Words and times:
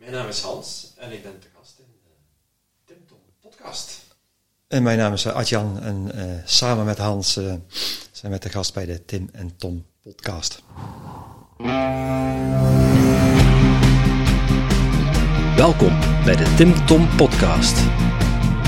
Mijn 0.00 0.12
naam 0.12 0.28
is 0.28 0.40
Hans 0.40 0.92
en 0.96 1.12
ik 1.12 1.22
ben 1.22 1.38
te 1.38 1.46
gast 1.56 1.78
in 1.78 1.84
de 2.04 2.10
Tim 2.84 3.06
Tom 3.06 3.18
podcast. 3.40 4.00
En 4.68 4.82
mijn 4.82 4.98
naam 4.98 5.12
is 5.12 5.24
eh, 5.24 5.34
Adjan 5.34 5.80
en 5.80 6.10
uh, 6.14 6.24
samen 6.44 6.84
met 6.84 6.98
Hans 6.98 7.36
uh, 7.36 7.54
zijn 8.12 8.32
we 8.32 8.38
te 8.38 8.48
gast 8.48 8.74
bij 8.74 8.86
de 8.86 9.04
Tim 9.04 9.28
en 9.32 9.56
Tom 9.56 9.86
podcast. 10.02 10.62
Welkom 15.56 15.98
bij 16.24 16.36
de 16.36 16.54
Tim 16.56 16.86
Tom 16.86 17.16
podcast. 17.16 17.78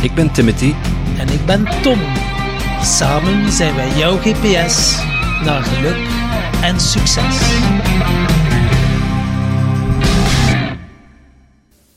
Ik 0.03 0.15
ben 0.15 0.33
Timothy. 0.33 0.75
En 1.19 1.29
ik 1.29 1.47
ben 1.47 1.65
Tom. 1.83 1.99
Samen 2.83 3.53
zijn 3.53 3.75
wij 3.75 3.97
jouw 3.97 4.17
GPS 4.17 4.97
naar 5.45 5.63
geluk 5.63 6.09
en 6.63 6.81
succes. 6.81 7.41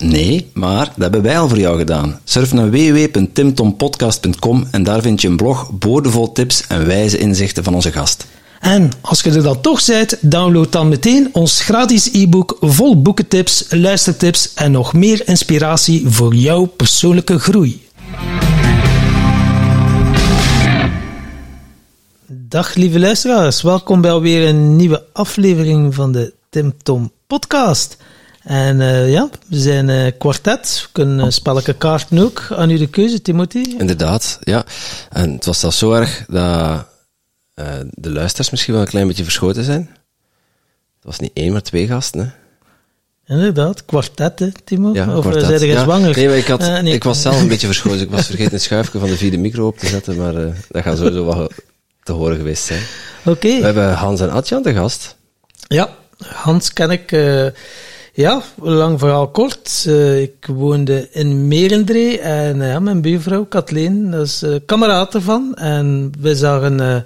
Nee, 0.00 0.50
maar 0.52 0.84
dat 0.84 0.96
hebben 0.96 1.22
wij 1.22 1.38
al 1.38 1.48
voor 1.48 1.58
jou 1.58 1.78
gedaan. 1.78 2.20
Surf 2.24 2.52
naar 2.52 2.70
www.timtompodcast.com 2.70 4.66
en 4.70 4.82
daar 4.82 5.02
vind 5.02 5.20
je 5.20 5.28
een 5.28 5.36
blog 5.36 5.70
boordevol 5.72 6.32
tips 6.32 6.66
en 6.66 6.86
wijze 6.86 7.18
inzichten 7.18 7.64
van 7.64 7.74
onze 7.74 7.92
gast. 7.92 8.26
En 8.60 8.90
als 9.00 9.20
je 9.20 9.30
er 9.30 9.42
dan 9.42 9.60
toch 9.60 9.84
bent, 9.84 10.16
download 10.20 10.72
dan 10.72 10.88
meteen 10.88 11.28
ons 11.32 11.60
gratis 11.60 12.12
e-book 12.12 12.56
vol 12.60 13.02
boekentips, 13.02 13.66
luistertips 13.70 14.54
en 14.54 14.72
nog 14.72 14.92
meer 14.92 15.28
inspiratie 15.28 16.08
voor 16.08 16.34
jouw 16.34 16.64
persoonlijke 16.64 17.38
groei. 17.38 17.88
Dag 22.26 22.74
lieve 22.74 22.98
luisteraars, 22.98 23.62
welkom 23.62 24.00
bij 24.00 24.10
alweer 24.10 24.48
een 24.48 24.76
nieuwe 24.76 25.04
aflevering 25.12 25.94
van 25.94 26.12
de 26.12 26.32
Tim 26.50 26.72
Tom 26.82 27.12
podcast. 27.26 27.96
En 28.50 28.80
uh, 28.80 29.12
ja, 29.12 29.28
we 29.48 29.58
zijn 29.58 29.88
uh, 29.88 30.10
kwartet. 30.18 30.80
We 30.82 30.88
kunnen 30.92 31.26
uh, 31.26 31.30
spelletje 31.30 31.72
kaarten 31.72 32.18
ook. 32.18 32.46
Aan 32.50 32.70
u 32.70 32.78
de 32.78 32.86
keuze, 32.86 33.22
Timothy. 33.22 33.74
Inderdaad, 33.78 34.38
ja. 34.40 34.64
En 35.10 35.32
het 35.32 35.44
was 35.44 35.60
zelfs 35.60 35.78
zo 35.78 35.92
erg 35.92 36.24
dat 36.28 36.86
de 37.90 38.10
luisteraars 38.10 38.50
misschien 38.50 38.72
wel 38.72 38.82
een 38.82 38.88
klein 38.88 39.06
beetje 39.06 39.22
verschoten 39.22 39.64
zijn. 39.64 39.90
Het 40.94 41.04
was 41.04 41.18
niet 41.18 41.30
één, 41.34 41.52
maar 41.52 41.62
twee 41.62 41.86
gasten, 41.86 42.20
hè. 42.20 43.34
Inderdaad, 43.34 43.84
kwartet, 43.84 44.38
hè, 44.38 44.52
Timo? 44.64 44.92
Ja, 44.92 45.16
of 45.16 45.20
kwartet. 45.20 45.58
zijn 45.58 45.70
ja. 45.70 45.82
zwanger? 45.82 46.16
Nee, 46.16 46.28
maar 46.28 46.36
ik, 46.36 46.46
had, 46.46 46.60
nee. 46.60 46.94
ik 46.94 47.04
was 47.04 47.22
zelf 47.22 47.40
een 47.40 47.48
beetje 47.48 47.66
verschoten. 47.66 48.00
Ik 48.00 48.10
was 48.10 48.26
vergeten 48.26 48.52
het 48.52 48.62
schuifje 48.62 48.98
van 48.98 49.08
de 49.08 49.16
vierde 49.16 49.38
micro 49.38 49.66
op 49.66 49.78
te 49.78 49.86
zetten, 49.86 50.16
maar 50.16 50.32
dat 50.68 50.82
gaat 50.82 50.96
sowieso 50.96 51.24
wel 51.24 51.50
te 52.02 52.12
horen 52.12 52.36
geweest 52.36 52.64
zijn. 52.64 52.82
Oké. 53.24 53.30
Okay. 53.30 53.58
We 53.58 53.64
hebben 53.64 53.94
Hans 53.94 54.20
en 54.20 54.30
Adjan 54.30 54.62
te 54.62 54.74
gast. 54.74 55.16
Ja, 55.68 55.88
Hans 56.18 56.72
ken 56.72 56.90
ik... 56.90 57.12
Ja, 58.12 58.42
lang 58.56 58.98
verhaal 58.98 59.28
kort. 59.28 59.84
Uh, 59.88 60.20
ik 60.20 60.46
woonde 60.46 61.08
in 61.12 61.48
Merendree 61.48 62.18
en 62.18 62.56
uh, 62.56 62.68
ja, 62.68 62.80
mijn 62.80 63.00
buurvrouw 63.00 63.44
Kathleen, 63.44 64.10
dat 64.10 64.26
is 64.26 64.42
uh, 64.42 64.54
kameraad 64.66 65.14
ervan. 65.14 65.54
En 65.54 66.12
we 66.20 66.34
zagen 66.36 67.04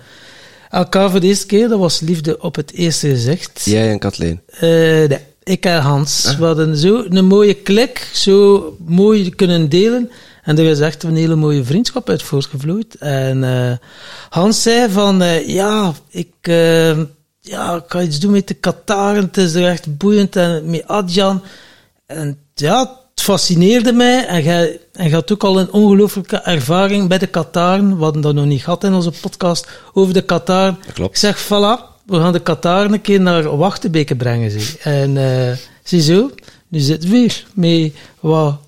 elkaar 0.70 1.10
voor 1.10 1.20
de 1.20 1.26
eerste 1.26 1.46
keer, 1.46 1.68
dat 1.68 1.78
was 1.78 2.00
liefde 2.00 2.40
op 2.40 2.54
het 2.54 2.72
eerste 2.72 3.08
gezicht. 3.08 3.62
Jij 3.64 3.90
en 3.90 3.98
Kathleen? 3.98 4.40
nee, 4.60 5.18
ik 5.42 5.64
en 5.64 5.80
Hans. 5.80 6.26
Ah. 6.26 6.38
We 6.38 6.44
hadden 6.44 6.76
zo 6.76 7.04
een 7.08 7.24
mooie 7.24 7.54
klik, 7.54 8.08
zo 8.12 8.76
mooi 8.86 9.30
kunnen 9.30 9.68
delen. 9.68 10.10
En 10.42 10.58
er 10.58 10.64
is 10.64 10.80
echt 10.80 11.02
een 11.02 11.16
hele 11.16 11.34
mooie 11.34 11.64
vriendschap 11.64 12.08
uit 12.08 12.22
voortgevloeid. 12.22 12.94
En 12.94 13.80
Hans 14.28 14.62
zei 14.62 14.90
van, 14.90 15.22
ja, 15.46 15.92
ik 16.10 16.32
ja, 17.46 17.74
ik 17.74 17.84
ga 17.86 18.02
iets 18.02 18.18
doen 18.18 18.30
met 18.30 18.48
de 18.48 18.54
Kataren. 18.54 19.24
Het 19.24 19.36
is 19.36 19.54
er 19.54 19.68
echt 19.68 19.96
boeiend 19.96 20.36
en 20.36 20.70
met 20.70 20.88
Adjan. 20.88 21.42
En 22.06 22.38
ja, 22.54 22.80
het 23.10 23.22
fascineerde 23.22 23.92
mij. 23.92 24.26
En 24.26 24.42
jij, 24.42 24.80
en 24.92 25.08
je 25.08 25.14
had 25.14 25.32
ook 25.32 25.44
al 25.44 25.60
een 25.60 25.72
ongelooflijke 25.72 26.36
ervaring 26.36 27.08
bij 27.08 27.18
de 27.18 27.26
Kataren. 27.26 27.96
We 27.96 28.02
hadden 28.02 28.22
dat 28.22 28.34
nog 28.34 28.44
niet 28.44 28.62
gehad 28.62 28.84
in 28.84 28.94
onze 28.94 29.10
podcast 29.20 29.68
over 29.92 30.14
de. 30.14 30.22
Klopt. 30.92 31.10
Ik 31.10 31.16
zeg, 31.16 31.44
voilà, 31.44 32.02
we 32.06 32.16
gaan 32.16 32.32
de 32.32 32.40
Kataren 32.40 32.92
een 32.92 33.00
keer 33.00 33.20
naar 33.20 33.56
Wachtebeke 33.56 34.16
brengen. 34.16 34.50
Zie. 34.50 34.78
En 34.78 35.16
uh, 35.16 35.56
ziezo, 35.82 36.30
nu 36.68 36.78
zit 36.78 37.08
weer 37.08 37.46
mee 37.54 37.94
wat 38.20 38.58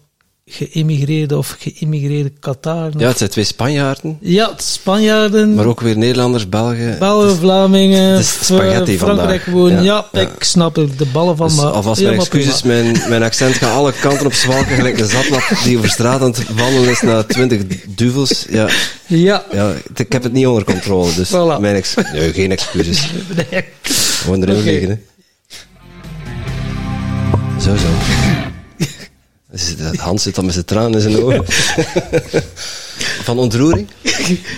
geëmigreerde 0.51 1.37
of 1.37 1.57
geïmmigreerde 1.59 2.33
Kataren. 2.41 2.99
Ja, 2.99 3.09
het 3.09 3.19
zijn 3.19 3.31
twee 3.31 3.45
Spanjaarden. 3.45 4.19
Ja, 4.21 4.53
Spanjaarden. 4.57 5.55
Maar 5.55 5.67
ook 5.67 5.81
weer 5.81 5.99
Nederlanders, 5.99 6.49
Belgen. 6.49 6.99
Belgen, 6.99 7.37
Vlamingen. 7.37 8.11
Het 8.11 8.21
is 8.21 8.45
spaghetti 8.45 8.99
Frankrijk 8.99 9.43
vandaag. 9.43 9.45
gewoon. 9.45 9.85
Ja, 9.85 10.07
ja, 10.13 10.21
ik 10.21 10.43
snap 10.45 10.77
er 10.77 10.97
de 10.97 11.07
ballen 11.07 11.37
van. 11.37 11.47
Dus 11.47 11.57
maar 11.57 11.71
alvast 11.71 12.03
mijn 12.03 12.15
excuses, 12.15 12.63
mijn, 12.63 12.97
mijn 13.09 13.23
accent 13.23 13.55
gaat 13.55 13.73
alle 13.73 13.93
kanten 14.01 14.27
op 14.27 14.33
zwalken, 14.33 14.75
gelijk 14.75 14.99
een 14.99 15.09
zatlap 15.09 15.43
die 15.65 15.79
over 15.79 15.91
straat 15.91 16.21
aan 16.21 16.31
het 16.31 16.55
wandelen 16.55 16.91
is 16.91 17.01
naar 17.01 17.27
twintig 17.27 17.63
duvels. 17.89 18.47
Ja. 18.51 18.69
Ja. 19.07 19.45
ja. 19.53 19.73
Ik 19.95 20.13
heb 20.13 20.23
het 20.23 20.33
niet 20.33 20.47
onder 20.47 20.65
controle, 20.65 21.15
dus 21.15 21.29
voilà. 21.29 21.61
mijn 21.61 21.77
ex 21.77 21.95
nee, 22.13 22.33
geen 22.33 22.51
excuses. 22.51 23.11
nee. 23.51 23.65
Gewoon 23.83 24.43
erin 24.43 24.61
okay. 24.61 24.73
liggen, 24.73 24.89
hè. 24.89 24.97
Zo, 27.61 27.77
zo. 27.77 28.16
Hans 29.97 30.23
zit 30.23 30.35
dan 30.35 30.45
met 30.45 30.55
zijn 30.55 30.67
tranen 30.67 30.93
in 30.93 31.01
zijn 31.01 31.23
ogen. 31.23 31.45
Van 33.25 33.39
ontroering? 33.39 33.89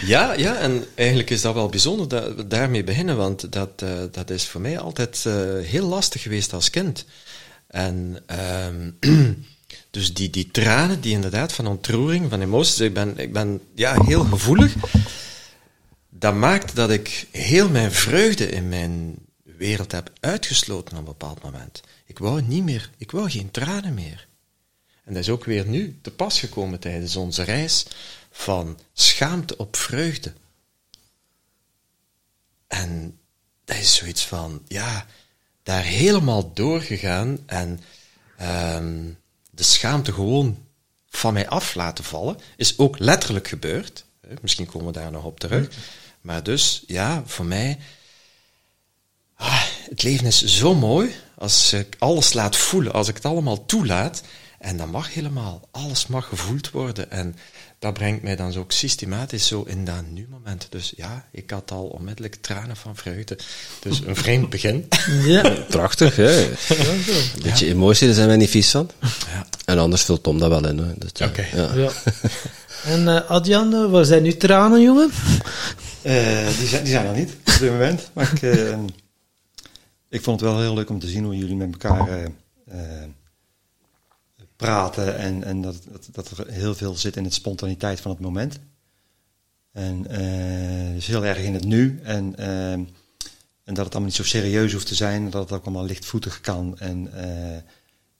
Ja, 0.06 0.32
ja, 0.32 0.56
en 0.56 0.84
eigenlijk 0.94 1.30
is 1.30 1.40
dat 1.40 1.54
wel 1.54 1.68
bijzonder 1.68 2.08
dat 2.08 2.34
we 2.34 2.46
daarmee 2.46 2.84
beginnen, 2.84 3.16
want 3.16 3.52
dat, 3.52 3.82
uh, 3.84 3.90
dat 4.10 4.30
is 4.30 4.46
voor 4.46 4.60
mij 4.60 4.78
altijd 4.78 5.24
uh, 5.26 5.34
heel 5.62 5.86
lastig 5.86 6.22
geweest 6.22 6.52
als 6.52 6.70
kind. 6.70 7.04
En 7.66 8.22
um, 8.66 8.96
dus 9.90 10.14
die, 10.14 10.30
die 10.30 10.50
tranen, 10.50 11.00
die 11.00 11.12
inderdaad 11.12 11.52
van 11.52 11.66
ontroering, 11.66 12.30
van 12.30 12.40
emoties, 12.40 12.80
ik 12.80 12.94
ben, 12.94 13.18
ik 13.18 13.32
ben 13.32 13.60
ja, 13.74 14.02
heel 14.04 14.24
gevoelig. 14.24 14.74
Dat 16.08 16.34
maakt 16.34 16.76
dat 16.76 16.90
ik 16.90 17.26
heel 17.30 17.68
mijn 17.68 17.92
vreugde 17.92 18.48
in 18.48 18.68
mijn 18.68 19.14
wereld 19.42 19.92
heb 19.92 20.10
uitgesloten 20.20 20.92
op 20.92 20.98
een 20.98 21.04
bepaald 21.04 21.42
moment. 21.42 21.80
Ik 22.06 22.18
wou 22.18 22.42
niet 22.42 22.64
meer, 22.64 22.90
ik 22.96 23.10
wou 23.10 23.30
geen 23.30 23.50
tranen 23.50 23.94
meer. 23.94 24.27
En 25.08 25.14
dat 25.14 25.22
is 25.22 25.28
ook 25.30 25.44
weer 25.44 25.66
nu 25.66 25.98
te 26.02 26.10
pas 26.10 26.40
gekomen 26.40 26.80
tijdens 26.80 27.16
onze 27.16 27.42
reis 27.42 27.86
van 28.30 28.78
schaamte 28.92 29.56
op 29.56 29.76
vreugde. 29.76 30.32
En 32.66 33.18
dat 33.64 33.76
is 33.76 33.94
zoiets 33.94 34.26
van, 34.26 34.62
ja, 34.66 35.06
daar 35.62 35.82
helemaal 35.82 36.52
doorgegaan 36.52 37.38
en 37.46 37.80
um, 38.76 39.18
de 39.50 39.62
schaamte 39.62 40.12
gewoon 40.12 40.66
van 41.08 41.32
mij 41.32 41.48
af 41.48 41.74
laten 41.74 42.04
vallen, 42.04 42.38
is 42.56 42.78
ook 42.78 42.98
letterlijk 42.98 43.48
gebeurd. 43.48 44.04
Misschien 44.40 44.66
komen 44.66 44.86
we 44.86 44.92
daar 44.92 45.10
nog 45.10 45.24
op 45.24 45.40
terug. 45.40 45.68
Maar 46.20 46.42
dus, 46.42 46.84
ja, 46.86 47.22
voor 47.26 47.44
mij, 47.44 47.78
ah, 49.34 49.62
het 49.88 50.02
leven 50.02 50.26
is 50.26 50.44
zo 50.44 50.74
mooi 50.74 51.14
als 51.34 51.72
ik 51.72 51.96
alles 51.98 52.32
laat 52.32 52.56
voelen, 52.56 52.92
als 52.92 53.08
ik 53.08 53.14
het 53.14 53.24
allemaal 53.24 53.66
toelaat. 53.66 54.22
En 54.58 54.76
dat 54.76 54.90
mag 54.90 55.14
helemaal. 55.14 55.68
Alles 55.70 56.06
mag 56.06 56.28
gevoeld 56.28 56.70
worden. 56.70 57.10
En 57.10 57.36
dat 57.78 57.92
brengt 57.92 58.22
mij 58.22 58.36
dan 58.36 58.56
ook 58.56 58.72
systematisch 58.72 59.46
zo 59.46 59.62
in 59.62 59.84
dat 59.84 60.02
nu-moment. 60.10 60.66
Dus 60.70 60.92
ja, 60.96 61.24
ik 61.32 61.50
had 61.50 61.70
al 61.70 61.84
onmiddellijk 61.84 62.34
tranen 62.40 62.76
van 62.76 62.96
vreugde. 62.96 63.38
Dus 63.80 64.00
een 64.06 64.16
vreemd 64.16 64.50
begin. 64.50 64.88
Ja. 65.24 65.50
Prachtig, 65.68 66.16
hè? 66.16 66.42
Een 66.42 66.52
beetje 67.42 67.66
ja. 67.66 67.72
emotie, 67.72 68.06
daar 68.06 68.16
zijn 68.16 68.28
wij 68.28 68.36
niet 68.36 68.50
vies 68.50 68.70
van. 68.70 68.90
Ja. 69.00 69.46
En 69.64 69.78
anders 69.78 70.02
vult 70.02 70.22
Tom 70.22 70.38
dat 70.38 70.48
wel 70.48 70.68
in. 70.68 70.80
Oké. 70.80 71.24
Okay. 71.24 71.48
Ja. 71.54 71.74
ja. 71.74 71.90
En 72.84 73.02
uh, 73.02 73.30
Adjan, 73.30 73.90
waar 73.90 74.04
zijn 74.04 74.22
nu 74.22 74.36
tranen, 74.36 74.82
jongen? 74.82 75.10
Uh, 76.02 76.46
die, 76.58 76.66
zijn, 76.66 76.82
die 76.84 76.92
zijn 76.92 77.06
er 77.06 77.14
niet, 77.14 77.30
op 77.30 77.58
dit 77.58 77.70
moment. 77.70 78.10
Maar 78.12 78.32
ik, 78.32 78.42
uh, 78.42 78.78
ik 80.08 80.22
vond 80.22 80.40
het 80.40 80.50
wel 80.50 80.60
heel 80.60 80.74
leuk 80.74 80.90
om 80.90 80.98
te 80.98 81.08
zien 81.08 81.24
hoe 81.24 81.36
jullie 81.36 81.56
met 81.56 81.72
elkaar 81.72 82.30
praten 84.58 85.16
en, 85.16 85.44
en 85.44 85.62
dat, 85.62 85.76
dat, 85.90 86.08
dat, 86.12 86.30
er 86.30 86.48
heel 86.48 86.74
veel 86.74 86.94
zit 86.94 87.16
in 87.16 87.24
het 87.24 87.34
spontaniteit 87.34 88.00
van 88.00 88.10
het 88.10 88.20
moment. 88.20 88.58
En 89.72 90.06
uh, 90.10 90.94
dus 90.94 91.06
heel 91.06 91.24
erg 91.24 91.38
in 91.38 91.54
het 91.54 91.64
nu. 91.64 92.00
En, 92.02 92.34
uh, 92.38 92.72
en 92.72 92.86
dat 93.64 93.76
het 93.76 93.78
allemaal 93.78 94.02
niet 94.02 94.14
zo 94.14 94.24
serieus 94.24 94.72
hoeft 94.72 94.86
te 94.86 94.94
zijn. 94.94 95.30
Dat 95.30 95.42
het 95.42 95.58
ook 95.58 95.64
allemaal 95.64 95.84
lichtvoetig 95.84 96.40
kan. 96.40 96.78
En, 96.78 97.10
uh, 97.14 97.54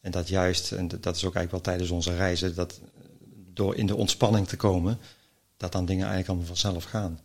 en 0.01 0.11
dat 0.11 0.29
juist, 0.29 0.73
en 0.73 0.89
dat 0.89 1.17
is 1.17 1.25
ook 1.25 1.35
eigenlijk 1.35 1.51
wel 1.51 1.61
tijdens 1.61 1.91
onze 1.91 2.17
reizen, 2.17 2.55
dat 2.55 2.81
door 3.53 3.77
in 3.77 3.87
de 3.87 3.97
ontspanning 3.97 4.49
te 4.49 4.57
komen, 4.57 4.99
dat 5.57 5.73
dan 5.73 5.85
dingen 5.85 6.07
eigenlijk 6.07 6.29
allemaal 6.29 6.57
vanzelf 6.57 6.85
gaan. 6.85 7.21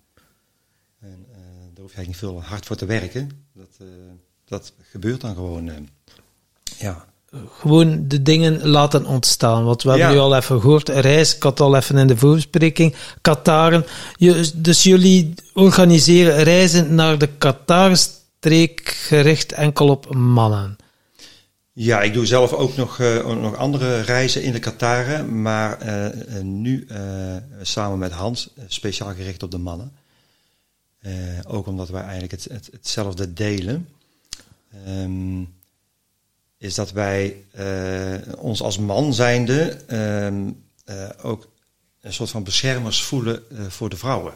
En 1.00 1.26
eh, 1.32 1.38
daar 1.74 1.84
hoef 1.84 1.92
je 1.92 1.98
eigenlijk 1.98 2.08
niet 2.08 2.18
veel 2.18 2.42
hard 2.44 2.66
voor 2.66 2.76
te 2.76 2.86
werken. 2.86 3.46
Dat, 3.54 3.78
eh, 3.80 3.88
dat 4.46 4.74
gebeurt 4.82 5.22
dan 5.22 5.36
gewoon. 5.36 5.70
eh. 5.70 5.76
ja. 6.78 7.13
Gewoon 7.60 8.08
de 8.08 8.22
dingen 8.22 8.68
laten 8.68 9.06
ontstaan. 9.06 9.64
Want 9.64 9.84
we 9.84 9.90
hebben 9.90 10.08
Ja. 10.08 10.14
nu 10.14 10.20
al 10.20 10.36
even 10.36 10.62
gehoord, 10.62 10.90
reis, 10.90 11.36
ik 11.36 11.44
had 11.44 11.60
al 11.60 11.76
even 11.76 11.98
in 11.98 12.08
de 12.08 12.18
voorbespreking, 12.18 12.96
Kataren. 13.22 13.86
Je, 14.16 14.52
dus 14.56 14.84
jullie 14.84 15.34
organiseren 15.54 16.44
reizen 16.44 16.96
naar 16.96 17.18
de 17.18 17.30
Qatar-streek 17.38 18.90
gericht 19.08 19.52
enkel 19.52 19.88
op 19.90 20.16
mannen. 20.16 20.76
ja, 21.76 22.02
ik 22.02 22.14
doe 22.14 22.26
zelf 22.26 22.54
ook 22.54 22.76
nog, 22.76 23.00
eh, 23.00 23.26
nog 23.26 23.56
andere 23.56 24.00
reizen 24.02 24.44
in 24.44 24.52
de 24.52 24.60
Kataren. 24.60 25.42
Maar 25.42 25.80
eh, 25.80 26.06
eh, 26.38 26.44
nu 26.44 26.88
samen 27.62 27.98
met 27.98 28.12
Hans, 28.12 28.50
speciaal 28.68 29.14
gericht 29.14 29.44
op 29.44 29.52
de 29.52 29.58
mannen. 29.58 29.92
Ook 31.48 31.68
omdat 31.68 31.90
wij 31.90 32.02
eigenlijk 32.02 32.32
het, 32.32 32.44
het, 32.52 32.70
hetzelfde 32.72 33.34
delen. 33.34 33.88
Ehm, 34.86 35.42
is 36.64 36.76
dat 36.76 36.92
wij 36.92 37.44
eh, 37.52 38.38
ons 38.38 38.62
als 38.62 38.78
man 38.78 39.14
zijnde 39.14 39.78
ehm, 39.88 40.52
eh, 40.86 41.10
ook 41.22 41.52
een 42.02 42.14
soort 42.14 42.30
van 42.30 42.44
beschermers 42.44 43.04
voelen 43.04 43.44
eh, 43.50 43.66
voor 43.66 43.90
de 43.90 43.98
vrouwen. 43.98 44.34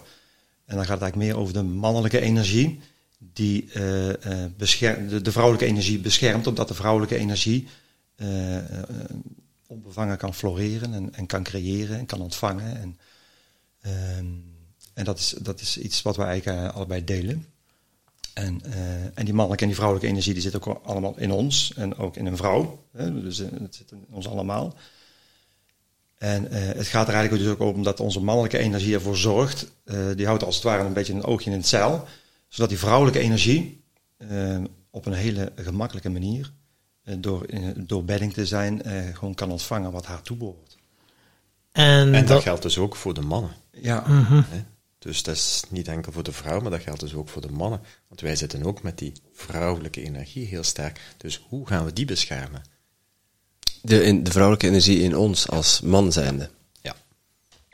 En 0.65 0.75
dan 0.75 0.85
gaat 0.85 0.93
het 0.93 1.01
eigenlijk 1.01 1.31
meer 1.31 1.37
over 1.41 1.53
de 1.53 1.63
mannelijke 1.63 2.19
energie, 2.19 2.79
die 3.17 3.69
de, 3.73 5.19
de 5.21 5.31
vrouwelijke 5.31 5.65
energie 5.65 5.99
beschermt, 5.99 6.47
omdat 6.47 6.67
de 6.67 6.73
vrouwelijke 6.73 7.17
energie 7.17 7.67
onbevangen 9.67 10.17
kan 10.17 10.33
floreren 10.33 10.93
en, 10.93 11.13
en 11.13 11.25
kan 11.25 11.43
creëren 11.43 11.97
en 11.97 12.05
kan 12.05 12.21
ontvangen. 12.21 12.79
En, 12.79 12.97
ehm, 13.81 14.25
en 14.93 15.03
dat, 15.03 15.19
is, 15.19 15.35
dat 15.41 15.61
is 15.61 15.77
iets 15.77 16.01
wat 16.01 16.15
wij 16.17 16.27
eigenlijk 16.27 16.73
allebei 16.73 17.03
delen. 17.03 17.45
En, 18.37 18.61
eh, 18.63 19.03
en 19.03 19.25
die 19.25 19.33
mannelijke 19.33 19.61
en 19.63 19.67
die 19.67 19.75
vrouwelijke 19.75 20.09
energie 20.11 20.33
die 20.33 20.41
zit 20.41 20.55
ook 20.55 20.65
al- 20.67 20.81
allemaal 20.85 21.13
in 21.17 21.31
ons 21.31 21.73
en 21.75 21.97
ook 21.97 22.15
in 22.15 22.25
een 22.25 22.37
vrouw. 22.37 22.83
Hè? 22.91 23.21
Dus 23.21 23.39
eh, 23.39 23.47
het 23.61 23.75
zit 23.75 23.91
in 23.91 24.05
ons 24.09 24.27
allemaal. 24.27 24.73
En 26.17 26.51
eh, 26.51 26.61
het 26.75 26.87
gaat 26.87 27.07
er 27.07 27.13
eigenlijk 27.13 27.43
dus 27.43 27.53
ook 27.53 27.75
om 27.75 27.83
dat 27.83 27.99
onze 27.99 28.19
mannelijke 28.21 28.57
energie 28.57 28.93
ervoor 28.93 29.17
zorgt. 29.17 29.71
eh, 29.83 29.97
die 30.15 30.25
houdt 30.25 30.43
als 30.43 30.55
het 30.55 30.63
ware 30.63 30.83
een 30.83 30.93
beetje 30.93 31.13
een 31.13 31.23
oogje 31.23 31.51
in 31.51 31.57
het 31.57 31.67
zeil. 31.67 32.05
Zodat 32.47 32.69
die 32.69 32.79
vrouwelijke 32.79 33.19
energie 33.19 33.83
op 34.91 35.05
een 35.05 35.13
hele 35.13 35.51
gemakkelijke 35.55 36.09
manier, 36.09 36.51
door, 37.17 37.45
door 37.77 38.03
bedding 38.03 38.33
te 38.33 38.45
zijn, 38.45 38.83
eh, 38.83 39.15
gewoon 39.15 39.33
kan 39.35 39.51
ontvangen 39.51 39.91
wat 39.91 40.05
haar 40.05 40.21
toebehoort. 40.21 40.77
En, 41.71 41.83
En 41.83 42.11
dat 42.11 42.27
dat, 42.27 42.41
geldt 42.41 42.61
dus 42.61 42.77
ook 42.77 42.95
voor 42.95 43.13
de 43.13 43.21
mannen. 43.21 43.51
Ja, 43.71 44.03
Hè? 44.07 44.63
Dus 44.99 45.23
dat 45.23 45.35
is 45.35 45.63
niet 45.69 45.87
enkel 45.87 46.11
voor 46.11 46.23
de 46.23 46.31
vrouw, 46.31 46.59
maar 46.59 46.71
dat 46.71 46.81
geldt 46.81 46.99
dus 46.99 47.13
ook 47.13 47.29
voor 47.29 47.41
de 47.41 47.51
mannen. 47.51 47.81
Want 48.07 48.21
wij 48.21 48.35
zitten 48.35 48.63
ook 48.63 48.81
met 48.81 48.97
die 48.97 49.13
vrouwelijke 49.33 50.03
energie 50.03 50.45
heel 50.45 50.63
sterk. 50.63 51.01
Dus 51.17 51.45
hoe 51.47 51.67
gaan 51.67 51.85
we 51.85 51.93
die 51.93 52.05
beschermen? 52.05 52.61
De, 53.81 54.03
in, 54.03 54.23
de 54.23 54.31
vrouwelijke 54.31 54.67
energie 54.67 55.01
in 55.01 55.17
ons 55.17 55.49
als 55.49 55.81
man 55.81 56.11
zijnde. 56.11 56.49
Ja. 56.81 56.95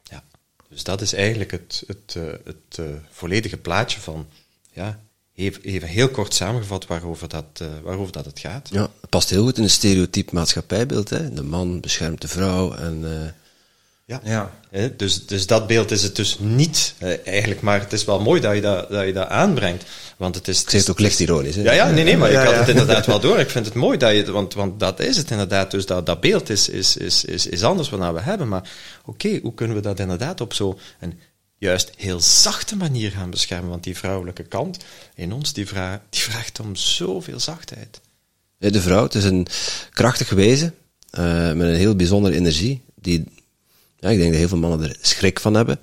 ja. 0.04 0.24
Dus 0.70 0.84
dat 0.84 1.02
is 1.02 1.14
eigenlijk 1.14 1.52
het, 1.52 1.84
het, 1.88 2.16
eh, 2.16 2.24
het 2.44 2.78
eh, 2.80 2.86
volledige 3.10 3.58
plaatje 3.58 4.00
van, 4.00 4.28
ja, 4.72 5.00
even, 5.34 5.64
even 5.64 5.88
heel 5.88 6.10
kort 6.10 6.34
samengevat 6.34 6.88
waarover 6.88 7.30
dat, 7.30 7.46
eh, 7.54 7.68
waarover 7.84 8.14
dat 8.14 8.26
het 8.26 8.40
gaat. 8.40 8.70
Ja, 8.72 8.90
het 9.02 9.10
past 9.10 9.30
heel 9.30 9.44
goed 9.44 9.58
in 9.58 9.64
een 9.64 9.70
stereotyp 9.70 10.32
maatschappijbeeld. 10.32 11.10
Hè? 11.10 11.34
De 11.34 11.44
man 11.44 11.80
beschermt 11.80 12.22
de 12.22 12.28
vrouw 12.28 12.74
en... 12.74 13.36
Ja. 14.24 14.52
Dus, 14.98 15.26
dus 15.26 15.48
dat 15.48 15.68
beeld 15.68 15.92
is 15.92 16.04
het 16.04 16.16
dus 16.16 16.38
niet 16.40 16.94
eh, 16.98 17.28
eigenlijk, 17.28 17.62
maar 17.62 17.80
het 17.80 17.94
is 17.94 18.06
wel 18.06 18.20
mooi 18.20 18.42
dat 18.42 18.56
je 18.56 18.62
dat, 18.62 18.90
dat, 18.90 19.06
je 19.06 19.14
dat 19.14 19.28
aanbrengt. 19.28 19.84
Want 20.18 20.36
het 20.36 20.48
is, 20.48 20.62
ik 20.62 20.70
zeg 20.70 20.80
het 20.80 20.90
ook 20.90 21.00
licht 21.00 21.20
ironisch. 21.20 21.56
Hè? 21.56 21.62
Ja, 21.62 21.72
ja, 21.72 21.90
nee, 21.90 22.04
nee, 22.04 22.18
maar 22.18 22.32
Ja, 22.32 22.40
ik 22.40 22.46
had 22.46 22.54
ja. 22.54 22.60
het 22.60 22.70
inderdaad 22.70 23.06
wel 23.06 23.20
door. 23.20 23.40
Ik 23.40 23.50
vind 23.50 23.66
het 23.66 23.74
mooi 23.74 23.98
dat 23.98 24.12
je, 24.12 24.32
want, 24.32 24.54
want 24.54 24.80
dat 24.80 25.00
is 25.00 25.18
het 25.18 25.32
inderdaad. 25.32 25.72
Dus 25.72 25.86
dat, 25.86 26.06
dat 26.06 26.20
beeld 26.20 26.50
is, 26.50 26.70
is, 26.70 26.98
is, 26.98 27.26
is, 27.26 27.48
is 27.48 27.64
anders 27.64 27.90
wat 27.90 28.14
we 28.14 28.22
hebben. 28.22 28.48
Maar 28.48 28.70
oké, 29.06 29.40
hoe 29.42 29.54
kunnen 29.54 29.76
we 29.76 29.82
dat 29.82 30.00
inderdaad 30.00 30.42
op 30.42 30.54
zo'n 30.54 30.78
juist 31.58 31.92
heel 31.98 32.20
zachte 32.20 32.76
manier 32.76 33.12
gaan 33.12 33.30
beschermen? 33.30 33.70
Want 33.70 33.84
die 33.84 33.98
vrouwelijke 33.98 34.44
kant 34.44 34.78
in 35.16 35.34
ons, 35.34 35.54
die, 35.54 35.68
vra 35.68 36.02
die 36.10 36.22
vraagt 36.22 36.60
om 36.60 36.76
zoveel 36.76 37.40
zachtheid. 37.40 38.02
De 38.58 38.82
vrouw, 38.82 39.04
het 39.04 39.16
is 39.16 39.24
een 39.24 39.48
krachtig 39.92 40.30
wezen 40.30 40.76
eh, 41.10 41.52
met 41.52 41.68
een 41.68 41.76
heel 41.76 41.96
bijzondere 41.96 42.36
energie. 42.36 42.82
Die, 42.96 43.24
ja, 44.04 44.10
ik 44.10 44.18
denk 44.18 44.30
dat 44.30 44.40
heel 44.40 44.48
veel 44.48 44.58
mannen 44.58 44.90
er 44.90 44.98
schrik 45.02 45.40
van 45.40 45.54
hebben. 45.54 45.80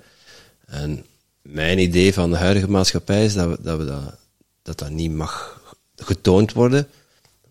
En 0.65 1.05
mijn 1.41 1.79
idee 1.79 2.13
van 2.13 2.31
de 2.31 2.37
huidige 2.37 2.69
maatschappij 2.69 3.25
is 3.25 3.33
dat 3.33 3.49
we, 3.49 3.57
dat, 3.61 3.77
we 3.77 3.85
dat, 3.85 4.15
dat, 4.61 4.77
dat 4.79 4.89
niet 4.89 5.11
mag 5.11 5.61
getoond 5.95 6.53
worden, 6.53 6.87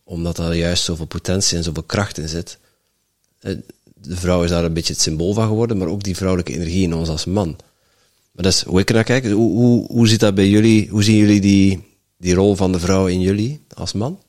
omdat 0.05 0.39
er 0.39 0.55
juist 0.55 0.83
zoveel 0.85 1.07
potentie 1.07 1.57
en 1.57 1.63
zoveel 1.63 1.83
kracht 1.83 2.19
in 2.19 2.29
zit. 2.29 2.59
Eh, 3.41 3.57
De 3.95 4.17
vrouw 4.17 4.43
is 4.43 4.51
daar 4.51 4.65
een 4.65 4.73
beetje 4.73 4.93
het 4.93 5.03
symbool 5.03 5.33
van 5.33 5.47
geworden, 5.47 5.77
maar 5.79 5.89
ook 5.89 6.03
die 6.03 6.17
vrouwelijke 6.17 6.53
energie 6.53 6.83
in 6.83 6.95
ons 6.95 7.09
als 7.09 7.25
man. 7.25 7.57
Maar 8.33 8.45
dat 8.45 8.53
is 8.53 8.63
hoe 8.63 8.81
ik 8.81 8.89
er 8.89 8.95
naar 8.95 9.05
kijk. 9.05 9.25
Hoe, 9.25 9.53
hoe, 9.53 9.87
hoe 9.87 10.09
zit 10.09 10.21
dat 10.21 10.35
bij 10.35 10.49
jullie? 10.49 10.89
Hoe 10.89 11.03
zien 11.03 11.17
jullie 11.17 11.41
die, 11.41 11.97
die 12.17 12.35
rol 12.35 12.57
van 12.57 12.73
de 12.73 12.79
vrouw 12.81 13.07
in 13.07 13.21
jullie 13.21 13.65
als 13.75 13.93
man? 13.93 14.23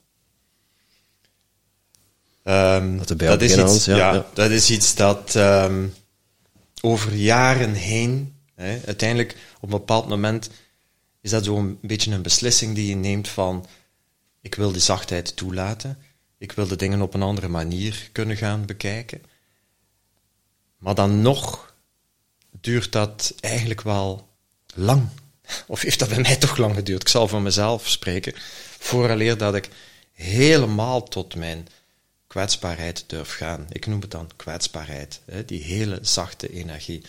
Ehm, 2.43 2.97
Dat 2.97 3.19
jou 3.19 3.37
is 3.39 3.57
iets, 3.57 3.85
ja, 3.85 3.95
ja. 3.95 4.25
dat 4.33 4.49
is 4.49 4.69
iets 4.69 4.95
dat 4.95 5.35
ehm, 5.35 5.85
over 6.81 7.13
jaren 7.13 7.73
heen, 7.73 8.35
hè, 8.55 8.79
uiteindelijk 8.85 9.35
op 9.55 9.63
een 9.63 9.69
bepaald 9.69 10.07
moment, 10.07 10.49
is 11.21 11.29
dat 11.31 11.45
zo'n 11.45 11.77
beetje 11.81 12.11
een 12.11 12.21
beslissing 12.21 12.75
die 12.75 12.87
je 12.87 12.95
neemt 12.95 13.27
van, 13.27 13.65
ik 14.41 14.55
wil 14.55 14.71
die 14.71 14.81
zachtheid 14.81 15.35
toelaten, 15.35 15.97
ik 16.37 16.51
wil 16.51 16.67
de 16.67 16.75
dingen 16.75 17.01
op 17.01 17.13
een 17.13 17.21
andere 17.21 17.47
manier 17.47 18.09
kunnen 18.11 18.37
gaan 18.37 18.65
bekijken. 18.65 19.21
Maar 20.77 20.95
dan 20.95 21.21
nog 21.21 21.73
duurt 22.61 22.91
dat 22.91 23.33
eigenlijk 23.39 23.81
wel 23.81 24.29
lang. 24.75 25.07
Of 25.67 25.81
heeft 25.81 25.99
dat 25.99 26.09
bij 26.09 26.21
mij 26.21 26.35
toch 26.35 26.57
lang 26.57 26.75
geduurd? 26.75 27.01
Ik 27.01 27.07
zal 27.07 27.27
voor 27.27 27.41
mezelf 27.41 27.89
spreken. 27.89 28.33
Vooraleer 28.79 29.37
dat 29.37 29.55
ik 29.55 29.69
helemaal 30.11 31.03
tot 31.03 31.35
mijn 31.35 31.67
kwetsbaarheid 32.31 33.03
durf 33.07 33.33
gaan. 33.33 33.65
Ik 33.69 33.85
noem 33.85 34.01
het 34.01 34.11
dan 34.11 34.29
kwetsbaarheid. 34.35 35.21
Hè? 35.25 35.45
Die 35.45 35.61
hele 35.61 35.99
zachte 36.01 36.49
energie. 36.53 37.01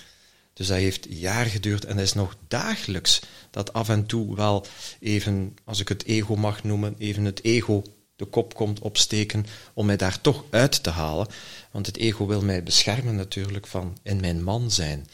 Dus 0.52 0.66
dat 0.66 0.76
heeft 0.76 1.06
jaar 1.08 1.46
geduurd 1.46 1.84
en 1.84 1.96
dat 1.96 2.04
is 2.04 2.12
nog 2.12 2.36
dagelijks 2.48 3.20
dat 3.50 3.72
af 3.72 3.88
en 3.88 4.06
toe 4.06 4.36
wel 4.36 4.66
even, 5.00 5.56
als 5.64 5.80
ik 5.80 5.88
het 5.88 6.04
ego 6.04 6.36
mag 6.36 6.64
noemen, 6.64 6.94
even 6.98 7.24
het 7.24 7.44
ego 7.44 7.82
de 8.16 8.24
kop 8.24 8.54
komt 8.54 8.80
opsteken 8.80 9.46
om 9.74 9.86
mij 9.86 9.96
daar 9.96 10.20
toch 10.20 10.44
uit 10.50 10.82
te 10.82 10.90
halen. 10.90 11.26
Want 11.70 11.86
het 11.86 11.96
ego 11.96 12.26
wil 12.26 12.42
mij 12.42 12.62
beschermen 12.62 13.16
natuurlijk 13.16 13.66
van 13.66 13.98
in 14.02 14.20
mijn 14.20 14.42
man 14.42 14.70
zijn. 14.70 15.08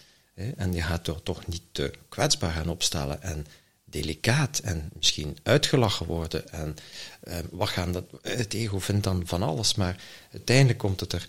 En 0.57 0.73
je 0.73 0.83
gaat 0.83 1.07
er 1.07 1.23
toch 1.23 1.47
niet 1.47 1.63
te 1.73 1.93
kwetsbaar 2.09 2.53
gaan 2.53 2.69
opstellen 2.69 3.23
en 3.23 3.47
delicaat 3.91 4.59
en 4.59 4.91
misschien 4.93 5.37
uitgelachen 5.43 6.07
worden. 6.07 6.53
En 6.53 6.77
eh, 7.21 7.39
wat 7.51 7.69
gaan 7.69 7.93
dat, 7.93 8.05
het 8.23 8.55
ego 8.55 8.79
vindt 8.79 9.05
dan 9.05 9.23
van 9.27 9.43
alles, 9.43 9.75
maar 9.75 10.03
uiteindelijk 10.33 10.79
komt 10.79 11.01
het 11.01 11.13
er 11.13 11.27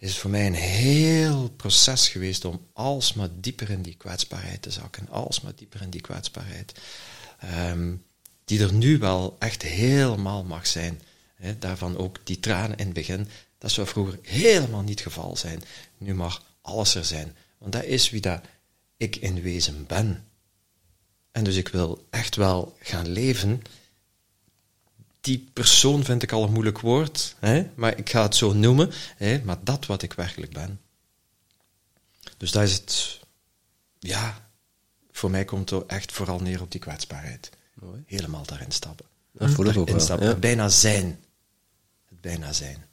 is 0.00 0.08
het 0.08 0.18
voor 0.18 0.30
mij 0.30 0.46
een 0.46 0.54
heel 0.54 1.48
proces 1.48 2.08
geweest 2.08 2.44
om 2.44 2.66
alsmaar 2.72 3.28
dieper 3.32 3.70
in 3.70 3.82
die 3.82 3.96
kwetsbaarheid 3.96 4.62
te 4.62 4.70
zakken. 4.70 5.08
Alsmaar 5.08 5.52
dieper 5.56 5.82
in 5.82 5.90
die 5.90 6.00
kwetsbaarheid. 6.00 6.72
Ehm, 7.38 7.94
die 8.44 8.62
er 8.62 8.72
nu 8.72 8.98
wel 8.98 9.36
echt 9.38 9.62
helemaal 9.62 10.44
mag 10.44 10.66
zijn. 10.66 11.00
Daarvan 11.58 11.96
ook 11.96 12.18
die 12.24 12.40
tranen 12.40 12.76
in 12.76 12.84
het 12.84 12.94
begin. 12.94 13.28
Dat 13.58 13.70
zou 13.70 13.86
vroeger 13.86 14.18
helemaal 14.22 14.82
niet 14.82 14.98
het 14.98 15.12
geval 15.12 15.36
zijn. 15.36 15.62
Nu 15.98 16.14
mag 16.14 16.44
alles 16.62 16.94
er 16.94 17.04
zijn. 17.04 17.36
Want 17.58 17.72
dat 17.72 17.84
is 17.84 18.10
wie 18.10 18.20
dat 18.20 18.40
ik 18.96 19.16
in 19.16 19.42
wezen 19.42 19.86
ben. 19.86 20.24
En 21.32 21.44
dus 21.44 21.56
ik 21.56 21.68
wil 21.68 22.06
echt 22.10 22.36
wel 22.36 22.76
gaan 22.80 23.08
leven 23.08 23.62
die 25.20 25.50
persoon 25.52 26.04
vind 26.04 26.22
ik 26.22 26.32
al 26.32 26.44
een 26.44 26.52
moeilijk 26.52 26.80
woord, 26.80 27.34
hè? 27.38 27.70
maar 27.74 27.98
ik 27.98 28.10
ga 28.10 28.22
het 28.22 28.36
zo 28.36 28.52
noemen, 28.52 28.90
hè? 29.16 29.40
maar 29.44 29.58
dat 29.62 29.86
wat 29.86 30.02
ik 30.02 30.12
werkelijk 30.12 30.52
ben. 30.52 30.80
Dus 32.36 32.50
dat 32.50 32.62
is 32.62 32.72
het, 32.72 33.20
ja, 33.98 34.50
voor 35.10 35.30
mij 35.30 35.44
komt 35.44 35.70
het 35.70 35.86
echt 35.86 36.12
vooral 36.12 36.38
neer 36.38 36.60
op 36.60 36.70
die 36.70 36.80
kwetsbaarheid. 36.80 37.50
Mooi. 37.74 38.02
Helemaal 38.06 38.46
daarin 38.46 38.70
stappen. 38.70 39.06
Dat 39.32 39.50
voel 39.50 39.66
ik 39.66 39.76
ook 39.76 39.90
wel. 39.90 40.22
Ja. 40.22 40.34
Bijna 40.34 40.68
zijn. 40.68 41.20
Het 42.08 42.20
bijna 42.20 42.52
zijn. 42.52 42.86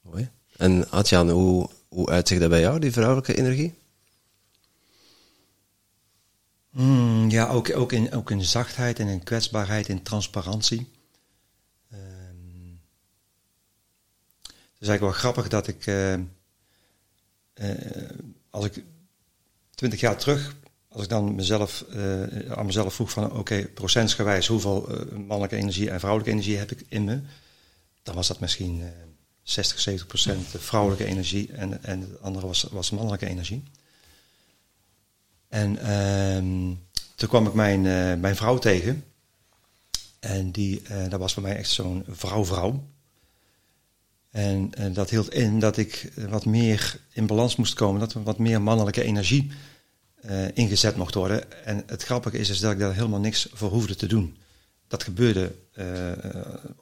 Mooi. 0.00 0.30
En 0.56 0.90
Adjan, 0.90 1.30
hoe, 1.30 1.70
hoe 1.88 2.08
uitzicht 2.08 2.40
dat 2.40 2.50
bij 2.50 2.60
jou, 2.60 2.78
die 2.78 2.92
vrouwelijke 2.92 3.36
energie? 3.36 3.74
Mm, 6.76 7.30
ja, 7.30 7.48
ook, 7.48 7.76
ook, 7.76 7.92
in, 7.92 8.12
ook 8.12 8.32
zachtheid 8.38 8.98
en 8.98 9.08
in 9.08 9.22
kwetsbaarheid, 9.22 9.88
in 9.88 10.02
transparantie. 10.02 10.90
Ehm, 11.90 12.70
het 14.42 14.78
is 14.78 14.88
eigenlijk 14.88 15.00
wel 15.00 15.10
grappig 15.10 15.48
dat 15.48 15.66
ik, 15.66 15.86
eh, 15.86 16.12
eh, 16.12 16.20
als 18.50 18.64
ik 18.64 18.84
twintig 19.74 20.00
jaar 20.00 20.16
terug, 20.16 20.54
als 20.88 21.02
ik 21.02 21.08
dan 21.08 21.34
mezelf, 21.34 21.84
uh, 21.94 22.52
aan 22.52 22.66
mezelf 22.66 22.94
vroeg 22.94 23.10
van 23.10 23.24
oké, 23.24 23.38
okay, 23.38 23.66
procentsgewijs 23.66 24.46
hoeveel 24.46 24.88
mannelijke 25.14 25.56
energie 25.56 25.90
en 25.90 25.98
vrouwelijke 25.98 26.32
energie 26.32 26.56
heb 26.56 26.70
ik 26.70 26.84
in 26.88 27.04
me, 27.04 27.20
dan 28.02 28.14
was 28.14 28.28
dat 28.28 28.40
misschien 28.40 28.78
uh, 28.78 28.86
60, 29.42 29.80
70 29.80 30.06
procent 30.06 30.46
vrouwelijke 30.48 31.04
energie 31.04 31.52
en, 31.52 31.84
en 31.84 32.00
het 32.00 32.20
andere 32.20 32.46
was, 32.46 32.62
was 32.62 32.90
mannelijke 32.90 33.26
energie. 33.26 33.62
En 35.56 35.78
ehm, 35.78 36.74
toen 37.14 37.28
kwam 37.28 37.46
ik 37.46 37.54
mijn, 37.54 37.80
mijn 38.20 38.36
vrouw 38.36 38.58
tegen. 38.58 39.04
En 40.20 40.50
die, 40.50 40.82
dat 41.08 41.20
was 41.20 41.32
voor 41.32 41.42
mij 41.42 41.56
echt 41.56 41.70
zo'n 41.70 42.04
vrouw-vrouw. 42.08 42.84
En, 44.30 44.70
en, 44.74 44.92
dat 44.92 45.10
hield 45.10 45.32
in 45.32 45.60
dat 45.60 45.76
ik 45.76 46.12
wat 46.28 46.44
meer 46.44 46.98
in 47.12 47.26
balans 47.26 47.56
moest 47.56 47.74
komen, 47.74 48.00
dat 48.00 48.12
er 48.12 48.22
wat 48.22 48.38
meer 48.38 48.62
mannelijke 48.62 49.02
energie 49.02 49.50
ingezet 50.54 50.96
mocht 50.96 51.14
worden. 51.14 51.64
En 51.64 51.82
het 51.86 52.02
grappige 52.02 52.38
is, 52.38 52.50
is 52.50 52.60
dat 52.60 52.72
ik 52.72 52.78
daar 52.78 52.94
helemaal 52.94 53.20
niks 53.20 53.48
voor 53.52 53.70
hoefde 53.70 53.94
te 53.94 54.06
doen. 54.06 54.36
Dat 54.88 55.02
gebeurde 55.02 55.54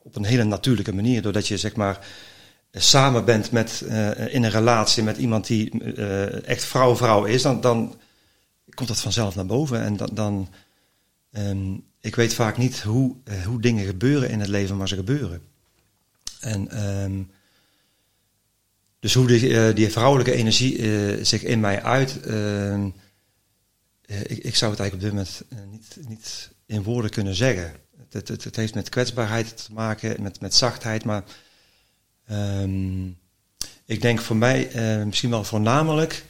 op 0.02 0.16
een 0.16 0.24
hele 0.24 0.44
natuurlijke 0.44 0.94
manier, 0.94 1.22
doordat 1.22 1.48
je 1.48 1.56
zeg 1.56 1.76
maar 1.76 2.06
samen 2.72 3.24
bent 3.24 3.50
met, 3.50 3.80
in 4.28 4.42
een 4.42 4.50
relatie 4.50 5.02
met 5.02 5.16
iemand 5.16 5.46
die 5.46 5.94
echt 6.44 6.64
vrouw-vrouw 6.64 7.24
is, 7.24 7.42
dan, 7.42 7.60
dan 7.60 7.96
komt 8.74 8.88
dat 8.88 9.00
vanzelf 9.00 9.34
naar 9.34 9.46
boven. 9.46 9.80
En 9.82 9.96
dan, 9.96 10.48
um, 11.32 11.84
ik 12.00 12.14
weet 12.16 12.34
vaak 12.34 12.56
niet 12.56 12.80
hoe, 12.80 13.16
hoe 13.44 13.60
dingen 13.60 13.86
gebeuren 13.86 14.30
in 14.30 14.40
het 14.40 14.48
leven, 14.48 14.76
maar 14.76 14.88
ze 14.88 14.94
gebeuren. 14.94 15.42
En 16.40 16.84
um, 17.02 17.30
dus 18.98 19.14
hoe 19.14 19.26
die, 19.26 19.72
die 19.72 19.92
vrouwelijke 19.92 20.32
energie 20.32 21.24
zich 21.24 21.42
in 21.42 21.60
mij 21.60 21.82
uit, 21.82 22.20
uh, 22.26 22.84
ik, 24.06 24.38
ik, 24.38 24.54
zou 24.54 24.70
het 24.70 24.80
eigenlijk 24.80 24.94
op 24.94 25.00
dit 25.00 25.10
moment 25.10 25.42
niet, 25.70 26.08
niet 26.08 26.50
in 26.66 26.82
woorden 26.82 27.10
kunnen 27.10 27.34
zeggen. 27.34 27.72
Het, 28.10 28.28
het, 28.28 28.44
het, 28.44 28.56
heeft 28.56 28.74
met 28.74 28.88
kwetsbaarheid 28.88 29.64
te 29.64 29.72
maken, 29.72 30.22
met, 30.22 30.40
met 30.40 30.54
zachtheid, 30.54 31.04
maar 31.04 31.24
ik 33.84 34.00
denk 34.00 34.20
voor 34.20 34.36
mij 34.36 34.70
misschien 35.04 35.30
wel 35.30 35.44
voornamelijk 35.44 36.24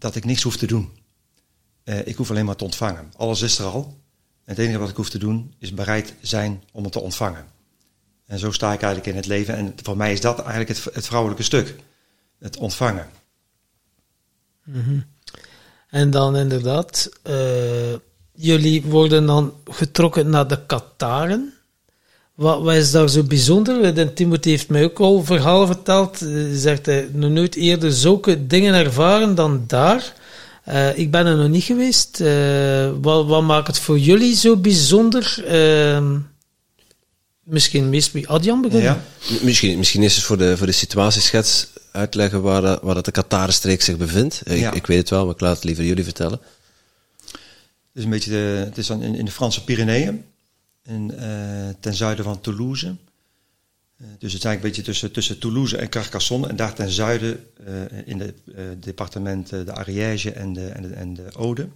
dat 0.00 0.14
ik 0.14 0.24
niks 0.24 0.42
hoef 0.42 0.56
te 0.56 0.66
doen. 0.66 0.90
Uh, 1.84 2.06
ik 2.06 2.16
hoef 2.16 2.30
alleen 2.30 2.44
maar 2.44 2.56
te 2.56 2.64
ontvangen. 2.64 3.12
Alles 3.16 3.42
is 3.42 3.58
er 3.58 3.64
al. 3.64 3.98
Het 4.44 4.58
enige 4.58 4.78
wat 4.78 4.88
ik 4.88 4.96
hoef 4.96 5.10
te 5.10 5.18
doen 5.18 5.54
is 5.58 5.74
bereid 5.74 6.14
zijn 6.20 6.62
om 6.72 6.82
het 6.82 6.92
te 6.92 7.00
ontvangen. 7.00 7.46
En 8.26 8.38
zo 8.38 8.52
sta 8.52 8.72
ik 8.72 8.82
eigenlijk 8.82 9.12
in 9.12 9.16
het 9.16 9.26
leven. 9.26 9.56
En 9.56 9.74
voor 9.82 9.96
mij 9.96 10.12
is 10.12 10.20
dat 10.20 10.38
eigenlijk 10.38 10.68
het, 10.68 10.94
het 10.94 11.06
vrouwelijke 11.06 11.42
stuk. 11.42 11.76
Het 12.38 12.56
ontvangen. 12.56 13.08
-hmm. 14.62 15.04
En 15.88 16.10
dan 16.10 16.36
inderdaad, 16.36 17.08
uh, 17.28 17.94
jullie 18.32 18.82
worden 18.82 19.26
dan 19.26 19.54
getrokken 19.64 20.30
naar 20.30 20.48
de 20.48 20.66
Kataren. 20.66 21.54
Wat, 22.40 22.62
wat, 22.62 22.74
is 22.74 22.90
daar 22.90 23.08
zo 23.08 23.22
bijzonder? 23.22 23.98
En 23.98 24.14
Timothy 24.14 24.48
heeft 24.48 24.68
mij 24.68 24.84
ook 24.84 25.00
al 25.00 25.24
verhalen 25.24 25.66
verteld. 25.66 26.20
Hij 26.20 26.56
zegt 26.56 26.86
hij 26.86 27.08
nog 27.12 27.30
nooit 27.30 27.54
eerder 27.54 27.92
zulke 27.92 28.46
dingen 28.46 28.74
ervaren 28.74 29.34
dan 29.34 29.64
daar. 29.66 30.12
Uh, 30.68 30.98
ik 30.98 31.10
ben 31.10 31.26
er 31.26 31.36
nog 31.36 31.48
niet 31.48 31.64
geweest. 31.64 32.20
Uh, 32.20 32.90
wat, 33.00 33.26
wat, 33.26 33.42
maakt 33.42 33.66
het 33.66 33.78
voor 33.78 33.98
jullie 33.98 34.34
zo 34.34 34.56
bijzonder? 34.56 35.44
Uh, 35.48 36.06
misschien 37.42 37.90
meest 37.90 38.12
bij 38.12 38.26
Adjan 38.26 38.60
beginnen? 38.60 39.04
Ja. 39.28 39.38
Misschien, 39.42 39.78
misschien 39.78 40.02
is 40.02 40.14
het 40.14 40.24
voor 40.24 40.38
de, 40.38 40.56
voor 40.56 40.66
de 40.66 40.72
situatieschets 40.72 41.66
uitleggen 41.92 42.42
waar, 42.42 42.78
waar 42.82 42.94
dat 42.94 43.04
de 43.04 43.10
Qatar-streek 43.10 43.82
zich 43.82 43.96
bevindt? 43.96 44.42
Ik, 44.44 44.58
ja. 44.58 44.72
ik, 44.72 44.86
weet 44.86 44.98
het 44.98 45.10
wel, 45.10 45.24
maar 45.24 45.34
ik 45.34 45.40
laat 45.40 45.54
het 45.54 45.64
liever 45.64 45.84
jullie 45.84 46.04
vertellen. 46.04 46.40
Het 47.32 47.94
is 47.94 48.04
een 48.04 48.10
beetje 48.10 48.30
de, 48.30 48.62
het 48.64 48.78
is 48.78 48.86
dan 48.86 49.02
in, 49.02 49.14
in 49.14 49.24
de 49.24 49.30
Franse 49.30 49.64
Pyreneeën, 49.64 50.24
uh, 50.98 51.68
ten 51.80 51.94
zuiden 51.94 52.24
van 52.24 52.40
Toulouse. 52.40 52.86
Uh, 52.86 54.06
dus 54.18 54.32
het 54.32 54.44
eigenlijk 54.44 54.54
een 54.54 54.60
beetje 54.60 54.82
tussen, 54.82 55.12
tussen 55.12 55.38
Toulouse 55.38 55.76
en 55.76 55.88
Carcassonne. 55.88 56.48
En 56.48 56.56
daar 56.56 56.74
ten 56.74 56.90
zuiden, 56.90 57.46
uh, 57.68 58.06
in 58.08 58.20
het 58.20 58.36
departement 58.82 59.48
de 59.48 59.72
Ariège 59.72 60.32
en 60.32 60.52
de, 60.52 60.66
en 60.68 60.82
de, 60.82 60.88
en 60.88 61.14
de 61.14 61.30
Aude. 61.30 61.68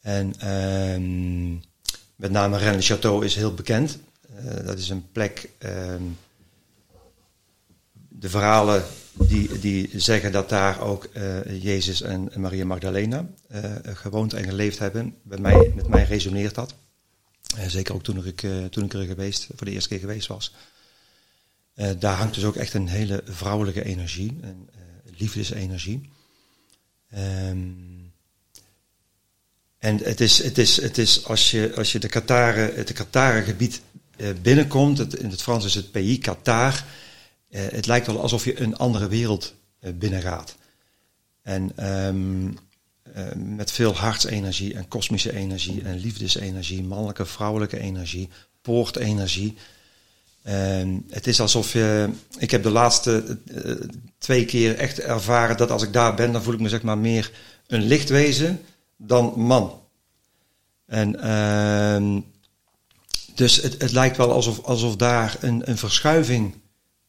En 0.00 0.34
ehm, 0.38 1.52
met 2.16 2.30
name 2.30 2.58
Rennes-le-Château 2.58 3.24
is 3.24 3.34
heel 3.34 3.54
bekend. 3.54 3.98
dat 4.64 4.78
is 4.78 4.88
een 4.88 5.10
plek 5.12 5.48
ehm, 5.58 6.02
de 8.08 8.28
verhalen 8.28 8.84
die, 9.12 9.58
die 9.58 9.90
zeggen 10.00 10.32
dat 10.32 10.48
daar 10.48 10.80
ook 10.80 11.08
Jezus 11.60 12.02
en 12.02 12.30
Maria 12.36 12.64
Magdalena 12.64 13.26
gewoond 13.84 14.32
en 14.32 14.44
geleefd 14.44 14.78
hebben. 14.78 15.14
Bij 15.22 15.38
mij, 15.38 15.72
met 15.74 15.88
mij 15.88 16.04
resoneert 16.04 16.54
dat. 16.54 16.74
Uh, 17.58 17.66
zeker 17.66 17.94
ook 17.94 18.02
toen 18.02 18.26
ik, 18.26 18.46
toen 18.70 18.84
ik 18.84 18.92
er 18.92 19.04
geweest, 19.04 19.46
voor 19.56 19.66
de 19.66 19.72
eerste 19.72 19.88
keer 19.88 19.98
geweest 19.98 20.26
was. 20.26 20.54
daar 21.98 22.16
hangt 22.16 22.34
dus 22.34 22.44
ook 22.44 22.56
echt 22.56 22.74
een 22.74 22.88
hele 22.88 23.22
vrouwelijke 23.24 23.84
energie, 23.84 24.38
een 24.40 24.68
liefdesenergie. 25.16 26.10
Um, 27.48 28.12
en 29.78 29.96
het 29.96 30.20
is, 30.20 30.42
het 30.42 30.58
is, 30.58 30.80
het 30.80 30.98
is 30.98 31.24
als 31.24 31.50
je, 31.50 31.72
als 31.76 31.92
je 31.92 31.98
de 31.98 32.08
het 32.74 32.92
Katarengebied 32.92 33.80
binnenkomt, 34.42 35.18
in 35.18 35.30
het 35.30 35.42
Frans 35.42 35.64
is 35.64 35.74
het 35.74 35.90
pays 35.90 36.18
Qatar 36.18 36.84
het 37.48 37.86
lijkt 37.86 38.06
wel 38.06 38.20
alsof 38.20 38.44
je 38.44 38.60
een 38.60 38.76
andere 38.76 39.08
wereld 39.08 39.54
binnengaat. 39.94 40.56
En 41.42 41.72
uh, 41.78 42.52
met 43.34 43.70
veel 43.70 43.96
hartsenergie 43.96 44.74
en 44.74 44.88
kosmische 44.88 45.32
energie 45.32 45.82
en 45.82 45.98
liefdesenergie, 45.98 46.82
mannelijke, 46.82 47.26
vrouwelijke 47.26 47.78
energie, 47.78 48.28
poortenergie. 48.62 49.56
Um, 50.48 51.04
het 51.10 51.26
is 51.26 51.40
alsof 51.40 51.72
je. 51.72 52.10
Ik 52.38 52.50
heb 52.50 52.62
de 52.62 52.70
laatste 52.70 53.38
twee 54.18 54.44
keer 54.44 54.76
echt 54.76 55.00
ervaren 55.00 55.56
dat 55.56 55.70
als 55.70 55.82
ik 55.82 55.92
daar 55.92 56.14
ben, 56.14 56.32
dan 56.32 56.42
voel 56.42 56.54
ik 56.54 56.60
me 56.60 56.68
zeg 56.68 56.82
maar 56.82 56.98
meer 56.98 57.30
een 57.66 57.82
lichtwezen 57.82 58.60
dan 58.96 59.32
man. 59.36 59.80
En 60.86 61.30
um, 61.30 62.24
dus 63.34 63.62
het, 63.62 63.82
het 63.82 63.92
lijkt 63.92 64.16
wel 64.16 64.32
alsof, 64.32 64.62
alsof 64.62 64.96
daar 64.96 65.36
een, 65.40 65.70
een 65.70 65.78
verschuiving 65.78 66.54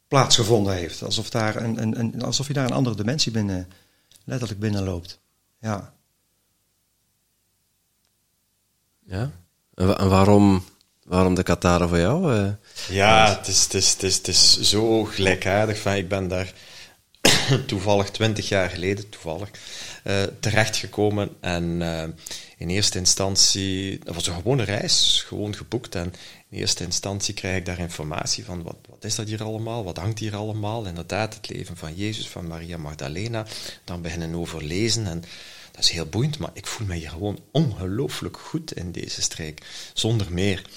plaatsgevonden 0.08 0.74
heeft. 0.74 1.04
Alsof, 1.04 1.30
daar 1.30 1.56
een, 1.56 1.82
een, 1.82 2.00
een, 2.00 2.22
alsof 2.22 2.48
je 2.48 2.54
daar 2.54 2.66
een 2.66 2.72
andere 2.72 2.96
dimensie 2.96 3.32
binnen, 3.32 3.68
letterlijk 4.24 4.60
binnenloopt. 4.60 5.20
Ja. 5.64 5.94
Ja? 9.06 9.32
En 9.76 10.10
waarom, 10.10 10.64
waarom 11.04 11.36
de 11.36 11.44
Kataren 11.44 11.90
voor 11.90 12.00
jou? 12.00 12.36
Uh, 12.36 12.50
ja, 12.90 13.36
het 13.38 13.48
is, 13.48 13.64
het, 13.64 13.74
is, 13.74 13.92
het, 13.92 14.04
is, 14.04 14.16
het 14.16 14.28
is 14.28 14.62
zo 14.62 15.04
gelijkaardig. 15.04 15.80
Van, 15.80 15.94
ik 15.94 16.08
ben 16.08 16.28
daar 16.28 16.54
toevallig 17.68 18.10
twintig 18.10 18.50
jaar 18.50 18.70
geleden, 18.70 19.10
toevallig, 19.10 19.50
uh, 20.04 20.24
terechtgekomen. 20.40 21.30
En 21.40 21.64
uh, 21.82 22.04
in 22.58 22.70
eerste 22.70 22.98
instantie, 22.98 24.00
dat 24.04 24.16
was 24.16 24.28
een 24.28 24.34
gewone 24.36 24.64
reis, 24.64 25.24
gewoon 25.28 25.56
geboekt. 25.56 25.96
En 25.96 26.14
in 26.54 26.60
eerste 26.60 26.84
instantie 26.84 27.34
krijg 27.34 27.58
ik 27.58 27.66
daar 27.66 27.80
informatie 27.80 28.46
van 28.46 28.64
wat, 28.64 28.76
wat 28.90 29.04
is 29.04 29.16
dat 29.16 29.28
hier 29.28 29.44
allemaal, 29.44 29.84
wat 29.84 29.98
hangt 29.98 30.20
hier 30.20 30.36
allemaal. 30.36 30.86
Inderdaad, 30.86 31.34
het 31.34 31.50
leven 31.50 31.78
van 31.78 31.96
Jezus, 31.96 32.28
van 32.28 32.48
Maria 32.48 32.78
Magdalena. 32.78 33.46
Dan 33.84 34.02
beginnen 34.02 34.36
overlezen 34.36 35.08
en 35.08 35.24
dat 35.72 35.84
is 35.84 35.90
heel 35.90 36.06
boeiend, 36.06 36.38
maar 36.38 36.50
ik 36.54 36.68
voel 36.68 36.88
me 36.88 36.96
hier 36.96 37.10
gewoon 37.10 37.40
ongelooflijk 37.52 38.38
goed 38.38 38.74
in 38.74 38.92
deze 38.92 39.22
streek, 39.22 39.62
zonder 39.94 40.34
meer. 40.34 40.70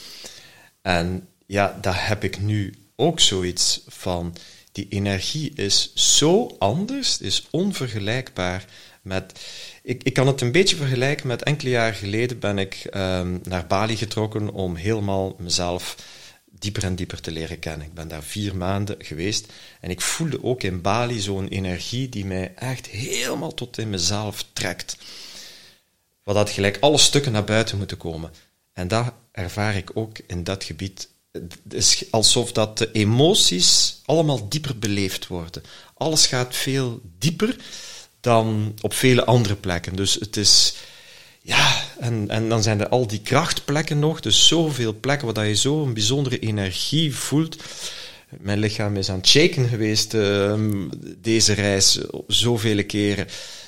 En 0.83 1.28
ja, 1.47 1.78
daar 1.80 2.09
heb 2.09 2.25
ik 2.25 2.40
nu 2.40 2.75
ook 2.95 3.21
zoiets 3.21 3.83
van, 3.87 4.37
die 4.73 4.87
energie 4.88 5.52
is 5.54 5.95
zo 5.95 6.56
anders, 6.59 7.21
is 7.21 7.47
onvergelijkbaar 7.50 8.64
met 9.02 9.40
ik, 9.87 10.02
ik 10.02 10.12
kan 10.12 10.26
het 10.26 10.40
een 10.40 10.52
beetje 10.52 10.76
vergelijken 10.76 11.26
met 11.26 11.43
enkele 11.43 11.71
jaren 11.71 11.95
geleden 11.95 12.38
ben 12.38 12.59
ik 12.59 12.87
um, 12.95 13.40
naar 13.43 13.66
Bali 13.66 13.97
getrokken 13.97 14.50
om 14.50 14.75
helemaal 14.75 15.35
mezelf 15.38 15.97
dieper 16.50 16.85
en 16.85 16.95
dieper 16.95 17.21
te 17.21 17.31
leren 17.31 17.59
kennen. 17.59 17.87
Ik 17.87 17.95
ben 17.95 18.09
daar 18.09 18.23
vier 18.23 18.57
maanden 18.57 18.97
geweest 18.99 19.52
en 19.81 19.90
ik 19.90 20.00
voelde 20.00 20.43
ook 20.45 20.62
in 20.62 20.81
Bali 20.81 21.21
zo'n 21.21 21.49
energie 21.49 22.09
die 22.09 22.25
mij 22.25 22.52
echt 22.55 22.87
helemaal 22.87 23.55
tot 23.55 23.78
in 23.78 23.90
mezelf 23.90 24.45
trekt. 24.52 24.97
Wat 26.23 26.50
gelijk 26.50 26.76
alle 26.81 26.99
stukken 26.99 27.33
naar 27.33 27.45
buiten 27.45 27.78
moeten 27.78 27.97
komen. 27.97 28.31
En 28.73 28.88
dat 28.88 29.12
ervaar 29.33 29.76
ik 29.76 29.90
ook 29.95 30.19
in 30.26 30.45
dat 30.45 30.64
gebied. 30.64 31.09
Het 31.33 31.75
is 31.75 32.05
alsof 32.11 32.52
dat 32.52 32.78
de 32.78 32.93
emoties 32.93 34.00
allemaal 34.05 34.49
dieper 34.49 34.78
beleefd 34.78 35.26
worden. 35.26 35.62
Alles 35.95 36.26
gaat 36.26 36.55
veel 36.55 37.00
dieper 37.19 37.57
dan 38.26 38.75
op 38.80 38.95
vele 38.95 39.25
andere 39.25 39.54
plekken. 39.54 39.97
Dus 39.97 40.14
het 40.14 40.37
is, 40.37 40.75
ja, 41.42 41.83
en, 42.00 42.30
en 42.30 42.49
dan 42.49 42.62
zijn 42.62 42.80
er 42.80 42.88
al 42.88 43.06
die 43.06 43.21
krachtplekken 43.21 43.99
nog, 43.99 44.21
dus 44.21 44.47
zoveel 44.47 44.95
plekken 45.00 45.35
waar 45.35 45.47
je 45.47 45.54
zo 45.54 45.83
een 45.83 45.95
bijzondere 45.95 46.38
energie 46.38 47.14
voelt. 47.14 47.56
Mijn 48.40 48.59
lichaam 48.59 48.97
is 48.97 49.11
aan 49.11 49.16
het 49.16 49.26
shaken 49.26 49.68
geweest 49.68 50.14
uh, 50.14 50.54
deze 51.23 51.52
reis, 51.52 51.99
zoveel 52.26 52.85
keren. 52.85 53.26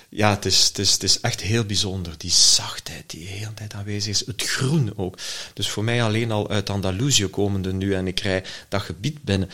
ja, 0.09 0.31
het 0.31 0.45
is, 0.45 0.65
het, 0.67 0.79
is, 0.79 0.93
het 0.93 1.03
is 1.03 1.21
echt 1.21 1.41
heel 1.41 1.65
bijzonder. 1.65 2.13
Die 2.17 2.31
zachtheid 2.31 3.05
die 3.07 3.21
de 3.21 3.31
hele 3.31 3.55
tijd 3.55 3.75
aanwezig 3.75 4.11
is. 4.11 4.27
Het 4.27 4.43
groen 4.43 4.93
ook. 4.97 5.19
Dus 5.55 5.69
voor 5.69 5.85
mij 5.85 6.03
alleen 6.03 6.31
al 6.31 6.51
uit 6.51 6.71
Andalusië 6.71 7.27
komende 7.27 7.73
nu 7.73 7.95
en 7.95 8.07
ik 8.07 8.21
rij 8.21 8.45
dat 8.69 8.83
gebied 8.83 9.23
binnen. 9.23 9.51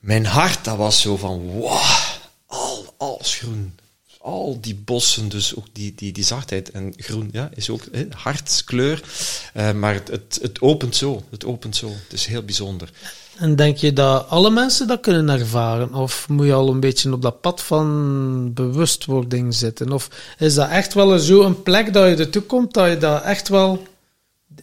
Mijn 0.00 0.26
hart, 0.26 0.64
dat 0.64 0.76
was 0.76 1.00
zo 1.00 1.16
van, 1.16 1.38
wow, 1.40 2.15
alles 2.96 3.34
groen. 3.34 3.74
Al 4.18 4.58
die 4.60 4.74
bossen, 4.74 5.28
dus 5.28 5.56
ook 5.56 5.66
die, 5.72 5.92
die, 5.96 6.12
die 6.12 6.24
zachtheid. 6.24 6.70
En 6.70 6.92
groen 6.96 7.28
ja, 7.32 7.50
is 7.54 7.70
ook 7.70 7.82
hè, 7.92 8.06
hartskleur. 8.10 9.02
Uh, 9.56 9.72
maar 9.72 9.94
het, 9.94 10.08
het, 10.08 10.38
het 10.42 10.60
opent 10.60 10.96
zo. 10.96 11.22
Het 11.30 11.44
opent 11.44 11.76
zo. 11.76 11.88
Het 11.88 12.12
is 12.12 12.26
heel 12.26 12.42
bijzonder. 12.42 12.90
En 13.36 13.56
denk 13.56 13.76
je 13.76 13.92
dat 13.92 14.28
alle 14.28 14.50
mensen 14.50 14.86
dat 14.86 15.00
kunnen 15.00 15.28
ervaren? 15.28 15.94
Of 15.94 16.28
moet 16.28 16.46
je 16.46 16.52
al 16.52 16.68
een 16.68 16.80
beetje 16.80 17.12
op 17.12 17.22
dat 17.22 17.40
pad 17.40 17.62
van 17.62 18.52
bewustwording 18.52 19.54
zitten? 19.54 19.92
Of 19.92 20.08
is 20.38 20.54
dat 20.54 20.70
echt 20.70 20.94
wel 20.94 21.18
zo 21.18 21.42
een 21.42 21.62
plek 21.62 21.92
dat 21.92 22.08
je 22.08 22.16
ertoe 22.16 22.42
komt, 22.42 22.74
dat 22.74 22.88
je 22.88 22.98
dat 22.98 23.22
echt 23.22 23.48
wel 23.48 23.86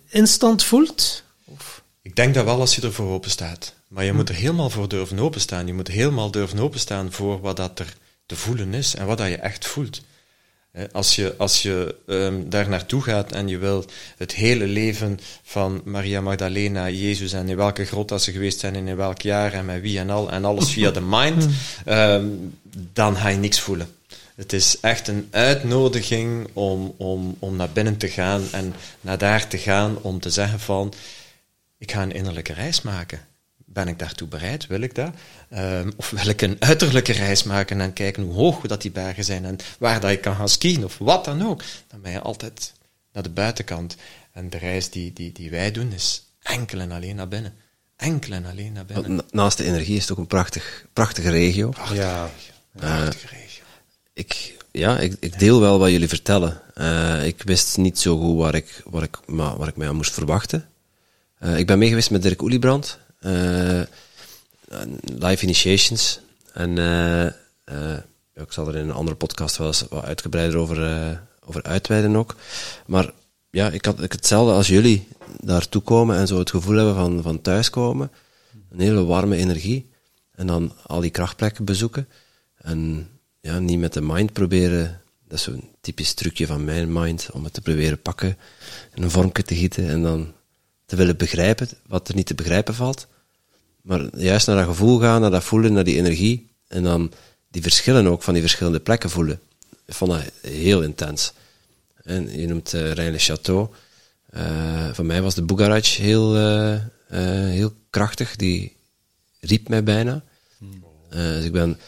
instant 0.09 0.63
voelt? 0.63 1.23
Of? 1.45 1.83
Ik 2.01 2.15
denk 2.15 2.33
dat 2.33 2.45
wel 2.45 2.59
als 2.59 2.75
je 2.75 2.81
ervoor 2.81 3.11
open 3.11 3.29
staat. 3.29 3.73
Maar 3.87 4.03
je 4.03 4.09
hm. 4.09 4.15
moet 4.15 4.29
er 4.29 4.35
helemaal 4.35 4.69
voor 4.69 4.89
durven 4.89 5.19
openstaan. 5.19 5.67
Je 5.67 5.73
moet 5.73 5.87
helemaal 5.87 6.31
durven 6.31 6.59
openstaan 6.59 7.11
voor 7.11 7.41
wat 7.41 7.57
dat 7.57 7.79
er 7.79 7.93
te 8.33 8.39
voelen 8.39 8.73
is 8.73 8.95
en 8.95 9.05
wat 9.05 9.17
dat 9.17 9.27
je 9.27 9.37
echt 9.37 9.65
voelt. 9.65 10.01
Als 10.91 11.15
je, 11.15 11.35
als 11.37 11.61
je 11.61 11.95
um, 12.07 12.49
daar 12.49 12.69
naartoe 12.69 13.01
gaat 13.01 13.31
en 13.31 13.47
je 13.47 13.57
wil 13.57 13.85
het 14.17 14.33
hele 14.33 14.65
leven 14.67 15.19
van 15.43 15.81
Maria 15.83 16.21
Magdalena, 16.21 16.89
Jezus 16.89 17.33
en 17.33 17.49
in 17.49 17.55
welke 17.55 17.85
grot 17.85 18.09
dat 18.09 18.21
ze 18.21 18.31
geweest 18.31 18.59
zijn 18.59 18.75
en 18.75 18.87
in 18.87 18.95
welk 18.95 19.21
jaar 19.21 19.53
en 19.53 19.65
met 19.65 19.81
wie 19.81 19.99
en 19.99 20.09
al 20.09 20.31
en 20.31 20.45
alles 20.45 20.71
via 20.71 20.91
de 20.91 21.01
mind, 21.01 21.47
um, 21.87 22.57
dan 22.99 23.15
ga 23.15 23.27
je 23.27 23.37
niks 23.37 23.59
voelen. 23.59 23.87
Het 24.35 24.53
is 24.53 24.79
echt 24.79 25.07
een 25.07 25.27
uitnodiging 25.31 26.47
om, 26.53 26.93
om, 26.97 27.35
om 27.39 27.55
naar 27.55 27.69
binnen 27.69 27.97
te 27.97 28.09
gaan 28.09 28.41
en 28.51 28.73
naar 29.01 29.17
daar 29.17 29.47
te 29.47 29.57
gaan 29.57 29.97
om 30.01 30.19
te 30.19 30.29
zeggen 30.29 30.59
van, 30.59 30.93
ik 31.77 31.91
ga 31.91 32.01
een 32.01 32.13
innerlijke 32.13 32.53
reis 32.53 32.81
maken. 32.81 33.32
Ben 33.73 33.87
ik 33.87 33.99
daartoe 33.99 34.27
bereid? 34.27 34.67
Wil 34.67 34.81
ik 34.81 34.95
dat? 34.95 35.13
Um, 35.53 35.93
of 35.95 36.09
wil 36.09 36.27
ik 36.27 36.41
een 36.41 36.55
uiterlijke 36.59 37.11
reis 37.11 37.43
maken 37.43 37.81
en 37.81 37.93
kijken 37.93 38.23
hoe 38.23 38.33
hoog 38.33 38.61
dat 38.61 38.81
die 38.81 38.91
bergen 38.91 39.23
zijn 39.23 39.45
en 39.45 39.57
waar 39.79 39.99
dat 39.99 40.11
ik 40.11 40.21
kan 40.21 40.35
gaan 40.35 40.49
skiën 40.49 40.83
of 40.83 40.97
wat 40.97 41.25
dan 41.25 41.45
ook? 41.45 41.63
Dan 41.87 42.01
ben 42.01 42.11
je 42.11 42.19
altijd 42.19 42.73
naar 43.11 43.23
de 43.23 43.29
buitenkant. 43.29 43.95
En 44.31 44.49
de 44.49 44.57
reis 44.57 44.89
die, 44.89 45.13
die, 45.13 45.31
die 45.31 45.49
wij 45.49 45.71
doen 45.71 45.91
is 45.91 46.25
enkel 46.41 46.79
en 46.79 46.91
alleen 46.91 47.15
naar 47.15 47.27
binnen. 47.27 47.53
Enkel 47.95 48.33
en 48.33 48.45
alleen 48.45 48.73
naar 48.73 48.85
binnen. 48.85 49.25
naast 49.31 49.57
de 49.57 49.63
energie 49.63 49.95
is 49.95 50.01
het 50.01 50.11
ook 50.11 50.17
een 50.17 50.27
prachtig, 50.27 50.85
prachtige 50.93 51.29
regio. 51.29 51.69
Prachtige 51.69 52.01
ja. 52.01 52.23
regio. 52.23 52.53
Prachtige 52.75 53.25
uh, 53.25 53.41
regio. 53.41 53.63
Ik, 54.13 54.55
ja, 54.71 54.99
ik, 54.99 55.15
ik, 55.19 55.39
deel 55.39 55.59
wel 55.59 55.79
wat 55.79 55.89
jullie 55.89 56.07
vertellen. 56.07 56.61
Uh, 56.75 57.25
ik 57.25 57.41
wist 57.43 57.77
niet 57.77 57.99
zo 57.99 58.17
goed 58.17 58.37
waar 58.37 58.55
ik, 58.55 58.81
waar 58.85 59.03
ik, 59.03 59.17
maar, 59.25 59.57
waar 59.57 59.67
ik 59.67 59.75
mij 59.75 59.87
aan 59.87 59.95
moest 59.95 60.13
verwachten. 60.13 60.67
Uh, 61.39 61.57
ik 61.57 61.67
ben 61.67 61.77
meegeweest 61.77 62.11
met 62.11 62.21
Dirk 62.21 62.41
Oeliebrand. 62.41 62.99
Uh, 63.25 63.81
live 65.03 65.43
initiations. 65.43 66.19
En 66.53 66.77
uh, 66.77 67.97
ik 68.33 68.51
zal 68.51 68.67
er 68.67 68.75
in 68.75 68.83
een 68.83 68.91
andere 68.91 69.17
podcast 69.17 69.57
wel 69.57 69.67
eens 69.67 69.85
wat 69.89 70.03
uitgebreider 70.03 70.59
over, 70.59 71.21
over 71.45 71.63
uitweiden 71.63 72.15
ook. 72.15 72.35
Maar 72.85 73.11
ja, 73.49 73.69
ik 73.69 73.85
had 73.85 74.01
ik 74.01 74.11
hetzelfde 74.11 74.53
als 74.53 74.67
jullie 74.67 75.07
daartoe 75.39 75.81
komen 75.81 76.17
en 76.17 76.27
zo 76.27 76.39
het 76.39 76.49
gevoel 76.49 76.75
hebben 76.75 76.95
van, 76.95 77.21
van 77.21 77.41
thuiskomen. 77.41 78.11
Een 78.69 78.79
hele 78.79 79.03
warme 79.03 79.35
energie. 79.35 79.91
En 80.31 80.47
dan 80.47 80.73
al 80.85 80.99
die 80.99 81.09
krachtplekken 81.09 81.65
bezoeken. 81.65 82.07
En 82.57 83.09
ja, 83.39 83.59
niet 83.59 83.79
met 83.79 83.93
de 83.93 84.01
mind 84.01 84.33
proberen. 84.33 85.01
Dat 85.27 85.37
is 85.37 85.43
zo'n 85.43 85.69
typisch 85.81 86.13
trucje 86.13 86.47
van 86.47 86.63
mijn 86.63 86.93
mind, 86.93 87.29
om 87.31 87.43
het 87.43 87.53
te 87.53 87.61
proberen 87.61 88.01
pakken, 88.01 88.37
in 88.93 89.03
een 89.03 89.11
vormje 89.11 89.43
te 89.43 89.55
gieten 89.55 89.89
en 89.89 90.01
dan 90.01 90.33
te 90.85 90.95
willen 90.95 91.17
begrijpen 91.17 91.67
wat 91.87 92.07
er 92.07 92.15
niet 92.15 92.25
te 92.25 92.35
begrijpen 92.35 92.75
valt. 92.75 93.07
Maar 93.83 94.17
juist 94.17 94.47
naar 94.47 94.55
dat 94.55 94.65
gevoel 94.65 94.99
gaan, 94.99 95.21
naar 95.21 95.31
dat 95.31 95.43
voelen, 95.43 95.73
naar 95.73 95.83
die 95.83 95.97
energie. 95.97 96.49
En 96.67 96.83
dan 96.83 97.11
die 97.51 97.61
verschillen 97.61 98.07
ook 98.07 98.23
van 98.23 98.33
die 98.33 98.41
verschillende 98.41 98.79
plekken 98.79 99.09
voelen. 99.09 99.39
Ik 99.85 99.93
vond 99.93 100.11
dat 100.11 100.21
heel 100.41 100.81
intens. 100.81 101.33
En 102.03 102.39
je 102.39 102.47
noemt 102.47 102.73
uh, 102.73 102.91
Reine 102.91 103.17
Chateau. 103.17 103.67
Uh, 104.35 104.93
voor 104.93 105.05
mij 105.05 105.21
was 105.21 105.35
de 105.35 105.43
Bugaraj 105.43 105.81
heel, 105.83 106.37
uh, 106.37 106.79
heel 107.49 107.73
krachtig. 107.89 108.35
Die 108.35 108.75
riep 109.39 109.69
mij 109.69 109.83
bijna. 109.83 110.23
dus 111.09 111.45
ik 111.45 111.51
ben, 111.51 111.79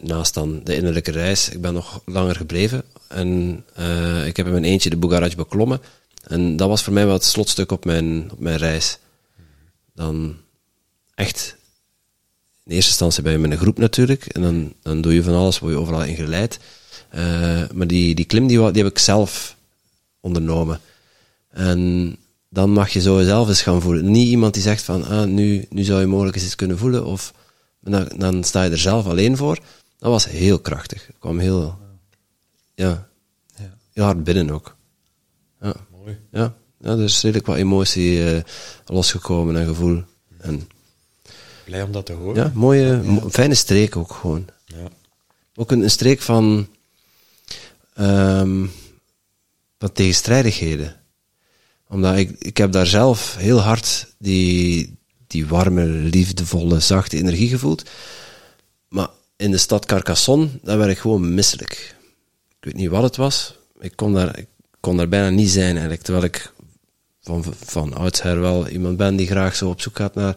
naast 0.00 0.34
dan 0.34 0.60
de 0.64 0.76
innerlijke 0.76 1.10
reis, 1.10 1.48
ik 1.48 1.60
ben 1.60 1.74
nog 1.74 2.02
langer 2.04 2.36
gebleven. 2.36 2.82
En 3.08 3.64
ik 4.26 4.36
heb 4.36 4.46
in 4.46 4.52
mijn 4.52 4.64
eentje 4.64 4.90
de 4.90 4.96
Bugaraj 4.96 5.34
beklommen. 5.36 5.80
En 6.24 6.56
dat 6.56 6.68
was 6.68 6.82
voor 6.82 6.92
mij 6.92 7.04
wel 7.04 7.14
het 7.14 7.24
slotstuk 7.24 7.72
op 7.72 7.84
mijn, 7.84 8.30
op 8.32 8.38
mijn 8.38 8.56
reis. 8.56 8.98
Dan 9.94 10.36
echt 11.18 11.56
in 12.68 12.74
eerste 12.74 12.90
instantie 12.90 13.22
ben 13.22 13.32
je 13.32 13.38
met 13.38 13.50
een 13.50 13.58
groep 13.58 13.78
natuurlijk. 13.78 14.26
En 14.26 14.42
dan, 14.42 14.72
dan 14.82 15.00
doe 15.00 15.14
je 15.14 15.22
van 15.22 15.34
alles, 15.34 15.58
word 15.58 15.72
je 15.72 15.78
overal 15.78 16.04
in 16.04 16.14
geleid. 16.14 16.58
Uh, 17.14 17.62
maar 17.74 17.86
die, 17.86 18.14
die 18.14 18.24
klim 18.24 18.46
die, 18.46 18.72
die 18.72 18.82
heb 18.82 18.92
ik 18.92 18.98
zelf 18.98 19.56
ondernomen. 20.20 20.80
En 21.50 22.16
dan 22.48 22.70
mag 22.70 22.88
je 22.90 23.00
zo 23.00 23.22
zelf 23.22 23.48
eens 23.48 23.62
gaan 23.62 23.82
voelen. 23.82 24.10
Niet 24.10 24.28
iemand 24.28 24.54
die 24.54 24.62
zegt 24.62 24.82
van, 24.82 25.04
ah, 25.04 25.24
nu, 25.24 25.66
nu 25.70 25.82
zou 25.82 26.00
je 26.00 26.06
mogelijk 26.06 26.36
eens 26.36 26.44
iets 26.44 26.54
kunnen 26.54 26.78
voelen. 26.78 27.04
Of 27.04 27.34
dan, 27.80 28.08
dan 28.16 28.44
sta 28.44 28.62
je 28.62 28.70
er 28.70 28.78
zelf 28.78 29.06
alleen 29.06 29.36
voor. 29.36 29.58
Dat 29.98 30.10
was 30.10 30.28
heel 30.28 30.58
krachtig. 30.58 31.06
Het 31.06 31.16
kwam 31.18 31.38
heel, 31.38 31.78
ja, 32.74 33.08
ja. 33.56 33.76
heel 33.92 34.04
hard 34.04 34.24
binnen 34.24 34.50
ook. 34.50 34.76
Ja. 35.60 35.74
Mooi. 35.90 36.18
Ja, 36.30 36.54
ja 36.80 36.90
er 36.90 37.02
is 37.02 37.22
redelijk 37.22 37.46
wat 37.46 37.56
emotie 37.56 38.34
uh, 38.34 38.40
losgekomen 38.86 39.56
en 39.56 39.66
gevoel. 39.66 40.02
En 40.38 40.68
Blij 41.68 41.82
om 41.82 41.92
dat 41.92 42.06
te 42.06 42.12
horen. 42.12 42.34
Ja, 42.34 42.52
mooie, 42.54 43.02
fijne 43.30 43.54
streek 43.54 43.96
ook 43.96 44.12
gewoon. 44.12 44.46
Ja. 44.64 44.88
Ook 45.54 45.70
een, 45.70 45.82
een 45.82 45.90
streek 45.90 46.20
van, 46.20 46.68
um, 48.00 48.70
van 49.78 49.92
tegenstrijdigheden. 49.92 50.96
Omdat 51.88 52.16
ik, 52.16 52.30
ik 52.38 52.56
heb 52.56 52.72
daar 52.72 52.86
zelf 52.86 53.36
heel 53.36 53.58
hard 53.58 54.14
die, 54.18 54.96
die 55.26 55.46
warme, 55.46 55.84
liefdevolle, 55.86 56.80
zachte 56.80 57.16
energie 57.16 57.48
gevoeld. 57.48 57.82
Maar 58.88 59.08
in 59.36 59.50
de 59.50 59.58
stad 59.58 59.86
Carcassonne, 59.86 60.48
daar 60.62 60.78
werd 60.78 60.90
ik 60.90 60.98
gewoon 60.98 61.34
misselijk. 61.34 61.94
Ik 62.48 62.64
weet 62.64 62.74
niet 62.74 62.90
wat 62.90 63.02
het 63.02 63.16
was. 63.16 63.58
Ik 63.80 63.92
kon 63.96 64.14
daar, 64.14 64.38
ik 64.38 64.46
kon 64.80 64.96
daar 64.96 65.08
bijna 65.08 65.30
niet 65.30 65.50
zijn 65.50 65.72
eigenlijk. 65.72 66.02
Terwijl 66.02 66.24
ik 66.24 66.52
van, 67.20 67.44
van 67.64 67.94
oudsher 67.94 68.40
wel 68.40 68.68
iemand 68.68 68.96
ben 68.96 69.16
die 69.16 69.26
graag 69.26 69.56
zo 69.56 69.68
op 69.68 69.80
zoek 69.80 69.96
gaat 69.96 70.14
naar 70.14 70.36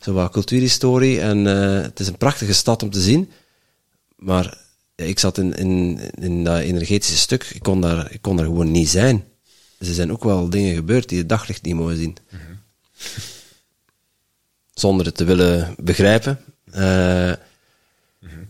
zo 0.00 0.12
wat 0.12 0.32
cultuurhistorie. 0.32 1.20
En 1.20 1.46
uh, 1.46 1.82
het 1.82 2.00
is 2.00 2.06
een 2.06 2.18
prachtige 2.18 2.54
stad 2.54 2.82
om 2.82 2.90
te 2.90 3.00
zien. 3.00 3.30
Maar 4.16 4.58
ja, 4.94 5.04
ik 5.04 5.18
zat 5.18 5.38
in, 5.38 5.54
in, 5.54 6.00
in 6.20 6.44
dat 6.44 6.60
energetische 6.60 7.16
stuk. 7.16 7.50
Ik 7.54 7.62
kon, 7.62 7.80
daar, 7.80 8.12
ik 8.12 8.22
kon 8.22 8.36
daar 8.36 8.46
gewoon 8.46 8.70
niet 8.70 8.88
zijn. 8.88 9.24
Dus 9.78 9.88
er 9.88 9.94
zijn 9.94 10.12
ook 10.12 10.24
wel 10.24 10.50
dingen 10.50 10.74
gebeurd 10.74 11.08
die 11.08 11.18
het 11.18 11.28
daglicht 11.28 11.62
niet 11.62 11.74
mogen 11.74 11.96
zien. 11.96 12.16
Mm 12.30 12.38
-hmm. 12.38 12.58
Zonder 14.74 15.06
het 15.06 15.16
te 15.16 15.24
willen 15.24 15.74
begrijpen. 15.78 16.40
Uh, 16.74 16.76
mm 16.76 18.28
-hmm. 18.28 18.48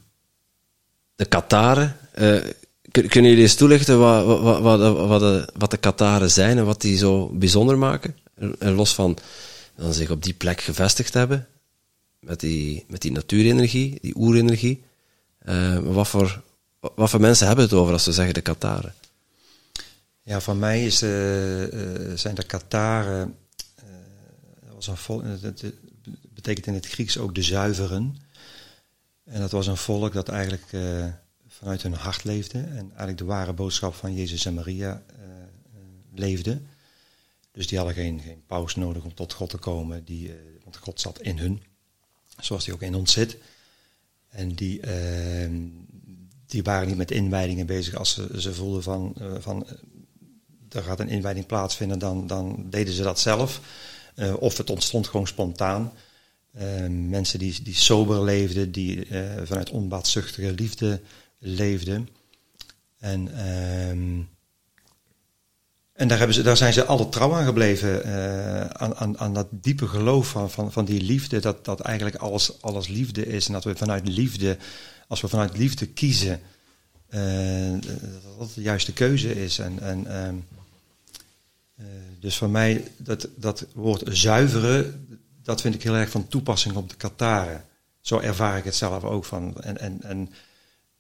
De 1.16 1.24
Kataren. 1.24 1.96
Uh, 2.18 2.42
kunnen 2.90 3.30
jullie 3.30 3.42
eens 3.42 3.54
toelichten 3.54 3.98
wat, 3.98 4.40
wat, 4.40 4.60
wat, 4.60 4.96
wat, 5.08 5.20
de, 5.20 5.48
wat 5.58 5.70
de 5.70 5.76
Kataren 5.76 6.30
zijn 6.30 6.58
en 6.58 6.64
wat 6.64 6.80
die 6.80 6.96
zo 6.96 7.28
bijzonder 7.32 7.78
maken? 7.78 8.16
En 8.58 8.72
los 8.72 8.94
van 8.94 9.18
dan 9.76 9.92
zich 9.92 10.10
op 10.10 10.22
die 10.22 10.34
plek 10.34 10.60
gevestigd 10.60 11.14
hebben, 11.14 11.46
met 12.20 12.40
die, 12.40 12.84
met 12.88 13.00
die 13.02 13.12
natuurenergie, 13.12 13.98
die 14.00 14.16
oerenergie. 14.16 14.84
Uh, 15.48 15.78
wat, 15.78 16.08
voor, 16.08 16.42
wat 16.80 17.10
voor 17.10 17.20
mensen 17.20 17.46
hebben 17.46 17.64
het 17.64 17.74
over 17.74 17.92
als 17.92 18.04
ze 18.04 18.12
zeggen 18.12 18.34
de 18.34 18.40
Kataren? 18.40 18.94
Ja, 20.22 20.40
voor 20.40 20.56
mij 20.56 20.84
is, 20.84 21.02
uh, 21.02 21.08
zijn 22.14 22.34
de 22.34 22.46
Kataren, 22.46 23.36
dat 24.66 24.86
was 24.86 25.08
een 25.08 25.40
dat 25.40 25.64
betekent 26.34 26.66
in 26.66 26.74
het 26.74 26.86
Grieks 26.86 27.18
ook 27.18 27.34
de 27.34 27.42
zuiveren. 27.42 28.16
En 29.24 29.40
dat 29.40 29.50
was 29.50 29.66
een 29.66 29.76
volk 29.76 30.12
dat 30.12 30.28
eigenlijk 30.28 30.64
vanuit 31.48 31.82
hun 31.82 31.94
hart 31.94 32.24
leefde 32.24 32.58
en 32.58 32.86
eigenlijk 32.88 33.18
de 33.18 33.24
ware 33.24 33.52
boodschap 33.52 33.94
van 33.94 34.14
Jezus 34.14 34.44
en 34.46 34.54
Maria 34.54 35.02
leefde. 36.14 36.60
Dus 37.56 37.66
die 37.66 37.78
hadden 37.78 37.96
geen, 37.96 38.20
geen 38.20 38.42
paus 38.46 38.74
nodig 38.74 39.04
om 39.04 39.14
tot 39.14 39.32
God 39.32 39.50
te 39.50 39.56
komen, 39.56 40.04
die, 40.04 40.28
uh, 40.28 40.34
want 40.64 40.76
God 40.76 41.00
zat 41.00 41.20
in 41.20 41.38
hun, 41.38 41.62
zoals 42.40 42.64
die 42.64 42.74
ook 42.74 42.82
in 42.82 42.94
ons 42.94 43.12
zit. 43.12 43.36
En 44.28 44.54
die, 44.54 44.80
uh, 44.80 45.60
die 46.46 46.62
waren 46.62 46.86
niet 46.86 46.96
met 46.96 47.10
inwijdingen 47.10 47.66
bezig 47.66 47.94
als 47.94 48.14
ze, 48.14 48.40
ze 48.40 48.54
voelden 48.54 48.82
van, 48.82 49.14
uh, 49.20 49.34
van 49.38 49.66
er 50.68 50.82
gaat 50.82 51.00
een 51.00 51.08
inwijding 51.08 51.46
plaatsvinden, 51.46 51.98
dan, 51.98 52.26
dan 52.26 52.66
deden 52.70 52.94
ze 52.94 53.02
dat 53.02 53.20
zelf. 53.20 53.60
of 54.38 54.56
het 54.56 54.70
ontstond 54.70 55.06
gewoon 55.06 55.26
spontaan. 55.26 55.92
mensen 56.90 57.38
die, 57.38 57.62
die 57.62 57.74
sober 57.74 58.24
leefden, 58.24 58.72
die 58.72 59.06
vanuit 59.44 59.70
onbaatzuchtige 59.70 60.52
liefde 60.52 61.00
leefden. 61.38 62.08
En, 62.98 63.34
ehm, 63.38 64.35
en 65.96 66.08
daar, 66.08 66.18
hebben 66.18 66.36
ze, 66.36 66.42
daar 66.42 66.56
zijn 66.56 66.72
ze 66.72 66.84
alle 66.84 67.08
trouw 67.08 67.34
aan 67.34 67.44
gebleven. 67.44 68.04
eh, 68.04 68.60
aan, 68.60 68.96
aan, 68.96 69.18
aan 69.18 69.34
dat 69.34 69.46
diepe 69.50 69.86
geloof 69.86 70.28
van, 70.28 70.50
van, 70.50 70.72
van 70.72 70.84
die 70.84 71.02
liefde. 71.02 71.40
Dat, 71.40 71.64
dat 71.64 71.80
eigenlijk 71.80 72.16
alles, 72.16 72.62
alles 72.62 72.88
liefde 72.88 73.26
is. 73.26 73.46
En 73.46 73.52
dat 73.52 73.64
we 73.64 73.76
vanuit 73.76 74.08
liefde, 74.08 74.56
als 75.08 75.20
we 75.20 75.28
vanuit 75.28 75.56
liefde 75.56 75.86
kiezen, 75.86 76.40
eh, 77.08 77.70
dat 77.80 78.38
dat 78.38 78.54
de 78.54 78.62
juiste 78.62 78.92
keuze 78.92 79.44
is. 79.44 79.58
En, 79.58 79.80
en, 79.80 80.06
ehm, 80.06 80.34
eh, 81.76 81.84
dus 82.20 82.36
voor 82.36 82.50
mij, 82.50 82.84
dat, 82.96 83.28
dat 83.36 83.66
woord 83.74 84.02
zuiveren, 84.06 85.06
dat 85.42 85.60
vind 85.60 85.74
ik 85.74 85.82
heel 85.82 85.94
erg 85.94 86.10
van 86.10 86.28
toepassing 86.28 86.76
op 86.76 86.88
de 86.88 86.96
Kataren. 86.96 87.64
Zo 88.00 88.18
ervaar 88.18 88.58
ik 88.58 88.64
het 88.64 88.74
zelf 88.74 89.04
ook 89.04 89.24
van. 89.24 89.54
En, 89.60 89.78
en, 89.78 90.02
en 90.02 90.30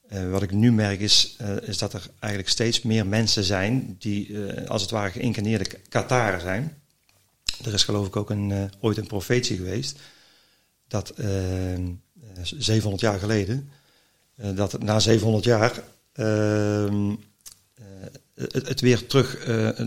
eh, 0.08 0.30
wat 0.30 0.42
ik 0.42 0.50
nu 0.50 0.72
merk 0.72 1.00
is, 1.00 1.34
eh, 1.38 1.56
is 1.62 1.78
dat 1.78 1.92
er 1.92 2.06
eigenlijk 2.18 2.52
steeds 2.52 2.82
meer 2.82 3.06
mensen 3.06 3.44
zijn 3.44 3.96
die 3.98 4.46
eh, 4.46 4.68
als 4.68 4.82
het 4.82 4.90
ware 4.90 5.10
geïncarneerde 5.10 5.78
Kataren 5.88 6.40
zijn. 6.40 6.82
Er 7.64 7.74
is 7.74 7.84
geloof 7.84 8.06
ik 8.06 8.16
ook 8.16 8.30
een, 8.30 8.70
ooit 8.80 8.96
een 8.96 9.06
profetie 9.06 9.56
geweest 9.56 9.98
dat 10.88 11.10
eh, 11.10 11.74
eh, 11.74 11.80
700 12.42 13.02
jaar 13.02 13.18
geleden, 13.18 13.70
dat 14.54 14.82
na 14.82 15.00
700 15.00 15.44
jaar 15.44 15.82
ehm, 16.12 17.14
eh, 17.74 17.84
het, 18.34 18.68
het 18.68 18.80
weer 18.80 19.06
terug, 19.06 19.38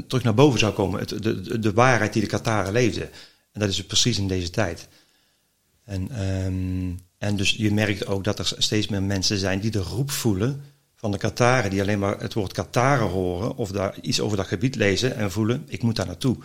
terug 0.08 0.24
naar 0.24 0.34
boven 0.34 0.60
zou 0.60 0.74
komen. 0.74 1.00
Het, 1.00 1.10
de, 1.10 1.42
de, 1.42 1.60
de 1.60 1.74
waarheid 1.74 2.14
die 2.14 2.22
de 2.22 2.28
Kataren 2.28 2.74
leefden. 2.74 3.10
En 3.52 3.60
dat 3.60 3.70
is 3.70 3.86
precies 3.86 4.18
in 4.18 4.28
deze 4.28 4.50
tijd. 4.50 4.88
En, 5.84 6.10
ehm, 6.12 6.92
en 7.20 7.36
dus 7.36 7.52
je 7.52 7.74
merkt 7.74 8.08
ook 8.08 8.24
dat 8.24 8.40
er 8.40 8.54
steeds 8.58 8.88
meer 8.88 9.04
mensen 9.04 9.38
zijn 9.38 9.60
die 9.60 9.72
de 9.72 9.80
roep 9.80 10.12
voelen 10.12 10.62
van 10.96 11.12
de 11.12 11.18
Kataren, 11.18 11.70
die 11.70 11.82
alleen 11.82 12.00
maar 12.00 12.20
het 12.20 12.34
woord 12.34 12.54
Kataren 12.54 13.08
horen 13.08 13.56
of 13.56 13.72
daar 13.72 13.96
iets 14.02 14.20
over 14.20 14.38
dat 14.38 14.48
gebied 14.48 14.76
lezen 14.76 15.16
en 15.16 15.32
voelen, 15.32 15.64
ik 15.68 15.84
moet 15.84 15.96
daar 15.96 16.06
naartoe. 16.06 16.38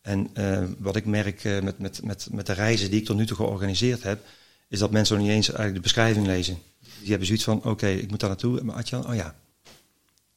En 0.00 0.30
eh, 0.32 0.62
wat 0.78 0.96
ik 0.96 1.04
merk 1.06 1.44
eh, 1.44 1.60
met, 1.60 1.78
met, 1.78 2.00
met, 2.04 2.28
met 2.30 2.46
de 2.46 2.52
reizen 2.52 2.90
die 2.90 3.00
ik 3.00 3.06
tot 3.06 3.16
nu 3.16 3.26
toe 3.26 3.36
georganiseerd 3.36 4.02
heb, 4.02 4.24
is 4.68 4.78
dat 4.78 4.90
mensen 4.90 5.16
nog 5.16 5.24
niet 5.24 5.34
eens 5.34 5.46
eigenlijk 5.46 5.76
de 5.76 5.82
beschrijving 5.82 6.26
lezen. 6.26 6.58
Die 7.00 7.08
hebben 7.08 7.26
zoiets 7.26 7.44
van, 7.44 7.64
oké, 7.64 7.86
ik 7.86 8.10
moet 8.10 8.20
daar 8.20 8.28
naartoe. 8.28 8.62
Maar 8.62 8.76
Atjan, 8.76 9.08
oh 9.08 9.14
ja. 9.14 9.34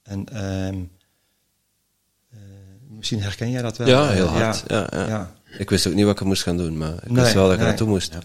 En 0.03 0.25
ehm, 0.29 0.83
eh, 2.31 2.39
misschien 2.87 3.21
herken 3.21 3.51
jij 3.51 3.61
dat 3.61 3.77
wel. 3.77 3.87
Ja, 3.87 4.09
heel 4.09 4.27
hard. 4.27 4.63
Ja, 4.67 4.87
ja. 4.91 5.07
ja. 5.07 5.35
Ik 5.57 5.69
wist 5.69 5.87
ook 5.87 5.93
niet 5.93 6.05
wat 6.05 6.19
ik 6.19 6.25
moest 6.25 6.43
gaan 6.43 6.57
doen, 6.57 6.77
maar 6.77 6.93
ik 6.93 7.09
Nee, 7.09 7.23
wist 7.23 7.33
wel 7.33 7.43
dat 7.43 7.53
ik 7.53 7.59
nee. 7.59 7.67
naartoe 7.67 7.87
moest. 7.87 8.17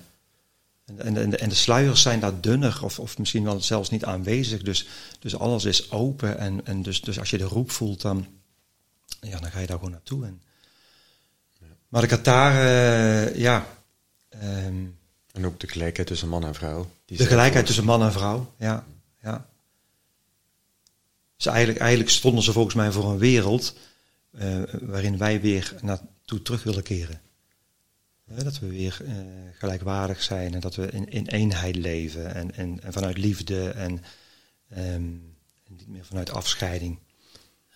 En, 0.96 1.06
en, 1.06 1.16
en, 1.16 1.30
de, 1.30 1.36
en 1.36 1.48
de 1.48 1.54
sluiers 1.54 2.02
zijn 2.02 2.20
daar 2.20 2.40
dunner 2.40 2.80
of, 2.84 2.98
of 2.98 3.18
misschien 3.18 3.44
wel 3.44 3.60
zelfs 3.60 3.90
niet 3.90 4.04
aanwezig. 4.04 4.62
Dus, 4.62 4.88
dus 5.18 5.36
alles 5.36 5.64
is 5.64 5.90
open. 5.90 6.38
En, 6.38 6.66
en 6.66 6.82
dus, 6.82 7.00
dus 7.00 7.18
als 7.18 7.30
je 7.30 7.38
de 7.38 7.44
roep 7.44 7.70
voelt, 7.70 8.00
dan, 8.00 8.26
ja, 9.20 9.38
dan 9.38 9.50
ga 9.50 9.60
je 9.60 9.66
daar 9.66 9.76
gewoon 9.76 9.92
naartoe. 9.92 10.24
En, 10.24 10.42
maar 11.88 12.00
de 12.00 12.08
Qatar, 12.08 12.52
eh, 12.52 13.36
ja. 13.36 13.66
ehm, 14.28 14.84
En 15.32 15.46
ook 15.46 15.60
de 15.60 15.68
gelijkheid 15.68 16.08
tussen 16.08 16.28
man 16.28 16.44
en 16.44 16.54
vrouw. 16.54 16.90
Die 17.04 17.18
de 17.18 17.26
gelijkheid 17.26 17.66
tussen 17.66 17.84
man 17.84 18.02
en 18.02 18.12
vrouw, 18.12 18.52
ja. 18.56 18.86
ja. 19.22 19.48
Dus 21.36 21.46
eigenlijk, 21.46 21.78
eigenlijk 21.78 22.10
stonden 22.10 22.42
ze 22.42 22.52
volgens 22.52 22.74
mij 22.74 22.92
voor 22.92 23.04
een 23.04 23.18
wereld 23.18 23.74
eh, 24.30 24.62
waarin 24.80 25.18
wij 25.18 25.40
weer 25.40 25.74
naartoe 25.80 26.42
terug 26.42 26.62
willen 26.62 26.82
keren. 26.82 27.20
Dat 28.38 28.58
we 28.58 28.68
weer 28.68 28.98
eh, 29.06 29.14
gelijkwaardig 29.58 30.22
zijn 30.22 30.54
en 30.54 30.60
dat 30.60 30.74
we 30.74 30.90
in, 30.90 31.08
in 31.08 31.26
eenheid 31.26 31.76
leven 31.76 32.34
en, 32.34 32.54
en, 32.54 32.82
en 32.82 32.92
vanuit 32.92 33.18
liefde 33.18 33.68
en, 33.68 34.02
ehm, 34.68 34.84
en 35.64 35.76
niet 35.76 35.88
meer 35.88 36.04
vanuit 36.04 36.30
afscheiding. 36.30 36.98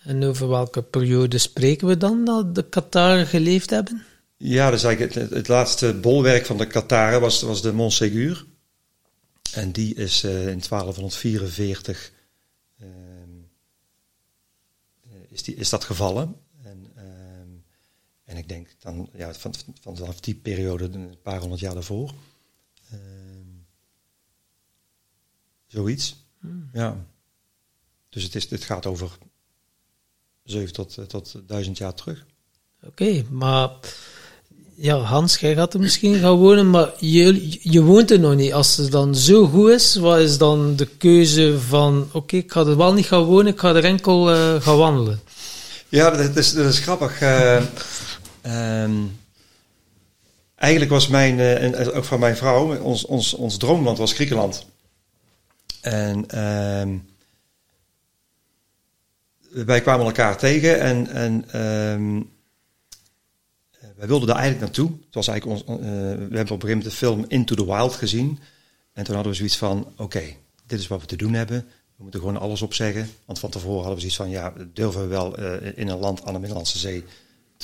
En 0.04 0.24
over 0.24 0.48
welke 0.48 0.82
periode 0.82 1.38
spreken 1.38 1.86
we 1.86 1.96
dan 1.96 2.24
dat 2.24 2.54
de 2.54 2.68
Qatar 2.68 3.26
geleefd 3.26 3.70
hebben? 3.70 4.04
Ja, 4.36 4.70
is 4.70 4.84
eigenlijk 4.84 5.14
het, 5.14 5.30
het 5.30 5.48
laatste 5.48 5.94
bolwerk 5.94 6.46
van 6.46 6.58
de 6.58 6.66
Kataren 6.66 7.20
was, 7.20 7.42
was 7.42 7.62
de 7.62 7.72
Montségur. 7.72 8.46
En 9.52 9.72
die 9.72 9.94
is 9.94 10.24
eh, 10.24 10.30
in 10.32 10.62
1244 10.68 12.12
ehm, 12.78 12.88
eh, 15.02 15.10
is, 15.28 15.42
die, 15.42 15.54
is 15.54 15.68
dat 15.68 15.84
gevallen. 15.84 16.36
En, 18.24 18.36
ik 18.36 18.48
denk 18.48 18.68
dan 18.78 19.08
ja, 19.12 19.34
van, 19.34 19.54
van, 19.80 19.96
vanaf 19.96 20.20
die 20.20 20.34
periode 20.34 20.84
een 20.84 21.16
paar 21.22 21.40
honderd 21.40 21.60
jaar 21.60 21.74
daarvoor. 21.74 22.14
Ehm, 22.90 23.48
zoiets. 25.66 26.16
Ja. 26.72 27.06
Dus 28.08 28.22
het, 28.22 28.34
is, 28.34 28.50
het 28.50 28.64
gaat 28.64 28.86
over 28.86 29.18
zeven 30.42 30.72
tot, 30.72 30.98
eh, 30.98 31.04
tot 31.04 31.34
duizend 31.46 31.78
jaar 31.78 31.94
terug. 31.94 32.26
Oké, 32.82 33.24
maar 33.30 33.70
ja, 34.76 34.96
Hans, 34.96 35.36
jij 35.36 35.54
gaat 35.54 35.74
er 35.74 35.80
misschien 35.80 36.18
gaan 36.18 36.36
wonen, 36.36 36.70
maar 36.70 36.90
je, 36.98 37.56
je 37.70 37.82
woont 37.82 38.10
er 38.10 38.20
nog 38.20 38.34
niet. 38.34 38.52
Als 38.52 38.76
het 38.76 38.90
dan 38.90 39.14
zo 39.14 39.46
goed 39.46 39.70
is, 39.70 39.94
wat 39.94 40.18
is 40.18 40.38
dan 40.38 40.76
de 40.76 40.86
keuze 40.86 41.60
van, 41.60 42.08
oké, 42.12 42.36
ik 42.36 42.52
ga 42.52 42.60
er 42.60 42.76
wel 42.76 42.92
niet 42.92 43.06
gaan 43.06 43.22
wonen, 43.22 43.52
ik 43.52 43.58
ga 43.58 43.74
er 43.74 43.84
enkel 43.84 44.32
eh, 44.32 44.62
gaan 44.62 44.76
wandelen? 44.76 45.20
Ja, 45.88 46.10
dat 46.10 46.36
is, 46.36 46.52
dat 46.52 46.66
is 46.66 46.78
grappig. 46.78 47.20
Eh, 47.20 47.62
ehm, 48.44 48.94
eigenlijk 50.54 50.90
was 50.90 51.08
mijn, 51.08 51.38
eh, 51.38 51.62
en 51.62 51.92
ook 51.92 52.04
van 52.04 52.20
mijn 52.20 52.36
vrouw, 52.36 52.80
ons, 52.80 53.04
ons, 53.04 53.34
ons 53.34 53.56
droomland 53.56 53.98
was 53.98 54.12
Griekenland. 54.12 54.66
En 55.80 56.28
ehm, 56.28 56.96
wij 59.66 59.80
kwamen 59.80 60.06
elkaar 60.06 60.38
tegen 60.38 60.80
en, 60.80 61.06
en 61.08 61.44
ehm, 61.50 62.22
wij 63.96 64.06
wilden 64.06 64.28
daar 64.28 64.36
eigenlijk 64.36 64.66
naartoe. 64.66 64.90
Het 65.04 65.14
was 65.14 65.28
eigenlijk 65.28 65.60
ons, 65.60 65.78
eh, 65.78 65.86
we 65.86 66.36
hebben 66.36 66.38
op 66.38 66.38
een 66.38 66.46
gegeven 66.46 66.68
moment 66.68 66.84
de 66.84 66.90
film 66.90 67.24
Into 67.28 67.54
the 67.54 67.66
Wild 67.66 67.94
gezien. 67.94 68.38
En 68.92 69.04
toen 69.04 69.14
hadden 69.14 69.32
we 69.32 69.38
zoiets 69.38 69.56
van, 69.56 69.92
oké, 69.96 70.22
dit 70.66 70.78
is 70.78 70.86
wat 70.86 71.00
we 71.00 71.06
te 71.06 71.16
doen 71.16 71.32
hebben. 71.32 71.66
We 71.96 72.02
moeten 72.02 72.20
gewoon 72.20 72.36
alles 72.36 72.62
opzeggen. 72.62 73.10
Want 73.24 73.38
van 73.38 73.50
tevoren 73.50 73.84
hadden 73.84 73.94
we 73.94 74.00
zoiets 74.00 74.16
van, 74.16 74.30
ja, 74.30 74.52
durven 74.72 75.00
we 75.00 75.06
wel 75.06 75.36
eh, 75.36 75.78
in 75.78 75.88
een 75.88 75.98
land 75.98 76.24
aan 76.24 76.32
de 76.32 76.38
Middellandse 76.38 76.78
Zee 76.78 77.04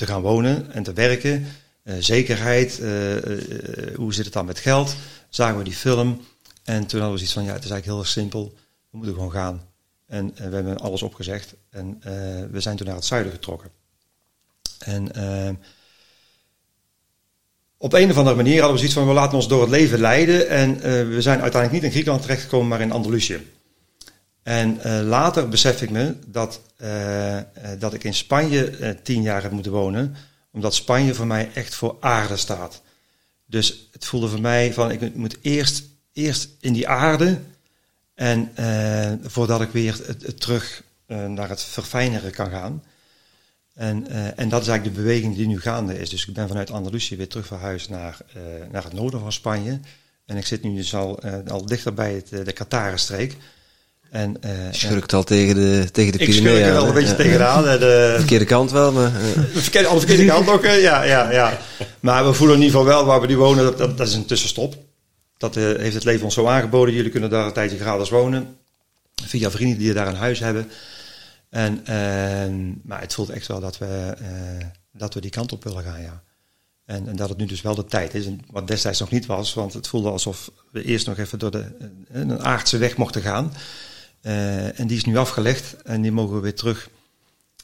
te 0.01 0.07
gaan 0.07 0.21
wonen 0.21 0.73
en 0.73 0.83
te 0.83 0.93
werken? 0.93 1.47
Eh, 1.83 1.95
zekerheid, 1.99 2.79
eh, 2.81 3.17
eh, 3.17 3.97
hoe 3.97 4.15
zit 4.15 4.25
het 4.25 4.35
dan 4.35 4.47
met 4.47 4.59
geld? 4.59 4.97
Zagen 5.29 5.59
we 5.59 5.65
die 5.65 5.73
film 5.73 6.21
en 6.65 6.87
toen 6.87 7.01
hadden 7.01 7.19
we 7.19 7.25
zoiets 7.27 7.33
van, 7.33 7.45
ja, 7.45 7.53
het 7.53 7.65
is 7.65 7.71
eigenlijk 7.71 7.85
heel 7.85 7.99
erg 7.99 8.09
simpel. 8.09 8.55
We 8.91 8.97
moeten 8.97 9.15
gewoon 9.15 9.31
gaan. 9.31 9.63
En 10.07 10.33
we 10.35 10.55
hebben 10.55 10.79
alles 10.79 11.03
opgezegd 11.03 11.55
en 11.71 11.99
we 12.51 12.61
zijn 12.61 12.77
toen 12.77 12.87
naar 12.87 12.97
het 12.97 13.05
zuiden 13.05 13.33
getrokken. 13.33 13.71
En 14.79 15.13
eh, 15.15 15.55
op 17.77 17.93
een 17.93 18.11
of 18.11 18.17
andere 18.17 18.37
manier 18.37 18.55
hadden 18.55 18.73
we 18.73 18.79
zoiets 18.79 18.95
van, 18.95 19.07
we 19.07 19.13
laten 19.13 19.37
ons 19.37 19.49
door 19.49 19.61
het 19.61 19.71
leven 19.71 20.01
leiden. 20.01 20.49
En 20.49 20.81
we 21.11 21.23
zijn 21.23 21.41
uiteindelijk 21.41 21.73
niet 21.73 21.83
in 21.83 21.91
Griekenland 21.91 22.23
terechtgekomen, 22.23 22.69
maar 22.69 22.81
in 22.81 22.93
Andalusië. 22.93 23.60
En 24.43 24.81
eh, 24.81 25.01
later 25.03 25.49
besef 25.49 25.83
ik 25.83 25.91
me 25.91 26.15
dat, 26.27 26.61
eh, 26.77 27.39
eh, 27.39 27.45
dat 27.79 27.95
ik 27.95 28.05
in 28.05 28.15
Spanje 28.15 28.97
tien 29.03 29.23
jaar 29.23 29.43
heb 29.43 29.51
moeten 29.51 29.73
wonen, 29.73 30.17
omdat 30.53 30.75
Spanje 30.75 31.15
voor 31.15 31.27
mij 31.27 31.51
echt 31.55 31.75
voor 31.75 31.97
aarde 32.01 32.37
staat. 32.37 32.83
Dus 33.47 33.89
het 33.93 34.05
voelde 34.05 34.29
voor 34.29 34.41
mij 34.41 34.73
van, 34.73 34.91
ik 34.91 35.15
moet 35.15 35.37
eerst, 35.41 35.83
eerst 36.13 36.49
in 36.61 36.73
die 36.73 36.89
aarde 36.89 37.39
en 38.15 38.53
voordat 39.23 39.61
ik 39.61 39.71
weer 39.71 40.01
het, 40.07 40.41
terug 40.41 40.83
naar 41.07 41.49
het 41.49 41.63
verfijneren 41.63 42.33
kan 42.33 42.51
gaan. 42.51 42.85
En, 43.75 44.07
en 44.37 44.49
dat 44.49 44.63
is 44.63 44.69
eigenlijk 44.69 44.97
de 44.97 45.03
beweging 45.03 45.37
die 45.37 45.47
nu 45.47 45.61
gaande 45.61 45.99
is. 45.99 46.11
Dus 46.11 46.27
ik 46.27 46.35
ben 46.35 46.49
vanuit 46.49 46.71
Andalusië 46.71 47.17
weer 47.17 47.29
terug 47.29 47.47
verhuisd 47.47 47.89
naar, 47.89 48.19
naar 48.71 48.85
het 48.85 48.93
noorden 48.93 49.21
van 49.21 49.33
Spanje. 49.33 49.81
En 50.27 50.37
ik 50.37 50.47
zit 50.47 50.63
nu 50.63 50.75
dus 50.75 50.95
al, 50.95 51.23
al 51.49 51.67
dichter 51.67 51.95
bij 51.95 52.23
de 52.31 52.53
Katarenstreek. 52.53 53.37
En, 54.11 54.43
eh, 54.43 54.67
en- 54.67 54.75
Schurkt 54.75 55.13
al 55.13 55.23
tegen 55.25 55.55
de, 55.55 55.89
tegen 55.93 56.13
de 56.13 56.19
ik 56.19 56.33
schurk 56.33 56.61
er 56.65 56.73
wel 56.73 56.83
aan, 56.83 56.89
een 56.89 56.95
beetje 56.95 57.09
Ja. 57.11 57.15
tegenaan. 57.17 57.69
En, 57.69 57.81
eh, 58.13 58.15
Verkeerde 58.17 58.45
kant 58.45 58.71
wel, 58.71 58.93
maar... 58.93 59.07
eh, 59.07 59.35
de 59.55 59.61
verkeerde, 59.61 59.89
aan 59.89 59.95
de 59.95 60.01
verkeerde 60.01 60.25
kant 60.33 60.49
ook, 60.49 60.65
ja, 60.65 61.03
ja, 61.03 61.31
ja. 61.31 61.59
Maar 62.01 62.27
we 62.27 62.33
voelen 62.33 62.57
in 62.57 62.63
ieder 62.63 62.79
geval 62.79 62.95
wel 62.95 63.05
waar 63.05 63.21
we 63.21 63.27
nu 63.27 63.37
wonen, 63.37 63.65
dat, 63.65 63.79
dat, 63.79 63.99
dat 63.99 64.07
is 64.09 64.15
een 64.15 64.27
tussenstop. 64.27 64.75
Dat 65.37 65.57
eh, 65.57 65.63
heeft 65.65 65.95
het 65.95 66.05
leven 66.05 66.25
ons 66.25 66.35
zo 66.35 66.47
aangeboden. 66.47 66.95
Jullie 66.95 67.11
kunnen 67.11 67.31
daar 67.31 67.47
een 67.47 67.53
tijdje 67.53 67.79
gratis 67.79 68.09
wonen. 68.11 68.57
Via 69.25 69.51
vrienden 69.51 69.79
die 69.79 69.93
daar 69.93 70.07
een 70.09 70.15
huis 70.17 70.39
hebben. 70.39 70.69
En, 71.51 71.81
ehm, 71.87 72.73
maar 72.83 73.01
het 73.01 73.15
voelt 73.15 73.31
echt 73.31 73.47
wel 73.47 73.61
dat 73.61 73.79
we, 73.79 74.15
eh, 74.19 74.67
dat 74.93 75.15
we 75.15 75.21
die 75.21 75.31
kant 75.31 75.53
op 75.53 75.65
willen 75.65 75.83
gaan, 75.83 76.01
ja. 76.03 76.23
En, 76.87 77.09
en 77.09 77.17
dat 77.17 77.29
het 77.29 77.39
nu 77.39 77.47
dus 77.47 77.63
wel 77.63 77.75
de 77.75 77.85
tijd 77.85 78.15
is. 78.15 78.27
En 78.27 78.41
wat 78.51 78.69
destijds 78.69 79.01
nog 79.01 79.11
niet 79.11 79.27
was, 79.27 79.55
want 79.55 79.73
het 79.73 79.87
voelde 79.89 80.11
alsof 80.11 80.51
we 80.73 80.85
eerst 80.85 81.07
nog 81.07 81.19
even 81.19 81.39
door 81.39 81.51
de, 81.51 81.65
een 82.13 82.43
aardse 82.45 82.79
weg 82.79 82.97
mochten 82.97 83.23
gaan. 83.23 83.53
Eh, 84.21 84.81
en 84.81 84.87
die 84.87 84.97
is 84.97 85.05
nu 85.05 85.17
afgelegd 85.17 85.83
en 85.83 86.03
die 86.03 86.13
mogen 86.13 86.35
we 86.35 86.41
weer 86.41 86.55
terug 86.55 86.89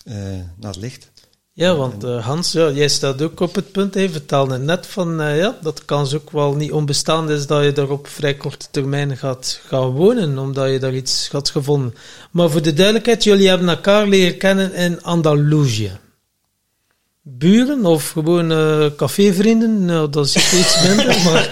eh, 0.07 0.15
naar 0.57 0.71
het 0.71 0.77
licht. 0.77 1.11
Ja, 1.53 1.75
want 1.75 2.05
eh, 2.05 2.25
Hans, 2.25 2.53
ja, 2.53 2.71
jij 2.71 2.89
staat 2.89 3.23
ook 3.23 3.41
op 3.41 3.55
het 3.55 3.73
punt, 3.73 3.95
hij 3.95 4.11
vertelde 4.11 4.59
net 4.59 4.87
van, 4.87 5.21
eh, 5.21 5.39
ja, 5.39 5.59
dat 5.63 5.77
de 5.77 5.85
kans 5.85 6.15
ook 6.15 6.31
wel 6.31 6.55
niet 6.55 6.73
onbestaand 6.73 7.31
is 7.31 7.47
dat 7.47 7.65
je 7.65 7.73
daar 7.73 7.91
op 7.91 8.09
vrij 8.09 8.35
korte 8.35 8.67
termijn 8.71 9.17
gaat 9.17 9.61
gaan 9.67 9.91
wonen, 9.91 10.39
omdat 10.39 10.71
je 10.71 10.79
daar 10.79 10.95
iets 10.95 11.29
had 11.33 11.51
gevonden. 11.51 11.95
Maar 12.31 12.51
voor 12.51 12.63
de 12.63 12.73
duidelijkheid, 12.73 13.25
jullie 13.25 13.49
hebben 13.49 13.69
elkaar 13.69 14.07
leren 14.07 14.37
kennen 14.37 14.75
in 14.75 15.03
Andalusië. 15.03 15.91
Buren 17.23 17.87
of 17.87 18.11
gewoon 18.11 18.49
cafévrienden? 18.97 19.85
Nou, 19.85 20.11
dat 20.11 20.27
is 20.27 20.37
iets 20.37 20.83
minder, 20.83 21.23
maar... 21.25 21.45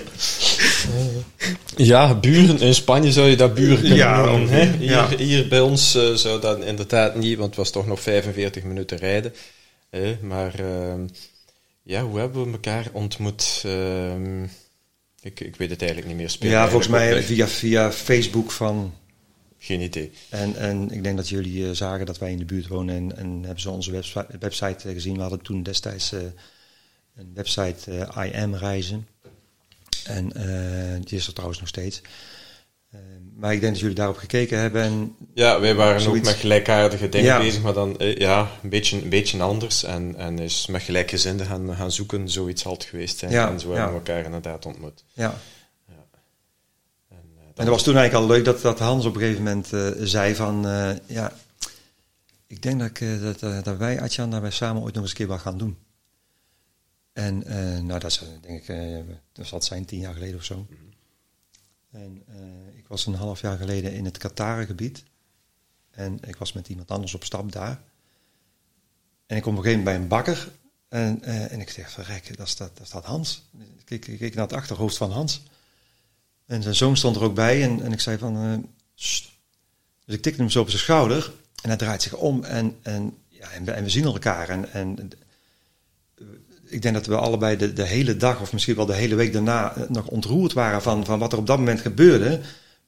Ja, 1.76 2.14
buren. 2.14 2.58
In 2.58 2.74
Spanje 2.74 3.12
zou 3.12 3.28
je 3.28 3.36
dat 3.36 3.54
buren 3.54 3.78
kunnen 3.78 3.96
Ja, 3.96 4.24
noemen. 4.24 4.48
Hè? 4.48 4.76
Hier, 4.76 4.90
ja. 4.90 5.16
hier 5.16 5.48
bij 5.48 5.60
ons 5.60 5.94
eh, 5.94 6.12
zou 6.12 6.40
dat 6.40 6.64
inderdaad 6.64 7.14
niet, 7.14 7.36
want 7.36 7.48
het 7.48 7.58
was 7.58 7.70
toch 7.70 7.86
nog 7.86 8.00
45 8.00 8.62
minuten 8.62 8.98
rijden. 8.98 9.32
Hè? 9.90 10.18
Maar 10.22 10.54
ehm, 10.58 11.06
ja, 11.82 12.02
hoe 12.02 12.18
hebben 12.18 12.44
we 12.44 12.52
elkaar 12.52 12.86
ontmoet? 12.92 13.62
Ehm, 13.64 14.44
ik, 15.20 15.40
ik 15.40 15.56
weet 15.56 15.70
het 15.70 15.80
eigenlijk 15.80 16.10
niet 16.10 16.16
meer. 16.16 16.30
Speelt 16.30 16.52
Ja, 16.52 16.68
volgens 16.68 16.88
mij 16.88 17.22
via, 17.22 17.48
via 17.48 17.92
Facebook 17.92 18.50
van... 18.50 18.94
Geen 19.58 19.80
idee. 19.80 20.10
En, 20.28 20.56
en 20.56 20.90
ik 20.90 21.02
denk 21.02 21.16
dat 21.16 21.28
jullie 21.28 21.68
eh, 21.68 21.74
zagen 21.74 22.06
dat 22.06 22.18
wij 22.18 22.30
in 22.30 22.38
de 22.38 22.44
buurt 22.44 22.66
wonen 22.66 22.94
en, 22.94 23.16
en 23.16 23.42
hebben 23.42 23.60
ze 23.60 23.70
onze 23.70 23.90
website, 23.90 24.26
website 24.40 24.88
eh, 24.88 24.94
gezien. 24.94 25.14
We 25.14 25.20
hadden 25.20 25.42
toen 25.42 25.62
destijds 25.62 26.12
een 27.16 27.30
website 27.34 28.08
I 28.16 28.36
Am 28.36 28.54
Reizen. 28.54 29.06
En 30.08 30.32
eh, 30.32 31.00
die 31.04 31.18
is 31.18 31.26
er 31.26 31.32
trouwens 31.32 31.60
nog 31.60 31.68
steeds. 31.68 32.02
Eh, 32.90 33.00
maar 33.36 33.52
ik 33.52 33.60
denk 33.60 33.72
dat 33.72 33.80
jullie 33.80 33.96
daarop 33.96 34.16
gekeken 34.16 34.58
hebben. 34.58 34.82
En 34.82 35.16
Ja, 35.34 35.60
wij 35.60 35.74
waren 35.74 36.06
ook 36.08 36.14
met 36.14 36.28
gelijkaardige 36.28 37.08
dingen 37.08 37.26
Ja. 37.26 37.38
bezig, 37.38 37.62
maar 37.62 37.72
dan 37.72 37.98
eh, 37.98 38.16
ja, 38.16 38.50
een 38.62 38.68
beetje, 38.68 39.02
een 39.02 39.08
beetje 39.08 39.42
anders. 39.42 39.84
En, 39.84 40.14
en 40.16 40.38
is 40.38 40.66
met 40.66 40.82
gelijkgezinden 40.82 41.46
gaan, 41.46 41.74
gaan 41.76 41.92
zoeken, 41.92 42.28
zoiets 42.28 42.62
had 42.62 42.84
geweest 42.84 43.18
zijn. 43.18 43.30
Ja, 43.32 43.50
en 43.50 43.60
zo 43.60 43.68
hebben 43.72 43.88
we 43.88 43.94
elkaar 43.94 44.24
inderdaad 44.24 44.66
ontmoet. 44.66 45.04
ja, 45.12 45.34
En, 47.08 47.16
En 47.36 47.64
dat 47.64 47.68
was 47.68 47.82
toen 47.82 47.96
eigenlijk 47.96 48.28
al 48.28 48.36
leuk 48.36 48.44
dat, 48.44 48.60
dat 48.60 48.78
Hans 48.78 49.04
op 49.04 49.14
een 49.14 49.20
gegeven 49.20 49.42
moment 49.42 49.68
zei 50.08 50.34
van... 50.34 50.66
ja, 51.06 51.32
ik 52.46 52.62
denk 52.62 52.80
dat, 52.80 52.88
ik, 52.88 53.22
dat, 53.40 53.64
dat 53.64 53.76
wij, 53.76 54.00
Atjan, 54.00 54.30
dat 54.30 54.40
wij 54.40 54.50
samen 54.50 54.82
ooit 54.82 54.94
nog 54.94 55.02
eens 55.02 55.10
een 55.12 55.18
keer 55.18 55.26
wat 55.26 55.40
gaan 55.40 55.58
doen. 55.58 55.76
En 57.16 57.44
eh, 57.44 57.80
nou, 57.80 58.00
dat 58.00 58.10
is 58.10 58.20
denk 58.40 58.62
ik, 58.62 58.68
eh, 58.68 58.98
dat 59.32 59.46
zal 59.46 59.58
het 59.58 59.66
zijn 59.66 59.84
tien 59.84 59.98
jaar 59.98 60.14
geleden 60.14 60.36
of 60.36 60.44
zo. 60.44 60.66
En 61.90 62.22
eh, 62.28 62.78
ik 62.78 62.86
was 62.88 63.06
een 63.06 63.14
half 63.14 63.40
jaar 63.40 63.56
geleden 63.56 63.92
in 63.92 64.04
het 64.04 64.18
Qatarengebied. 64.18 65.02
En 65.90 66.18
ik 66.26 66.36
was 66.36 66.52
met 66.52 66.68
iemand 66.68 66.90
anders 66.90 67.14
op 67.14 67.24
stap 67.24 67.52
daar. 67.52 67.80
En 69.26 69.36
ik 69.36 69.42
kom 69.42 69.52
op 69.52 69.58
een 69.58 69.64
gegeven 69.64 69.84
moment 69.84 69.84
bij 69.84 69.94
een 69.94 70.08
bakker. 70.08 70.52
En, 70.88 71.22
en 71.50 71.60
ik 71.60 71.70
zeg, 71.70 71.90
verrek, 71.90 72.36
dat 72.36 72.48
staat, 72.48 72.70
dat 72.76 72.86
staat 72.86 73.04
Hans. 73.04 73.42
Ik 73.58 73.84
keek, 73.84 74.06
ik 74.06 74.18
keek 74.18 74.34
naar 74.34 74.46
het 74.46 74.56
achterhoofd 74.56 74.96
van 74.96 75.10
Hans. 75.10 75.42
En 76.46 76.62
zijn 76.62 76.74
zoon 76.74 76.96
stond 76.96 77.16
er 77.16 77.22
ook 77.22 77.34
bij 77.34 77.62
en, 77.62 77.82
en 77.82 77.92
ik 77.92 78.00
zei 78.00 78.18
van... 78.18 78.68
Dus 78.94 79.34
ik 80.06 80.22
tikte 80.22 80.40
hem 80.40 80.50
zo 80.50 80.60
op 80.60 80.68
zijn 80.68 80.82
schouder 80.82 81.32
en 81.62 81.68
hij 81.68 81.78
draait 81.78 82.02
zich 82.02 82.14
om 82.14 82.44
en, 82.44 82.76
en, 82.82 83.18
ja, 83.28 83.50
en, 83.50 83.64
we, 83.64 83.70
en 83.70 83.82
we 83.82 83.90
zien 83.90 84.04
elkaar. 84.04 84.48
En, 84.48 84.72
en 84.72 85.10
ik 86.66 86.82
denk 86.82 86.94
dat 86.94 87.06
we 87.06 87.16
allebei 87.16 87.56
de, 87.56 87.72
de 87.72 87.82
hele 87.86 88.16
dag 88.16 88.40
of 88.40 88.52
misschien 88.52 88.76
wel 88.76 88.86
de 88.86 88.94
hele 88.94 89.14
week 89.14 89.32
daarna 89.32 89.74
eh, 89.74 89.82
nog 89.88 90.06
ontroerd 90.06 90.52
waren 90.52 90.82
van, 90.82 91.04
van 91.04 91.18
wat 91.18 91.32
er 91.32 91.38
op 91.38 91.46
dat 91.46 91.58
moment 91.58 91.80
gebeurde. 91.80 92.28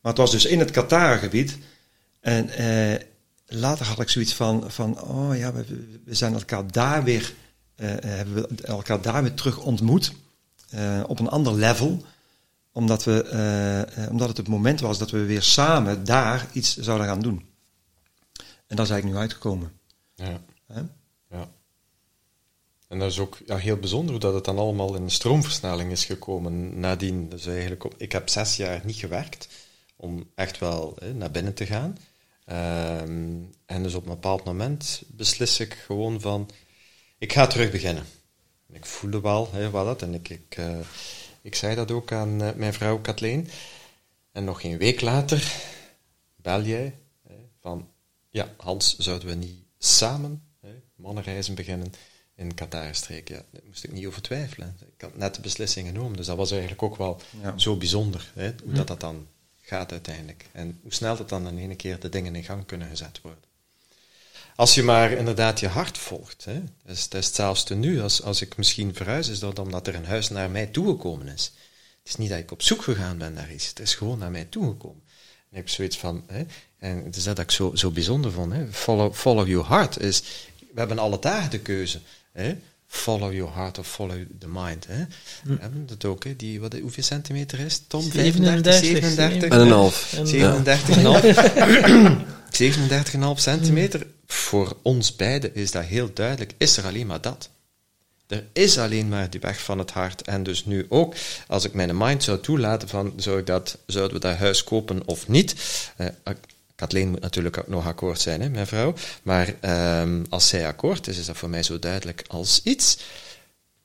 Maar 0.01 0.13
het 0.13 0.17
was 0.21 0.31
dus 0.31 0.45
in 0.45 0.59
het 0.59 0.71
Qatar-gebied. 0.71 1.59
En 2.21 2.49
eh, 2.51 3.01
later 3.47 3.87
had 3.87 4.01
ik 4.01 4.09
zoiets 4.09 4.35
van, 4.35 4.65
van 4.71 5.01
oh 5.03 5.37
ja, 5.37 5.53
we, 5.53 5.65
we 6.05 6.15
zijn 6.15 6.33
elkaar 6.35 6.73
daar 6.73 7.05
weer, 7.05 7.35
eh, 7.75 7.93
eh, 7.93 7.99
hebben 8.03 8.35
we 8.35 8.63
elkaar 8.63 9.03
daar 9.03 9.23
weer 9.23 9.35
terug 9.35 9.59
ontmoet. 9.59 10.13
eh, 10.71 11.03
op 11.07 11.19
een 11.21 11.29
ander 11.29 11.55
level 11.55 12.05
omdat, 12.73 13.05
we, 13.05 13.23
eh, 13.23 14.11
omdat 14.11 14.29
het 14.29 14.37
het 14.37 14.49
moment 14.49 14.81
was 14.81 14.99
dat 14.99 15.11
we 15.11 15.25
weer 15.25 15.43
samen 15.43 16.05
daar 16.05 16.47
iets 16.53 16.77
zouden 16.77 17.07
gaan 17.07 17.21
doen. 17.21 17.47
En 18.67 18.77
dat 18.77 18.85
is 18.85 18.91
eigenlijk 18.93 19.13
nu 19.13 19.17
uitgekomen. 19.17 19.73
Ja. 20.15 20.41
En 22.89 22.99
dat 22.99 23.11
is 23.11 23.19
ook 23.19 23.39
ja, 23.47 23.57
heel 23.57 23.77
bijzonder 23.77 24.11
hoe 24.11 24.21
dat 24.21 24.35
het 24.35 24.45
dan 24.45 24.59
allemaal 24.59 24.95
in 24.95 25.03
een 25.03 25.11
stroomversnelling 25.11 25.91
is 25.91 26.05
gekomen 26.05 26.81
nadien. 26.81 27.29
Dus 27.29 27.47
eigenlijk, 27.47 27.85
ik 27.97 28.13
heb 28.13 28.29
zes 28.29 28.57
jaar 28.57 28.81
niet 28.85 28.97
gewerkt 28.97 29.49
om 29.97 30.31
echt 30.35 30.59
wel 30.59 30.97
hè, 31.01 31.15
naar 31.15 31.31
binnen 31.31 31.55
te 31.55 31.67
gaan. 31.67 31.99
Ehm, 32.45 33.43
en 33.67 33.83
dus 33.83 33.95
op 33.95 34.03
een 34.03 34.13
bepaald 34.13 34.45
moment 34.45 35.03
beslis 35.07 35.61
ik 35.61 35.75
gewoon 35.75 36.21
van, 36.21 36.51
ik 37.19 37.33
ga 37.33 37.47
terug 37.47 37.71
beginnen. 37.71 38.05
En 38.69 38.75
ik 38.75 38.87
voelde 38.87 39.21
wel 39.21 39.49
hè, 39.53 39.71
wat 39.71 39.85
dat 39.85 40.03
en 40.03 40.15
ik, 40.15 40.29
ik, 40.29 40.57
eh, 40.57 40.79
ik 41.43 41.55
zei 41.55 41.75
dat 41.75 41.91
ook 41.91 42.13
aan 42.13 42.43
eh, 42.43 42.55
mijn 42.55 42.73
vrouw 42.73 43.01
Kathleen. 43.01 43.49
En 44.33 44.45
nog 44.45 44.61
geen 44.61 44.79
week 44.79 45.01
later 45.01 45.53
bel 46.37 46.63
jij 46.63 46.95
hè, 47.23 47.35
van, 47.61 47.89
ja, 48.31 48.55
Hans, 48.57 48.97
zouden 48.99 49.29
we 49.29 49.35
niet 49.35 49.63
samen 49.79 50.43
hè, 50.61 50.71
mannenreizen 50.95 51.55
beginnen 51.55 51.93
in 52.39 52.55
Qatarstreek? 52.55 53.29
Ja, 53.29 53.43
daar 53.51 53.63
moest 53.67 53.85
ik 53.85 53.93
niet 53.93 54.07
over 54.07 54.23
twijfelen. 54.23 54.77
Ik 54.97 55.01
had 55.01 55.17
net 55.17 55.35
de 55.35 55.41
beslissing 55.41 55.87
genomen, 55.87 56.17
dus 56.17 56.27
dat 56.27 56.37
was 56.37 56.51
eigenlijk 56.51 56.83
ook 56.83 56.97
wel 56.97 57.21
Ja. 57.43 57.59
zo 57.59 57.77
bijzonder, 57.77 58.31
hè, 58.35 58.53
hoe 58.65 58.73
dat, 58.73 58.87
dat 58.87 59.01
dan 59.01 59.27
gaat 59.61 59.93
uiteindelijk. 59.93 60.45
En 60.53 60.79
hoe 60.83 60.93
snel 60.93 61.17
dat 61.17 61.29
dan 61.29 61.49
in 61.49 61.59
ene 61.59 61.75
keer 61.77 62.01
de 62.01 62.09
dingen 62.09 62.37
in 62.37 62.45
gang 62.45 62.67
kunnen 62.67 62.89
gezet 62.89 63.21
worden. 63.23 63.43
Als 64.57 64.75
je 64.75 64.83
maar 64.83 65.13
inderdaad 65.13 65.61
je 65.61 65.69
hart 65.69 65.99
volgt. 65.99 66.45
Hè. 66.45 66.61
Dat, 66.85 66.97
is, 66.97 67.09
dat 67.09 67.21
is 67.21 67.27
hetzelfde 67.27 67.75
nu. 67.75 68.01
Als, 68.01 68.23
als 68.23 68.41
ik 68.41 68.57
misschien 68.57 68.95
verhuis, 68.95 69.29
is 69.29 69.39
dat 69.39 69.59
omdat 69.59 69.87
er 69.87 69.95
een 69.95 70.05
huis 70.07 70.29
naar 70.29 70.51
mij 70.51 70.67
toegekomen 70.67 71.29
is. 71.29 71.53
Het 71.99 72.09
is 72.09 72.17
niet 72.17 72.29
dat 72.31 72.39
ik 72.39 72.51
op 72.51 72.63
zoek 72.63 72.83
gegaan 72.83 73.19
ben 73.19 73.33
naar 73.33 73.53
iets. 73.53 73.69
Het 73.69 73.79
is 73.81 73.95
gewoon 73.95 74.19
naar 74.19 74.31
mij 74.31 74.45
toegekomen. 74.45 75.03
En 75.07 75.51
ik 75.51 75.57
heb 75.57 75.69
zoiets 75.69 75.99
van... 75.99 76.25
Hè, 76.27 76.45
en 76.79 77.05
het 77.05 77.17
is 77.17 77.25
dat 77.25 77.37
dat 77.37 77.45
ik 77.45 77.51
zo, 77.51 77.75
zo 77.75 77.91
bijzonder 77.91 78.33
vond. 78.33 78.53
Hè. 78.53 78.73
Follow, 78.73 79.15
follow 79.15 79.49
your 79.49 79.69
heart. 79.69 80.01
Is, 80.01 80.23
we 80.73 80.79
hebben 80.79 80.99
alle 80.99 81.19
dagen 81.19 81.51
de 81.51 81.61
keuze. 81.61 82.01
Hè. 82.33 82.57
Follow 82.87 83.33
your 83.33 83.55
heart 83.55 83.79
of 83.79 83.87
follow 83.89 84.17
the 84.39 84.49
mind. 84.49 84.87
Hè. 84.87 85.05
We 85.45 85.57
hebben 85.61 85.87
dat 85.87 86.05
ook. 86.05 86.25
Hè. 86.25 86.37
Die, 86.37 86.61
wat, 86.61 86.75
hoeveel 86.75 87.03
centimeter 87.03 87.59
is 87.59 87.75
het, 87.75 87.89
Tom? 87.89 88.03
37, 88.03 88.75
37? 88.75 89.51
En 89.51 89.61
een 89.61 89.71
half. 89.71 90.13
En, 90.13 90.27
Ja. 90.27 90.63
37,5 90.63 90.67
37,5 93.19 93.41
centimeter. 93.51 94.07
Voor 94.27 94.77
ons 94.83 95.17
beiden 95.17 95.55
is 95.55 95.71
dat 95.71 95.85
heel 95.85 96.11
duidelijk. 96.15 96.53
Is 96.59 96.77
er 96.77 96.85
alleen 96.85 97.07
maar 97.07 97.21
dat. 97.21 97.51
Er 98.27 98.45
is 98.53 98.79
alleen 98.79 99.09
maar 99.09 99.31
die 99.31 99.41
weg 99.41 99.61
van 99.63 99.79
het 99.79 99.91
hart. 99.91 100.23
En 100.23 100.43
dus 100.43 100.65
nu 100.65 100.87
ook, 100.89 101.15
als 101.47 101.65
ik 101.65 101.73
mijn 101.73 101.97
mind 101.97 102.23
zou 102.23 102.41
toelaten 102.41 102.89
van, 102.89 103.13
zou 103.17 103.39
ik 103.39 103.47
dat, 103.47 103.79
zouden 103.87 104.15
we 104.21 104.27
dat 104.29 104.37
huis 104.37 104.65
kopen 104.65 105.07
of 105.07 105.29
niet? 105.29 105.55
Eh, 105.97 106.07
Kathleen 106.79 107.11
moet 107.11 107.21
natuurlijk 107.21 107.59
ook 107.59 107.69
nog 107.69 107.87
akkoord 107.87 108.21
zijn, 108.21 108.41
hè, 108.41 108.49
mijn 108.49 108.67
vrouw. 108.67 108.95
Maar 109.23 109.55
ehm, 109.61 110.25
als 110.29 110.49
zij 110.49 110.67
akkoord 110.67 111.07
is, 111.07 111.19
is 111.19 111.27
dat 111.27 111.37
voor 111.37 111.49
mij 111.49 111.63
zo 111.63 111.79
duidelijk 111.79 112.25
als 112.29 112.61
iets. 112.63 112.99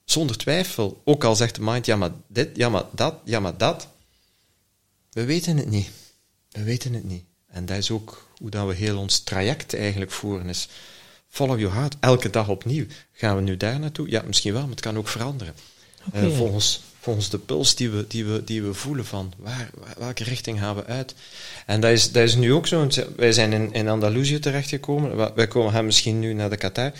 Zonder 0.06 0.38
twijfel. 0.38 1.02
Ook 1.06 1.24
al 1.24 1.36
zegt 1.36 1.56
de 1.56 1.62
mind, 1.62 1.86
ja 1.86 1.96
maar 1.96 2.12
dit, 2.28 2.50
ja 2.56 2.70
maar 2.70 2.84
dat, 2.92 3.16
ja 3.24 3.40
maar 3.40 3.58
dat. 3.58 3.88
We 5.10 5.24
weten 5.26 5.58
het 5.58 5.70
niet. 5.70 5.90
We 6.52 6.64
weten 6.64 6.94
het 6.94 7.04
niet. 7.04 7.24
En 7.48 7.66
dat 7.66 7.78
is 7.78 7.92
ook 7.92 8.28
hoe 8.38 8.50
dat 8.50 8.68
we 8.68 8.74
heel 8.74 8.98
ons 8.98 9.20
traject 9.20 9.76
eigenlijk 9.76 10.12
voeren. 10.12 10.50
Is 10.50 10.68
follow 11.28 11.60
your 11.60 11.76
heart. 11.76 11.96
Elke 12.00 12.30
dag 12.30 12.50
opnieuw. 12.50 12.86
Gaan 13.12 13.36
we 13.36 13.42
nu 13.42 13.58
daar 13.58 13.80
naartoe? 13.80 14.10
Ja, 14.10 14.24
misschien 14.26 14.54
wel, 14.54 14.62
maar 14.62 14.72
het 14.72 14.80
kan 14.80 14.98
ook 14.98 15.08
veranderen. 15.08 15.54
Eh, 16.12 16.36
volgens, 16.36 16.82
volgens 17.04 17.30
de 17.30 17.38
puls 17.38 17.76
die 17.76 17.90
we, 17.90 18.06
die 18.08 18.26
we, 18.26 18.44
die 18.44 18.64
we 18.64 18.74
voelen 18.74 19.06
van 19.06 19.34
waar, 19.38 19.70
welke 19.98 20.24
richting 20.24 20.60
gaan 20.60 20.76
we 20.76 20.86
uit. 20.86 21.16
En 21.66 21.82
dat 21.82 21.92
is, 21.92 22.12
dat 22.12 22.24
is 22.24 22.36
nu 22.36 22.54
ook 22.54 22.68
zo. 22.68 22.88
Wij 23.16 23.32
zijn 23.32 23.54
in, 23.54 23.74
in 23.74 23.88
Andalusië 23.88 24.40
terechtgekomen. 24.40 25.36
Wij 25.36 25.48
komen 25.48 25.72
gaan 25.72 25.86
misschien 25.86 26.20
nu 26.20 26.34
naar 26.34 26.50
de 26.50 26.58
Qatar. 26.58 26.92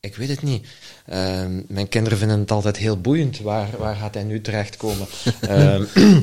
Ik 0.00 0.16
weet 0.16 0.28
het 0.28 0.42
niet. 0.42 0.66
Ehm, 1.06 1.62
mijn 1.68 1.88
kinderen 1.88 2.18
vinden 2.18 2.38
het 2.38 2.50
altijd 2.50 2.76
heel 2.76 3.00
boeiend. 3.00 3.40
Waar, 3.40 3.68
waar 3.78 3.96
gaat 3.96 4.14
hij 4.14 4.24
nu 4.24 4.40
terechtkomen? 4.40 5.06
Ehm, 5.40 5.84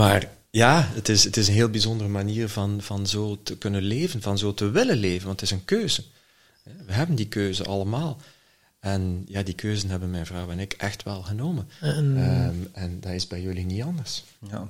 maar 0.00 0.28
ja, 0.50 0.88
het 0.92 1.08
is, 1.08 1.24
het 1.24 1.36
is 1.36 1.48
een 1.48 1.54
heel 1.54 1.70
bijzondere 1.70 2.10
manier 2.10 2.48
van, 2.48 2.78
van 2.82 3.06
zo 3.06 3.38
te 3.42 3.58
kunnen 3.58 3.82
leven, 3.82 4.22
van 4.22 4.38
zo 4.38 4.54
te 4.54 4.70
willen 4.70 4.96
leven, 4.96 5.26
want 5.26 5.40
het 5.40 5.50
is 5.50 5.56
een 5.56 5.64
keuze. 5.64 6.04
We 6.62 6.92
hebben 6.92 7.16
die 7.16 7.28
keuze 7.28 7.64
allemaal. 7.64 8.20
En 8.80 9.22
ja, 9.26 9.42
die 9.42 9.54
keuze 9.54 9.86
hebben 9.86 10.10
mijn 10.10 10.26
vrouw 10.26 10.50
en 10.50 10.58
ik 10.58 10.72
echt 10.78 11.02
wel 11.02 11.22
genomen. 11.22 11.68
En- 11.80 12.14
Ehm, 12.16 12.84
en 12.84 12.98
dat 13.00 13.12
is 13.12 13.26
bij 13.26 13.40
jullie 13.40 13.64
niet 13.64 13.82
anders. 13.82 14.24
Ja. 14.50 14.68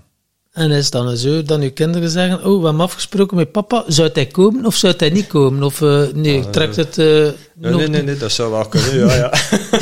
En 0.53 0.71
is 0.71 0.83
het 0.85 0.93
dan 0.93 1.17
zo 1.17 1.43
dat 1.43 1.61
uw 1.61 1.73
kinderen 1.73 2.11
zeggen, 2.11 2.39
oh, 2.45 2.59
we 2.61 2.65
hebben 2.67 2.81
afgesproken 2.85 3.37
met 3.37 3.53
papa, 3.53 3.85
zou 3.87 4.11
hij 4.13 4.27
komen 4.27 4.67
of 4.67 4.77
zou 4.77 4.95
hij 4.97 5.11
niet 5.11 5.27
komen? 5.27 5.63
Of 5.63 5.83
eh, 5.83 6.07
nee, 6.15 6.51
trekt 6.51 6.77
het... 6.77 6.99
eh, 6.99 7.07
Nee, 7.07 7.35
nog 7.55 7.77
nee, 7.81 7.89
nee, 7.89 8.03
nee, 8.03 8.17
dat 8.17 8.33
zou 8.33 8.51
wel 8.51 8.67
kunnen, 8.69 8.97
ja, 8.99 9.15
ja. 9.15 9.31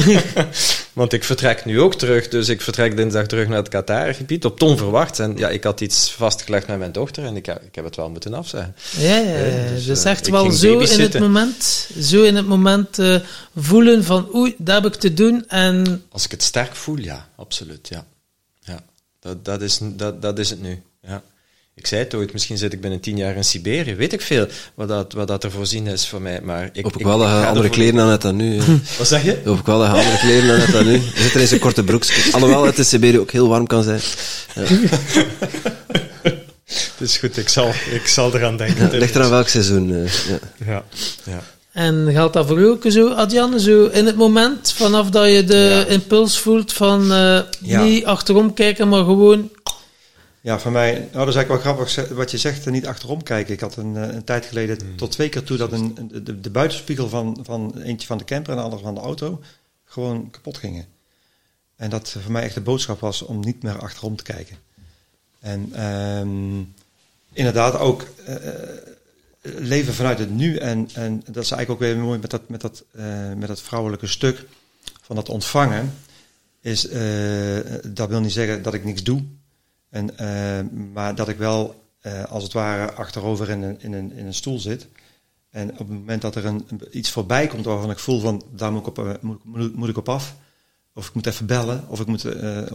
Want 0.98 1.12
ik 1.12 1.24
vertrek 1.24 1.64
nu 1.64 1.80
ook 1.80 1.94
terug, 1.94 2.28
dus 2.28 2.48
ik 2.48 2.60
vertrek 2.60 2.96
dinsdag 2.96 3.26
terug 3.26 3.48
naar 3.48 3.56
het 3.56 3.68
Qatar-gebied, 3.68 4.44
op 4.44 4.52
het 4.52 4.62
onverwacht. 4.62 5.18
En 5.18 5.36
ja, 5.36 5.48
ik 5.48 5.64
had 5.64 5.80
iets 5.80 6.10
vastgelegd 6.12 6.66
met 6.66 6.78
mijn 6.78 6.92
dochter 6.92 7.24
en 7.24 7.36
ik, 7.36 7.46
heb- 7.46 7.62
ik 7.62 7.74
heb 7.74 7.84
het 7.84 7.96
wel 7.96 8.10
moeten 8.10 8.34
afzeggen. 8.34 8.74
Ja, 8.98 9.16
ja, 9.16 9.68
dus, 9.72 9.84
dus, 9.86 10.04
eh, 10.04 10.10
echt 10.10 10.28
wel 10.28 10.50
zo 10.50 10.78
in 10.78 11.00
het 11.00 11.18
moment, 11.18 11.88
zo 12.00 12.22
in 12.22 12.36
het 12.36 12.46
moment 12.46 12.98
eh, 12.98 13.16
voelen 13.56 14.04
van 14.04 14.34
oei, 14.34 14.54
dat 14.58 14.82
heb 14.82 14.94
ik 14.94 15.00
te 15.00 15.14
doen 15.14 15.48
en 15.48 16.02
Als 16.10 16.24
ik 16.24 16.30
het 16.30 16.42
sterk 16.42 16.74
voel, 16.74 16.96
ja, 16.98 17.28
absoluut, 17.36 17.88
ja. 17.88 18.04
ja. 18.60 18.80
Dat, 19.20 19.44
dat, 19.44 19.62
is, 19.62 19.78
dat, 19.82 20.22
dat 20.22 20.38
is 20.38 20.50
het 20.50 20.62
nu, 20.62 20.82
ja. 21.02 21.22
Ik 21.78 21.86
zei 21.86 22.02
het 22.02 22.14
ooit, 22.14 22.32
misschien 22.32 22.58
zit 22.58 22.72
ik 22.72 22.80
binnen 22.80 23.00
tien 23.00 23.16
jaar 23.16 23.36
in 23.36 23.44
Siberië, 23.44 23.94
weet 23.94 24.12
ik 24.12 24.20
veel 24.20 24.46
wat 24.74 24.88
dat, 24.88 25.12
wat 25.12 25.28
dat 25.28 25.44
er 25.44 25.50
voorzien 25.50 25.86
is 25.86 26.08
voor 26.08 26.22
mij, 26.22 26.40
maar 26.42 26.70
ik... 26.72 26.82
Hoop 26.84 26.96
ik 26.96 27.04
wel 27.06 27.18
dat 27.18 27.26
je 27.28 27.32
ga 27.32 27.38
andere 27.38 27.54
ervoor- 27.56 27.70
kleren 27.70 28.00
aan 28.00 28.08
hebt 28.08 28.22
dan 28.22 28.36
nu. 28.36 28.60
hè. 28.60 28.64
Wat 28.98 29.08
zeg 29.08 29.24
je? 29.24 29.36
Hoop 29.44 29.58
ik 29.58 29.66
wel 29.66 29.78
dat 29.78 29.86
je 29.90 29.92
andere 29.96 30.18
kleren 30.18 30.50
aan 30.52 30.58
hebt 30.60 30.72
dan 30.72 30.86
nu. 30.86 30.92
Je 30.92 31.10
zit 31.22 31.34
er 31.34 31.40
in 31.40 31.46
zijn 31.46 31.60
korte 31.60 31.84
broekje. 31.84 32.32
Alhoewel 32.32 32.64
het 32.66 32.78
in 32.78 32.84
Siberië 32.84 33.18
ook 33.18 33.30
heel 33.30 33.48
warm 33.48 33.66
kan 33.66 33.82
zijn. 33.82 34.00
Het 36.98 37.08
is 37.08 37.16
goed, 37.16 37.36
ik 37.36 37.48
zal, 37.48 37.68
ik 37.92 38.06
zal 38.06 38.34
eraan 38.34 38.56
denken. 38.56 38.82
Het 38.82 38.92
ligt 38.92 39.14
eraan 39.14 39.30
welk 39.30 39.48
seizoen. 39.48 39.92
eh, 39.94 40.12
ja. 40.28 40.38
Ja, 40.66 40.84
ja. 41.24 41.40
En 41.72 42.08
geldt 42.12 42.32
dat 42.34 42.46
voor 42.46 42.58
u 42.58 42.68
ook 42.68 42.84
zo, 42.88 43.08
Adjan? 43.08 43.60
Zo 43.60 43.84
in 43.86 44.06
het 44.06 44.16
moment, 44.16 44.72
vanaf 44.76 45.10
dat 45.10 45.26
je 45.32 45.44
de 45.44 45.84
Ja. 45.86 45.92
impuls 45.92 46.38
voelt 46.38 46.72
van 46.72 47.12
eh, 47.12 47.38
Ja. 47.60 47.82
niet 47.84 48.04
achterom 48.04 48.54
kijken, 48.54 48.88
maar 48.88 49.04
gewoon... 49.04 49.50
Ja, 50.40 50.58
voor 50.58 50.72
mij, 50.72 50.92
nou, 50.92 51.12
dat 51.12 51.28
is 51.28 51.34
eigenlijk 51.34 51.64
wel 51.64 51.74
grappig 51.74 52.08
wat 52.08 52.30
je 52.30 52.38
zegt, 52.38 52.66
eh, 52.66 52.72
niet 52.72 52.86
achterom 52.86 53.22
kijken. 53.22 53.54
Ik 53.54 53.60
had 53.60 53.76
een, 53.76 53.96
eh, 53.96 54.14
een 54.14 54.24
tijd 54.24 54.46
geleden 54.46 54.96
tot 54.96 55.10
twee 55.10 55.28
keer 55.28 55.42
toe 55.42 55.56
dat 55.56 55.72
een, 55.72 56.10
de, 56.24 56.40
de 56.40 56.50
buitenspiegel 56.50 57.08
van, 57.08 57.38
van 57.42 57.80
eentje 57.82 58.06
van 58.06 58.18
de 58.18 58.24
camper 58.24 58.52
en 58.52 58.58
de 58.58 58.64
andere 58.64 58.82
van 58.82 58.94
de 58.94 59.00
auto 59.00 59.40
gewoon 59.84 60.30
kapot 60.30 60.58
gingen. 60.58 60.86
En 61.76 61.90
dat 61.90 62.10
voor 62.22 62.32
mij 62.32 62.42
echt 62.42 62.54
de 62.54 62.60
boodschap 62.60 63.00
was 63.00 63.22
om 63.22 63.40
niet 63.40 63.62
meer 63.62 63.78
achterom 63.78 64.16
te 64.16 64.22
kijken. 64.22 64.56
En 65.40 65.68
ehm, 65.72 66.62
inderdaad 67.32 67.78
ook 67.78 68.06
eh, 69.48 69.52
leven 69.58 69.94
vanuit 69.94 70.18
het 70.18 70.30
nu. 70.30 70.56
En, 70.56 70.88
en 70.94 71.22
dat 71.26 71.44
is 71.44 71.50
eigenlijk 71.50 71.70
ook 71.70 71.78
weer 71.78 71.96
mooi 71.96 72.18
met 72.18 72.30
dat, 72.30 72.48
met 72.48 72.60
dat, 72.60 72.84
eh, 72.90 73.32
met 73.32 73.48
dat 73.48 73.62
vrouwelijke 73.62 74.06
stuk 74.06 74.44
van 75.02 75.16
dat 75.16 75.28
ontvangen. 75.28 75.94
Is, 76.60 76.88
eh, 76.88 77.56
dat 77.84 78.08
wil 78.08 78.20
niet 78.20 78.32
zeggen 78.32 78.62
dat 78.62 78.74
ik 78.74 78.84
niks 78.84 79.02
doe. 79.02 79.24
En, 79.90 80.18
eh, 80.18 80.60
maar 80.92 81.14
dat 81.14 81.28
ik 81.28 81.36
wel 81.36 81.82
eh, 82.00 82.24
als 82.24 82.42
het 82.42 82.52
ware 82.52 82.92
achterover 82.92 83.50
in 83.50 83.62
een, 83.62 83.80
in, 83.80 83.92
een, 83.92 84.12
in 84.12 84.26
een 84.26 84.34
stoel 84.34 84.58
zit. 84.58 84.86
En 85.50 85.70
op 85.70 85.78
het 85.78 85.88
moment 85.88 86.22
dat 86.22 86.34
er 86.34 86.44
een, 86.44 86.68
iets 86.90 87.10
voorbij 87.10 87.46
komt 87.46 87.64
waarvan 87.64 87.90
ik 87.90 87.98
voel 87.98 88.20
van 88.20 88.42
daar 88.50 88.72
moet 88.72 88.80
ik 88.80 88.86
op, 88.86 88.98
eh, 88.98 89.12
moet, 89.20 89.74
moet, 89.76 89.88
ik 89.88 89.96
op 89.96 90.08
af. 90.08 90.34
Of 90.94 91.08
ik 91.08 91.14
moet 91.14 91.26
even 91.26 91.46
bellen, 91.46 91.84
of 91.88 92.00
ik 92.00 92.06
moet 92.06 92.22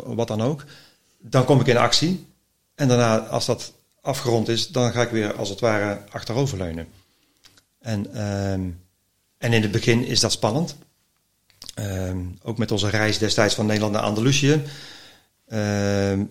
wat 0.06 0.28
dan 0.28 0.42
ook. 0.42 0.66
Dan 1.20 1.46
kom 1.46 1.60
ik 1.60 1.68
in 1.68 1.78
actie. 1.78 2.26
En 2.76 2.88
daarna, 2.88 3.18
als 3.18 3.46
dat 3.46 3.74
afgerond 4.02 4.48
is, 4.48 4.68
dan 4.68 4.92
ga 4.92 5.02
ik 5.02 5.10
weer 5.10 5.34
als 5.36 5.50
het 5.50 5.60
ware 5.60 6.02
achteroverleunen. 6.10 6.88
En, 7.80 8.14
ehm, 8.14 8.70
en 9.38 9.54
in 9.54 9.62
het 9.62 9.72
begin 9.72 10.06
is 10.06 10.20
dat 10.20 10.32
spannend. 10.32 10.76
Ehm, 11.74 12.18
ook 12.42 12.58
met 12.58 12.72
onze 12.72 12.90
reis 12.90 13.18
destijds 13.18 13.56
van 13.56 13.66
Nederland 13.66 13.94
naar 13.94 14.02
Andalusië. 14.02 14.62
ehm, 15.48 16.24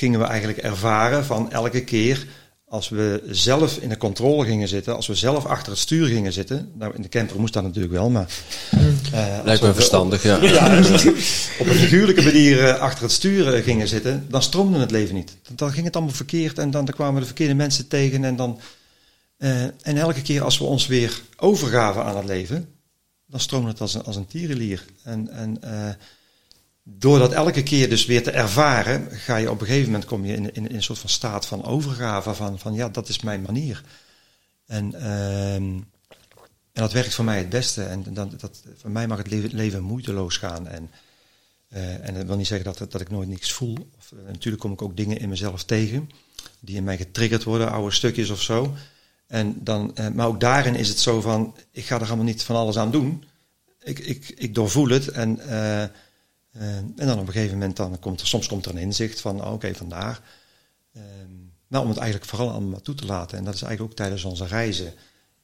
gingen 0.00 0.20
we 0.20 0.26
eigenlijk 0.26 0.58
ervaren 0.58 1.24
van 1.24 1.50
elke 1.52 1.84
keer 1.84 2.26
als 2.70 2.88
we 2.88 3.22
zelf 3.30 3.76
in 3.76 3.88
de 3.88 3.96
controle 3.96 4.44
gingen 4.44 4.68
zitten, 4.68 4.96
als 4.96 5.06
we 5.06 5.14
zelf 5.14 5.46
achter 5.46 5.72
het 5.72 5.80
stuur 5.80 6.06
gingen 6.06 6.32
zitten. 6.32 6.72
Nou, 6.74 6.94
in 6.94 7.02
de 7.02 7.08
camper 7.08 7.40
moest 7.40 7.52
dat 7.52 7.62
natuurlijk 7.62 7.92
wel, 7.92 8.10
maar. 8.10 8.28
eh, 9.12 9.38
Lijkt 9.44 9.60
we 9.60 9.66
me 9.66 9.74
verstandig, 9.74 10.22
ja. 10.22 10.42
ja, 10.42 10.78
op 11.58 11.66
een 11.66 11.74
figuurlijke 11.74 12.22
manier 12.22 12.64
eh, 12.64 12.80
achter 12.80 13.02
het 13.02 13.12
stuur 13.12 13.54
eh, 13.54 13.64
gingen 13.64 13.88
zitten, 13.88 14.26
dan 14.28 14.42
stroomde 14.42 14.78
het 14.78 14.90
leven 14.90 15.14
niet. 15.14 15.36
Dan, 15.54 15.72
ging 15.72 15.84
het 15.84 15.96
allemaal 15.96 16.14
verkeerd 16.14 16.58
en 16.58 16.70
dan, 16.70 16.84
dan 16.84 16.94
kwamen 16.94 17.20
de 17.20 17.26
verkeerde 17.26 17.54
mensen 17.54 17.88
tegen. 17.88 18.24
En, 18.24 18.36
dan, 18.36 18.60
en 19.82 19.96
elke 19.96 20.22
keer 20.22 20.42
als 20.42 20.58
we 20.58 20.64
ons 20.64 20.86
weer 20.86 21.20
overgaven 21.36 22.04
aan 22.04 22.16
het 22.16 22.26
leven, 22.26 22.68
dan 23.26 23.40
stroomde 23.40 23.68
het 23.68 23.80
als 23.80 23.94
een, 23.94 24.02
als 24.02 24.16
een 24.16 24.26
tierenlier. 24.26 24.84
En, 25.02 25.28
en 25.30 25.60
door 26.98 27.18
dat 27.18 27.32
elke 27.32 27.62
keer 27.62 27.88
dus 27.88 28.06
weer 28.06 28.22
te 28.22 28.30
ervaren, 28.30 29.08
ga 29.10 29.36
je 29.36 29.50
op 29.50 29.60
een 29.60 29.66
gegeven 29.66 29.90
moment 29.90 30.04
kom 30.04 30.24
je 30.24 30.34
in, 30.34 30.54
in, 30.54 30.68
in 30.68 30.74
een 30.74 30.82
soort 30.82 30.98
van 30.98 31.08
staat 31.08 31.46
van 31.46 31.64
overgave, 31.64 32.34
van, 32.34 32.58
van 32.58 32.74
ja, 32.74 32.88
dat 32.88 33.08
is 33.08 33.20
mijn 33.20 33.42
manier. 33.42 33.82
En, 34.66 34.94
ehm, 34.94 35.78
en 36.72 36.82
dat 36.82 36.92
werkt 36.92 37.14
voor 37.14 37.24
mij 37.24 37.38
het 37.38 37.48
beste. 37.48 37.82
En 37.82 38.04
dan, 38.14 38.34
dat, 38.38 38.62
voor 38.76 38.90
mij 38.90 39.06
mag 39.06 39.18
het 39.18 39.30
leven, 39.30 39.54
leven 39.54 39.82
moeiteloos 39.82 40.36
gaan. 40.36 40.68
En, 40.68 40.90
eh, 41.68 42.08
en 42.08 42.14
dat 42.14 42.26
wil 42.26 42.36
niet 42.36 42.46
zeggen 42.46 42.74
dat, 42.74 42.90
dat 42.90 43.00
ik 43.00 43.10
nooit 43.10 43.28
niks 43.28 43.52
voel. 43.52 43.76
Of, 43.98 44.12
eh, 44.12 44.18
natuurlijk 44.26 44.62
kom 44.62 44.72
ik 44.72 44.82
ook 44.82 44.96
dingen 44.96 45.18
in 45.18 45.28
mezelf 45.28 45.64
tegen 45.64 46.10
die 46.60 46.76
in 46.76 46.84
mij 46.84 46.96
getriggerd 46.96 47.44
worden, 47.44 47.70
oude 47.70 47.94
stukjes 47.94 48.30
of 48.30 48.42
zo. 48.42 48.74
En 49.26 49.64
dan, 49.64 49.96
eh, 49.96 50.08
maar 50.08 50.26
ook 50.26 50.40
daarin 50.40 50.74
is 50.74 50.88
het 50.88 50.98
zo 50.98 51.20
van, 51.20 51.54
ik 51.70 51.84
ga 51.84 52.00
er 52.00 52.06
allemaal 52.06 52.24
niet 52.24 52.42
van 52.42 52.56
alles 52.56 52.78
aan 52.78 52.90
doen. 52.90 53.24
Ik, 53.82 53.98
ik, 53.98 54.34
ik 54.36 54.54
doorvoel 54.54 54.88
het 54.88 55.08
en, 55.08 55.38
en 56.52 56.94
dan 56.96 57.18
op 57.18 57.26
een 57.26 57.32
gegeven 57.32 57.58
moment 57.58 57.76
dan 57.76 57.98
komt 57.98 58.20
er, 58.20 58.26
soms 58.26 58.46
komt 58.48 58.64
er 58.66 58.70
een 58.70 58.78
inzicht 58.78 59.20
van, 59.20 59.44
oh, 59.44 59.52
oké, 59.52 59.74
vandaar. 59.74 60.20
Nou, 61.68 61.82
om 61.84 61.90
het 61.90 61.98
eigenlijk 61.98 62.30
vooral 62.30 62.50
allemaal 62.50 62.80
toe 62.80 62.94
te 62.94 63.06
laten. 63.06 63.38
En 63.38 63.44
dat 63.44 63.54
is 63.54 63.62
eigenlijk 63.62 63.92
ook 63.92 63.98
tijdens 63.98 64.24
onze 64.24 64.46
reizen. 64.46 64.84
Dat 64.84 64.94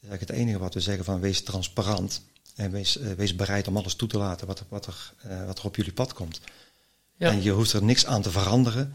is 0.01 0.09
eigenlijk 0.09 0.31
het 0.31 0.41
enige 0.41 0.59
wat 0.59 0.75
we 0.75 0.81
zeggen 0.81 1.05
van 1.05 1.21
wees 1.21 1.43
transparant. 1.43 2.23
En 2.55 2.71
wees, 2.71 2.99
eh, 2.99 3.13
wees 3.13 3.37
bereid 3.37 3.69
om 3.69 3.77
alles 3.77 3.95
toe 3.95 4.09
te 4.09 4.19
laten 4.19 4.47
wat, 4.47 4.59
er- 4.61 4.67
wat, 4.69 4.87
er, 4.87 5.13
eh, 5.23 5.47
wat 5.47 5.59
er 5.59 5.65
op 5.65 5.77
jullie 5.77 5.93
pad 5.93 6.13
komt. 6.13 6.41
Ja. 7.17 7.31
En 7.31 7.43
je 7.43 7.51
hoeft 7.51 7.73
er 7.73 7.83
niks 7.83 8.07
aan 8.07 8.23
te 8.23 8.31
veranderen. 8.31 8.95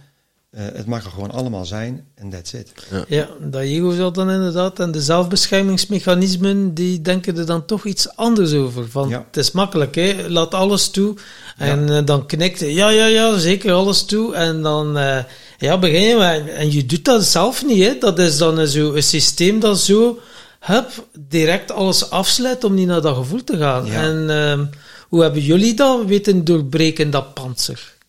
Eh, 0.52 0.64
het 0.74 0.86
mag 0.86 1.06
er 1.06 1.12
gewoon 1.12 1.32
allemaal 1.32 1.66
zijn 1.66 2.06
en 2.16 2.30
that's 2.30 2.54
it. 2.54 2.72
Ja, 3.08 3.30
dat 3.40 3.62
ego 3.62 3.92
zal 3.92 4.12
dan 4.12 4.32
inderdaad. 4.32 4.80
En 4.80 4.92
de 4.92 5.02
zelfbeschermingsmechanismen, 5.02 6.74
die 6.74 7.02
denken 7.02 7.38
er 7.38 7.46
dan 7.46 7.66
toch 7.66 7.86
iets 7.86 8.16
anders 8.16 8.54
over. 8.54 8.90
Van, 8.90 9.10
Ja. 9.10 9.24
Het 9.28 9.38
is 9.38 9.52
makkelijk, 9.52 9.96
hè? 9.96 10.30
laat 10.30 10.54
alles 10.54 10.90
toe. 10.90 11.16
En 11.58 11.90
eh, 11.90 12.06
dan 12.06 12.26
knikt 12.26 12.60
ja, 12.60 12.90
ja, 12.90 13.06
ja, 13.06 13.38
zeker 13.38 13.72
alles 13.74 14.06
toe. 14.06 14.36
En 14.36 14.62
dan 14.62 14.98
eh, 14.98 15.24
ja, 15.58 15.78
begin 15.78 16.02
je, 16.02 16.16
maar, 16.16 16.48
en 16.48 16.72
je 16.72 16.86
doet 16.86 17.06
dat 17.06 17.24
zelf 17.24 17.66
niet. 17.66 17.84
Hè? 17.84 17.98
Dat 17.98 18.20
is 18.20 18.38
dan 18.38 18.68
zo 18.68 18.94
een 18.94 19.04
systeem 19.04 19.60
dat 19.60 19.80
zo, 19.80 20.20
hup, 20.60 21.08
direct 21.20 21.72
alles 21.72 22.10
afsluit 22.10 22.64
om 22.64 22.74
niet 22.74 22.88
naar 22.88 23.02
dat 23.02 23.16
gevoel 23.16 23.44
te 23.44 23.58
gaan. 23.58 23.86
Ja. 23.86 24.02
En 24.02 24.30
ehm, 24.30 24.66
hoe 25.10 25.22
hebben 25.22 25.42
jullie 25.42 25.74
dat 25.74 26.06
weten 26.06 26.44
doorbreken, 26.44 27.12
dat 27.12 27.34
panzer? 27.34 28.00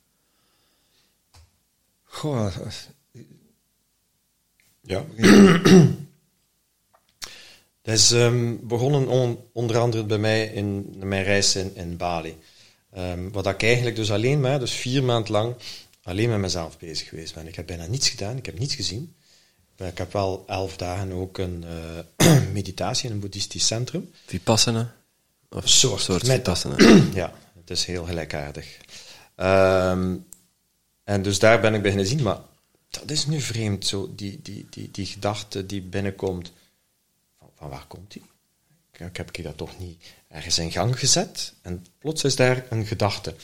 Goh, 2.23 2.47
Ja. 4.83 5.05
Dat 7.83 7.95
is 7.95 8.11
ehm, 8.11 8.57
begonnen 8.63 9.09
on- 9.09 9.39
onder 9.53 9.79
andere 9.79 10.05
bij 10.05 10.19
mij 10.19 10.45
in 10.47 10.95
mijn 10.99 11.25
reis 11.25 11.57
in, 11.57 11.77
in 11.77 11.97
Bali. 11.97 12.39
Ehm, 12.91 13.29
wat 13.31 13.47
ik 13.47 13.63
eigenlijk 13.63 13.97
dus 13.97 14.11
alleen 14.11 14.41
maar, 14.41 14.59
dus 14.59 14.73
vier 14.73 15.03
maanden 15.05 15.33
lang, 15.33 15.55
alleen 16.03 16.29
met 16.29 16.39
mezelf 16.39 16.79
bezig 16.79 17.09
geweest 17.09 17.35
ben. 17.35 17.47
Ik 17.47 17.55
heb 17.57 17.67
bijna 17.67 17.87
niets 17.87 18.09
gedaan, 18.09 18.37
ik 18.37 18.47
heb 18.47 18.59
niets 18.59 18.75
gezien. 18.75 19.15
Ik 19.77 19.99
heb 19.99 20.13
wel 20.13 20.45
elf 20.47 20.77
dagen 20.77 21.13
ook 21.13 21.39
een 21.39 21.65
eh, 22.17 22.43
meditatie 22.53 23.07
in 23.09 23.15
een 23.15 23.21
boeddhistisch 23.21 23.67
centrum. 23.67 24.11
Vipassana? 24.27 24.95
Of 25.51 25.69
Soort, 25.69 26.01
soort 26.01 26.27
met- 26.27 26.37
Vipassana. 26.37 26.77
ja, 27.23 27.33
het 27.61 27.71
is 27.71 27.85
heel 27.85 28.05
gelijkaardig. 28.05 28.77
Ehm, 29.35 30.15
en 31.05 31.23
dus 31.23 31.39
daar 31.39 31.61
ben 31.61 31.75
ik 31.75 31.83
beginnen 31.83 32.07
zien, 32.07 32.23
maar 32.23 32.39
dat 32.91 33.11
is 33.11 33.27
nu 33.27 33.41
vreemd, 33.41 33.87
zo, 33.87 34.13
die, 34.17 34.41
die, 34.43 34.67
die, 34.71 34.91
die 34.91 35.07
gedachte 35.07 35.67
die 35.67 35.83
binnenkomt. 35.83 36.53
Van, 37.39 37.49
van 37.55 37.69
waar 37.69 37.87
komt 37.87 38.13
die? 38.13 38.23
Ik, 38.93 39.17
heb 39.17 39.37
ik 39.37 39.45
dat 39.45 39.57
toch 39.57 39.79
niet 39.79 40.05
ergens 40.29 40.59
in 40.59 40.73
gang 40.73 40.99
gezet? 40.99 41.55
En 41.63 41.87
plots 41.99 42.25
is 42.25 42.37
daar 42.37 42.67
een 42.71 42.87
gedachte. 42.87 43.35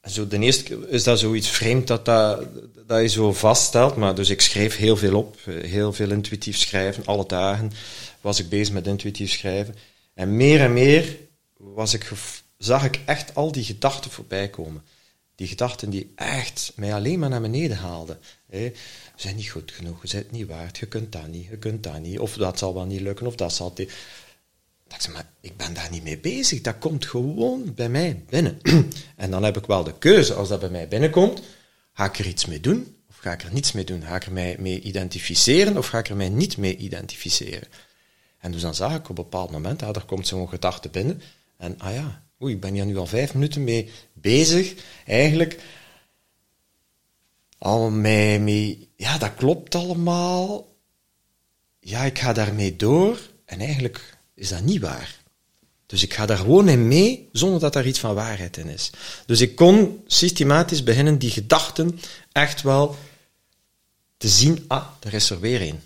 En 0.00 0.10
zo, 0.10 0.28
de 0.28 0.38
eerste 0.38 0.88
is 0.88 1.04
dat 1.04 1.18
zoiets 1.18 1.48
vreemd 1.48 1.86
dat, 1.86 2.04
dat, 2.04 2.48
dat 2.86 3.00
je 3.00 3.08
zo 3.08 3.32
vaststelt, 3.32 3.96
maar 3.96 4.14
dus 4.14 4.30
ik 4.30 4.40
schreef 4.40 4.76
heel 4.76 4.96
veel 4.96 5.18
op, 5.18 5.36
heel 5.44 5.92
veel 5.92 6.10
intuïtief 6.10 6.56
schrijven, 6.56 7.04
alle 7.04 7.26
dagen 7.26 7.72
was 8.20 8.38
ik 8.38 8.48
bezig 8.48 8.74
met 8.74 8.86
intuïtief 8.86 9.30
schrijven. 9.30 9.74
En 10.14 10.36
meer 10.36 10.60
en 10.60 10.72
meer 10.72 11.16
was 11.56 11.94
ik 11.94 12.10
zag 12.58 12.84
ik 12.84 13.00
echt 13.04 13.34
al 13.34 13.52
die 13.52 13.64
gedachten 13.64 14.10
voorbij 14.10 14.48
komen. 14.48 14.82
Die 15.36 15.46
gedachten 15.46 15.90
die 15.90 16.12
echt 16.14 16.72
mij 16.76 16.94
alleen 16.94 17.18
maar 17.18 17.28
naar 17.28 17.40
beneden 17.40 17.76
haalden. 17.76 18.18
Hè. 18.50 18.58
We 18.68 18.72
zijn 19.16 19.36
niet 19.36 19.48
goed 19.48 19.72
genoeg, 19.72 20.02
je 20.02 20.08
bent 20.12 20.24
het 20.24 20.32
niet 20.32 20.46
waard, 20.46 20.78
je 20.78 20.86
kunt 20.86 21.12
dat 21.12 21.26
niet, 21.26 21.46
je 21.46 21.56
kunt 21.58 21.82
dat 21.82 22.00
niet, 22.00 22.18
of 22.18 22.36
dat 22.36 22.58
zal 22.58 22.74
wel 22.74 22.84
niet 22.84 23.00
lukken, 23.00 23.26
of 23.26 23.34
dat 23.34 23.52
zal... 23.52 23.74
die- 23.74 23.88
dat 24.88 25.04
ik 25.04 25.12
maar 25.12 25.30
ik 25.40 25.56
ben 25.56 25.74
daar 25.74 25.90
niet 25.90 26.02
mee 26.02 26.18
bezig. 26.18 26.60
Dat 26.60 26.78
komt 26.78 27.06
gewoon 27.06 27.74
bij 27.74 27.88
mij 27.88 28.24
binnen. 28.28 28.60
en 29.16 29.30
dan 29.30 29.42
heb 29.42 29.56
ik 29.56 29.66
wel 29.66 29.84
de 29.84 29.98
keuze, 29.98 30.34
als 30.34 30.48
dat 30.48 30.60
bij 30.60 30.70
mij 30.70 30.88
binnenkomt, 30.88 31.42
ga 31.92 32.04
ik 32.04 32.18
er 32.18 32.26
iets 32.26 32.46
mee 32.46 32.60
doen? 32.60 32.96
Of 33.08 33.16
ga 33.16 33.32
ik 33.32 33.42
er 33.42 33.52
niets 33.52 33.72
mee 33.72 33.84
doen? 33.84 34.02
Ga 34.02 34.16
ik 34.16 34.26
er 34.26 34.32
mij 34.32 34.56
mee 34.58 34.80
identificeren? 34.80 35.76
Of 35.76 35.86
ga 35.86 35.98
ik 35.98 36.08
er 36.08 36.16
mij 36.16 36.28
niet 36.28 36.56
mee 36.56 36.76
identificeren? 36.76 37.68
En 38.38 38.52
dus 38.52 38.60
dan 38.60 38.74
zag 38.74 38.94
ik 38.94 39.02
op 39.02 39.08
een 39.08 39.14
bepaald 39.14 39.50
moment, 39.50 39.82
ah, 39.82 39.96
er 39.96 40.04
komt 40.04 40.26
zo'n 40.26 40.48
gedachte 40.48 40.88
binnen. 40.88 41.22
En 41.56 41.78
ah 41.78 41.94
ja, 41.94 42.25
oei, 42.42 42.54
ik 42.54 42.60
ben 42.60 42.74
hier 42.74 42.86
nu 42.86 42.96
al 42.96 43.06
vijf 43.06 43.34
minuten 43.34 43.64
mee 43.64 43.90
bezig, 44.12 44.74
eigenlijk 45.06 45.60
al 47.58 47.90
mee, 47.90 48.88
ja, 48.96 49.18
dat 49.18 49.34
klopt 49.34 49.74
allemaal. 49.74 50.66
Ja, 51.80 52.04
ik 52.04 52.18
ga 52.18 52.32
daarmee 52.32 52.76
door. 52.76 53.18
En 53.44 53.60
eigenlijk 53.60 54.18
is 54.34 54.48
dat 54.48 54.62
niet 54.62 54.80
waar. 54.80 55.24
Dus 55.86 56.02
ik 56.02 56.14
ga 56.14 56.26
daar 56.26 56.36
gewoon 56.36 56.68
in 56.68 56.88
mee, 56.88 57.28
zonder 57.32 57.60
dat 57.60 57.72
daar 57.72 57.86
iets 57.86 57.98
van 57.98 58.14
waarheid 58.14 58.56
in 58.56 58.68
is. 58.68 58.90
Dus 59.26 59.40
ik 59.40 59.56
kon 59.56 60.02
systematisch 60.06 60.82
beginnen 60.82 61.18
die 61.18 61.30
gedachten 61.30 62.00
echt 62.32 62.62
wel 62.62 62.96
te 64.16 64.28
zien, 64.28 64.64
ah, 64.66 64.86
er 65.00 65.14
is 65.14 65.30
er 65.30 65.40
weer 65.40 65.62
een. 65.62 65.80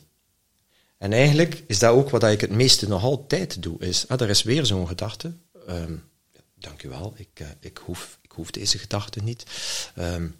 En 0.98 1.12
eigenlijk 1.12 1.62
is 1.66 1.78
dat 1.78 1.94
ook 1.94 2.10
wat 2.10 2.24
ik 2.24 2.40
het 2.40 2.50
meeste 2.50 2.88
nog 2.88 3.02
altijd 3.02 3.62
doe, 3.62 3.78
is, 3.78 4.08
ah, 4.08 4.20
er 4.20 4.28
is 4.28 4.42
weer 4.42 4.66
zo'n 4.66 4.88
gedachte. 4.88 5.32
Um, 5.68 6.09
dank 6.60 6.82
u 6.82 6.88
wel, 6.88 7.14
ik, 7.16 7.40
uh, 7.40 7.48
ik, 7.60 7.78
hoef, 7.84 8.18
ik 8.22 8.30
hoef 8.32 8.50
deze 8.50 8.78
gedachte 8.78 9.22
niet. 9.22 9.44
Um, 9.98 10.34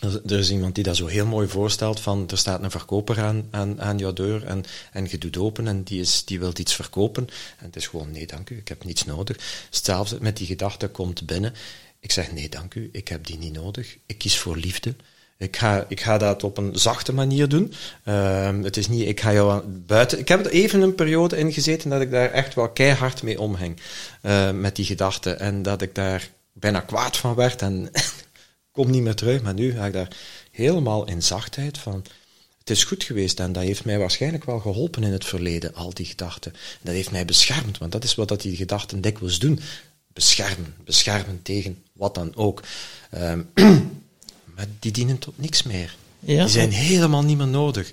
er 0.00 0.38
is 0.38 0.50
iemand 0.50 0.74
die 0.74 0.84
dat 0.84 0.96
zo 0.96 1.06
heel 1.06 1.26
mooi 1.26 1.48
voorstelt 1.48 2.00
van 2.00 2.28
er 2.28 2.38
staat 2.38 2.62
een 2.62 2.70
verkoper 2.70 3.20
aan, 3.20 3.48
aan, 3.50 3.80
aan 3.80 3.98
jouw 3.98 4.12
deur 4.12 4.44
en, 4.44 4.64
en 4.92 5.06
je 5.10 5.18
doet 5.18 5.36
open 5.36 5.68
en 5.68 5.82
die, 5.82 6.00
is, 6.00 6.24
die 6.24 6.38
wil 6.38 6.52
iets 6.56 6.74
verkopen. 6.74 7.26
En 7.58 7.64
het 7.64 7.76
is 7.76 7.86
gewoon 7.86 8.10
nee 8.10 8.26
dank 8.26 8.50
u, 8.50 8.56
ik 8.56 8.68
heb 8.68 8.84
niets 8.84 9.04
nodig. 9.04 9.64
Hetzelfde 9.70 10.18
met 10.20 10.36
die 10.36 10.46
gedachte 10.46 10.88
komt 10.88 11.26
binnen. 11.26 11.54
Ik 12.00 12.12
zeg 12.12 12.32
nee 12.32 12.48
dank 12.48 12.74
u, 12.74 12.88
ik 12.92 13.08
heb 13.08 13.26
die 13.26 13.38
niet 13.38 13.52
nodig. 13.52 13.96
Ik 14.06 14.18
kies 14.18 14.38
voor 14.38 14.56
liefde. 14.56 14.94
Ik 15.38 15.56
ga, 15.56 15.84
ik 15.88 16.04
dat 16.18 16.44
op 16.44 16.58
een 16.58 16.70
zachte 16.78 17.14
manier 17.14 17.48
doen. 17.48 17.72
Uh, 18.04 18.62
het 18.62 18.76
is 18.76 18.88
niet, 18.88 19.08
ik 19.08 19.20
ga 19.20 19.32
jou 19.32 19.62
buiten. 19.66 20.18
Ik 20.18 20.28
heb 20.28 20.44
er 20.44 20.50
even 20.50 20.80
een 20.80 20.94
periode 20.94 21.36
in 21.36 21.52
gezeten 21.52 21.90
dat 21.90 22.00
ik 22.00 22.10
daar 22.10 22.30
echt 22.30 22.54
wel 22.54 22.68
keihard 22.68 23.22
mee 23.22 23.40
omhing. 23.40 23.80
Uh, 24.22 24.50
met 24.50 24.76
die 24.76 24.84
gedachte. 24.84 25.30
En 25.30 25.62
dat 25.62 25.82
ik 25.82 25.94
daar 25.94 26.30
bijna 26.52 26.80
kwaad 26.80 27.16
van 27.16 27.34
werd. 27.34 27.62
En 27.62 27.90
kom 28.72 28.90
niet 28.90 29.02
meer 29.02 29.14
terug. 29.14 29.42
Maar 29.42 29.54
nu 29.54 29.72
ga 29.72 29.86
ik 29.86 29.92
daar 29.92 30.16
helemaal 30.50 31.06
in 31.06 31.22
zachtheid 31.22 31.78
van. 31.78 32.04
Het 32.58 32.76
is 32.76 32.84
goed 32.84 33.04
geweest 33.04 33.40
en 33.40 33.52
dat 33.52 33.62
heeft 33.62 33.84
mij 33.84 33.98
waarschijnlijk 33.98 34.44
wel 34.44 34.58
geholpen 34.58 35.02
in 35.02 35.12
het 35.12 35.24
verleden, 35.24 35.74
al 35.74 35.94
die 35.94 36.06
gedachten. 36.06 36.52
Dat 36.82 36.94
heeft 36.94 37.10
mij 37.10 37.24
beschermd, 37.24 37.78
want 37.78 37.92
dat 37.92 38.04
is 38.04 38.14
wat 38.14 38.28
dat 38.28 38.40
die 38.40 38.56
gedachten 38.56 39.00
dikwijls 39.00 39.38
doen. 39.38 39.60
Beschermen, 40.12 40.74
beschermen 40.84 41.42
tegen 41.42 41.82
wat 41.92 42.14
dan 42.14 42.36
ook. 42.36 42.62
Um, 43.14 43.50
maar 44.56 44.66
die 44.78 44.92
dienen 44.92 45.18
tot 45.18 45.38
niks 45.38 45.62
meer. 45.62 45.96
Ja. 46.18 46.42
Die 46.42 46.52
zijn 46.52 46.70
helemaal 46.70 47.22
niet 47.22 47.36
meer 47.36 47.46
nodig. 47.46 47.92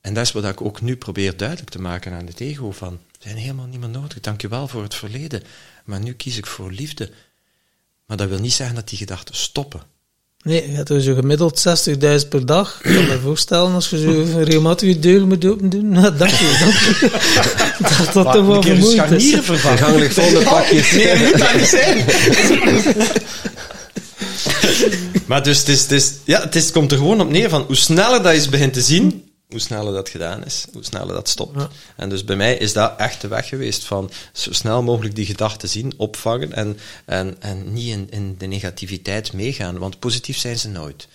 En 0.00 0.14
dat 0.14 0.24
is 0.24 0.32
wat 0.32 0.44
ik 0.44 0.60
ook 0.60 0.80
nu 0.80 0.96
probeer 0.96 1.36
duidelijk 1.36 1.70
te 1.70 1.80
maken 1.80 2.12
aan 2.12 2.26
het 2.26 2.40
ego 2.40 2.70
van, 2.72 2.98
zijn 3.18 3.36
helemaal 3.36 3.66
niet 3.66 3.80
meer 3.80 3.88
nodig. 3.88 4.20
Dank 4.20 4.40
je 4.40 4.48
wel 4.48 4.68
voor 4.68 4.82
het 4.82 4.94
verleden, 4.94 5.42
maar 5.84 6.00
nu 6.00 6.12
kies 6.12 6.36
ik 6.36 6.46
voor 6.46 6.72
liefde. 6.72 7.10
Maar 8.06 8.16
dat 8.16 8.28
wil 8.28 8.38
niet 8.38 8.52
zeggen 8.52 8.76
dat 8.76 8.88
die 8.88 8.98
gedachten 8.98 9.34
stoppen. 9.34 9.82
Nee, 10.42 10.70
je 10.70 10.76
hebt 10.76 10.88
zo 10.88 11.14
gemiddeld 11.14 11.88
60.000 12.22 12.28
per 12.28 12.46
dag. 12.46 12.80
Ik 12.82 12.94
kan 12.94 13.06
me 13.06 13.18
voorstellen 13.28 13.72
als 13.72 13.90
je 13.90 13.98
zo 13.98 14.40
regelmatig 14.42 14.88
je 14.88 14.98
deur 14.98 15.26
moet 15.26 15.44
open 15.44 15.68
doen. 15.68 15.88
Nou, 15.88 16.16
dank 16.16 16.30
je, 16.30 16.56
dank 16.60 16.74
je. 16.74 17.08
dat 17.78 18.12
dat 18.12 18.32
toch 18.34 18.46
wel 18.46 18.62
vermoeid 18.62 19.10
is. 19.10 19.34
vervangen. 19.40 19.78
Gang 19.78 19.96
ligt 19.96 20.14
vol 20.14 20.32
met 20.32 20.44
pakjes. 20.44 20.92
Nee, 20.92 21.18
moet 21.18 21.38
dat 21.38 21.54
niet 21.54 21.66
zijn. 21.66 22.04
maar 25.26 25.42
dus, 25.42 25.58
het, 25.58 25.68
is, 25.68 25.82
het, 25.82 25.90
is, 25.90 26.12
ja, 26.24 26.40
het, 26.40 26.54
is, 26.54 26.62
het 26.62 26.72
komt 26.72 26.92
er 26.92 26.98
gewoon 26.98 27.20
op 27.20 27.30
neer 27.30 27.48
van 27.48 27.62
hoe 27.62 27.76
sneller 27.76 28.22
dat 28.22 28.44
je 28.44 28.50
begint 28.50 28.72
te 28.72 28.82
zien, 28.82 29.30
hoe 29.48 29.60
sneller 29.60 29.92
dat 29.92 30.08
gedaan 30.08 30.44
is, 30.44 30.66
hoe 30.72 30.84
sneller 30.84 31.14
dat 31.14 31.28
stopt. 31.28 31.68
En 31.96 32.08
dus 32.08 32.24
bij 32.24 32.36
mij 32.36 32.56
is 32.56 32.72
dat 32.72 32.94
echt 32.98 33.20
de 33.20 33.28
weg 33.28 33.48
geweest 33.48 33.84
van 33.84 34.10
zo 34.32 34.52
snel 34.52 34.82
mogelijk 34.82 35.14
die 35.14 35.26
gedachten 35.26 35.68
zien, 35.68 35.92
opvangen 35.96 36.52
en, 36.52 36.78
en, 37.04 37.36
en 37.40 37.72
niet 37.72 37.88
in, 37.88 38.06
in 38.10 38.34
de 38.38 38.46
negativiteit 38.46 39.32
meegaan, 39.32 39.78
want 39.78 39.98
positief 39.98 40.38
zijn 40.38 40.58
ze 40.58 40.68
nooit. 40.68 41.08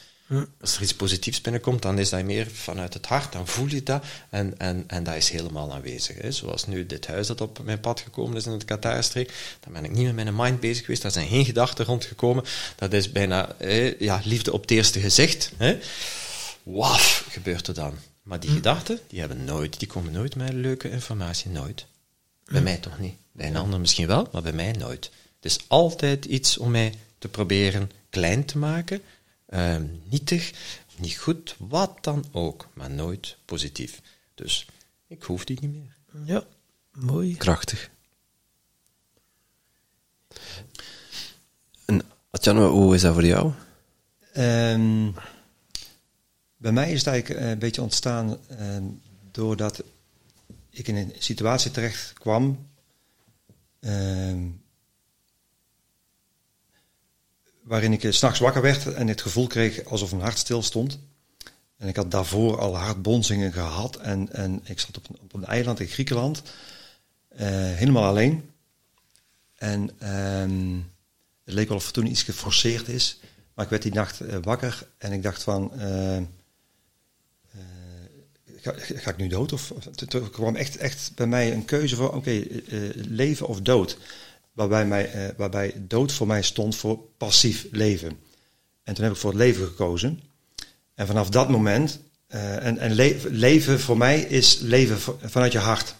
Als 0.62 0.76
er 0.76 0.82
iets 0.82 0.96
positiefs 0.96 1.42
binnenkomt, 1.42 1.82
dan 1.82 2.00
is 2.00 2.10
dat 2.10 2.24
meer 2.24 2.48
vanuit 2.52 2.94
het 2.94 3.06
hart, 3.06 3.32
dan 3.32 3.48
voel 3.48 3.68
je 3.68 3.84
dat 3.84 4.04
en, 4.30 4.60
en, 4.60 4.84
en 4.88 5.04
dat 5.04 5.16
is 5.16 5.30
helemaal 5.30 5.74
aanwezig. 5.74 6.18
Hè. 6.18 6.32
Zoals 6.32 6.68
nu 6.68 6.86
dit 6.86 7.08
huis 7.08 7.28
dat 7.28 7.42
op 7.42 7.64
mijn 7.64 7.80
pad 7.80 8.00
gekomen 8.00 8.38
is 8.38 8.46
in 8.46 8.52
het 8.52 8.66
Qatarstreek, 8.66 9.58
dan 9.60 9.74
ben 9.74 9.86
ik 9.86 9.92
niet 9.92 10.06
met 10.06 10.16
mijn 10.16 10.36
mind 10.36 10.60
bezig 10.60 10.86
geweest, 10.86 11.02
daar 11.02 11.12
zijn 11.12 11.28
geen 11.28 11.46
gedachten 11.46 11.86
rondgekomen. 11.86 12.44
Dat 12.76 12.94
is 12.94 13.12
bijna 13.12 13.56
ja, 14.00 14.22
liefde 14.24 14.54
op 14.54 14.62
het 14.62 14.72
eerste 14.72 15.00
gezicht. 15.00 15.52
Hè. 15.58 15.78
Waf, 16.64 17.26
gebeurt 17.30 17.68
er 17.68 17.74
dan. 17.74 17.98
Maar 18.24 18.40
die 18.40 18.50
hm. 18.50 18.56
gedachten, 18.56 19.00
die, 19.08 19.20
hebben 19.20 19.44
nooit, 19.44 19.80
die 19.80 19.88
komen 19.88 20.12
nooit 20.12 20.36
met 20.36 20.54
leuke 20.54 20.90
informatie, 20.90 21.52
nooit. 21.52 21.86
Bij 22.46 22.58
hm. 22.58 22.64
mij 22.64 22.78
toch 22.78 23.00
niet. 23.00 23.16
Bij 23.32 23.48
een 23.48 23.56
ander 23.56 23.80
misschien 23.80 24.08
wel, 24.08 24.28
maar 24.32 24.42
bij 24.42 24.54
mij 24.54 24.72
nooit. 24.72 25.12
Het 25.36 25.52
is 25.52 25.60
altijd 25.68 26.26
iets 26.26 26.58
om 26.58 26.72
mij 26.72 26.94
te 27.18 27.28
proberen 27.28 27.92
klein 28.10 28.46
te 28.46 28.58
maken, 28.58 29.02
uh, 29.54 29.76
nietig, 30.04 30.54
niet 30.97 31.18
goed, 31.18 31.56
wat 31.60 32.04
dan 32.04 32.26
ook, 32.32 32.68
maar 32.74 32.89
nooit 32.89 33.38
positief. 33.45 34.01
Dus 34.36 34.68
ik 35.08 35.24
hoef 35.24 35.45
die 35.45 35.58
niet 35.62 35.74
meer. 35.74 35.95
Ja, 36.26 36.43
mooi. 36.91 37.38
Krachtig. 37.38 37.89
En 41.86 42.01
Atjano, 42.30 42.72
hoe 42.72 42.95
is 42.95 43.01
dat 43.01 43.14
voor 43.14 43.26
jou? 43.26 43.51
Um, 44.38 45.16
bij 46.58 46.72
mij 46.72 46.91
is 46.91 46.97
het 46.97 47.08
eigenlijk 47.08 47.41
eh, 47.41 47.49
een 47.49 47.60
beetje 47.60 47.82
ontstaan 47.82 48.38
uh, 48.51 48.78
doordat 49.32 49.84
ik 50.70 50.88
in 50.88 50.95
een 50.95 51.14
situatie 51.18 51.72
terecht 51.72 52.14
kwam. 52.14 52.70
Waarin 57.64 57.93
ik 57.93 58.01
s 58.01 58.18
s'nachts 58.18 58.39
wakker 58.39 58.61
werd 58.61 58.93
en 58.93 59.07
het 59.07 59.22
gevoel 59.22 59.47
kreeg 59.47 59.86
alsof 59.86 60.11
mijn 60.11 60.24
hart 60.24 60.38
stil 60.38 60.64
stond. 60.64 60.99
En 61.78 61.88
ik 61.88 61.95
had 61.95 62.11
daarvoor 62.11 62.59
al 62.59 62.78
hartbonzingen 62.78 63.53
gehad. 63.53 63.95
En, 63.95 64.34
en 64.34 64.61
ik 64.64 64.80
zat 64.80 64.97
op 64.97 65.09
een, 65.09 65.18
op 65.22 65.34
een 65.34 65.45
eiland 65.45 65.80
in 65.80 65.88
Griekenland. 65.88 66.41
Uh, 67.34 67.39
helemaal 67.49 68.03
alleen. 68.03 68.49
En 69.55 69.89
ehm, 69.99 70.76
het 71.43 71.53
leek 71.53 71.68
wel 71.68 71.78
of 71.78 71.86
het 71.86 71.93
toen 71.93 72.07
iets 72.09 72.24
geforceerd 72.24 72.88
is. 72.88 73.20
Maar 73.53 73.66
ik 73.66 73.72
werd 73.72 73.84
die 73.84 73.93
nacht 73.93 74.22
wakker 74.41 74.88
en 74.97 75.11
ik 75.11 75.24
dacht 75.24 75.43
van 75.43 75.72
ga, 78.64 78.74
ga, 78.78 79.09
ik 79.09 79.18
nu 79.18 79.28
dood? 79.28 79.53
Of, 79.53 79.74
er 80.09 80.30
kwam 80.30 80.55
echt, 80.55 80.78
echt 80.78 81.11
bij 81.16 81.28
mij 81.28 81.53
een 81.53 81.66
keuze 81.66 81.95
voor, 81.95 82.14
oké, 82.14 82.30
eh, 82.30 82.89
eh, 82.89 82.95
leven 82.95 83.47
of 83.47 83.61
dood. 83.61 83.97
Waarbij, 84.54 84.86
mij, 84.86 85.16
uh, 85.16 85.30
waarbij 85.38 85.74
dood 85.78 86.12
voor 86.12 86.28
mij 86.28 86.41
stond 86.41 86.76
voor 86.76 86.99
passief 87.18 87.68
leven. 87.72 88.10
En 88.84 88.93
toen 88.93 89.04
heb 89.04 89.14
ik 89.14 89.20
voor 89.20 89.30
het 89.30 89.39
leven 89.39 89.66
gekozen. 89.66 90.22
En 90.95 91.08
vanaf 91.08 91.30
dat 91.30 91.49
moment, 91.49 91.99
en, 92.28 92.78
en 92.78 92.91
leven 93.30 93.80
voor 93.80 93.97
mij 93.97 94.22
is 94.22 94.60
leven 94.60 94.99
vanuit 95.22 95.51
je 95.51 95.60
hart. 95.60 95.95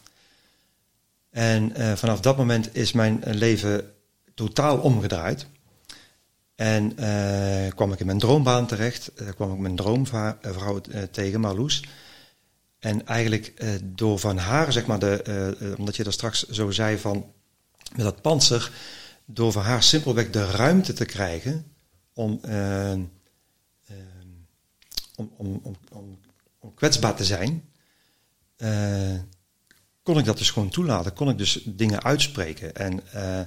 En 1.30 1.74
vanaf 1.97 2.20
dat 2.20 2.38
moment 2.38 2.76
is 2.76 2.91
mijn 2.91 3.24
leven 3.26 3.93
totaal 4.34 4.78
omgedraaid. 4.78 5.45
En 6.56 6.95
kwam 7.76 7.91
ik 7.91 7.99
in 7.99 8.06
mijn 8.06 8.20
droombaan 8.20 8.68
terecht, 8.68 9.12
kwam 9.36 9.54
ik 9.54 9.60
mijn 9.60 9.76
droomvrouw 9.76 10.82
tegen, 11.12 11.39
Marloes. 11.39 11.84
En 12.84 13.08
eigenlijk 13.08 13.54
uh, 13.58 13.70
door 13.84 14.20
van 14.20 14.38
haar, 14.38 14.72
zeg 14.72 14.86
maar, 14.86 14.99
de, 14.99 15.56
uh, 15.62 15.80
omdat 15.80 15.95
je 15.95 16.04
dat 16.04 16.14
straks 16.14 16.47
zo 16.49 16.72
zei 16.72 16.97
van 16.97 17.32
met 17.96 18.06
dat 18.06 18.22
panzer, 18.22 18.72
door 19.26 19.52
van 19.52 19.64
haar 19.64 19.84
simpelweg 19.84 20.30
de 20.30 20.46
ruimte 20.46 20.94
te 20.94 21.06
krijgen 21.06 21.66
om, 22.14 22.39
om, 25.16 25.32
om, 25.38 25.60
om, 25.64 25.78
om, 25.91 26.20
om, 26.60 26.74
kwetsbaar 26.74 27.16
te 27.16 27.26
zijn, 27.26 27.70
kon 30.04 30.18
ik 30.18 30.26
dat 30.26 30.38
dus 30.38 30.52
gewoon 30.52 30.70
toelaten. 30.70 31.14
Kon 31.14 31.30
ik 31.30 31.38
dus 31.38 31.62
dingen 31.66 32.04
uitspreken. 32.04 32.76
En, 32.76 33.02
ehm, 33.12 33.46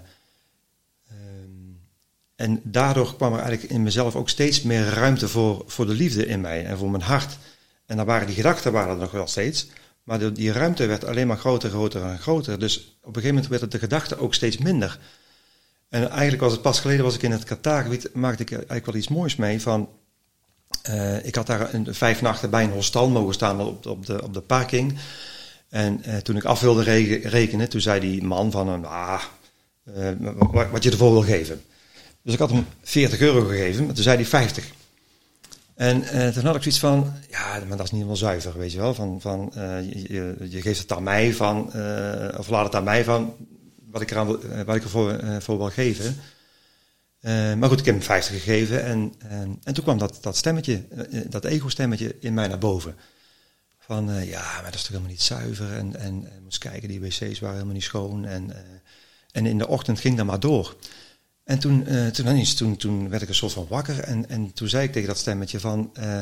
en 2.36 2.60
daardoor 2.64 3.16
kwam 3.16 3.32
er 3.32 3.38
eigenlijk 3.38 3.72
in 3.72 3.82
mezelf 3.82 4.16
ook 4.16 4.28
steeds 4.28 4.62
meer 4.62 4.84
ruimte 4.84 5.28
voor, 5.28 5.64
voor 5.66 5.86
de 5.86 5.92
liefde 5.92 6.26
in 6.26 6.40
mij 6.40 6.64
en 6.64 6.78
voor 6.78 6.90
mijn 6.90 7.02
hart. 7.02 7.38
En 7.86 7.96
dan 7.96 8.06
waren 8.06 8.26
die 8.26 8.36
gedachten 8.36 8.72
waren 8.72 8.94
er 8.94 9.00
nog 9.00 9.10
wel 9.10 9.26
steeds. 9.26 9.66
Maar 10.06 10.32
die 10.32 10.52
ruimte 10.52 10.86
werd 10.86 11.04
alleen 11.04 11.26
maar 11.26 11.36
groter, 11.36 11.70
groter 11.70 12.02
en 12.02 12.18
groter. 12.18 12.58
Dus 12.58 12.76
op 12.78 13.06
een 13.06 13.22
gegeven 13.22 13.28
moment 13.28 13.48
werd 13.48 13.62
het 13.62 13.70
de 13.70 13.78
gedachte 13.78 14.18
ook 14.18 14.34
steeds 14.34 14.58
minder. 14.58 14.98
En 15.88 16.10
eigenlijk 16.10 16.42
was 16.42 16.52
het 16.52 16.62
pas 16.62 16.80
geleden, 16.80 17.04
was 17.04 17.14
ik 17.14 17.22
in 17.22 17.30
het 17.30 17.44
Qatargebied, 17.44 18.14
maakte 18.14 18.42
ik 18.42 18.50
eigenlijk 18.50 18.86
wel 18.86 18.94
iets 18.94 19.08
moois 19.08 19.36
mee. 19.36 19.62
Van, 19.62 19.88
uh, 20.90 21.24
ik 21.24 21.34
had 21.34 21.46
daar 21.46 21.74
een, 21.74 21.94
vijf 21.94 22.20
nachten 22.22 22.50
bij 22.50 22.64
een 22.64 22.70
hostel 22.70 23.08
mogen 23.08 23.34
staan 23.34 23.60
op, 23.60 23.86
op, 23.86 24.06
de, 24.06 24.22
op 24.22 24.34
de 24.34 24.40
parking. 24.40 24.98
En 25.68 26.02
uh, 26.06 26.16
toen 26.16 26.36
ik 26.36 26.44
af 26.44 26.60
wilde 26.60 26.82
rekenen, 27.28 27.68
toen 27.68 27.80
zei 27.80 28.00
die 28.00 28.22
man 28.22 28.50
van, 28.50 28.84
ah, 28.84 29.22
uh, 29.96 30.08
wat, 30.36 30.70
wat 30.70 30.82
je 30.82 30.90
ervoor 30.90 31.12
wil 31.12 31.22
geven. 31.22 31.62
Dus 32.22 32.32
ik 32.32 32.38
had 32.38 32.50
hem 32.50 32.66
40 32.82 33.20
euro 33.20 33.46
gegeven, 33.46 33.84
maar 33.86 33.94
toen 33.94 34.04
zei 34.04 34.16
hij 34.16 34.26
50. 34.26 34.72
En 35.76 36.02
uh, 36.02 36.28
toen 36.28 36.44
had 36.44 36.54
ik 36.54 36.62
zoiets 36.62 36.78
van, 36.78 37.12
ja, 37.30 37.58
maar 37.68 37.76
dat 37.76 37.86
is 37.86 37.92
niet 37.92 38.00
helemaal 38.00 38.16
zuiver, 38.16 38.58
weet 38.58 38.72
je 38.72 38.78
wel. 38.78 38.94
Van, 38.94 39.20
van 39.20 39.52
uh, 39.56 39.92
je, 40.48 40.60
geeft 40.60 40.80
het 40.80 40.92
aan 40.92 41.02
mij 41.02 41.34
van, 41.34 41.72
uh, 41.76 42.38
of 42.38 42.48
laat 42.48 42.64
het 42.64 42.74
aan 42.74 42.84
mij 42.84 43.04
van, 43.04 43.34
wat 43.90 44.02
ik, 44.02 44.10
eraan, 44.10 44.42
eh, 44.42 44.62
wat 44.62 44.76
ik 44.76 44.82
ervoor 44.82 45.10
eh, 45.10 45.36
voor 45.40 45.58
wil 45.58 45.70
geven. 45.70 46.16
Eh, 47.20 47.54
maar 47.54 47.68
goed, 47.68 47.78
ik 47.78 47.84
heb 47.84 47.94
hem 47.94 48.04
50 48.04 48.34
gegeven 48.34 48.84
en, 48.84 49.14
en, 49.18 49.60
en 49.62 49.74
toen 49.74 49.84
kwam 49.84 49.98
dat, 49.98 50.18
dat 50.20 50.36
stemmetje, 50.36 50.82
eh, 51.10 51.20
dat 51.28 51.44
ego-stemmetje 51.44 52.16
in 52.20 52.34
mij 52.34 52.48
naar 52.48 52.58
boven. 52.58 52.96
Van 53.78 54.10
eh, 54.10 54.30
ja, 54.30 54.52
maar 54.54 54.64
dat 54.64 54.74
is 54.74 54.80
toch 54.80 54.88
helemaal 54.88 55.10
niet 55.10 55.22
zuiver 55.22 55.72
en, 55.72 55.96
en, 55.96 56.28
en 56.32 56.42
moest 56.42 56.58
kijken, 56.58 56.88
die 56.88 57.00
wc's 57.00 57.38
waren 57.38 57.54
helemaal 57.54 57.74
niet 57.74 57.82
schoon. 57.82 58.24
En, 58.24 58.50
eh, 58.50 58.58
en 59.32 59.46
in 59.46 59.58
de 59.58 59.68
ochtend 59.68 60.00
ging 60.00 60.16
dat 60.16 60.26
maar 60.26 60.40
door. 60.40 60.76
En 61.46 61.58
toen, 61.58 61.86
eh, 61.86 62.06
toen, 62.06 62.26
ineens, 62.26 62.54
toen, 62.54 62.76
toen 62.76 63.08
werd 63.08 63.22
ik 63.22 63.28
een 63.28 63.34
soort 63.34 63.52
van 63.52 63.66
wakker 63.68 63.98
en, 63.98 64.28
en 64.28 64.52
toen 64.52 64.68
zei 64.68 64.84
ik 64.84 64.92
tegen 64.92 65.08
dat 65.08 65.18
stemmetje 65.18 65.60
van... 65.60 65.90
eh, 65.94 66.18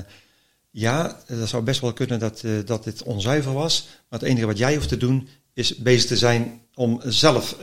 ja, 0.71 1.21
dat 1.27 1.49
zou 1.49 1.63
best 1.63 1.81
wel 1.81 1.93
kunnen 1.93 2.19
dat, 2.19 2.43
eh, 2.43 2.53
dat 2.65 2.85
dit 2.85 3.03
onzuiver 3.03 3.53
was. 3.53 3.87
Maar 4.09 4.21
het 4.21 4.29
enige 4.29 4.47
wat 4.47 4.59
jij 4.59 4.75
hoeft 4.75 4.89
te 4.89 4.97
doen 4.97 5.29
is 5.55 5.77
bezig 5.77 6.07
te 6.07 6.17
zijn 6.17 6.61
om 6.75 7.01
zelf, 7.05 7.57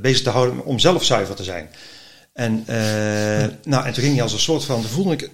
bezig 0.00 0.22
te 0.22 0.30
houden 0.30 0.64
om 0.64 0.78
zelf 0.78 1.04
zuiver 1.04 1.34
te 1.34 1.44
zijn. 1.44 1.68
En, 2.32 2.64
nou, 3.72 3.86
en 3.86 3.92
toen 3.92 4.02
ging 4.02 4.14
hij 4.14 4.22
als 4.22 4.32
een 4.32 4.38
soort 4.38 4.64
van, 4.64 4.80
toen 4.80 4.90
voelde 4.90 5.12
ik 5.12 5.30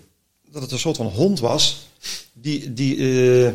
dat 0.51 0.63
het 0.63 0.73
een 0.73 0.79
soort 0.79 0.97
van 0.97 1.07
hond 1.07 1.41
was 1.41 1.87
die, 2.33 2.73
die, 2.73 2.97
die 2.97 3.53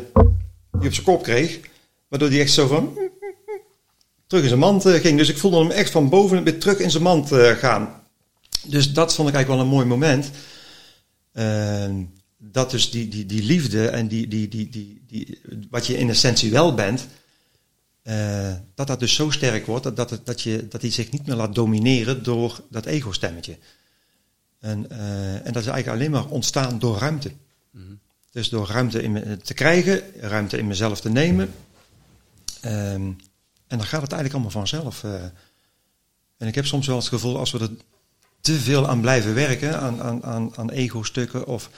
op 0.72 0.92
zijn 0.92 1.04
kop 1.04 1.22
kreeg. 1.22 1.60
Waardoor 2.08 2.30
die 2.30 2.40
echt 2.40 2.52
zo 2.52 2.66
van 2.66 2.98
terug 4.26 4.42
in 4.42 4.48
zijn 4.48 4.60
mand 4.60 4.82
ging. 4.82 5.18
Dus 5.18 5.28
ik 5.28 5.38
voelde 5.38 5.58
hem 5.58 5.70
echt 5.70 5.90
van 5.90 6.08
boven 6.08 6.44
weer 6.44 6.58
terug 6.58 6.78
in 6.78 6.90
zijn 6.90 7.02
mand 7.02 7.30
gaan. 7.34 8.01
Dus 8.66 8.92
dat 8.92 9.14
vond 9.14 9.28
ik 9.28 9.34
eigenlijk 9.34 9.48
wel 9.48 9.70
een 9.70 9.76
mooi 9.76 9.86
moment. 9.86 10.30
Ehm, 11.32 12.04
dat 12.38 12.70
dus 12.70 12.90
die, 12.90 13.08
die, 13.08 13.26
die 13.26 13.42
liefde 13.42 13.88
en 13.88 14.08
die, 14.08 14.28
die, 14.28 14.48
die, 14.48 14.68
die, 14.68 15.02
die, 15.06 15.40
wat 15.70 15.86
je 15.86 15.98
in 15.98 16.08
essentie 16.08 16.50
wel 16.50 16.74
bent, 16.74 17.06
eh, 18.02 18.54
dat 18.74 18.86
dat 18.86 19.00
dus 19.00 19.14
zo 19.14 19.30
sterk 19.30 19.66
wordt 19.66 19.84
dat, 19.84 19.96
dat, 19.96 20.10
het, 20.10 20.26
dat, 20.26 20.40
je, 20.40 20.68
dat 20.68 20.80
die 20.80 20.90
zich 20.90 21.10
niet 21.10 21.26
meer 21.26 21.36
laat 21.36 21.54
domineren 21.54 22.22
door 22.22 22.60
dat 22.70 22.86
ego-stemmetje. 22.86 23.58
En, 24.58 24.90
eh, 24.90 25.34
en 25.46 25.52
dat 25.52 25.62
is 25.62 25.68
eigenlijk 25.68 25.88
alleen 25.88 26.10
maar 26.10 26.26
ontstaan 26.26 26.78
door 26.78 26.98
ruimte. 26.98 27.32
Dus 28.30 28.48
door 28.48 28.66
ruimte 28.66 29.02
in 29.02 29.12
me, 29.12 29.36
te 29.36 29.54
krijgen, 29.54 30.02
ruimte 30.20 30.58
in 30.58 30.66
mezelf 30.66 31.00
te 31.00 31.10
nemen. 31.10 31.54
Ehm, 32.60 33.12
en 33.66 33.78
dan 33.78 33.84
gaat 33.84 34.02
het 34.02 34.12
eigenlijk 34.12 34.32
allemaal 34.32 34.50
vanzelf. 34.50 35.04
eh. 35.04 35.24
en 36.36 36.48
ik 36.48 36.54
heb 36.54 36.66
soms 36.66 36.86
wel 36.86 36.96
het 36.96 37.08
gevoel, 37.08 37.38
als 37.38 37.50
we 37.50 37.58
er 37.58 37.70
te 38.42 38.54
veel 38.60 38.88
aan 38.88 39.00
blijven 39.00 39.34
werken, 39.34 39.80
aan, 39.80 40.02
aan, 40.02 40.24
aan, 40.24 40.56
aan 40.56 40.70
ego-stukken, 40.70 41.46
of 41.46 41.70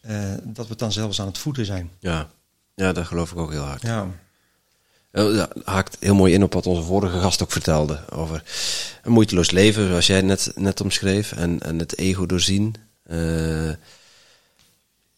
eh, 0.00 0.32
dat 0.42 0.64
we 0.64 0.70
het 0.70 0.78
dan 0.78 0.92
zelfs 0.92 1.20
aan 1.20 1.26
het 1.26 1.38
voeden 1.38 1.66
zijn. 1.66 1.90
Ja. 1.98 2.30
ja, 2.74 2.92
dat 2.92 3.06
geloof 3.06 3.32
ik 3.32 3.38
ook 3.38 3.50
heel 3.50 3.62
hard. 3.62 3.82
Ja, 3.82 4.06
Eh, 5.10 5.34
Ja, 5.34 5.48
haakt 5.64 5.96
heel 6.00 6.14
mooi 6.14 6.32
in 6.32 6.42
op 6.42 6.52
wat 6.52 6.66
onze 6.66 6.82
vorige 6.82 7.20
gast 7.20 7.42
ook 7.42 7.52
vertelde. 7.52 8.00
Over 8.10 8.42
een 9.02 9.12
moeiteloos 9.12 9.50
leven, 9.50 9.88
zoals 9.88 10.06
jij 10.06 10.20
net, 10.20 10.52
net 10.54 10.80
omschreef. 10.80 11.32
En, 11.32 11.60
en 11.60 11.78
het 11.78 11.98
ego 11.98 12.26
doorzien. 12.26 12.74
Eh, 13.02 13.70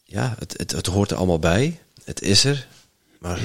ja, 0.05 0.35
het, 0.39 0.55
het, 0.57 0.71
het 0.73 0.87
hoort 0.87 1.11
er 1.11 1.17
allemaal 1.17 1.39
bij. 1.39 1.81
Het 2.05 2.21
is 2.23 2.45
er. 2.45 2.67
Maar 3.19 3.41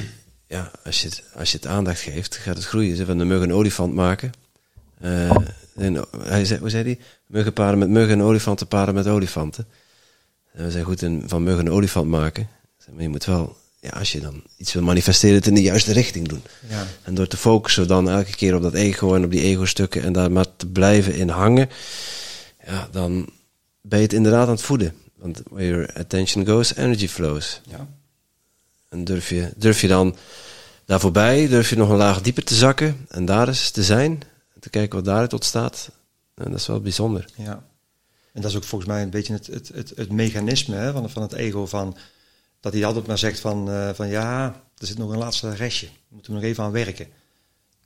ja, 0.48 0.72
als 0.84 1.02
je 1.02 1.08
het, 1.08 1.24
als 1.36 1.52
je 1.52 1.58
het 1.58 1.68
aandacht 1.68 2.00
geeft, 2.02 2.36
gaat 2.36 2.56
het 2.56 2.66
groeien. 2.66 2.96
Ze 2.96 3.06
van 3.06 3.18
de 3.18 3.26
mug 3.26 3.42
een 3.42 3.54
olifant 3.54 3.94
maken. 3.94 4.32
Eh, 5.00 5.30
en, 5.76 6.06
hij 6.18 6.46
zei, 6.46 6.60
hoe 6.60 6.70
zei 6.70 6.84
hij? 6.84 7.00
Muggen 7.34 7.54
paren 7.54 7.78
met 7.78 7.90
muggen 7.90 8.20
en 8.20 8.26
olifanten 8.26 8.68
paren 8.68 8.94
met 8.94 9.08
olifanten. 9.08 9.68
En 10.52 10.64
we 10.64 10.72
zijn 10.72 10.84
goed 10.84 11.02
in 11.02 11.24
van 11.26 11.44
muggen 11.44 11.66
een 11.66 11.72
olifant 11.72 12.10
maken. 12.10 12.48
Maar 12.92 13.02
je 13.02 13.10
moet 13.10 13.26
wel, 13.26 13.58
ja, 13.80 13.90
als 13.90 14.12
je 14.12 14.20
dan 14.20 14.44
iets 14.58 14.74
wil 14.74 14.84
manifesteren, 14.84 15.36
het 15.36 15.48
in 15.48 15.54
de 15.54 15.62
juiste 15.62 15.94
richting 15.94 16.28
doen. 16.28 16.42
ja, 16.70 16.88
En 17.04 17.14
door 17.16 17.28
te 17.28 17.38
focussen 17.38 17.88
dan 17.88 18.10
elke 18.10 18.36
keer 18.36 18.56
op 18.56 18.62
dat 18.62 18.74
ego 18.74 19.16
en 19.16 19.24
op 19.24 19.32
die 19.32 19.42
ego-stukken 19.42 20.04
en 20.04 20.14
daar 20.14 20.32
maar 20.32 20.56
te 20.56 20.68
blijven 20.68 21.16
in 21.16 21.30
hangen, 21.30 21.70
ja, 22.66 22.88
dan 22.92 23.30
ben 23.82 24.00
je 24.00 24.06
het 24.06 24.14
inderdaad 24.14 24.48
aan 24.48 24.54
het 24.54 24.62
voeden. 24.62 24.96
Want 25.16 25.42
where 25.50 25.68
your 25.68 25.94
attention 25.94 26.46
goes, 26.46 26.76
energy 26.76 27.08
flows. 27.08 27.62
ja. 27.70 27.88
En 28.90 29.04
durf 29.04 29.30
je, 29.30 29.52
durf 29.56 29.82
je 29.82 29.88
dan 29.88 30.16
daar 30.86 31.00
voorbij, 31.00 31.48
durf 31.48 31.70
je 31.70 31.76
nog 31.76 31.90
een 31.90 31.98
laag 31.98 32.22
dieper 32.22 32.44
te 32.44 32.56
zakken 32.56 33.06
en 33.10 33.26
daar 33.26 33.48
eens 33.48 33.72
te 33.72 33.84
zijn, 33.84 34.22
te 34.60 34.70
kijken 34.70 34.96
wat 34.96 35.06
daaruit 35.06 35.34
ontstaat. 35.34 35.90
En 36.36 36.52
dat 36.52 36.60
is 36.60 36.68
wel 36.68 36.82
bijzonder. 36.82 37.26
Ja. 37.36 37.64
En 38.34 38.42
dat 38.42 38.52
is 38.52 38.58
ook 38.58 38.64
volgens 38.64 38.90
mij 38.90 39.02
een 39.02 39.10
beetje 39.10 39.34
het, 39.34 39.48
het, 39.48 39.72
het, 39.74 39.92
het 39.96 40.12
mechanisme 40.12 40.76
hè, 40.76 40.92
van, 40.92 41.10
van 41.10 41.22
het 41.22 41.34
ego. 41.34 41.66
Van, 41.66 41.98
dat 42.60 42.74
hij 42.74 42.86
altijd 42.86 43.08
maar 43.08 43.18
zegt 43.18 43.40
van, 43.40 43.70
eh, 43.72 43.90
van 43.94 44.08
ja, 44.08 44.46
er 44.78 44.88
zit 44.88 44.98
nog 44.98 45.12
een 45.12 45.18
laatste 45.18 45.56
restje. 45.56 45.88
Moeten 46.08 46.32
we 46.34 46.40
nog 46.40 46.48
even 46.50 46.64
aan 46.64 46.72
werken. 46.72 47.08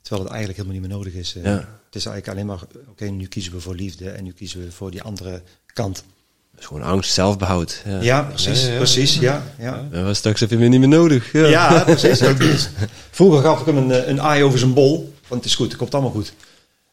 Terwijl 0.02 0.22
het 0.22 0.32
eigenlijk 0.36 0.60
helemaal 0.62 0.80
niet 0.80 0.88
meer 0.88 0.98
nodig 0.98 1.14
is. 1.14 1.34
eh. 1.36 1.42
Ja. 1.44 1.50
Het 1.86 1.96
is 1.96 2.06
eigenlijk 2.06 2.28
alleen 2.28 2.46
maar, 2.46 2.82
oké, 2.88 3.04
nu 3.04 3.26
kiezen 3.26 3.52
we 3.52 3.60
voor 3.60 3.74
liefde 3.74 4.10
en 4.10 4.24
nu 4.24 4.32
kiezen 4.32 4.60
we 4.64 4.72
voor 4.72 4.90
die 4.90 5.02
andere 5.02 5.42
kant. 5.66 6.04
Dat 6.50 6.60
is 6.60 6.66
gewoon 6.66 6.82
angst, 6.82 7.12
zelfbehoud. 7.12 7.82
Ja. 7.84 8.00
Ja, 8.00 8.22
precies, 8.22 8.66
Ja, 8.66 8.76
precies, 8.76 9.14
ja. 9.18 9.42
ja. 9.58 9.88
Ja, 9.92 10.14
straks 10.14 10.40
heb 10.40 10.50
je 10.50 10.56
me 10.56 10.66
niet 10.68 10.80
meer 10.80 10.88
nodig. 10.88 11.32
Ja. 11.32 11.84
Precies. 11.84 12.68
Vroeger 13.10 13.42
gaf 13.42 13.60
ik 13.60 13.66
hem 13.66 13.76
een, 13.76 13.90
eh, 13.90 14.08
een 14.08 14.20
aai 14.20 14.42
over 14.42 14.58
zijn 14.58 14.74
bol, 14.74 15.14
want 15.28 15.40
het 15.42 15.50
is 15.50 15.54
goed, 15.56 15.68
het 15.68 15.76
komt 15.76 15.94
allemaal 15.94 16.12
goed. 16.12 16.32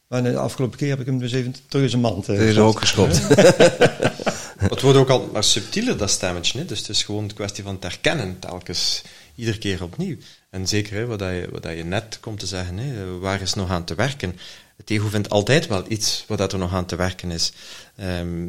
Maar 0.07 0.23
de 0.23 0.37
afgelopen 0.37 0.77
keer 0.77 0.89
heb 0.89 0.99
ik 0.99 1.05
hem 1.05 1.19
dus 1.19 1.31
even 1.31 1.55
terug 1.67 1.83
in 1.83 1.89
zijn 1.89 2.01
mand. 2.01 2.29
eh, 2.29 2.65
ook 2.65 2.79
geschopt. 2.79 3.21
Het 4.69 4.81
wordt 4.81 4.97
ook 4.97 5.09
al 5.09 5.29
maar 5.33 5.43
subtieler, 5.43 5.97
dat 5.97 6.09
stemmetje. 6.09 6.59
Hè? 6.59 6.65
Dus 6.65 6.79
het 6.79 6.89
is 6.89 7.03
gewoon 7.03 7.23
een 7.23 7.33
kwestie 7.33 7.63
van 7.63 7.73
het 7.73 7.83
herkennen, 7.83 8.39
telkens, 8.39 9.01
iedere 9.35 9.57
keer 9.57 9.83
opnieuw. 9.83 10.17
En 10.49 10.67
zeker 10.67 10.93
hè, 10.95 11.05
wat, 11.05 11.19
dat 11.19 11.29
je, 11.29 11.47
wat 11.51 11.63
dat 11.63 11.77
je 11.77 11.83
net 11.83 12.17
komt 12.19 12.39
te 12.39 12.45
zeggen, 12.47 12.77
hè, 12.77 13.17
waar 13.17 13.41
is 13.41 13.53
nog 13.53 13.69
aan 13.69 13.85
te 13.85 13.95
werken? 13.95 14.39
Het 14.77 14.89
ego 14.89 15.07
vindt 15.07 15.29
altijd 15.29 15.67
wel 15.67 15.83
iets 15.87 16.23
wat 16.27 16.37
dat 16.37 16.53
er 16.53 16.59
nog 16.59 16.73
aan 16.73 16.85
te 16.85 16.95
werken 16.95 17.31
is. 17.31 17.51
Ehm, 17.95 18.47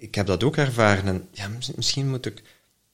ik 0.00 0.14
heb 0.14 0.26
dat 0.26 0.44
ook 0.44 0.56
ervaren. 0.56 1.06
En 1.06 1.28
ja, 1.32 1.48
mis- 1.48 1.70
misschien 1.76 2.08
moet 2.10 2.26
ik 2.26 2.42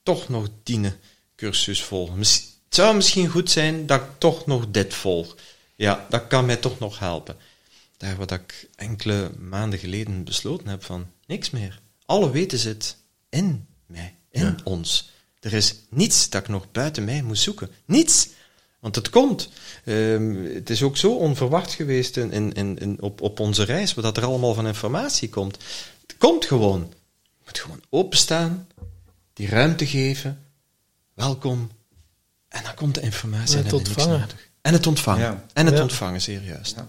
toch 0.03 0.29
nog 0.29 0.49
die 0.63 0.93
cursus 1.37 1.83
volgen. 1.83 2.19
Het 2.19 2.43
zou 2.69 2.95
misschien 2.97 3.29
goed 3.29 3.51
zijn 3.51 3.87
dat 3.87 4.01
ik 4.01 4.07
toch 4.19 4.47
nog 4.47 4.67
dit 4.71 4.95
volg. 4.95 5.37
Ja, 5.75 6.07
dat 6.09 6.27
kan 6.27 6.47
mij 6.47 6.57
toch 6.57 6.79
nog 6.79 6.99
helpen. 6.99 7.37
Daar 7.97 8.17
wat 8.17 8.31
ik 8.31 8.69
enkele 8.77 9.31
maanden 9.39 9.79
geleden 9.79 10.25
besloten 10.25 10.69
heb 10.69 10.85
van 10.85 11.07
niks 11.27 11.51
meer. 11.51 11.81
Alle 12.07 12.31
weten 12.31 12.59
zit 12.59 12.97
in 13.29 13.67
mij, 13.87 14.15
in 14.31 14.59
ons. 14.65 15.11
Er 15.41 15.53
is 15.53 15.75
niets 15.91 16.29
dat 16.31 16.43
ik 16.43 16.49
nog 16.49 16.71
buiten 16.73 17.05
mij 17.05 17.23
moet 17.23 17.39
zoeken. 17.39 17.71
Niets. 17.85 18.29
Want 18.81 18.97
het 18.97 19.11
komt. 19.11 19.49
Ehm, 19.85 20.35
het 20.55 20.71
is 20.71 20.83
ook 20.83 20.97
zo 20.97 21.15
onverwacht 21.15 21.73
geweest 21.73 22.17
in, 22.17 22.53
in, 22.79 22.97
op, 23.03 23.21
op 23.21 23.41
onze 23.41 23.63
reis, 23.63 23.95
wat 23.95 24.17
er 24.17 24.25
allemaal 24.25 24.55
van 24.55 24.67
informatie 24.67 25.29
komt. 25.29 25.59
Het 26.07 26.17
komt 26.19 26.45
gewoon. 26.45 26.93
Je 27.23 27.43
moet 27.45 27.59
gewoon 27.59 27.83
openstaan, 27.91 28.69
die 29.33 29.49
ruimte 29.49 29.87
geven, 29.87 30.45
welkom. 31.15 31.71
En 32.49 32.63
dan 32.63 32.75
komt 32.75 32.95
de 32.95 33.01
informatie. 33.01 33.57
En 33.57 33.63
het 33.63 33.73
niks 33.73 33.89
ontvangen. 33.89 34.29
En 34.61 34.73
het 34.73 34.87
ontvangen. 34.87 35.23
Ja. 35.23 35.45
En 35.53 35.67
het 35.67 35.75
Ja. 35.75 35.83
ontvangen, 35.83 36.21
zeer 36.23 36.43
juist. 36.43 36.75
Ja. 36.77 36.89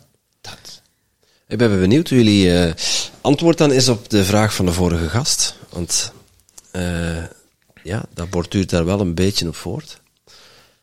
Ik 1.48 1.58
ben 1.58 1.80
benieuwd 1.80 2.10
hoe 2.10 2.18
jullie 2.18 2.60
eh, 2.60 2.74
antwoord 3.22 3.58
dan 3.58 3.72
is 3.72 3.90
op 3.90 4.10
de 4.10 4.24
vraag 4.24 4.56
van 4.56 4.66
de 4.66 4.72
vorige 4.72 5.10
gast. 5.10 5.56
Want 5.70 6.14
eh, 6.72 7.24
ja, 7.84 8.06
dat 8.14 8.30
borduurt 8.30 8.70
daar 8.70 8.86
wel 8.86 9.00
een 9.00 9.16
beetje 9.16 9.48
op 9.48 9.56
voort. 9.56 10.02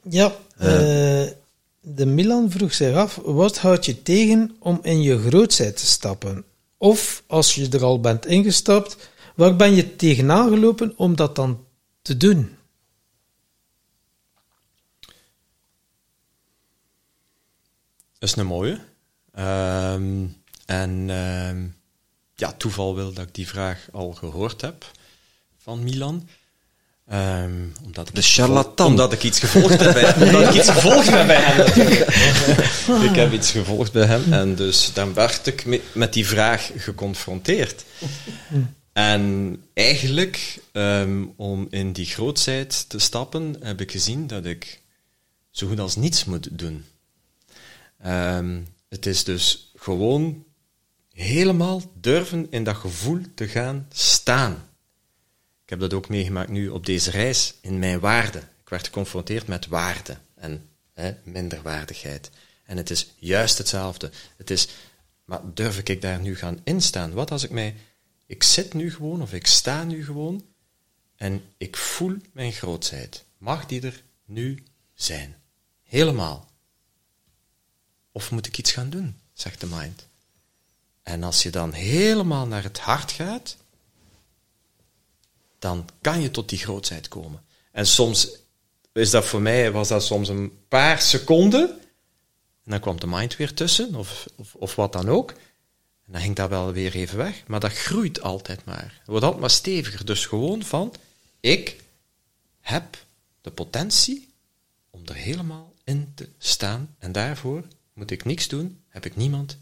Ja, 0.03 0.37
eh, 0.57 1.27
de 1.81 2.07
Milan 2.07 2.51
vroeg 2.51 2.75
zich 2.75 2.95
af, 2.95 3.21
wat 3.25 3.59
houdt 3.59 3.85
je 3.85 4.03
tegen 4.03 4.57
om 4.59 4.79
in 4.83 5.03
je 5.03 5.19
grootheid 5.19 5.77
te 5.77 5.87
stappen? 5.87 6.45
Of, 6.79 7.23
als 7.27 7.55
je 7.55 7.69
er 7.69 7.85
al 7.85 8.01
bent 8.01 8.27
ingestapt, 8.27 8.97
waar 9.35 9.57
ben 9.57 9.75
je 9.75 9.97
tegenaan 9.97 10.49
gelopen 10.49 10.93
om 10.97 11.17
dat 11.17 11.37
dan 11.37 11.65
te 12.03 12.17
doen? 12.17 12.57
Dat 18.19 18.29
is 18.29 18.37
een 18.37 18.47
mooie. 18.47 18.81
Ehm, 19.33 20.27
en 20.73 21.11
ehm, 21.11 21.65
ja, 22.35 22.53
toeval 22.53 22.95
wil 22.95 23.13
dat 23.13 23.27
ik 23.27 23.35
die 23.35 23.49
vraag 23.49 23.87
al 23.93 24.13
gehoord 24.13 24.61
heb 24.61 24.91
van 25.59 25.83
Milan. 25.83 26.29
Ehm, 27.07 27.53
omdat 27.85 28.09
ik 28.09 28.15
De 28.15 28.23
charlatan. 28.23 28.87
Omdat 28.87 29.13
ik 29.13 29.23
iets 29.23 29.39
gevolgd 29.39 29.81
heb 29.81 29.93
bij, 29.93 30.15
omdat 30.27 30.43
ik 30.43 30.55
iets 30.55 30.71
gevolgd 30.71 31.11
heb 31.11 31.27
bij 31.27 31.41
hem. 31.41 31.67
ik 33.11 33.17
heb 33.17 33.33
iets 33.33 33.51
gevolgd 33.51 33.93
bij 33.93 34.07
hem 34.07 34.33
en 34.33 34.55
dus 34.55 34.93
dan 34.93 35.15
werd 35.15 35.47
ik 35.47 35.65
me- 35.65 35.81
met 35.93 36.13
die 36.13 36.27
vraag 36.27 36.71
geconfronteerd. 36.77 37.85
En 38.93 39.57
eigenlijk, 39.75 40.61
ehm, 40.73 41.25
om 41.37 41.67
in 41.71 41.93
die 41.93 42.07
grootheid 42.07 42.89
te 42.89 42.99
stappen, 42.99 43.57
heb 43.61 43.81
ik 43.81 43.91
gezien 43.91 44.27
dat 44.27 44.45
ik 44.45 44.81
zo 45.51 45.67
goed 45.67 45.81
als 45.81 45.97
niets 45.97 46.25
moet 46.25 46.49
doen. 46.51 46.85
Het 48.89 49.07
is 49.07 49.25
dus 49.25 49.73
gewoon 49.77 50.45
helemaal 51.23 51.83
durven 51.95 52.47
in 52.51 52.65
dat 52.65 52.77
gevoel 52.77 53.21
te 53.35 53.49
gaan 53.49 53.87
staan. 53.93 54.53
Ik 55.63 55.71
heb 55.71 55.81
dat 55.81 55.93
ook 55.93 56.09
meegemaakt 56.09 56.51
nu 56.51 56.69
op 56.69 56.87
deze 56.87 57.11
reis 57.11 57.55
in 57.61 57.79
mijn 57.79 58.01
waarde. 58.01 58.39
Ik 58.39 58.69
werd 58.69 58.87
geconfronteerd 58.87 59.47
met 59.47 59.67
waarde 59.67 60.17
en 60.35 60.69
hè, 60.93 61.15
minderwaardigheid. 61.23 62.31
En 62.65 62.77
het 62.77 62.91
is 62.91 63.15
juist 63.17 63.59
hetzelfde. 63.59 64.11
Het 64.37 64.51
is, 64.51 64.69
maar 65.25 65.41
durf 65.55 65.79
ik 65.79 66.03
daar 66.03 66.21
nu 66.21 66.37
gaan 66.37 66.61
instaan? 66.65 67.13
Wat 67.13 67.31
als 67.31 67.45
ik 67.45 67.51
mij, 67.51 67.75
ik 68.27 68.43
zit 68.43 68.75
nu 68.75 68.93
gewoon 68.93 69.23
of 69.23 69.33
ik 69.33 69.47
sta 69.47 69.85
nu 69.85 70.05
gewoon 70.05 70.45
en 71.17 71.43
ik 71.57 71.77
voel 71.77 72.17
mijn 72.33 72.53
grootheid. 72.53 73.25
Mag 73.39 73.67
die 73.67 73.83
er 73.83 74.03
nu 74.25 74.65
zijn? 74.95 75.37
Helemaal. 75.83 76.51
Of 78.13 78.31
moet 78.31 78.47
ik 78.47 78.59
iets 78.59 78.73
gaan 78.73 78.91
doen, 78.91 79.17
zegt 79.33 79.61
de 79.61 79.67
mind. 79.67 80.11
En 81.03 81.23
als 81.23 81.43
je 81.43 81.51
dan 81.51 81.73
helemaal 81.73 82.47
naar 82.47 82.63
het 82.63 82.79
hart 82.79 83.13
gaat, 83.13 83.57
dan 85.59 85.89
kan 86.01 86.21
je 86.21 86.31
tot 86.31 86.49
die 86.49 86.59
grootheid 86.59 87.09
komen. 87.09 87.43
En 87.73 87.87
soms 87.87 88.29
is 88.93 89.11
dat 89.11 89.25
voor 89.25 89.43
mij, 89.43 89.73
was 89.73 89.89
dat 89.89 90.05
soms 90.05 90.29
een 90.29 90.53
paar 90.69 91.01
seconden, 91.01 91.81
en 92.65 92.71
dan 92.71 92.81
kwam 92.81 93.01
de 93.01 93.07
mind 93.07 93.37
weer 93.37 93.55
tussen, 93.55 93.95
of, 93.95 94.27
of, 94.37 94.55
of 94.55 94.75
wat 94.75 94.93
dan 94.93 95.09
ook. 95.09 95.31
En 96.07 96.13
dan 96.13 96.21
ging 96.21 96.37
dat 96.37 96.49
wel 96.49 96.73
weer 96.73 96.95
even 96.95 97.17
weg, 97.17 97.43
maar 97.47 97.61
dat 97.61 97.73
groeit 97.73 98.23
altijd 98.23 98.65
maar. 98.65 99.03
Wordt 99.05 99.25
altijd 99.25 99.41
maar 99.41 99.51
steviger. 99.51 100.05
Dus 100.05 100.27
gewoon 100.27 100.63
van, 100.63 100.95
ik 101.41 101.77
heb 102.61 103.05
de 103.41 103.51
potentie 103.51 104.29
om 104.91 105.03
er 105.05 105.15
helemaal 105.15 105.75
in 105.85 106.13
te 106.15 106.29
staan. 106.39 106.95
En 106.99 107.13
daarvoor 107.13 107.65
moet 107.93 108.11
ik 108.11 108.25
niks 108.25 108.49
doen, 108.49 108.83
heb 108.89 109.07
ik 109.07 109.17
niemand. 109.17 109.59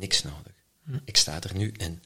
Niks 0.00 0.22
nodig. 0.22 0.52
Ik 1.04 1.16
sta 1.16 1.42
er 1.42 1.56
nu 1.56 1.72
in. 1.76 2.02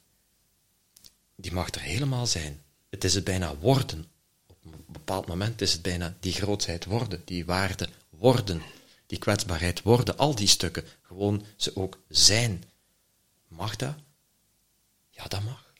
Die 1.36 1.52
mag 1.52 1.70
er 1.70 1.80
helemaal 1.80 2.26
zijn. 2.26 2.62
Het 2.90 3.04
is 3.04 3.14
het 3.14 3.24
bijna 3.24 3.56
worden. 3.56 4.06
Op 4.46 4.64
een 4.64 4.84
bepaald 4.86 5.26
moment 5.26 5.60
is 5.60 5.72
het 5.72 5.82
bijna 5.82 6.16
die 6.20 6.32
grootheid 6.32 6.84
worden, 6.84 7.22
die 7.24 7.44
waarde 7.44 7.88
worden, 8.10 8.62
die 9.06 9.18
kwetsbaarheid 9.18 9.82
worden, 9.82 10.16
al 10.16 10.34
die 10.34 10.46
stukken. 10.46 10.84
Gewoon 11.02 11.46
ze 11.56 11.76
ook 11.76 11.98
zijn. 12.08 12.64
Mag 13.48 13.76
dat? 13.76 13.94
Ja, 15.10 15.24
dat 15.24 15.42
mag. 15.42 15.72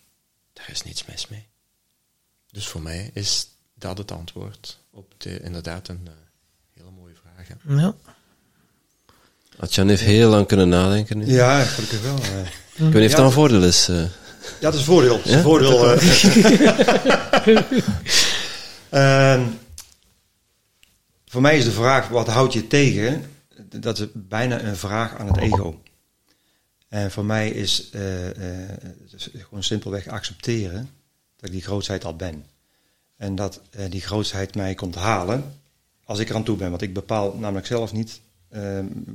Daar 0.53 0.71
is 0.71 0.83
niets 0.83 1.05
mis 1.05 1.29
mee. 1.29 1.47
Dus 2.51 2.67
voor 2.67 2.83
mij 2.83 3.11
is 3.15 3.49
dat 3.75 3.99
het 3.99 4.11
antwoord 4.11 4.79
op 4.91 5.15
de, 5.19 5.41
inderdaad 5.41 5.89
een 5.89 6.07
uh, 6.07 6.13
hele 6.71 6.91
mooie 6.91 7.15
vraag. 7.15 7.49
Hè. 7.49 7.55
Ja. 7.75 7.95
Atjan 9.57 9.89
heeft 9.89 10.03
heel 10.03 10.31
lang 10.31 10.47
kunnen 10.47 10.69
nadenken 10.69 11.19
nu. 11.19 11.27
Ja, 11.27 11.63
gelukkig 11.65 12.03
wel. 12.03 12.17
Ik 12.17 12.93
weet 12.93 12.95
niet 13.03 13.11
of 13.11 13.17
dat 13.17 13.25
een 13.27 13.33
voordeel 13.33 13.63
is. 13.63 13.89
eh. 13.89 13.97
Ja, 14.01 14.11
dat 14.61 14.75
is 14.75 14.79
een 14.81 14.85
voordeel. 14.87 15.17
Dat 15.17 15.25
is 15.25 15.31
Ja? 15.31 15.37
een 15.37 15.43
voordeel 15.43 15.93
eh. 15.95 17.63
Ehm, 18.91 19.43
voor 21.27 21.41
mij 21.41 21.57
is 21.59 21.65
de 21.65 21.71
vraag, 21.71 22.09
wat 22.09 22.27
houdt 22.29 22.53
je 22.53 22.67
tegen? 22.67 23.25
Dat 23.71 23.99
is 23.99 24.07
bijna 24.15 24.63
een 24.63 24.77
vraag 24.77 25.17
aan 25.17 25.27
het 25.27 25.37
ego. 25.37 25.81
En 26.89 27.11
voor 27.11 27.25
mij 27.25 27.51
is 27.51 27.91
eh, 27.91 28.29
is 29.17 29.29
gewoon 29.33 29.63
simpelweg 29.63 30.07
accepteren 30.09 30.91
dat 31.37 31.47
ik 31.47 31.53
die 31.53 31.63
grootheid 31.63 32.05
al 32.05 32.17
ben. 32.17 32.45
En 33.17 33.35
dat 33.35 33.61
die 33.89 34.01
grootheid 34.01 34.55
mij 34.55 34.75
komt 34.75 34.95
halen 34.95 35.55
als 36.05 36.19
ik 36.19 36.29
er 36.29 36.35
aan 36.35 36.45
toe 36.45 36.57
ben. 36.57 36.71
Want 36.71 36.83
ik 36.83 36.93
bepaal 36.95 37.35
namelijk 37.39 37.67
zelf 37.67 37.93
niet 37.93 38.21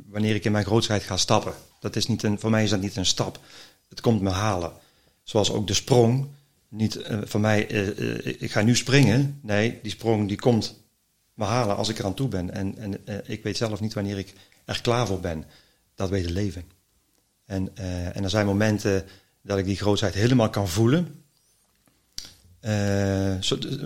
wanneer 0.09 0.35
ik 0.35 0.45
in 0.45 0.51
mijn 0.51 0.65
grootheid 0.65 1.03
ga 1.03 1.17
stappen. 1.17 1.53
Dat 1.79 1.95
is 1.95 2.07
niet 2.07 2.23
een, 2.23 2.39
voor 2.39 2.49
mij 2.49 2.63
is 2.63 2.69
dat 2.69 2.81
niet 2.81 2.95
een 2.95 3.05
stap. 3.05 3.39
Het 3.89 4.01
komt 4.01 4.21
me 4.21 4.29
halen. 4.29 4.71
Zoals 5.23 5.51
ook 5.51 5.67
de 5.67 5.73
sprong. 5.73 6.27
Niet 6.69 6.95
eh, 6.95 7.17
voor 7.23 7.39
mij, 7.39 7.67
eh, 7.67 7.87
eh, 7.87 8.35
ik 8.41 8.51
ga 8.51 8.61
nu 8.61 8.75
springen. 8.75 9.39
Nee, 9.41 9.79
die 9.81 9.91
sprong 9.91 10.27
die 10.27 10.37
komt 10.37 10.75
me 11.33 11.45
halen 11.45 11.75
als 11.75 11.89
ik 11.89 11.99
er 11.99 12.05
aan 12.05 12.13
toe 12.13 12.27
ben. 12.27 12.53
En, 12.53 12.77
en 12.77 13.01
ik 13.25 13.43
weet 13.43 13.57
zelf 13.57 13.79
niet 13.79 13.93
wanneer 13.93 14.17
ik 14.17 14.33
er 14.65 14.81
klaar 14.81 15.07
voor 15.07 15.19
ben. 15.19 15.45
Dat 15.95 16.09
weet 16.09 16.23
het 16.23 16.31
leven. 16.31 16.63
En, 17.45 17.75
en 18.13 18.23
er 18.23 18.29
zijn 18.29 18.45
momenten 18.45 19.05
dat 19.41 19.57
ik 19.57 19.65
die 19.65 19.75
grootheid 19.75 20.13
helemaal 20.13 20.49
kan 20.49 20.67
voelen. 20.67 21.23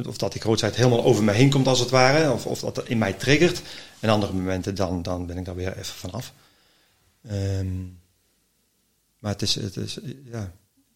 Of 0.07 0.17
dat 0.17 0.31
die 0.31 0.41
grootheid 0.41 0.75
helemaal 0.75 1.03
over 1.03 1.23
me 1.23 1.31
heen 1.31 1.49
komt 1.49 1.67
als 1.67 1.79
het 1.79 1.89
ware. 1.89 2.31
Of, 2.31 2.45
of 2.45 2.59
dat 2.59 2.87
in 2.87 2.97
mij 2.97 3.13
triggert. 3.13 3.61
En 4.03 4.09
andere 4.09 4.33
momenten 4.33 4.75
dan, 4.75 5.01
dan 5.01 5.25
ben 5.25 5.37
ik 5.37 5.45
daar 5.45 5.55
weer 5.55 5.77
even 5.77 5.95
vanaf. 5.95 6.33
Ehm, 7.27 7.81
maar 9.19 9.31
het 9.31 9.41
is, 9.41 9.55
het 9.55 9.77
is, 9.77 9.99
ja, 10.31 10.51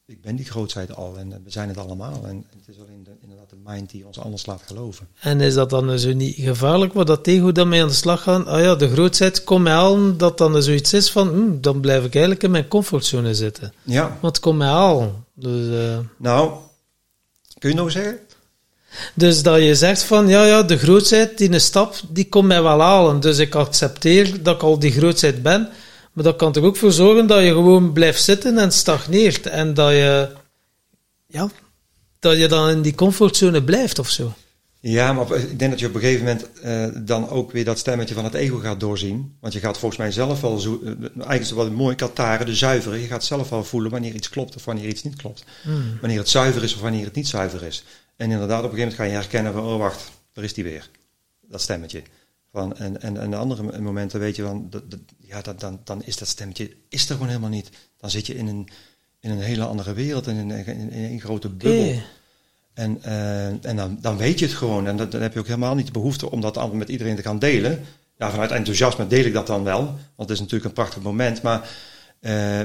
ik 0.06 0.22
ben 0.22 0.36
die 0.36 0.46
grootheid 0.46 0.96
al 0.96 1.18
en 1.18 1.30
we 1.44 1.50
zijn 1.50 1.68
het 1.68 1.78
allemaal. 1.78 2.26
En 2.26 2.46
het 2.58 2.76
is 2.76 2.80
alleen 2.80 3.04
de, 3.04 3.12
inderdaad 3.22 3.50
de 3.50 3.56
mind 3.64 3.90
die 3.90 4.06
ons 4.06 4.20
anders 4.20 4.46
laat 4.46 4.62
geloven. 4.66 5.08
En 5.20 5.42
is 5.42 5.54
dat 5.54 5.70
dan 5.70 6.00
zo 6.00 6.14
niet 6.14 6.36
gevaarlijk, 6.36 6.94
waar 6.94 7.06
dat 7.06 7.28
ego 7.28 7.52
dan 7.52 7.70
mee 7.70 7.82
aan 7.82 7.88
de 7.88 7.94
slag 7.94 8.24
gaan? 8.24 8.48
Ah 8.48 8.62
ja, 8.62 8.76
de 8.76 8.90
grootheid, 8.90 9.44
kom 9.44 9.62
mij 9.62 9.74
halen, 9.74 10.18
dat 10.18 10.38
dan 10.38 10.64
zoiets 10.64 10.94
is 10.94 11.12
van, 11.12 11.28
hm, 11.28 11.62
dan 11.62 11.80
blijf 11.80 12.04
ik 12.06 12.14
eigenlijk 12.14 12.44
in 12.44 12.52
mijn 12.52 12.68
comfortzone 12.68 13.36
zitten. 13.36 13.74
Ja, 13.84 14.18
Want 14.22 14.40
kom 14.40 14.58
mij 14.58 14.68
halen. 14.68 15.26
Dus, 15.34 15.76
eh, 15.76 16.00
nou, 16.18 16.52
kun 17.58 17.70
je 17.70 17.76
nog 17.76 17.92
zeggen? 17.92 18.20
Dus 19.14 19.44
dat 19.44 19.62
je 19.62 19.76
zegt 19.76 20.04
van, 20.04 20.28
ja, 20.28 20.46
ja, 20.46 20.64
de 20.64 20.78
grootheid, 20.78 21.38
die 21.38 21.52
een 21.52 21.62
stap, 21.62 21.96
die 22.10 22.30
komt 22.30 22.48
mij 22.48 22.62
wel 22.62 22.82
halen. 22.82 23.20
Dus 23.20 23.38
ik 23.38 23.56
accepteer 23.56 24.44
dat 24.44 24.56
ik 24.56 24.62
al 24.64 24.80
die 24.80 24.92
grootheid 24.92 25.42
ben. 25.42 25.70
Maar 26.14 26.24
dat 26.24 26.36
kan 26.36 26.56
er 26.56 26.64
ook 26.64 26.78
voor 26.78 26.92
zorgen 26.92 27.28
dat 27.28 27.42
je 27.44 27.52
gewoon 27.52 27.94
blijft 27.94 28.24
zitten 28.24 28.58
en 28.58 28.72
stagneert. 28.72 29.48
En 29.48 29.74
dat 29.74 29.92
je, 29.92 30.30
ja, 31.28 31.50
dat 32.20 32.38
je 32.38 32.48
dan 32.48 32.70
in 32.70 32.82
die 32.82 32.96
comfortzone 32.96 33.64
blijft 33.64 34.00
of 34.00 34.10
zo. 34.10 34.34
Ja, 34.80 35.14
maar 35.14 35.32
ik 35.36 35.60
denk 35.60 35.72
dat 35.72 35.80
je 35.80 35.88
op 35.88 35.96
een 35.96 36.02
gegeven 36.02 36.26
moment 36.26 36.60
eh, 36.62 36.86
dan 37.06 37.30
ook 37.30 37.52
weer 37.52 37.66
dat 37.66 37.78
stemmetje 37.80 38.14
van 38.14 38.24
het 38.24 38.34
ego 38.34 38.58
gaat 38.58 38.80
doorzien. 38.80 39.36
Want 39.42 39.54
je 39.54 39.60
gaat 39.60 39.78
volgens 39.78 40.00
mij 40.02 40.12
zelf 40.12 40.42
wel 40.42 40.58
zo. 40.58 40.82
eh, 40.84 40.88
eigenlijk 40.90 41.42
is 41.42 41.48
het 41.50 41.58
wat 41.58 41.72
mooi, 41.72 41.96
Kataren, 41.96 42.46
de 42.46 42.56
zuivere. 42.56 43.02
Je 43.02 43.08
gaat 43.08 43.24
zelf 43.24 43.50
wel 43.50 43.64
voelen 43.64 43.92
wanneer 43.92 44.14
iets 44.14 44.30
klopt 44.30 44.56
of 44.56 44.66
wanneer 44.66 44.88
iets 44.88 45.04
niet 45.04 45.16
klopt. 45.16 45.44
Wanneer 46.02 46.18
het 46.20 46.30
zuiver 46.30 46.64
is 46.64 46.74
of 46.76 46.82
wanneer 46.82 47.06
het 47.06 47.16
niet 47.16 47.28
zuiver 47.28 47.64
is. 47.64 47.84
En 48.18 48.32
inderdaad, 48.32 48.64
op 48.64 48.72
een 48.72 48.78
gegeven 48.78 48.78
moment 48.80 48.96
ga 48.96 49.04
je 49.04 49.12
herkennen 49.12 49.54
van, 49.54 49.64
oh 49.64 49.78
wacht, 49.78 50.12
daar 50.34 50.44
is 50.44 50.54
die 50.54 50.64
weer. 50.64 50.90
Dat 51.42 51.62
stemmetje. 51.62 52.02
Van, 52.52 52.78
en, 52.78 53.02
en, 53.02 53.18
en 53.18 53.30
de 53.30 53.36
andere 53.36 53.80
momenten 53.82 54.20
weet 54.20 54.36
je 54.36 54.42
van, 54.44 54.68
dat, 54.70 54.92
dat- 54.92 55.00
ja, 55.20 55.42
dat, 55.42 55.60
dan, 55.60 55.80
dan 55.84 56.04
is 56.04 56.18
dat 56.18 56.28
stemmetje 56.28 56.72
is 56.90 57.04
er 57.10 57.12
gewoon 57.14 57.28
helemaal 57.28 57.50
niet. 57.50 57.70
Dan 57.98 58.10
zit 58.10 58.26
je 58.28 58.36
in 58.36 58.48
een, 58.48 58.70
in 59.20 59.30
een 59.30 59.40
hele 59.40 59.66
andere 59.66 59.94
wereld, 59.94 60.28
in 60.28 60.38
een, 60.38 60.52
in, 60.66 60.92
in 60.92 61.12
een 61.12 61.20
grote 61.20 61.50
bubbel. 61.50 61.88
Oké. 61.90 62.04
En, 62.74 63.04
eh, 63.04 63.66
en 63.66 63.76
dan, 63.76 63.98
dan 64.02 64.18
weet 64.18 64.40
je 64.40 64.46
het 64.46 64.54
gewoon. 64.56 64.88
En 64.88 64.98
dat, 64.98 65.12
dan 65.12 65.22
heb 65.22 65.34
je 65.34 65.40
ook 65.40 65.46
helemaal 65.48 65.76
niet 65.76 65.86
de 65.86 65.92
behoefte 65.92 66.32
om 66.32 66.42
dat 66.42 66.74
met 66.74 66.90
iedereen 66.90 67.16
te 67.16 67.22
gaan 67.22 67.40
delen. 67.40 67.86
Ja, 68.18 68.30
vanuit 68.32 68.52
enthousiasme 68.52 69.08
deel 69.08 69.26
ik 69.26 69.34
dat 69.34 69.48
dan 69.48 69.64
wel. 69.64 69.84
Want 69.86 70.00
het 70.16 70.30
is 70.30 70.40
natuurlijk 70.40 70.66
een 70.66 70.74
prachtig 70.84 71.02
moment. 71.04 71.42
Maar 71.42 71.70
eh, 72.20 72.60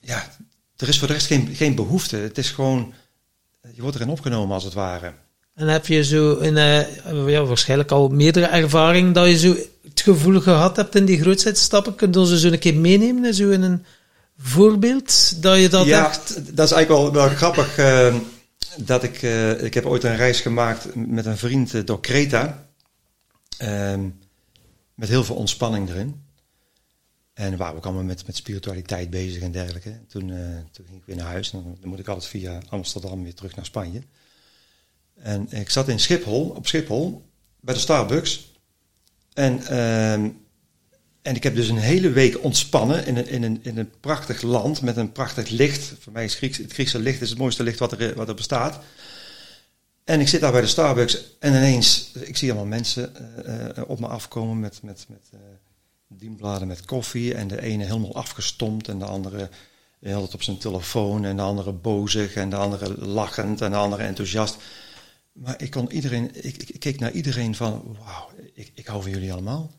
ja, 0.00 0.30
er 0.76 0.88
is 0.88 0.98
voor 0.98 1.06
de 1.08 1.14
rest 1.14 1.26
geen, 1.26 1.54
geen 1.54 1.74
behoefte. 1.74 2.16
Het 2.16 2.38
is 2.38 2.50
gewoon, 2.50 2.92
je 3.72 3.82
wordt 3.82 3.96
erin 3.96 4.08
opgenomen 4.08 4.54
als 4.54 4.64
het 4.64 4.74
ware. 4.74 5.12
En 5.54 5.68
heb 5.68 5.86
je 5.86 6.04
zo 6.04 6.34
in, 6.34 6.56
eh, 6.56 7.28
ja, 7.28 7.44
waarschijnlijk 7.44 7.90
al 7.90 8.08
meerdere 8.08 8.46
ervaringen 8.46 9.12
dat 9.12 9.26
je 9.26 9.38
zo 9.38 9.54
het 9.82 10.00
gevoel 10.00 10.40
gehad 10.40 10.76
hebt 10.76 10.94
in 10.94 11.04
die 11.04 11.20
grootheidsstappen? 11.20 11.94
Kun 11.94 12.12
je 12.12 12.18
ons 12.18 12.40
zo 12.40 12.48
een 12.48 12.58
keer 12.58 12.74
meenemen, 12.74 13.34
zo 13.34 13.50
in 13.50 13.62
een 13.62 13.84
voorbeeld, 14.38 15.42
dat 15.42 15.60
je 15.60 15.68
dat 15.68 15.86
ja, 15.86 16.08
echt... 16.08 16.56
dat 16.56 16.66
is 16.66 16.72
eigenlijk 16.72 16.88
wel, 16.88 17.12
wel 17.12 17.28
grappig. 17.28 17.78
eh, 17.78 18.14
dat 18.76 19.02
ik, 19.02 19.22
eh, 19.22 19.62
ik 19.62 19.74
heb 19.74 19.86
ooit 19.86 20.04
een 20.04 20.16
reis 20.16 20.40
gemaakt 20.40 20.94
met 20.94 21.26
een 21.26 21.38
vriend 21.38 21.74
eh, 21.74 21.80
door 21.84 22.00
Kreta. 22.00 22.66
Ehm, 23.58 24.08
met 24.94 25.08
heel 25.08 25.24
veel 25.24 25.36
ontspanning 25.36 25.88
erin. 25.88 26.23
En 27.34 27.50
we 27.50 27.56
waren 27.56 27.76
ook 27.76 27.84
allemaal 27.84 28.04
met, 28.04 28.26
met 28.26 28.36
spiritualiteit 28.36 29.10
bezig 29.10 29.42
en 29.42 29.50
dergelijke. 29.50 30.00
Toen, 30.08 30.30
eh, 30.30 30.38
toen 30.70 30.86
ging 30.86 30.98
ik 30.98 31.06
weer 31.06 31.16
naar 31.16 31.26
huis. 31.26 31.52
En 31.52 31.76
dan, 31.80 31.88
moet 31.90 31.98
ik 31.98 32.08
altijd 32.08 32.26
via 32.26 32.60
Amsterdam 32.68 33.22
weer 33.22 33.34
terug 33.34 33.56
naar 33.56 33.64
Spanje. 33.64 34.02
En 35.14 35.46
ik 35.50 35.70
zat 35.70 35.88
in 35.88 36.00
Schiphol, 36.00 36.48
op 36.48 36.66
Schiphol, 36.66 37.24
bij 37.60 37.74
de 37.74 37.80
Starbucks. 37.80 38.52
En, 39.32 39.66
ehm, 39.66 40.28
en 41.22 41.34
ik 41.34 41.42
heb 41.42 41.54
dus 41.54 41.68
een 41.68 41.78
hele 41.78 42.10
week 42.10 42.44
ontspannen 42.44 43.06
in 43.06 43.16
een, 43.16 43.28
in, 43.28 43.42
een, 43.42 43.58
in 43.62 43.78
een 43.78 43.90
prachtig 44.00 44.42
land 44.42 44.82
met 44.82 44.96
een 44.96 45.12
prachtig 45.12 45.48
licht. 45.48 45.94
Voor 46.00 46.12
mij 46.12 46.24
is 46.24 46.34
Grieks, 46.34 46.58
het 46.58 46.72
Griekse 46.72 46.98
licht 46.98 47.20
is 47.20 47.28
het 47.28 47.38
mooiste 47.38 47.62
licht 47.62 47.78
wat 47.78 47.92
er, 47.92 48.14
wat 48.14 48.28
er 48.28 48.34
bestaat. 48.34 48.80
En 50.04 50.20
ik 50.20 50.28
zit 50.28 50.40
daar 50.40 50.52
bij 50.52 50.60
de 50.60 50.66
Starbucks 50.66 51.36
en 51.38 51.54
ineens, 51.54 52.10
ik 52.20 52.36
zie 52.36 52.50
allemaal 52.50 52.68
mensen 52.68 53.16
eh, 53.44 53.78
eh, 53.78 53.88
op 53.88 54.00
me 54.00 54.06
afkomen 54.06 54.60
met, 54.60 54.82
met, 54.82 55.06
met 55.08 55.40
dienbladen 56.08 56.68
met 56.68 56.84
koffie. 56.84 57.34
En 57.34 57.48
de 57.48 57.62
ene 57.62 57.84
helemaal 57.84 58.14
afgestompt 58.14 58.88
en 58.88 58.98
de 58.98 59.04
andere 59.04 59.48
heel 60.00 60.22
het 60.22 60.34
op 60.34 60.42
zijn 60.42 60.58
telefoon. 60.58 61.24
En 61.24 61.36
de 61.36 61.42
andere 61.42 61.72
bozig 61.72 62.34
en 62.34 62.50
de 62.50 62.56
andere 62.56 62.94
lachend 63.06 63.60
en 63.60 63.70
de 63.70 63.76
andere 63.76 64.02
enthousiast. 64.02 64.56
Maar 65.32 65.54
ik, 65.58 65.70
kon 65.70 65.92
iedereen, 65.92 66.30
ik, 66.32 66.56
ik, 66.56 66.68
ik 66.68 66.80
keek 66.80 67.00
naar 67.00 67.10
iedereen 67.10 67.54
van, 67.54 67.96
wauw, 68.04 68.30
ik, 68.54 68.70
ik 68.74 68.86
hou 68.86 69.02
van 69.02 69.10
jullie 69.10 69.32
allemaal. 69.32 69.70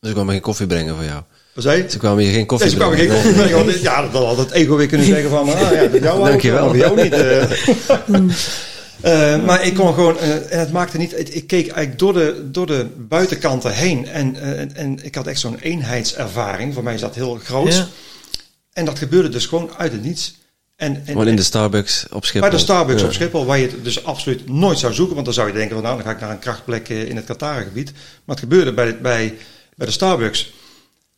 Dus 0.00 0.10
ik 0.12 0.18
kwam 0.18 0.28
geen 0.28 0.40
koffie 0.40 0.66
brengen 0.66 0.94
voor 0.94 1.04
jou. 1.04 1.22
Wat 1.54 1.64
zei 1.64 1.82
je? 1.82 1.90
Ze 1.90 1.98
kwamen 1.98 2.24
hier 2.24 2.32
geen 2.32 2.46
koffie 2.46 2.66
Nee, 2.66 2.76
ze 2.76 2.80
kwamen 2.82 2.98
geen 2.98 3.08
koffie 3.08 3.32
brengen. 3.32 3.64
want 3.64 3.80
Ja, 3.88 4.08
dat 4.08 4.24
had 4.24 4.36
het 4.36 4.50
ego 4.50 4.76
weer 4.76 4.86
kunnen 4.86 5.06
zeggen 5.06 5.30
van, 5.30 5.48
ah 5.48 5.72
ja, 5.72 5.86
dat 5.86 6.02
jou 6.02 6.24
Dankjewel. 6.28 6.76
jou 6.76 7.02
niet. 7.02 7.12
eh. 9.04 9.44
Maar 9.44 9.64
ik 9.64 9.74
kon 9.74 9.94
gewoon, 9.94 10.18
eh, 10.18 10.52
en 10.52 10.58
het 10.58 10.72
maakte 10.72 10.98
niet, 10.98 11.34
ik 11.36 11.46
keek 11.46 11.66
eigenlijk 11.68 11.98
door 11.98 12.12
de, 12.12 12.48
door 12.50 12.66
de 12.66 12.86
buitenkanten 12.96 13.72
heen 13.74 14.08
en, 14.08 14.36
eh, 14.36 14.60
en, 14.60 14.76
en 14.76 15.04
ik 15.04 15.14
had 15.14 15.26
echt 15.26 15.40
zo'n 15.40 15.58
eenheidservaring. 15.58 16.74
Voor 16.74 16.82
mij 16.82 16.94
is 16.94 17.00
dat 17.00 17.14
heel 17.14 17.34
groot. 17.44 17.72
Ja. 17.74 17.86
En 18.72 18.84
dat 18.84 18.98
gebeurde 18.98 19.28
dus 19.28 19.46
gewoon 19.46 19.70
uit 19.76 19.92
het 19.92 20.02
niets. 20.02 20.34
En, 20.76 20.94
en, 20.96 21.06
Gewoon 21.06 21.28
in 21.28 21.36
de 21.36 21.42
Starbucks 21.42 22.06
op 22.10 22.24
Schiphol. 22.24 22.48
bij 22.48 22.58
de 22.58 22.64
Starbucks 22.64 23.00
Ja. 23.00 23.06
op 23.06 23.12
Schiphol, 23.12 23.44
waar 23.46 23.58
je 23.58 23.66
het 23.66 23.84
dus 23.84 24.04
absoluut 24.04 24.48
nooit 24.48 24.78
zou 24.78 24.92
zoeken. 24.94 25.14
Want 25.14 25.26
dan 25.26 25.34
zou 25.34 25.46
je 25.48 25.52
denken, 25.54 25.74
van, 25.74 25.82
nou, 25.84 25.96
dan 25.96 26.04
ga 26.06 26.10
ik 26.12 26.20
naar 26.20 26.30
een 26.30 26.38
krachtplek 26.38 26.88
eh, 26.88 27.08
in 27.08 27.16
het 27.16 27.24
Qatar-gebied. 27.24 27.92
Maar 27.92 28.36
het 28.36 28.38
gebeurde 28.38 28.72
bij, 28.72 28.86
de- 28.86 28.94
bij, 28.94 29.34
bij 29.76 29.86
de 29.86 29.92
Starbucks. 29.92 30.52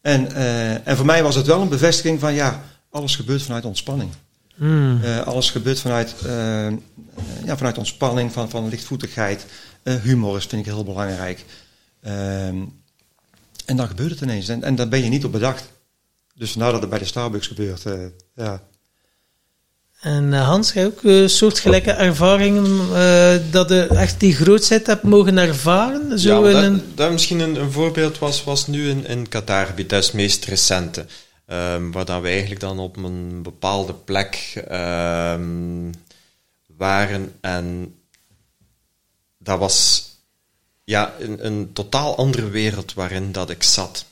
En, 0.02 0.32
eh, 0.34 0.88
en 0.88 0.96
voor 0.96 1.06
mij 1.06 1.22
was 1.22 1.34
het 1.34 1.46
wel 1.46 1.60
een 1.60 1.68
bevestiging 1.68 2.20
van, 2.20 2.34
ja, 2.34 2.62
alles 2.90 3.16
gebeurt 3.16 3.42
vanuit 3.42 3.64
ontspanning. 3.64 4.10
Hmm. 4.56 5.00
Eh, 5.02 5.26
alles 5.26 5.50
gebeurt 5.50 5.80
vanuit, 5.80 6.14
eh, 6.26 6.66
ja, 7.44 7.56
vanuit 7.56 7.78
ontspanning, 7.78 8.32
van, 8.32 8.50
van 8.50 8.68
lichtvoetigheid. 8.68 9.46
Eh, 9.82 9.94
humor 9.94 10.36
is, 10.36 10.44
vind 10.44 10.66
ik 10.66 10.72
heel 10.72 10.84
belangrijk. 10.84 11.44
Ehm, 12.02 12.56
en 13.64 13.76
dan 13.76 13.86
gebeurt 13.88 14.10
het 14.10 14.20
ineens. 14.20 14.48
En, 14.48 14.62
en 14.62 14.74
daar 14.74 14.88
ben 14.88 15.02
je 15.02 15.08
niet 15.08 15.24
op 15.24 15.32
bedacht. 15.32 15.64
Dus 16.34 16.50
vandaar 16.52 16.72
dat 16.72 16.80
het 16.80 16.90
bij 16.90 16.98
de 16.98 17.04
Starbucks 17.04 17.46
gebeurt. 17.46 17.86
eh, 17.86 18.06
ja. 18.34 18.62
En 20.00 20.32
eh, 20.34 20.46
Hans, 20.46 20.72
jij 20.72 20.86
ook 20.86 21.04
eh, 21.04 21.26
soortgelijke 21.26 21.90
ervaringen 21.90 22.80
eh, 22.94 23.34
dat 23.50 23.68
je 23.68 23.86
echt 23.86 24.20
die 24.20 24.34
grootheid 24.34 24.86
hebt 24.86 25.02
mogen 25.02 25.38
ervaren? 25.38 26.18
Zo 26.18 26.46
ja, 26.46 26.52
dat, 26.52 26.62
een... 26.62 26.82
dat 26.94 27.12
misschien 27.12 27.40
een, 27.40 27.60
een 27.60 27.72
voorbeeld 27.72 28.18
was, 28.18 28.44
was 28.44 28.66
nu 28.66 28.88
in, 28.88 29.06
in 29.06 29.28
Qatar, 29.28 29.66
dat 29.86 29.92
is 29.92 30.06
het 30.06 30.14
meest 30.14 30.44
recente. 30.44 31.06
Ehm, 31.46 31.90
waar 31.90 32.04
dan 32.04 32.22
we 32.22 32.28
eigenlijk 32.28 32.60
dan 32.60 32.78
op 32.78 32.96
een 32.96 33.42
bepaalde 33.42 33.94
plek 33.94 34.62
ehm, 34.68 35.92
waren 36.66 37.36
en 37.40 37.94
dat 39.38 39.58
was 39.58 40.04
ja, 40.84 41.14
een, 41.18 41.46
een 41.46 41.72
totaal 41.72 42.16
andere 42.16 42.48
wereld 42.48 42.94
waarin 42.94 43.32
dat 43.32 43.50
ik 43.50 43.62
zat. 43.62 44.06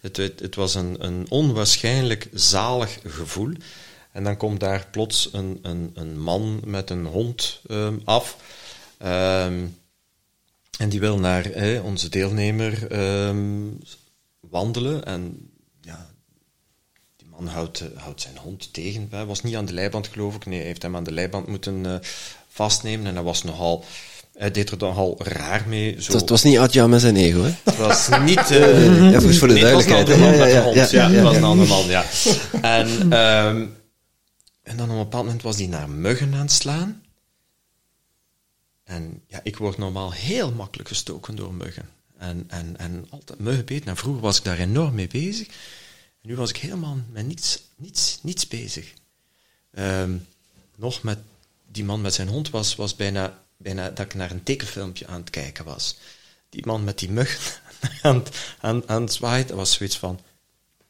Het, 0.00 0.16
het, 0.16 0.54
was 0.54 0.74
een, 0.74 1.04
een 1.04 1.26
onwaarschijnlijk 1.28 2.28
zalig 2.32 2.98
gevoel. 3.04 3.52
En 4.12 4.24
dan 4.24 4.36
komt 4.36 4.60
daar 4.60 4.86
plots 4.90 5.28
een, 5.32 5.58
een, 5.94 6.18
man 6.20 6.60
met 6.64 6.90
een 6.90 7.06
hond 7.06 7.60
ehm, 7.68 7.98
af. 8.04 8.36
En 10.78 10.88
die 10.88 11.00
wil 11.00 11.18
naar 11.18 11.50
onze 11.82 12.08
deelnemer 12.08 12.88
wandelen. 14.40 15.04
En 15.04 15.50
man 17.38 17.46
houdt, 17.48 17.80
eh, 17.80 17.86
houdt 18.02 18.20
zijn 18.20 18.36
hond 18.36 18.72
tegen. 18.72 19.06
Hij 19.10 19.24
was 19.24 19.42
niet 19.42 19.56
aan 19.56 19.64
de 19.64 19.72
leiband, 19.72 20.06
geloof 20.08 20.34
ik. 20.34 20.46
Nee, 20.46 20.58
hij 20.58 20.66
heeft 20.66 20.82
hem 20.82 20.96
aan 20.96 21.04
de 21.04 21.12
leiband 21.12 21.46
moeten 21.46 21.86
eh, 21.86 21.94
vastnemen. 22.48 23.06
En 23.06 23.14
hij 23.14 23.24
was 23.24 23.42
nogal... 23.42 23.84
Hij 24.36 24.50
deed 24.50 24.70
er 24.70 24.76
nogal 24.78 25.16
raar 25.18 25.64
mee. 25.68 25.90
Zo. 26.02 26.12
Het 26.12 26.28
was, 26.30 26.42
het 26.42 26.50
niet 26.50 26.60
Adja 26.60 26.86
met 26.86 27.00
zijn 27.00 27.16
ego, 27.16 27.42
hè? 27.42 27.50
Het 27.64 27.76
was 27.76 28.08
niet... 28.24 28.50
eh, 28.50 29.12
Even 29.12 29.34
voor 29.34 29.48
de 29.48 29.54
Nee, 29.54 29.64
het 29.64 29.72
was 29.72 29.84
een 29.84 29.90
duidelijkheid. 29.90 30.08
andere 30.08 30.18
man 30.18 30.32
Ja, 30.32 30.44
met 30.44 30.50
ja, 30.52 30.60
de 30.60 30.62
hond. 30.62 30.90
ja, 30.90 31.02
Ja, 31.02 31.08
ja, 31.08 31.14
het 31.14 31.22
was 31.22 31.32
ja. 31.32 31.38
een 31.38 31.44
andere 31.44 31.68
man, 31.68 31.86
ja. 31.86 32.04
En, 32.78 33.12
ehm, 33.12 33.66
en 34.62 34.76
dan 34.76 34.86
op 34.90 34.96
een 34.96 35.02
bepaald 35.02 35.24
moment 35.24 35.42
was 35.42 35.56
hij 35.56 35.66
naar 35.66 35.90
muggen 35.90 36.34
aan 36.34 36.40
het 36.40 36.52
slaan. 36.52 37.02
En 38.84 39.22
ja, 39.26 39.40
ik 39.42 39.56
word 39.56 39.78
normaal 39.78 40.12
heel 40.12 40.52
makkelijk 40.52 40.88
gestoken 40.88 41.36
door 41.36 41.54
muggen. 41.54 41.88
En, 42.18 42.44
en, 42.48 42.76
en 42.78 43.06
altijd 43.10 43.38
muggen 43.38 43.64
beten. 43.64 43.88
En 43.88 43.96
vroeger 43.96 44.22
was 44.22 44.38
ik 44.38 44.44
daar 44.44 44.58
enorm 44.58 44.94
mee 44.94 45.08
bezig. 45.08 45.46
Nu 46.26 46.36
was 46.36 46.50
ik 46.50 46.56
helemaal 46.56 46.98
met 47.10 47.26
niets, 47.26 47.62
niets, 47.76 48.18
niets 48.22 48.48
bezig. 48.48 48.92
Ehm, 49.70 50.16
nog 50.76 51.02
met 51.02 51.18
die 51.66 51.84
man 51.84 52.00
met 52.00 52.14
zijn 52.14 52.28
hond 52.28 52.50
was, 52.50 52.74
was 52.74 52.96
bijna, 52.96 53.42
bijna 53.56 53.90
dat 53.90 54.06
ik 54.06 54.14
naar 54.14 54.30
een 54.30 54.42
tekenfilmpje 54.42 55.06
aan 55.06 55.20
het 55.20 55.30
kijken 55.30 55.64
was. 55.64 55.96
Die 56.48 56.66
man 56.66 56.84
met 56.84 56.98
die 56.98 57.10
muggen 57.10 57.60
aan, 58.02 58.24
aan, 58.60 58.88
aan 58.88 59.02
het 59.02 59.12
zwaaien, 59.12 59.56
was 59.56 59.72
zoiets 59.72 59.98
van... 59.98 60.20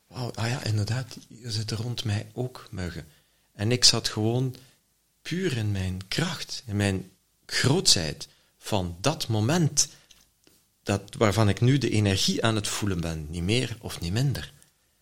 Wauw, 0.06 0.30
ah 0.34 0.48
ja, 0.48 0.64
inderdaad, 0.64 1.16
hier 1.28 1.50
zitten 1.50 1.76
rond 1.76 2.04
mij 2.04 2.26
ook 2.32 2.68
muggen. 2.70 3.06
En 3.52 3.72
ik 3.72 3.84
zat 3.84 4.08
gewoon 4.08 4.56
puur 5.22 5.56
in 5.56 5.72
mijn 5.72 6.08
kracht, 6.08 6.62
in 6.66 6.76
mijn 6.76 7.10
grootsheid 7.46 8.28
van 8.58 8.96
dat 9.00 9.28
moment 9.28 9.88
dat, 10.82 11.14
waarvan 11.18 11.48
ik 11.48 11.60
nu 11.60 11.78
de 11.78 11.90
energie 11.90 12.44
aan 12.44 12.54
het 12.54 12.68
voelen 12.68 13.00
ben, 13.00 13.26
niet 13.30 13.42
meer 13.42 13.76
of 13.80 14.00
niet 14.00 14.12
minder. 14.12 14.54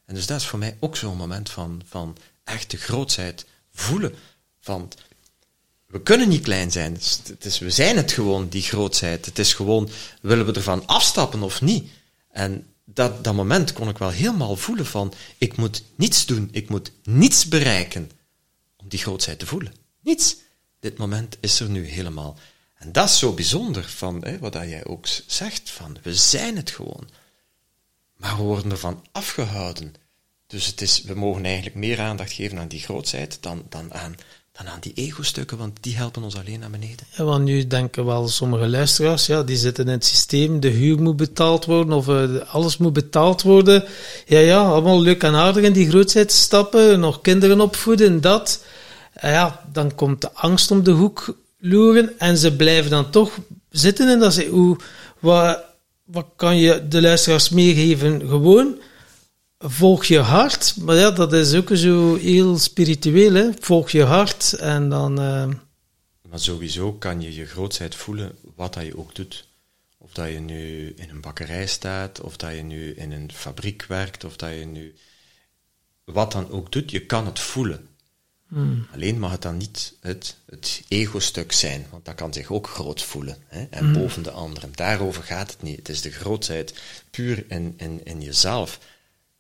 En 0.05 0.15
dus 0.15 0.27
dat 0.27 0.41
is 0.41 0.47
voor 0.47 0.59
mij 0.59 0.77
ook 0.81 0.97
zo'n 0.97 1.17
moment 1.17 1.51
van, 1.51 1.83
van 1.89 2.17
echte 2.45 2.77
grootsheid 2.77 3.47
voelen. 3.73 4.15
Van, 4.61 4.93
we 5.87 6.03
kunnen 6.03 6.29
niet 6.29 6.43
klein 6.43 6.71
zijn. 6.73 6.93
Het 7.27 7.45
is- 7.45 7.59
we 7.59 7.71
zijn 7.71 7.97
het 7.97 8.13
gewoon, 8.13 8.49
die 8.49 8.63
grootsheid. 8.63 9.27
Het 9.27 9.39
is 9.39 9.55
gewoon, 9.55 9.91
willen 10.21 10.47
we 10.47 10.53
ervan 10.53 10.87
afstappen 10.87 11.43
of 11.43 11.61
niet? 11.61 11.91
En 12.31 12.67
dat, 12.85 13.25
dat 13.25 13.35
moment 13.35 13.73
kon 13.73 13.89
ik 13.89 13.99
wel 13.99 14.11
helemaal 14.11 14.57
voelen 14.57 14.87
van, 14.87 15.13
ik 15.39 15.57
moet 15.57 15.83
niets 15.97 16.27
doen, 16.27 16.49
ik 16.53 16.69
moet 16.69 16.91
niets 17.03 17.49
bereiken 17.49 18.11
om 18.77 18.89
die 18.89 18.99
grootsheid 18.99 19.39
te 19.39 19.47
voelen. 19.47 19.75
Niets. 20.01 20.37
Dit 20.81 20.99
moment 20.99 21.37
is 21.41 21.61
er 21.61 21.69
nu 21.69 21.87
helemaal. 21.87 22.39
En 22.75 22.93
dat 22.93 23.09
is 23.09 23.19
zo 23.19 23.33
bijzonder 23.33 23.85
van 23.89 24.25
hè, 24.25 24.39
wat 24.39 24.55
jij 24.55 24.85
ook 24.87 25.07
zegt, 25.27 25.71
van 25.71 25.97
we 26.03 26.15
zijn 26.15 26.57
het 26.57 26.71
gewoon. 26.71 27.09
Maar 28.25 28.37
we 28.37 28.43
worden 28.43 28.71
ervan 28.71 29.03
afgehouden. 29.13 29.95
Dus 30.47 30.67
het 30.67 30.81
is, 30.81 31.03
we 31.03 31.15
mogen 31.15 31.45
eigenlijk 31.45 31.77
meer 31.77 32.01
aandacht 32.01 32.33
geven 32.33 32.59
aan 32.59 32.69
die 32.69 32.81
grootsheid 32.81 33.39
dan, 33.41 33.63
dan, 33.69 33.95
aan, 33.95 34.15
dan 34.53 34.69
aan 34.69 34.81
die 34.81 34.93
ego-stukken, 34.95 35.59
want 35.59 35.79
die 35.81 35.97
helpen 35.97 36.23
ons 36.23 36.37
alleen 36.37 36.61
naar 36.61 36.71
beneden. 36.71 37.07
Want 37.17 37.45
nu 37.45 37.67
denken 37.67 38.05
wel 38.05 38.29
sommige 38.29 38.69
luisteraars, 38.69 39.27
ja, 39.27 39.43
die 39.43 39.57
zitten 39.57 39.85
in 39.87 39.93
het 39.93 40.05
systeem, 40.05 40.61
de 40.61 40.69
huur 40.69 41.03
moet 41.03 41.17
betaald 41.17 41.65
worden 41.65 41.93
of 41.93 42.09
eh, 42.09 42.37
alles 42.53 42.77
moet 42.77 42.93
betaald 42.93 43.43
worden. 43.43 43.85
Ja, 44.27 44.39
ja, 44.39 44.63
allemaal 44.63 45.01
leuk 45.01 45.23
en 45.23 45.35
aardig 45.35 45.63
in 45.63 45.73
die 45.73 45.89
grootheid 45.89 46.33
stappen, 46.33 47.01
nog 47.01 47.21
kinderen 47.21 47.61
opvoeden, 47.61 48.21
dat. 48.21 48.65
Ja, 49.21 49.65
dan 49.73 49.95
komt 49.95 50.21
de 50.21 50.33
angst 50.33 50.71
om 50.71 50.83
de 50.83 50.91
hoek 50.91 51.37
loeren 51.59 52.19
en 52.19 52.37
ze 52.37 52.57
blijven 52.57 52.91
dan 52.91 53.11
toch 53.11 53.39
zitten 53.71 54.09
en 54.09 54.19
dat 54.19 54.35
ze, 54.35 54.47
hoe, 54.47 54.77
wat, 55.19 55.74
wat 56.05 56.27
kan 56.37 56.57
je 56.57 56.89
de 56.89 57.01
luisteraars 57.01 57.49
meegeven? 57.49 58.21
Gewoon, 58.21 58.81
volg 59.59 60.05
je 60.05 60.19
hart, 60.19 60.77
maar 60.81 60.97
ja, 60.97 61.11
dat 61.11 61.33
is 61.33 61.55
ook 61.55 61.71
zo 61.73 62.17
heel 62.17 62.59
spiritueel, 62.59 63.35
hè. 63.35 63.49
Volg 63.61 63.91
je 63.91 64.03
hart 64.03 64.53
en 64.53 64.89
dan... 64.89 65.19
eh, 65.21 65.49
Maar 66.31 66.39
sowieso 66.41 66.93
kan 66.93 67.21
je 67.21 67.35
je 67.35 67.47
grootsheid 67.47 67.95
voelen 67.95 68.33
wat 68.57 68.75
dat 68.75 68.85
je 68.85 68.99
ook 68.99 69.15
doet. 69.15 69.49
Of 69.99 70.13
dat 70.13 70.29
je 70.31 70.39
nu 70.41 70.93
in 70.97 71.11
een 71.11 71.21
bakkerij 71.21 71.67
staat, 71.67 72.21
of 72.21 72.37
dat 72.37 72.55
je 72.55 72.63
nu 72.63 72.95
in 72.95 73.13
een 73.13 73.33
fabriek 73.33 73.85
werkt, 73.89 74.25
of 74.25 74.37
dat 74.37 74.51
je 74.51 74.65
nu 74.67 74.95
wat 76.05 76.33
dan 76.33 76.51
ook 76.51 76.73
doet, 76.73 76.91
je 76.91 77.07
kan 77.07 77.27
het 77.27 77.39
voelen. 77.41 77.89
Alleen 78.93 79.19
mag 79.19 79.31
het 79.31 79.43
dan 79.43 79.57
niet 79.57 79.95
het, 80.01 80.37
het 80.47 80.83
ego-stuk 80.89 81.53
zijn, 81.53 81.87
want 81.91 82.05
dat 82.05 82.15
kan 82.15 82.33
zich 82.33 82.51
ook 82.51 82.69
groot 82.69 83.03
voelen. 83.03 83.37
Hè? 83.47 83.65
En 83.71 83.93
boven 83.93 84.23
de 84.23 84.31
anderen. 84.31 84.73
Daarover 84.75 85.23
gaat 85.23 85.51
het 85.51 85.63
niet. 85.63 85.77
Het 85.77 85.89
is 85.89 86.01
de 86.01 86.11
grootheid 86.11 86.75
puur 87.11 87.45
in, 87.49 87.75
in, 87.77 88.01
in 88.05 88.21
jezelf. 88.21 88.79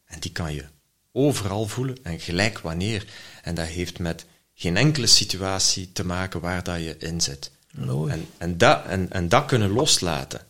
En 0.04 0.20
die 0.20 0.32
kan 0.32 0.54
je 0.54 0.64
overal 1.12 1.66
voelen 1.66 1.96
en 2.02 2.20
gelijk 2.20 2.58
wanneer. 2.58 3.06
En 3.42 3.54
dat 3.54 3.66
heeft 3.66 3.98
met 3.98 4.24
geen 4.54 4.76
enkele 4.76 5.06
situatie 5.06 5.92
te 5.92 6.04
maken 6.04 6.40
waar 6.40 6.62
dat 6.62 6.78
je 6.78 6.96
in 6.98 7.20
zit. 7.20 7.50
Mooi. 7.70 8.12
En, 8.12 8.26
en, 8.38 8.58
dat, 8.58 8.84
en, 8.84 9.10
en 9.10 9.28
dat 9.28 9.44
kunnen 9.44 9.70
loslaten. 9.70 10.46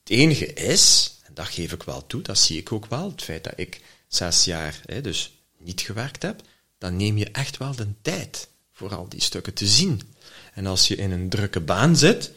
Het 0.00 0.10
enige 0.10 0.52
is, 0.52 1.16
en 1.22 1.34
dat 1.34 1.46
geef 1.46 1.72
ik 1.72 1.82
wel 1.82 2.06
toe, 2.06 2.22
dat 2.22 2.38
zie 2.38 2.58
ik 2.58 2.72
ook 2.72 2.86
wel, 2.86 3.10
het 3.10 3.22
feit 3.22 3.44
dat 3.44 3.52
ik 3.56 3.80
zes 4.08 4.44
jaar 4.44 4.80
hè, 4.86 5.00
dus 5.00 5.42
niet 5.58 5.80
gewerkt 5.80 6.22
heb, 6.22 6.42
dan 6.82 6.96
neem 6.96 7.16
je 7.16 7.30
echt 7.30 7.56
wel 7.56 7.74
de 7.74 7.86
tijd 8.02 8.48
voor 8.72 8.94
al 8.94 9.08
die 9.08 9.22
stukken 9.22 9.54
te 9.54 9.66
zien. 9.66 10.14
En 10.54 10.66
als 10.66 10.88
je 10.88 10.96
in 10.96 11.10
een 11.10 11.28
drukke 11.28 11.60
baan 11.60 11.96
zit, 11.96 12.32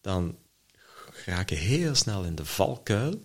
dan 0.00 0.36
raak 1.24 1.48
je 1.48 1.54
heel 1.54 1.94
snel 1.94 2.24
in 2.24 2.34
de 2.34 2.44
valkuil 2.44 3.24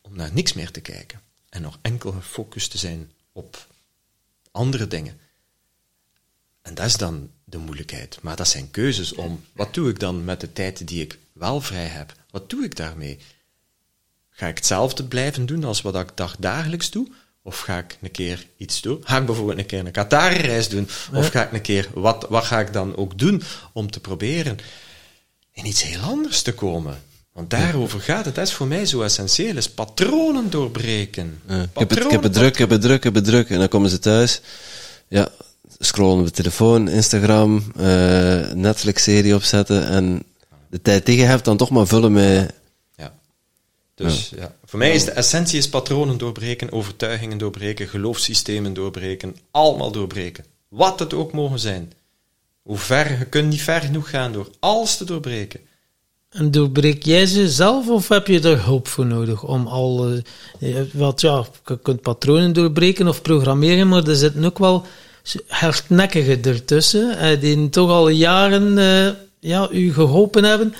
om 0.00 0.16
naar 0.16 0.32
niks 0.32 0.52
meer 0.52 0.70
te 0.70 0.80
kijken. 0.80 1.20
En 1.48 1.62
nog 1.62 1.78
enkel 1.82 2.12
gefocust 2.12 2.70
te 2.70 2.78
zijn 2.78 3.12
op 3.32 3.66
andere 4.50 4.86
dingen. 4.86 5.20
En 6.62 6.74
dat 6.74 6.86
is 6.86 6.96
dan 6.96 7.30
de 7.44 7.58
moeilijkheid. 7.58 8.18
Maar 8.22 8.36
dat 8.36 8.48
zijn 8.48 8.70
keuzes 8.70 9.12
om, 9.12 9.44
wat 9.52 9.74
doe 9.74 9.90
ik 9.90 9.98
dan 9.98 10.24
met 10.24 10.40
de 10.40 10.52
tijd 10.52 10.88
die 10.88 11.02
ik 11.02 11.18
wel 11.32 11.60
vrij 11.60 11.86
heb? 11.86 12.14
Wat 12.30 12.50
doe 12.50 12.64
ik 12.64 12.76
daarmee? 12.76 13.18
Ga 14.30 14.46
ik 14.46 14.56
hetzelfde 14.56 15.04
blijven 15.04 15.46
doen 15.46 15.64
als 15.64 15.80
wat 15.80 15.94
ik 15.94 16.16
dag 16.16 16.36
dagelijks 16.36 16.90
doe? 16.90 17.08
Of 17.48 17.58
ga 17.58 17.78
ik 17.78 17.98
een 18.02 18.10
keer 18.10 18.46
iets 18.56 18.80
doen? 18.80 19.00
Ga 19.04 19.18
ik 19.18 19.26
bijvoorbeeld 19.26 19.58
een 19.58 19.66
keer 19.66 19.78
een 19.86 19.90
Qatar-reis 19.90 20.68
doen? 20.68 20.88
Of 21.14 21.28
ga 21.28 21.42
ik 21.42 21.52
een 21.52 21.60
keer, 21.60 21.88
wat, 21.94 22.26
wat 22.28 22.44
ga 22.44 22.60
ik 22.60 22.72
dan 22.72 22.96
ook 22.96 23.18
doen 23.18 23.42
om 23.72 23.90
te 23.90 24.00
proberen 24.00 24.58
in 25.52 25.66
iets 25.66 25.82
heel 25.82 26.00
anders 26.00 26.42
te 26.42 26.52
komen? 26.52 27.02
Want 27.32 27.50
daarover 27.50 28.00
gaat 28.00 28.24
het. 28.24 28.34
Dat 28.34 28.46
is 28.46 28.52
voor 28.52 28.66
mij 28.66 28.86
zo 28.86 29.00
essentieel, 29.02 29.56
is 29.56 29.70
patronen 29.70 30.50
doorbreken. 30.50 31.40
Ja. 31.48 31.62
Ik, 31.62 31.68
heb 31.72 31.90
het, 31.90 32.04
ik 32.04 32.10
heb 32.10 32.22
het 32.22 32.32
druk, 32.32 32.52
ik 32.52 32.58
heb 32.58 32.70
het 32.70 32.82
druk, 32.82 32.96
ik 32.96 33.02
heb 33.02 33.14
het 33.14 33.24
druk. 33.24 33.50
En 33.50 33.58
dan 33.58 33.68
komen 33.68 33.90
ze 33.90 33.98
thuis. 33.98 34.40
Ja, 35.08 35.28
scrollen 35.78 36.18
op 36.18 36.24
de 36.24 36.30
telefoon, 36.30 36.88
Instagram, 36.88 37.72
eh, 37.76 38.52
Netflix-serie 38.52 39.34
opzetten 39.34 39.88
en 39.88 40.22
de 40.70 40.82
tijd 40.82 41.06
je 41.06 41.22
hebt 41.22 41.44
dan 41.44 41.56
toch 41.56 41.70
maar 41.70 41.86
vullen 41.86 42.12
met... 42.12 42.52
Dus 44.06 44.30
ja. 44.36 44.54
voor 44.64 44.78
mij 44.78 44.94
is 44.94 45.04
de 45.04 45.10
essentie 45.10 45.58
is 45.58 45.68
patronen 45.68 46.18
doorbreken, 46.18 46.72
overtuigingen 46.72 47.38
doorbreken, 47.38 47.88
geloofssystemen 47.88 48.74
doorbreken, 48.74 49.36
allemaal 49.50 49.92
doorbreken. 49.92 50.44
Wat 50.68 50.98
het 50.98 51.14
ook 51.14 51.32
mogen 51.32 51.58
zijn. 51.58 51.92
Hoe 52.62 52.78
ver, 52.78 53.18
je 53.18 53.24
kunt 53.24 53.48
niet 53.48 53.62
ver 53.62 53.80
genoeg 53.80 54.10
gaan 54.10 54.32
door 54.32 54.48
alles 54.58 54.96
te 54.96 55.04
doorbreken. 55.04 55.60
En 56.28 56.50
doorbreek 56.50 57.02
jij 57.02 57.26
ze 57.26 57.48
zelf 57.48 57.88
of 57.88 58.08
heb 58.08 58.26
je 58.26 58.40
er 58.40 58.64
hulp 58.64 58.88
voor 58.88 59.06
nodig 59.06 59.44
om 59.44 59.66
al... 59.66 60.06
eh, 60.60 60.76
wat, 60.92 61.20
ja, 61.20 61.46
je 61.66 61.78
kunt 61.78 62.00
patronen 62.00 62.52
doorbreken 62.52 63.08
of 63.08 63.22
programmeren, 63.22 63.88
maar 63.88 64.08
er 64.08 64.16
zitten 64.16 64.44
ook 64.44 64.58
wel 64.58 64.86
hardnekkigen 65.46 66.42
ertussen, 66.42 67.18
eh, 67.18 67.40
die 67.40 67.68
toch 67.68 67.90
al 67.90 68.08
jaren 68.08 68.78
eh, 68.78 69.14
ja, 69.40 69.68
u 69.70 69.92
geholpen 69.92 70.44
hebben. 70.44 70.74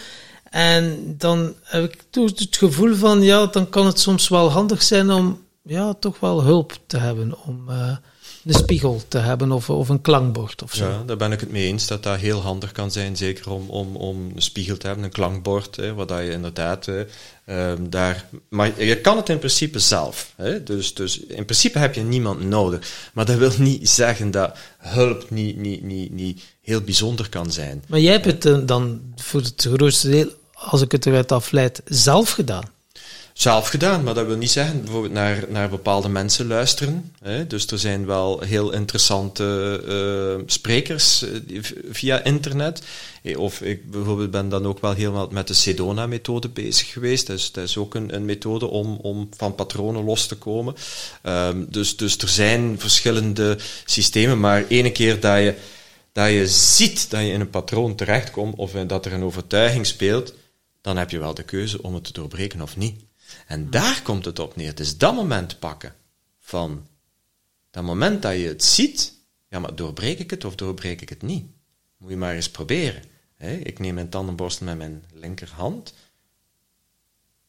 En 0.51 1.15
dan 1.19 1.55
heb 1.63 1.85
ik 1.85 2.05
toch 2.11 2.39
het 2.39 2.57
gevoel 2.57 2.95
van, 2.95 3.23
ja, 3.23 3.47
dan 3.47 3.69
kan 3.69 3.87
het 3.87 4.01
soms 4.01 4.29
wel 4.29 4.51
handig 4.51 4.83
zijn 4.83 5.11
om 5.11 5.47
ja, 5.63 5.95
toch 5.95 6.21
wel 6.21 6.43
hulp 6.43 6.79
te 6.87 6.97
hebben, 6.99 7.45
om 7.45 7.71
eh, 7.71 7.97
een 8.45 8.55
spiegel 8.55 9.03
te 9.09 9.19
hebben 9.19 9.53
of, 9.53 9.71
of 9.71 9.89
een 9.89 10.01
klankbord 10.01 10.63
of 10.63 10.75
zo. 10.75 10.89
Ja, 10.89 11.03
daar 11.07 11.17
ben 11.17 11.33
ik 11.33 11.41
het 11.41 11.51
mee 11.51 11.67
eens 11.67 11.87
dat 11.87 12.03
dat 12.03 12.19
heel 12.19 12.41
handig 12.41 12.73
kan 12.73 12.91
zijn. 12.91 13.17
Zeker 13.17 13.51
om, 13.51 13.71
om, 13.71 13.97
om 13.97 14.31
een 14.35 14.43
spiegel 14.43 14.77
te 14.77 14.87
hebben, 14.87 15.05
een 15.05 15.11
klankbord, 15.11 15.77
hè, 15.77 15.95
wat 15.95 16.09
dat 16.09 16.19
je 16.19 16.31
inderdaad 16.31 16.89
ehm, 17.45 17.89
daar. 17.89 18.29
Maar 18.49 18.85
je 18.85 19.01
kan 19.01 19.17
het 19.17 19.29
in 19.29 19.39
principe 19.39 19.79
zelf. 19.79 20.33
Hè, 20.37 20.63
dus, 20.63 20.95
dus 20.95 21.21
in 21.21 21.45
principe 21.45 21.79
heb 21.79 21.95
je 21.95 22.03
niemand 22.03 22.41
nodig. 22.41 23.11
Maar 23.13 23.25
dat 23.25 23.37
wil 23.37 23.53
niet 23.59 23.89
zeggen 23.89 24.31
dat 24.31 24.57
hulp 24.79 25.31
niet, 25.31 25.57
niet, 25.57 25.83
niet, 25.83 26.13
niet 26.13 26.43
heel 26.63 26.81
bijzonder 26.81 27.29
kan 27.29 27.53
zijn. 27.53 27.85
Maar 27.89 28.01
jij 28.01 28.13
hebt 28.13 28.25
het 28.25 28.47
eh, 28.47 28.59
dan 28.67 29.01
voor 29.17 29.41
het 29.41 29.69
grootste 29.73 30.11
deel, 30.11 30.29
als 30.53 30.83
ik 30.83 30.93
het 30.93 31.07
eruit 31.07 31.33
afleid, 31.33 31.83
zelf 31.85 32.31
gedaan. 32.31 32.77
Zelf 33.39 33.69
gedaan, 33.69 34.05
maar 34.05 34.15
dat 34.15 34.27
wil 34.27 34.37
niet 34.37 34.51
zeggen 34.51 34.83
bijvoorbeeld 34.83 35.13
naar, 35.13 35.45
naar 35.49 35.69
bepaalde 35.69 36.09
mensen 36.09 36.47
luisteren. 36.47 37.13
Hè? 37.23 37.47
Dus 37.47 37.67
er 37.67 37.79
zijn 37.79 38.07
wel 38.07 38.41
heel 38.41 38.73
interessante 38.73 39.45
eh, 39.89 40.43
sprekers 40.47 41.23
eh, 41.23 41.61
via 41.91 42.25
internet. 42.25 42.83
Eh, 43.23 43.39
Of 43.39 43.61
ik 43.61 43.91
bijvoorbeeld 43.91 44.31
ben 44.31 44.49
dan 44.49 44.67
ook 44.67 44.81
wel 44.81 44.93
helemaal 44.93 45.29
met 45.31 45.47
de 45.47 45.55
Sedona-methode 45.55 46.49
bezig 46.49 46.93
geweest. 46.93 47.27
Dus 47.27 47.53
dat 47.53 47.65
is 47.65 47.77
ook 47.77 47.95
een, 47.95 48.15
een 48.15 48.25
methode 48.25 48.67
om, 48.67 48.99
om 49.03 49.29
van 49.37 49.55
patronen 49.55 50.05
los 50.05 50.27
te 50.27 50.37
komen. 50.37 50.75
Ehm, 51.23 51.65
dus, 51.69 51.97
dus 51.97 52.17
er 52.17 52.29
zijn 52.29 52.79
verschillende 52.79 53.59
systemen, 53.85 54.41
maar 54.41 54.65
ene 54.69 54.93
keer 54.93 55.21
dat 55.21 55.39
je, 55.39 55.55
dat 56.13 56.31
je 56.31 56.47
ziet 56.49 57.11
dat 57.11 57.21
je 57.21 57.31
in 57.31 57.41
een 57.41 57.51
patroon 57.51 57.95
terechtkomt 57.95 58.57
of 58.57 58.73
dat 58.73 59.07
er 59.07 59.13
een 59.13 59.25
overtuiging 59.25 59.87
speelt, 59.87 60.35
dan 60.81 60.97
heb 60.97 61.11
je 61.11 61.19
wel 61.19 61.35
de 61.35 61.43
keuze 61.43 61.83
om 61.83 61.95
het 61.95 62.05
te 62.05 62.13
doorbreken 62.13 62.61
of 62.61 62.77
niet. 62.77 63.07
En 63.49 63.71
daar 63.71 64.03
komt 64.03 64.25
het 64.25 64.39
op 64.39 64.57
neer. 64.57 64.69
Het 64.69 64.81
is 64.81 64.99
dat 64.99 65.15
moment 65.15 65.59
pakken 65.59 65.95
van 66.39 66.87
dat 67.71 67.83
moment 67.83 68.23
dat 68.23 68.33
je 68.33 68.47
het 68.47 68.65
ziet, 68.65 69.15
ja, 69.49 69.59
maar 69.59 69.75
doorbreek 69.75 70.19
ik 70.19 70.31
het 70.31 70.45
of 70.45 70.55
doorbreek 70.55 71.01
ik 71.01 71.09
het 71.09 71.23
niet? 71.23 71.47
Moet 71.97 72.11
je 72.11 72.17
maar 72.17 72.35
eens 72.35 72.51
proberen. 72.51 73.03
Ik 73.63 73.79
neem 73.79 73.95
mijn 73.95 74.09
tandenborstel 74.09 74.67
met 74.67 74.77
mijn 74.77 75.05
linkerhand. 75.13 75.95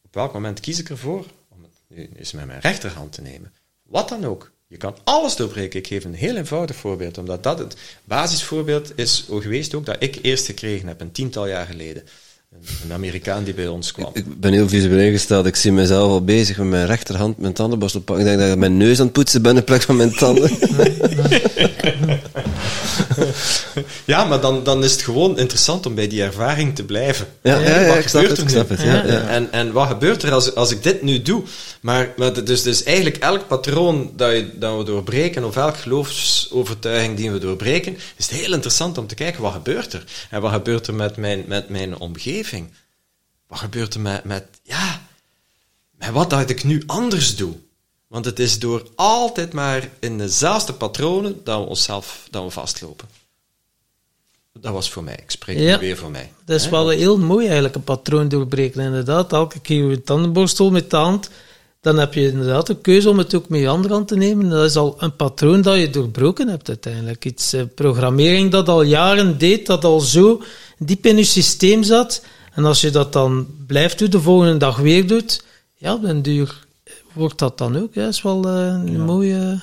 Op 0.02 0.14
welk 0.14 0.32
moment 0.32 0.60
kies 0.60 0.78
ik 0.78 0.88
ervoor 0.88 1.26
om 1.48 1.62
het 1.62 1.72
nu 1.86 2.10
eens 2.16 2.32
met 2.32 2.46
mijn 2.46 2.60
rechterhand 2.60 3.12
te 3.12 3.22
nemen? 3.22 3.52
Wat 3.82 4.08
dan 4.08 4.24
ook. 4.24 4.50
Je 4.66 4.76
kan 4.76 4.96
alles 5.04 5.36
doorbreken. 5.36 5.78
Ik 5.78 5.86
geef 5.86 6.04
een 6.04 6.14
heel 6.14 6.36
eenvoudig 6.36 6.76
voorbeeld, 6.76 7.18
omdat 7.18 7.42
dat 7.42 7.58
het 7.58 7.76
basisvoorbeeld 8.04 8.98
is 8.98 9.26
geweest 9.28 9.74
ook 9.74 9.86
dat 9.86 10.02
ik 10.02 10.18
eerst 10.22 10.46
gekregen 10.46 10.88
heb, 10.88 11.00
een 11.00 11.12
tiental 11.12 11.46
jaar 11.46 11.66
geleden. 11.66 12.04
Een, 12.50 12.60
een 12.84 12.92
Amerikaan 12.92 13.44
die 13.44 13.54
bij 13.54 13.66
ons 13.68 13.92
kwam. 13.92 14.10
Ik 14.12 14.40
ben 14.40 14.52
heel 14.52 14.68
visueel 14.68 14.98
ingesteld. 14.98 15.46
Ik 15.46 15.56
zie 15.56 15.72
mezelf 15.72 16.10
al 16.10 16.24
bezig 16.24 16.56
met 16.56 16.66
mijn 16.66 16.86
rechterhand 16.86 17.38
mijn 17.38 17.52
tandenborstel 17.52 18.00
pakken. 18.00 18.24
Ik 18.24 18.30
denk 18.30 18.42
dat 18.42 18.52
ik 18.52 18.58
mijn 18.58 18.76
neus 18.76 18.98
aan 18.98 19.04
het 19.04 19.12
poetsen 19.12 19.42
ben 19.42 19.56
in 19.56 19.64
plaats 19.64 19.84
van 19.84 19.96
mijn 19.96 20.12
tanden. 20.14 20.50
Ja, 24.04 24.24
maar 24.24 24.40
dan, 24.40 24.64
dan 24.64 24.84
is 24.84 24.92
het 24.92 25.02
gewoon 25.02 25.38
interessant 25.38 25.86
om 25.86 25.94
bij 25.94 26.08
die 26.08 26.22
ervaring 26.22 26.74
te 26.74 26.84
blijven. 26.84 27.26
Ja, 27.42 27.58
ja, 27.58 27.80
ja, 27.80 27.86
Wat 27.88 27.96
ik 27.96 28.08
snap 28.08 28.22
gebeurt 28.22 28.28
het, 28.28 28.38
er 28.38 28.42
ik 28.42 28.44
nu? 28.44 28.50
snap 28.54 28.68
het, 28.68 28.80
ja, 28.80 29.12
ja. 29.12 29.28
En, 29.28 29.52
en 29.52 29.72
wat 29.72 29.86
gebeurt 29.88 30.22
er 30.22 30.32
als, 30.32 30.54
als 30.54 30.70
ik 30.70 30.82
dit 30.82 31.02
nu 31.02 31.22
doe? 31.22 31.42
Maar, 31.80 32.12
maar 32.16 32.34
het- 32.34 32.46
dus, 32.46 32.62
dus 32.62 32.82
eigenlijk 32.82 33.16
elk 33.16 33.46
patroon 33.46 34.10
dat, 34.16 34.30
je, 34.30 34.48
dat 34.58 34.76
we 34.78 34.84
doorbreken, 34.84 35.44
of 35.44 35.56
elk 35.56 35.76
geloofsovertuiging 35.76 37.16
die 37.16 37.30
we 37.30 37.38
doorbreken, 37.38 37.94
is 38.16 38.28
het 38.30 38.40
heel 38.40 38.52
interessant 38.52 38.98
om 38.98 39.06
te 39.06 39.14
kijken 39.14 39.42
wat 39.42 39.52
gebeurt 39.52 39.92
er. 39.92 40.04
En 40.30 40.40
wat 40.40 40.52
gebeurt 40.52 40.86
er 40.86 40.94
met 40.94 41.16
mijn, 41.16 41.44
met 41.46 41.68
mijn 41.68 41.98
omgeving? 41.98 42.39
Wat 43.46 43.58
gebeurt 43.58 43.94
er 43.94 44.00
met, 44.00 44.24
met, 44.24 44.46
ja, 44.62 45.02
met 45.90 46.10
wat 46.10 46.30
dat 46.30 46.50
ik 46.50 46.64
nu 46.64 46.82
anders 46.86 47.36
doe? 47.36 47.54
Want 48.06 48.24
het 48.24 48.38
is 48.38 48.58
door 48.58 48.88
altijd 48.94 49.52
maar 49.52 49.88
in 50.00 50.18
dezelfde 50.18 50.72
patronen 50.72 51.44
dat 51.44 51.60
we 51.62 51.66
onszelf 51.68 52.26
dat 52.30 52.44
we 52.44 52.50
vastlopen. 52.50 53.08
Dat 54.52 54.72
was 54.72 54.90
voor 54.90 55.04
mij. 55.04 55.18
Ik 55.22 55.30
spreek 55.30 55.58
Ja. 55.58 55.78
weer 55.78 55.96
voor 55.96 56.10
mij. 56.10 56.32
Dat 56.44 56.60
is 56.60 56.68
wel 56.68 56.88
heel 56.88 57.18
mooi 57.18 57.44
eigenlijk, 57.44 57.74
een 57.74 57.84
patroon 57.84 58.28
doorbreken. 58.28 58.82
Inderdaad, 58.82 59.32
elke 59.32 59.60
keer 59.60 59.90
je 59.90 60.02
tandenborstel 60.02 60.70
met 60.70 60.90
de 60.90 60.96
hand, 60.96 61.30
dan 61.80 61.98
heb 61.98 62.14
je 62.14 62.28
inderdaad 62.30 62.66
de 62.66 62.80
keuze 62.80 63.08
om 63.10 63.18
het 63.18 63.34
ook 63.34 63.48
met 63.48 63.60
je 63.60 63.68
andere 63.68 63.94
hand 63.94 64.08
te 64.08 64.16
nemen. 64.16 64.48
Dat 64.48 64.64
is 64.64 64.76
al 64.76 64.94
een 64.98 65.16
patroon 65.16 65.62
dat 65.62 65.78
je 65.78 65.90
doorbroken 65.90 66.48
hebt 66.48 66.68
uiteindelijk. 66.68 67.24
Iets 67.24 67.52
eh, 67.52 67.62
programmering 67.74 68.50
dat 68.50 68.68
al 68.68 68.82
jaren 68.82 69.38
deed, 69.38 69.66
dat 69.66 69.84
al 69.84 70.00
zo 70.00 70.42
diep 70.78 71.06
in 71.06 71.16
je 71.16 71.24
systeem 71.24 71.82
zat. 71.82 72.24
En 72.52 72.64
als 72.64 72.80
je 72.80 72.90
dat 72.90 73.12
dan 73.12 73.46
blijft 73.66 73.98
doen, 73.98 74.10
de 74.10 74.20
volgende 74.20 74.56
dag 74.56 74.76
weer 74.76 75.06
doet, 75.06 75.44
ja, 75.74 75.94
op 75.94 76.02
den 76.02 76.22
duur 76.22 76.66
wordt 77.12 77.38
dat 77.38 77.58
dan 77.58 77.76
ook. 77.76 77.94
Ja, 77.94 78.04
Dat 78.04 78.12
is 78.14 78.22
wel 78.22 78.48
eh, 78.48 78.66
een 78.66 79.00
mooie... 79.04 79.62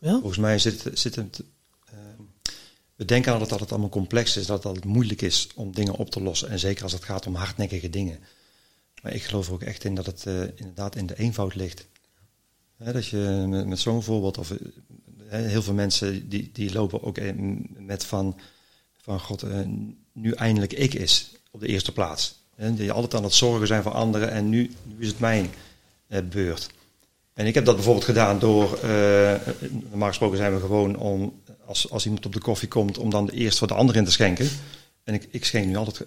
Ja. 0.00 0.12
Volgens 0.12 0.38
mij 0.38 0.58
zit, 0.58 0.84
zit 0.94 1.14
het. 1.16 1.42
eh, 1.86 1.94
we 2.96 3.04
denken 3.04 3.32
altijd 3.32 3.50
dat 3.50 3.60
het 3.60 3.70
allemaal 3.70 3.88
complex 3.88 4.36
is, 4.36 4.46
dat 4.46 4.56
het 4.56 4.66
altijd 4.66 4.84
moeilijk 4.84 5.22
is 5.22 5.48
om 5.54 5.72
dingen 5.74 5.94
op 5.94 6.10
te 6.10 6.22
lossen. 6.22 6.48
En 6.50 6.58
zeker 6.58 6.82
als 6.82 6.92
het 6.92 7.04
gaat 7.04 7.26
om 7.26 7.34
hardnekkige 7.34 7.90
dingen. 7.90 8.18
Maar 9.04 9.14
ik 9.14 9.22
geloof 9.22 9.46
er 9.46 9.52
ook 9.52 9.62
echt 9.62 9.84
in 9.84 9.94
dat 9.94 10.06
het 10.06 10.26
eh, 10.26 10.42
inderdaad 10.54 10.96
in 10.96 11.06
de 11.06 11.18
eenvoud 11.18 11.54
ligt. 11.54 11.86
Dat 12.76 13.06
je 13.06 13.44
met, 13.66 13.78
zo'n 13.78 14.02
voorbeeld, 14.02 14.38
of 14.38 14.50
eh, 14.50 14.58
heel 15.28 15.62
veel 15.62 15.74
mensen 15.74 16.28
die, 16.28 16.50
die 16.52 16.72
lopen 16.72 17.02
ook 17.02 17.18
met 17.78 18.04
van, 18.04 18.40
van 19.02 19.20
God, 19.20 19.42
eh, 19.42 19.58
nu 20.12 20.32
eindelijk 20.32 20.72
ik 20.72 20.94
is 20.94 21.32
op 21.50 21.60
de 21.60 21.66
eerste 21.66 21.92
plaats. 21.92 22.42
Hè, 22.54 22.74
die 22.74 22.92
altijd 22.92 23.14
aan 23.14 23.24
het 23.24 23.34
zorgen 23.34 23.66
zijn 23.66 23.82
voor 23.82 23.92
anderen 23.92 24.30
en 24.30 24.48
nu, 24.48 24.70
nu 24.82 24.94
is 24.98 25.08
het 25.08 25.18
mijn 25.18 25.50
beurt. 26.30 26.70
En 27.32 27.46
ik 27.46 27.54
heb 27.54 27.64
dat 27.64 27.74
bijvoorbeeld 27.74 28.04
gedaan 28.04 28.38
door, 28.38 28.78
normaal 29.88 30.08
gesproken 30.08 30.36
zijn 30.36 30.54
we 30.54 30.60
gewoon 30.60 30.96
om, 30.96 31.42
als, 31.64 31.90
als 31.90 32.04
iemand 32.04 32.26
op 32.26 32.32
de 32.32 32.40
koffie 32.40 32.68
komt, 32.68 32.98
om 32.98 33.10
dan 33.10 33.28
eerst 33.28 33.58
voor 33.58 33.68
de 33.68 33.74
ander 33.74 33.96
in 33.96 34.04
te 34.04 34.10
schenken. 34.10 34.48
En 35.04 35.14
ik, 35.14 35.28
ik 35.30 35.44
schenk 35.44 35.66
nu 35.66 35.76
altijd 35.76 36.06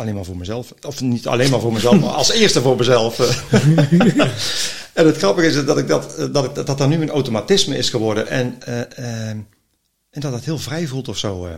alleen 0.00 0.14
maar 0.14 0.24
voor 0.24 0.36
mezelf. 0.36 0.74
Of 0.86 1.00
niet 1.00 1.26
alleen 1.26 1.50
maar 1.50 1.60
voor 1.60 1.72
mezelf, 1.72 2.00
maar 2.00 2.10
als 2.10 2.30
eerste 2.30 2.60
voor 2.60 2.76
mezelf. 2.76 3.18
en 4.92 5.06
het 5.06 5.16
grappige 5.16 5.46
is 5.46 5.64
dat 5.64 5.78
ik 5.78 5.88
dat, 5.88 6.32
dat, 6.32 6.44
ik, 6.44 6.54
dat 6.54 6.78
dat 6.78 6.88
nu 6.88 7.02
een 7.02 7.10
automatisme 7.10 7.76
is 7.76 7.90
geworden. 7.90 8.28
En, 8.28 8.62
eh, 8.62 8.80
eh, 8.80 9.36
en 10.10 10.20
dat 10.20 10.32
het 10.32 10.44
heel 10.44 10.58
vrij 10.58 10.86
voelt 10.86 11.08
of 11.08 11.18
zo. 11.18 11.46
eh. 11.46 11.54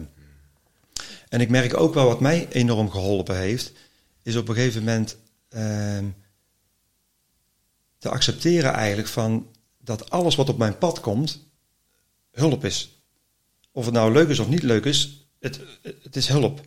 En 1.28 1.40
ik 1.40 1.48
merk 1.48 1.76
ook 1.76 1.94
wel 1.94 2.06
wat 2.06 2.20
mij 2.20 2.48
enorm 2.50 2.90
geholpen 2.90 3.36
heeft, 3.38 3.72
is 4.22 4.36
op 4.36 4.48
een 4.48 4.54
gegeven 4.54 4.80
moment 4.80 5.16
ehm, 5.48 6.04
te 7.98 8.08
accepteren 8.08 8.72
eigenlijk 8.72 9.08
van 9.08 9.46
dat 9.78 10.10
alles 10.10 10.34
wat 10.34 10.48
op 10.48 10.58
mijn 10.58 10.78
pad 10.78 11.00
komt, 11.00 11.46
hulp 12.30 12.64
is. 12.64 13.02
Of 13.72 13.84
het 13.84 13.94
nou 13.94 14.12
leuk 14.12 14.28
is 14.28 14.38
of 14.38 14.48
niet 14.48 14.62
leuk 14.62 14.84
is, 14.84 15.26
het, 15.40 15.60
het 16.02 16.16
is 16.16 16.28
hulp. 16.28 16.60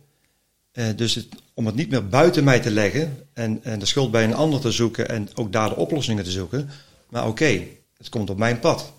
Eh, 0.76 0.86
dus 0.96 1.14
het- 1.14 1.28
om 1.54 1.66
het 1.66 1.74
niet 1.74 1.90
meer 1.90 2.08
buiten 2.08 2.44
mij 2.44 2.60
te 2.60 2.70
leggen 2.70 3.26
en, 3.32 3.64
en 3.64 3.78
de 3.78 3.86
schuld 3.86 4.10
bij 4.10 4.24
een 4.24 4.34
ander 4.34 4.60
te 4.60 4.70
zoeken 4.70 5.08
en 5.08 5.28
ook 5.34 5.52
daar 5.52 5.68
de 5.68 5.76
oplossingen 5.76 6.24
te 6.24 6.30
zoeken. 6.30 6.70
Maar 7.08 7.26
oké, 7.26 7.62
het 7.96 8.08
komt 8.08 8.30
op 8.30 8.38
mijn 8.38 8.60
pad. 8.60 8.92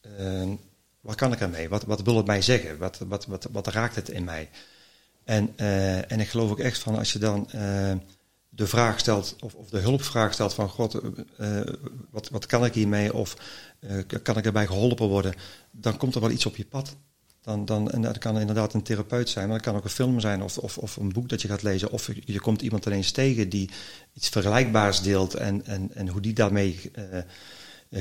Eh, 0.00 0.48
wat 1.00 1.14
kan 1.14 1.32
ik 1.32 1.40
ermee? 1.40 1.68
Wat, 1.68 1.84
wat 1.84 2.02
wil 2.02 2.16
het 2.16 2.26
mij 2.26 2.42
zeggen? 2.42 2.78
Wat, 2.78 2.98
wat, 3.08 3.26
wat, 3.52 3.66
raakt 3.66 3.94
het 3.94 4.08
in 4.08 4.24
mij? 4.24 4.48
En, 5.24 5.52
eh, 5.56 6.12
en 6.12 6.20
ik 6.20 6.28
geloof 6.28 6.50
ook 6.50 6.60
echt 6.60 6.78
van 6.78 6.98
als 6.98 7.12
je 7.12 7.18
dan 7.18 7.50
eh, 7.50 7.92
de 8.48 8.66
vraag 8.66 8.98
stelt, 8.98 9.36
of, 9.40 9.54
of 9.54 9.68
de 9.68 9.78
hulpvraag 9.78 10.32
stelt 10.32 10.54
van 10.54 10.68
God, 10.68 11.00
wat, 12.10 12.28
wat 12.28 12.46
kan 12.46 12.64
ik 12.64 12.74
hiermee? 12.74 13.14
Of 13.14 13.36
kan 14.22 14.36
ik 14.36 14.44
erbij 14.44 14.66
geholpen 14.66 15.06
worden? 15.08 15.34
Dan 15.70 15.96
komt 15.96 16.14
er 16.14 16.20
wel 16.20 16.30
iets 16.30 16.46
op 16.46 16.56
je 16.56 16.64
pad. 16.64 16.96
Dan, 17.46 17.64
dan, 17.64 17.90
en 17.90 18.02
dat 18.02 18.18
kan 18.18 18.38
inderdaad 18.40 18.74
een 18.74 18.82
therapeut 18.82 19.28
zijn, 19.28 19.48
maar 19.48 19.56
dat 19.56 19.66
kan 19.66 19.76
ook 19.76 19.84
een 19.84 19.90
film 19.90 20.20
zijn 20.20 20.42
of, 20.42 20.58
of, 20.58 20.78
of 20.78 20.96
een 20.96 21.12
boek 21.12 21.28
dat 21.28 21.42
je 21.42 21.48
gaat 21.48 21.62
lezen. 21.62 21.90
Of 21.90 22.08
je, 22.24 22.40
komt 22.40 22.62
iemand 22.62 22.86
ineens 22.86 23.10
tegen 23.10 23.48
die 23.48 23.70
iets 24.14 24.28
vergelijkbaars 24.28 25.00
deelt 25.00 25.34
en, 25.34 25.62
en, 25.66 25.90
en 25.94 26.08
hoe 26.08 26.20
die 26.20 26.32
daarmee 26.32 26.80
eh, 26.94 27.02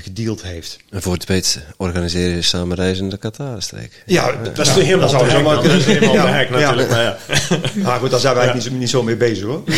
gedeeld 0.01 0.41
heeft. 0.43 0.77
En 0.89 1.01
voor 1.01 1.13
het 1.13 1.25
weet 1.25 1.59
organiseer 1.77 2.35
je 2.35 2.41
samen 2.41 2.75
reizen 2.77 3.03
in 3.03 3.09
de 3.09 3.17
Qatar-streek. 3.17 4.03
Ja, 4.05 4.31
Dat 4.53 4.67
is 4.67 4.75
nu 4.75 4.81
helemaal 4.81 5.09
zou 5.09 5.29
zo 5.29 5.41
maar. 5.41 5.55
Dat 5.55 5.65
is 5.65 5.85
helemaal 5.85 6.13
Ja, 6.15 6.39
ja. 6.39 6.49
natuurlijk. 6.49 6.89
Maar 6.89 7.01
ja. 7.03 7.17
Maar 7.83 7.99
goed, 7.99 8.11
daar 8.11 8.19
zijn 8.19 8.33
we 8.33 8.39
eigenlijk 8.39 8.53
niet, 8.53 8.63
zo- 8.63 8.79
niet 8.79 8.89
zo 8.89 9.03
mee 9.03 9.15
bezig 9.17 9.45
hoor. 9.45 9.63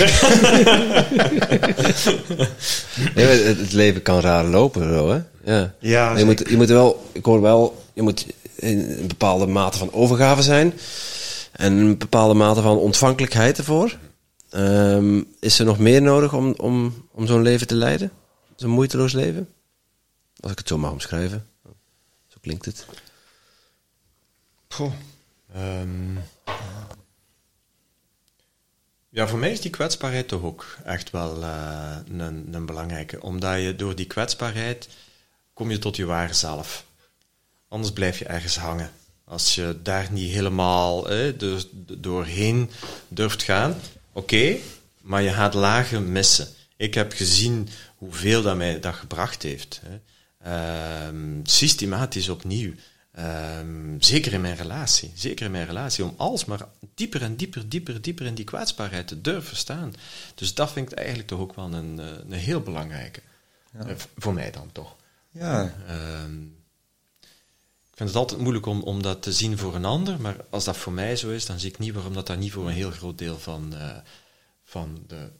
Nee, 3.16 3.26
maar 3.26 3.34
het, 3.34 3.58
het 3.60 3.74
leven 3.74 4.02
kan 4.02 4.20
raar 4.20 4.46
lopen, 4.46 4.84
zo, 4.94 5.10
hè? 5.10 5.20
Ja. 5.54 5.74
Ja, 5.80 6.18
je, 6.18 6.26
moet, 6.26 6.44
je 6.50 6.56
moet 6.58 6.68
wel, 6.70 7.10
ik 7.12 7.26
hoor 7.26 7.42
wel, 7.42 7.84
je 7.94 8.02
moet 8.02 8.26
in 8.58 8.80
een 8.80 9.08
bepaalde 9.08 9.48
mate 9.48 9.78
van 9.78 9.94
overgave 9.94 10.42
zijn. 10.42 10.74
En 11.52 11.74
een 11.74 11.98
bepaalde 11.98 12.34
mate 12.34 12.62
van 12.62 12.78
ontvankelijkheid 12.78 13.58
ervoor. 13.58 13.98
Ehm, 14.50 15.24
is 15.40 15.60
er 15.60 15.66
nog 15.66 15.80
meer 15.80 16.02
nodig 16.02 16.34
om, 16.34 16.54
om, 16.58 17.08
om 17.12 17.28
zo'n 17.28 17.42
leven 17.42 17.68
te 17.68 17.76
leiden? 17.76 18.12
Zo'n 18.56 18.70
moeiteloos 18.70 19.14
leven? 19.14 19.50
Als 20.40 20.52
ik 20.52 20.58
het 20.58 20.68
zo 20.68 20.78
mag 20.78 20.92
omschrijven. 20.92 21.48
Zo 22.28 22.38
klinkt 22.42 22.66
het. 22.66 22.86
Ehm, 25.54 26.16
ja, 29.10 29.28
voor 29.28 29.40
mij 29.40 29.52
is 29.52 29.62
die 29.62 29.72
kwetsbaarheid 29.72 30.28
toch 30.28 30.42
ook 30.42 30.78
echt 30.84 31.12
wel 31.12 31.44
eh, 31.44 31.98
een, 32.08 32.54
een 32.54 32.66
belangrijke. 32.66 33.22
Omdat 33.22 33.62
je 33.62 33.76
door 33.76 33.96
die 33.96 34.08
kwetsbaarheid 34.08 34.90
kom 35.54 35.72
je 35.72 35.80
tot 35.80 35.96
je 35.96 36.06
ware 36.06 36.34
zelf. 36.34 36.86
Anders 37.68 37.94
blijf 37.94 38.20
je 38.20 38.26
ergens 38.26 38.58
hangen. 38.58 38.92
Als 39.24 39.56
je 39.56 39.80
daar 39.84 40.08
niet 40.12 40.34
helemaal 40.34 41.10
eh, 41.10 41.38
dus 41.38 41.68
doorheen 41.74 42.70
durft 43.08 43.44
gaan, 43.44 43.76
oké, 44.12 44.56
maar 45.02 45.22
je 45.22 45.32
gaat 45.32 45.54
lagen 45.54 46.12
missen. 46.12 46.48
Ik 46.76 46.94
heb 46.94 47.12
gezien 47.12 47.70
hoeveel 47.96 48.42
dat 48.42 48.56
mij 48.58 48.80
dat 48.80 48.96
gebracht 48.96 49.44
heeft. 49.44 49.82
Hè. 49.86 50.00
Ehm, 50.44 51.40
systematisch 51.44 52.30
opnieuw. 52.30 52.74
Ehm, 53.12 54.00
zeker 54.00 54.34
in 54.34 54.42
mijn 54.42 54.56
relatie. 54.56 55.12
Zeker 55.16 55.46
in 55.46 55.52
mijn 55.52 55.66
relatie. 55.66 56.04
Om 56.04 56.14
alsmaar 56.18 56.68
dieper 56.96 57.22
en 57.22 57.36
dieper, 57.36 57.70
dieper, 57.70 58.02
dieper 58.02 58.26
in 58.26 58.36
die 58.36 58.46
kwetsbaarheid 58.46 59.08
te 59.08 59.22
durven 59.22 59.58
staan. 59.58 59.94
Dus 60.36 60.54
dat 60.54 60.72
vind 60.72 60.92
ik 60.92 60.98
eigenlijk 60.98 61.28
toch 61.28 61.40
ook 61.40 61.56
wel 61.56 61.74
een, 61.74 62.00
eh, 62.00 62.06
een 62.30 62.32
heel 62.32 62.62
belangrijke. 62.62 63.22
Eh, 63.78 63.86
voor 64.18 64.34
mij 64.34 64.52
dan 64.52 64.70
toch. 64.72 64.96
Ja, 65.32 65.74
Ehm, 65.88 66.34
vind 67.98 68.10
het 68.10 68.18
altijd 68.18 68.40
moeilijk 68.40 68.66
om, 68.66 68.82
om 68.82 69.02
dat 69.02 69.22
te 69.22 69.34
zien 69.34 69.58
voor 69.58 69.76
een 69.76 69.86
ander, 69.86 70.22
maar 70.22 70.46
als 70.50 70.64
dat 70.64 70.78
voor 70.78 70.94
mij 70.94 71.16
zo 71.16 71.30
is, 71.30 71.46
dan 71.46 71.60
zie 71.60 71.70
ik 71.70 71.78
niet 71.78 71.94
waarom 71.94 72.14
dat, 72.14 72.28
dat 72.28 72.38
niet 72.38 72.52
voor 72.52 72.68
een 72.68 72.74
heel 72.74 72.92
groot 72.92 73.18
deel 73.18 73.40
van, 73.40 73.76
eh, 73.76 73.98
van 74.64 75.04
de 75.08 75.32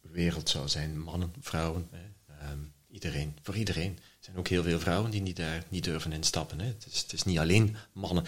wereld 0.00 0.48
zou 0.48 0.68
zijn. 0.68 1.02
Mannen, 1.02 1.34
vrouwen, 1.40 1.88
hè. 1.90 2.34
Ehm, 2.34 2.58
iedereen, 2.90 3.38
voor 3.42 3.56
iedereen. 3.56 3.92
Er 3.98 4.24
zijn 4.24 4.36
ook 4.36 4.48
heel 4.48 4.62
veel 4.62 4.80
vrouwen 4.80 5.10
die 5.10 5.20
niet 5.20 5.36
daar 5.36 5.64
niet 5.68 5.84
durven 5.84 6.12
instappen. 6.12 6.60
Hè. 6.60 6.66
Het, 6.66 6.86
is, 6.90 7.00
het 7.00 7.12
is 7.12 7.22
niet 7.22 7.38
alleen 7.38 7.76
mannen. 7.92 8.24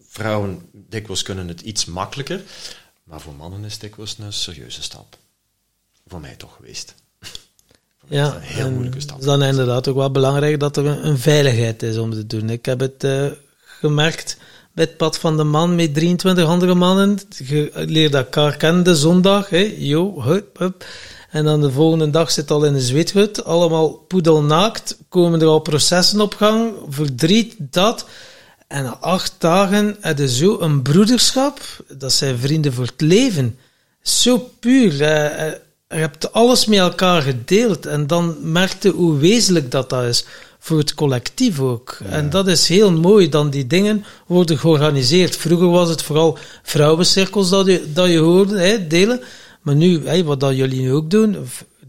Vrouwen 0.00 0.68
dikwijls 0.72 1.22
kunnen 1.22 1.48
het 1.48 1.60
iets 1.60 1.84
makkelijker, 1.84 2.42
maar 3.02 3.20
voor 3.20 3.34
mannen 3.34 3.64
is 3.64 3.78
dikwijls 3.78 4.18
een 4.18 4.32
serieuze 4.32 4.82
stap. 4.82 5.18
Voor 6.06 6.20
mij 6.20 6.36
toch 6.36 6.56
geweest. 6.56 6.94
Is 8.10 8.16
Ja, 8.16 8.34
een 8.34 8.40
heel 8.40 8.70
moeilijke 8.70 8.96
het 8.98 9.06
stap. 9.06 9.18
is 9.18 9.24
dan 9.24 9.42
inderdaad 9.42 9.88
ook 9.88 9.96
wel 9.96 10.10
belangrijk 10.10 10.60
dat 10.60 10.76
er 10.76 10.86
een, 10.86 11.06
een 11.06 11.18
veiligheid 11.18 11.82
is 11.82 11.96
om 11.98 12.10
te 12.12 12.26
doen. 12.26 12.50
Ik 12.50 12.64
heb 12.66 12.80
het 12.80 13.04
eh, 13.04 13.24
gemerkt 13.80 14.36
bij 14.72 14.84
het 14.84 14.96
pad 14.96 15.18
van 15.18 15.36
de 15.36 15.44
man 15.44 15.74
met 15.74 15.94
23 15.94 16.44
andere 16.44 16.74
mannen. 16.74 17.18
Je 17.44 17.70
leert 17.74 18.14
elkaar 18.14 18.56
kennen 18.56 18.82
de 18.84 18.94
zondag. 18.96 19.48
Yo, 19.78 20.22
hup, 20.22 20.58
hup. 20.58 20.84
En 21.30 21.44
dan 21.44 21.60
de 21.60 21.70
volgende 21.70 22.10
dag 22.10 22.30
zit 22.30 22.50
al 22.50 22.64
in 22.64 22.72
de 22.72 22.80
zweethut. 22.80 23.44
Allemaal 23.44 23.88
poedelnaakt. 23.90 24.96
Komen 25.08 25.40
er 25.40 25.46
al 25.46 25.58
processen 25.60 26.20
op 26.20 26.34
gang. 26.34 26.72
Verdriet, 26.88 27.54
dat. 27.58 28.06
En 28.68 28.84
na 28.84 28.96
acht 29.00 29.34
dagen 29.38 29.96
heb 30.00 30.18
je 30.18 30.28
zo 30.28 30.60
een 30.60 30.82
broederschap. 30.82 31.60
Dat 31.88 32.12
zijn 32.12 32.38
vrienden 32.38 32.72
voor 32.72 32.84
het 32.86 33.00
leven. 33.00 33.58
Zo 34.02 34.50
puur. 34.60 35.02
eh, 35.02 35.46
eh, 35.46 35.52
je 35.90 35.96
hebt 35.96 36.32
alles 36.32 36.66
met 36.66 36.78
elkaar 36.78 37.22
gedeeld. 37.22 37.86
En 37.86 38.06
dan 38.06 38.36
merkte 38.42 38.88
hoe 38.88 39.18
wezenlijk 39.18 39.70
dat, 39.70 39.90
dat 39.90 40.04
is. 40.04 40.24
Voor 40.58 40.78
het 40.78 40.94
collectief 40.94 41.60
ook. 41.60 41.98
En 42.10 42.30
dat 42.30 42.48
is 42.48 42.68
heel 42.68 42.92
mooi. 42.92 43.28
Dan 43.28 43.50
die 43.50 43.66
dingen 43.66 44.04
worden 44.26 44.58
georganiseerd. 44.58 45.36
Vroeger 45.36 45.68
was 45.68 45.88
het 45.88 46.02
vooral 46.02 46.38
vrouwencirkels 46.62 47.50
dat 47.50 47.66
je, 47.66 47.92
dat 47.92 48.10
je 48.10 48.18
hoorde, 48.18 48.58
hè, 48.58 48.86
delen. 48.86 49.20
Maar 49.62 49.74
nu, 49.74 50.06
hè, 50.06 50.24
wat 50.24 50.40
dat 50.40 50.56
jullie 50.56 50.80
nu 50.80 50.92
ook 50.92 51.10
doen, 51.10 51.36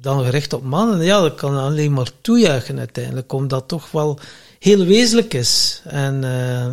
dan 0.02 0.24
gericht 0.24 0.54
op 0.54 0.64
mannen, 0.64 1.04
ja, 1.04 1.22
dat 1.22 1.36
kan 1.36 1.58
alleen 1.58 1.94
maar 1.94 2.12
toejuichen 2.22 2.80
uiteindelijk. 2.80 3.34
Omdat 3.34 3.50
dat 3.60 3.68
toch 3.68 3.92
wel 3.92 4.20
heel 4.60 4.86
wezenlijk 4.86 5.34
is. 5.34 5.82
En 5.86 6.24
eh, 6.24 6.68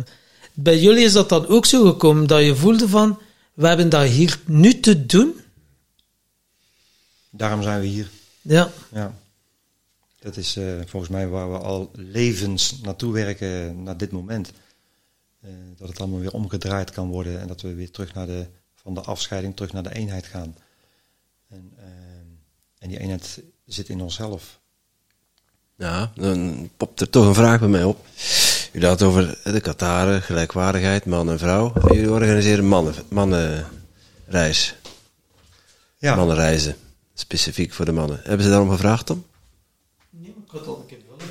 bij 0.53 0.79
jullie 0.79 1.03
is 1.03 1.13
dat 1.13 1.29
dan 1.29 1.47
ook 1.47 1.65
zo 1.65 1.85
gekomen 1.85 2.27
dat 2.27 2.43
je 2.43 2.55
voelde 2.55 2.87
van, 2.87 3.19
we 3.53 3.67
hebben 3.67 3.89
dat 3.89 4.07
hier 4.07 4.39
nu 4.45 4.79
te 4.79 5.05
doen. 5.05 5.33
Daarom 7.29 7.63
zijn 7.63 7.79
we 7.79 7.85
hier. 7.85 8.09
Ja, 8.41 8.69
Ja. 8.91 9.13
Dat 10.19 10.37
is 10.37 10.55
eh, 10.57 10.65
volgens 10.85 11.11
mij 11.11 11.27
waar 11.27 11.51
we 11.51 11.57
al 11.57 11.91
levens 11.95 12.81
naartoe 12.81 13.13
werken 13.13 13.83
naar 13.83 13.97
dit 13.97 14.11
moment. 14.11 14.51
Eh, 15.41 15.49
dat 15.77 15.87
het 15.87 15.99
allemaal 15.99 16.19
weer 16.19 16.33
omgedraaid 16.33 16.91
kan 16.91 17.09
worden 17.09 17.39
en 17.39 17.47
dat 17.47 17.61
we 17.61 17.73
weer 17.73 17.91
terug 17.91 18.13
naar 18.13 18.25
de, 18.25 18.45
van 18.75 18.93
de 18.93 19.01
afscheiding 19.01 19.55
terug 19.55 19.73
naar 19.73 19.83
de 19.83 19.95
eenheid 19.95 20.25
gaan. 20.25 20.55
En, 21.49 21.73
eh, 21.77 21.85
en 22.79 22.89
die 22.89 22.99
eenheid 22.99 23.41
zit 23.65 23.89
in 23.89 24.01
onszelf. 24.01 24.59
Ja, 25.75 26.11
dan 26.15 26.69
popt 26.77 27.01
er 27.01 27.09
toch 27.09 27.25
een 27.25 27.33
vraag 27.33 27.59
bij 27.59 27.69
mij 27.69 27.83
op. 27.83 28.05
Hadden 28.71 28.89
het 28.89 29.01
over 29.01 29.39
de 29.43 29.59
Qataren, 29.59 30.21
gelijkwaardigheid, 30.21 31.05
man 31.05 31.29
en 31.29 31.39
vrouw. 31.39 31.73
En 31.73 31.95
jullie 31.95 32.11
organiseren 32.11 32.65
mannen, 32.65 32.93
mannenreis. 33.09 34.75
Ja, 35.97 36.15
Mannenreizen. 36.15 36.75
Specifiek 37.19 37.73
voor 37.73 37.85
de 37.85 37.91
mannen. 37.91 38.19
Hebben 38.23 38.43
ze 38.45 38.51
daarom 38.51 38.69
gevraagd, 38.69 39.05
Tom? 39.05 39.25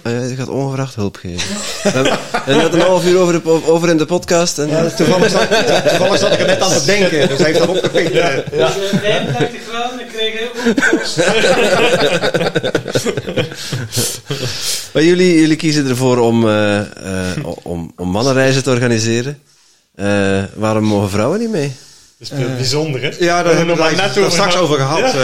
Ah 0.02 0.12
ja, 0.12 0.20
je 0.20 0.36
gaat 0.36 0.48
ongevraagd 0.48 0.94
hulp 0.94 1.16
geven. 1.16 1.56
En, 1.82 2.06
en 2.46 2.54
je 2.54 2.60
had 2.60 2.74
een 2.74 2.80
half 2.80 3.04
uur 3.06 3.18
over, 3.18 3.42
de, 3.42 3.66
over 3.66 3.88
in 3.88 3.96
de 3.96 4.06
podcast. 4.06 4.58
En, 4.58 4.68
Ja, 4.68 4.90
toevallig, 4.90 5.30
zat, 5.30 5.48
toevallig 5.88 6.18
zat 6.18 6.32
ik 6.32 6.38
er 6.40 6.46
net 6.46 6.60
aan 6.60 6.70
te 6.72 6.84
denken, 6.84 7.28
dus 7.28 7.38
hij 7.38 7.46
heeft 7.46 7.58
dat 7.58 7.68
opgepikt. 7.68 8.10
eh. 8.10 8.38
35 8.70 9.60
graden, 9.68 9.98
dan 9.98 10.06
krijg 10.06 10.32
je 10.32 10.48
Maar 14.92 15.02
jullie, 15.02 15.40
jullie 15.40 15.56
kiezen 15.56 15.88
ervoor 15.88 16.18
om, 16.18 16.48
eh, 16.48 16.78
eh, 16.80 17.46
om, 17.62 17.92
om 17.96 18.08
mannenreizen 18.10 18.62
te 18.62 18.70
organiseren. 18.70 19.42
Eh, 19.94 20.42
waarom 20.54 20.84
mogen 20.84 21.10
vrouwen 21.10 21.38
niet 21.38 21.50
mee? 21.50 21.72
Dat 22.18 22.30
is 22.38 22.54
bijzonder, 22.56 23.02
hè? 23.02 23.10
Ja, 23.18 23.42
daar 23.42 23.56
hebben 23.56 23.76
we 23.76 23.82
het 23.82 24.18
over 24.18 24.30
straks 24.30 24.52
gehad. 24.54 24.68
over 24.68 24.78
gehad. 24.78 25.14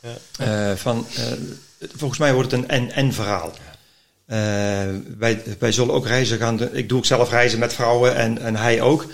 Ja. 0.00 0.70
eh, 0.70 0.76
van, 0.76 1.06
eh, 1.14 1.24
volgens 1.78 2.20
mij 2.20 2.34
wordt 2.34 2.50
het 2.50 2.60
een 2.60 2.68
en-en 2.68 3.12
verhaal. 3.12 3.52
Eh, 4.26 4.38
wij, 5.18 5.42
wij 5.58 5.72
zullen 5.72 5.94
ook 5.94 6.06
reizen 6.06 6.38
gaan 6.38 6.56
doen. 6.56 6.76
Ik 6.76 6.88
doe 6.88 6.98
ook 6.98 7.04
zelf 7.04 7.30
reizen 7.30 7.58
met 7.58 7.72
vrouwen 7.72 8.16
en, 8.16 8.38
en 8.38 8.56
hij 8.56 8.80
ook. 8.80 9.06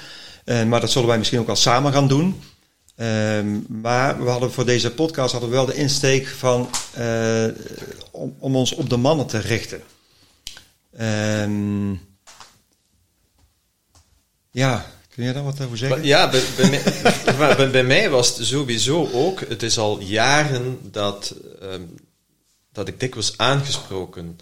Maar 0.44 0.80
dat 0.80 0.90
zullen 0.90 1.08
wij 1.08 1.18
misschien 1.18 1.38
ook 1.40 1.46
wel 1.46 1.56
samen 1.56 1.92
gaan 1.92 2.08
doen. 2.08 2.42
Ehm, 2.96 3.58
maar 3.68 4.24
we 4.24 4.30
hadden 4.30 4.52
voor 4.52 4.66
deze 4.66 4.94
podcast 4.94 5.32
hadden 5.32 5.50
we 5.50 5.56
wel 5.56 5.66
de 5.66 5.74
insteek 5.74 6.26
van 6.26 6.68
om, 8.10 8.36
om 8.38 8.56
ons 8.56 8.72
op 8.72 8.90
de 8.90 8.96
mannen 8.96 9.26
te 9.26 9.38
richten. 9.38 9.82
Ehm, 10.96 11.92
ja, 14.50 14.86
kun 15.14 15.24
je 15.24 15.32
daar 15.32 15.44
wat 15.44 15.60
over 15.60 15.78
zeggen? 15.78 16.04
Ja, 16.04 16.30
bij, 16.30 16.42
mij, 17.36 17.70
bij, 17.70 17.84
mij 17.84 18.10
was 18.10 18.36
het 18.36 18.46
sowieso 18.46 19.10
ook. 19.12 19.40
Het 19.40 19.62
is 19.62 19.78
al 19.78 20.00
jaren 20.00 20.78
dat, 20.90 21.34
ehm, 21.60 21.82
dat 22.72 22.88
ik 22.88 23.00
dikwijls 23.00 23.38
aangesproken 23.38 24.38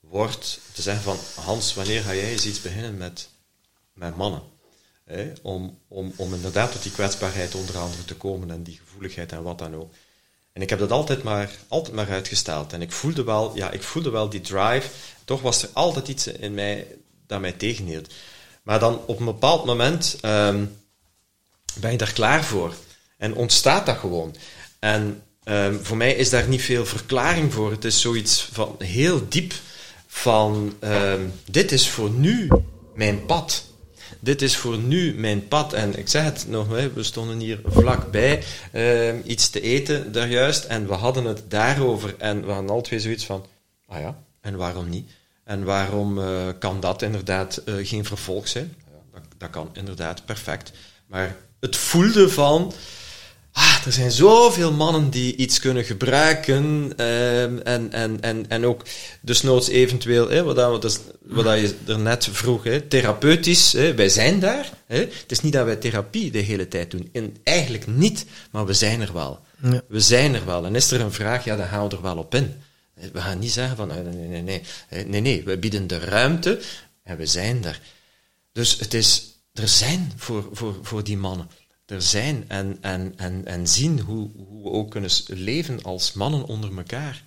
word 0.00 0.58
te 0.72 0.82
zeggen 0.82 1.02
van 1.02 1.44
Hans, 1.44 1.74
wanneer 1.74 2.02
ga 2.02 2.14
jij 2.14 2.30
eens 2.30 2.46
iets 2.46 2.60
beginnen 2.60 2.96
met, 2.96 3.28
met 3.92 4.16
mannen? 4.16 4.42
Om, 5.42 5.78
om, 5.88 6.12
om 6.16 6.34
inderdaad 6.34 6.72
tot 6.72 6.82
die 6.82 6.92
kwetsbaarheid 6.92 7.54
onder 7.54 7.78
andere 7.78 8.04
te 8.04 8.14
komen 8.14 8.50
en 8.50 8.62
die 8.62 8.80
gevoeligheid 8.84 9.32
en 9.32 9.42
wat 9.42 9.58
dan 9.58 9.74
ook. 9.74 9.92
En 10.52 10.62
ik 10.62 10.70
heb 10.70 10.78
dat 10.78 10.90
altijd 10.90 11.22
maar, 11.22 11.50
altijd 11.68 11.94
maar 11.94 12.10
uitgesteld. 12.10 12.72
En 12.72 12.82
ik 12.82 12.92
voelde 12.92 13.24
wel, 13.24 13.56
ja, 13.56 13.70
ik 13.70 13.82
voelde 13.82 14.10
wel 14.10 14.28
die 14.28 14.40
drive. 14.40 14.88
Toch 15.24 15.40
was 15.40 15.62
er 15.62 15.68
altijd 15.72 16.08
iets 16.08 16.26
in 16.26 16.54
mij 16.54 16.86
dat 17.26 17.40
mij 17.40 17.52
tegenhield. 17.52 18.12
Maar 18.66 18.78
dan 18.78 19.00
op 19.06 19.18
een 19.18 19.24
bepaald 19.24 19.64
moment 19.64 20.18
ehm, 20.20 20.64
ben 21.80 21.90
je 21.90 21.96
daar 21.96 22.12
klaar 22.12 22.44
voor. 22.44 22.74
En 23.16 23.34
ontstaat 23.34 23.86
dat 23.86 23.96
gewoon. 23.96 24.34
En 24.78 25.22
ehm, 25.44 25.74
voor 25.82 25.96
mij 25.96 26.14
is 26.14 26.30
daar 26.30 26.48
niet 26.48 26.62
veel 26.62 26.86
verklaring 26.86 27.52
voor. 27.52 27.70
Het 27.70 27.84
is 27.84 28.00
zoiets 28.00 28.48
van 28.52 28.76
heel 28.78 29.28
diep 29.28 29.54
van 30.06 30.74
ehm, 30.78 31.20
dit 31.50 31.72
is 31.72 31.88
voor 31.88 32.10
nu 32.10 32.48
mijn 32.94 33.26
pad. 33.26 33.64
Dit 34.20 34.42
is 34.42 34.56
voor 34.56 34.78
nu 34.78 35.14
mijn 35.14 35.48
pad. 35.48 35.72
En 35.72 35.98
ik 35.98 36.08
zeg 36.08 36.24
het 36.24 36.44
nog, 36.48 36.68
we 36.68 37.02
stonden 37.02 37.38
hier 37.38 37.60
vlakbij 37.64 38.42
iets 39.24 39.50
te 39.50 39.60
eten 39.60 40.12
daar 40.12 40.28
juist. 40.28 40.64
En 40.64 40.86
we 40.86 40.94
hadden 40.94 41.24
het 41.24 41.50
daarover. 41.50 42.14
En 42.18 42.46
we 42.46 42.52
hadden 42.52 42.70
al 42.70 42.82
twee 42.82 43.00
zoiets 43.00 43.24
van, 43.24 43.46
ah 43.86 44.00
ja, 44.00 44.18
en 44.40 44.56
waarom 44.56 44.88
niet? 44.88 45.10
En 45.46 45.64
waarom 45.64 46.18
eh, 46.18 46.48
kan 46.58 46.80
dat 46.80 47.02
inderdaad 47.02 47.56
eh, 47.56 47.74
geen 47.82 48.04
vervolg 48.04 48.48
zijn? 48.48 48.74
Ja, 48.78 48.98
dat, 49.12 49.22
dat 49.38 49.50
kan 49.50 49.70
inderdaad 49.72 50.24
perfect. 50.24 50.72
Maar 51.06 51.36
het 51.60 51.76
voelde 51.76 52.28
van, 52.28 52.72
ah, 53.52 53.76
er 53.86 53.92
zijn 53.92 54.10
zoveel 54.10 54.72
mannen 54.72 55.10
die 55.10 55.36
iets 55.36 55.60
kunnen 55.60 55.84
gebruiken 55.84 56.92
ehm, 56.96 57.58
en, 57.58 57.92
en, 57.92 58.20
en, 58.20 58.48
en 58.48 58.66
ook 58.66 58.82
desnoods 59.20 59.68
eventueel, 59.68 60.28
hè, 60.28 60.42
wat, 60.42 60.56
dat, 60.56 60.82
dus, 60.82 60.98
wat 61.22 61.44
dat 61.44 61.60
je 61.60 61.74
er 61.86 61.98
net 61.98 62.28
vroeg, 62.32 62.64
hè, 62.64 62.80
therapeutisch, 62.80 63.72
hè, 63.72 63.94
wij 63.94 64.08
zijn 64.08 64.40
daar. 64.40 64.70
Hè. 64.86 64.98
Het 64.98 65.30
is 65.30 65.40
niet 65.40 65.52
dat 65.52 65.64
wij 65.64 65.76
therapie 65.76 66.30
de 66.30 66.38
hele 66.38 66.68
tijd 66.68 66.90
doen, 66.90 67.08
in, 67.12 67.36
eigenlijk 67.44 67.86
niet, 67.86 68.26
maar 68.50 68.66
we 68.66 68.74
zijn 68.74 69.00
er 69.00 69.12
wel. 69.12 69.40
Ja. 69.62 69.82
We 69.88 70.00
zijn 70.00 70.34
er 70.34 70.46
wel. 70.46 70.64
En 70.64 70.74
is 70.74 70.90
er 70.90 71.00
een 71.00 71.12
vraag, 71.12 71.44
ja, 71.44 71.56
dan 71.56 71.66
gaan 71.66 71.88
we 71.88 71.96
er 71.96 72.02
wel 72.02 72.16
op 72.16 72.34
in. 72.34 72.54
We 72.96 73.20
gaan 73.20 73.38
niet 73.38 73.52
zeggen 73.52 73.76
van, 73.76 73.90
eh, 73.90 73.96
nee, 73.96 74.14
nee, 74.14 74.28
nee, 74.28 74.42
nee, 74.42 74.62
Eh, 74.88 75.04
nee, 75.04 75.20
nee, 75.20 75.44
we 75.44 75.58
bieden 75.58 75.86
de 75.86 75.98
ruimte 75.98 76.60
en 77.02 77.16
we 77.16 77.26
zijn 77.26 77.64
er. 77.64 77.80
Dus 78.52 78.78
het 78.78 78.94
is, 78.94 79.24
er 79.52 79.68
zijn 79.68 80.12
voor, 80.16 80.48
voor, 80.52 80.74
voor 80.82 81.04
die 81.04 81.16
mannen. 81.16 81.50
Er 81.86 82.02
zijn 82.02 82.44
en, 82.48 82.78
en, 82.80 83.12
en, 83.16 83.44
en 83.44 83.66
zien 83.66 84.00
hoe, 84.00 84.30
hoe 84.36 84.62
we 84.62 84.70
ook 84.70 84.90
kunnen 84.90 85.10
leven 85.26 85.82
als 85.82 86.12
mannen 86.12 86.44
onder 86.44 86.76
elkaar. 86.76 87.24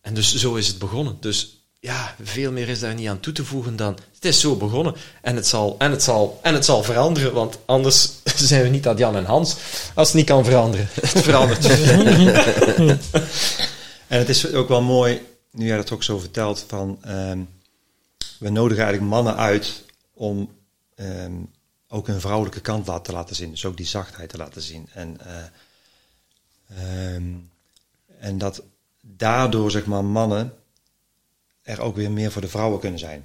En 0.00 0.14
dus 0.14 0.34
zo 0.34 0.54
is 0.54 0.66
het 0.66 0.78
begonnen. 0.78 1.16
Dus 1.20 1.66
ja, 1.80 2.14
veel 2.22 2.52
meer 2.52 2.68
is 2.68 2.80
daar 2.80 2.94
niet 2.94 3.08
aan 3.08 3.20
toe 3.20 3.32
te 3.32 3.44
voegen 3.44 3.76
dan 3.76 3.98
het 4.14 4.24
is 4.24 4.40
zo 4.40 4.56
begonnen. 4.56 4.94
En 5.22 5.36
het 5.36 5.46
zal, 5.46 5.74
en 5.78 5.90
het 5.90 6.02
zal, 6.02 6.40
en 6.42 6.54
het 6.54 6.64
zal 6.64 6.82
veranderen, 6.82 7.32
want 7.32 7.58
anders 7.64 8.10
zijn 8.36 8.62
we 8.62 8.68
niet 8.68 8.82
dat 8.82 8.98
Jan 8.98 9.16
en 9.16 9.24
Hans 9.24 9.56
als 9.94 10.08
het 10.08 10.16
niet 10.16 10.26
kan 10.26 10.44
veranderen. 10.44 10.88
Het 11.00 11.22
verandert. 11.22 11.66
En 14.06 14.18
het 14.18 14.28
is 14.28 14.52
ook 14.52 14.68
wel 14.68 14.82
mooi, 14.82 15.26
nu 15.50 15.66
jij 15.66 15.76
dat 15.76 15.90
ook 15.90 16.02
zo 16.02 16.18
vertelt, 16.18 16.64
van 16.68 16.98
ehm, 17.02 17.42
we 18.38 18.50
nodigen 18.50 18.84
eigenlijk 18.84 19.14
mannen 19.14 19.36
uit 19.36 19.84
om 20.12 20.56
ehm, 20.94 21.34
ook 21.88 22.06
hun 22.06 22.20
vrouwelijke 22.20 22.60
kant 22.60 23.04
te 23.04 23.12
laten 23.12 23.36
zien. 23.36 23.50
Dus 23.50 23.64
ook 23.64 23.76
die 23.76 23.86
zachtheid 23.86 24.28
te 24.28 24.36
laten 24.36 24.62
zien. 24.62 24.88
En, 24.92 25.18
eh, 25.20 25.44
ehm, 27.14 27.32
en 28.18 28.38
dat 28.38 28.62
daardoor, 29.00 29.70
zeg 29.70 29.86
maar, 29.86 30.04
mannen 30.04 30.52
er 31.62 31.80
ook 31.80 31.96
weer 31.96 32.10
meer 32.10 32.32
voor 32.32 32.42
de 32.42 32.48
vrouwen 32.48 32.80
kunnen 32.80 32.98
zijn. 32.98 33.24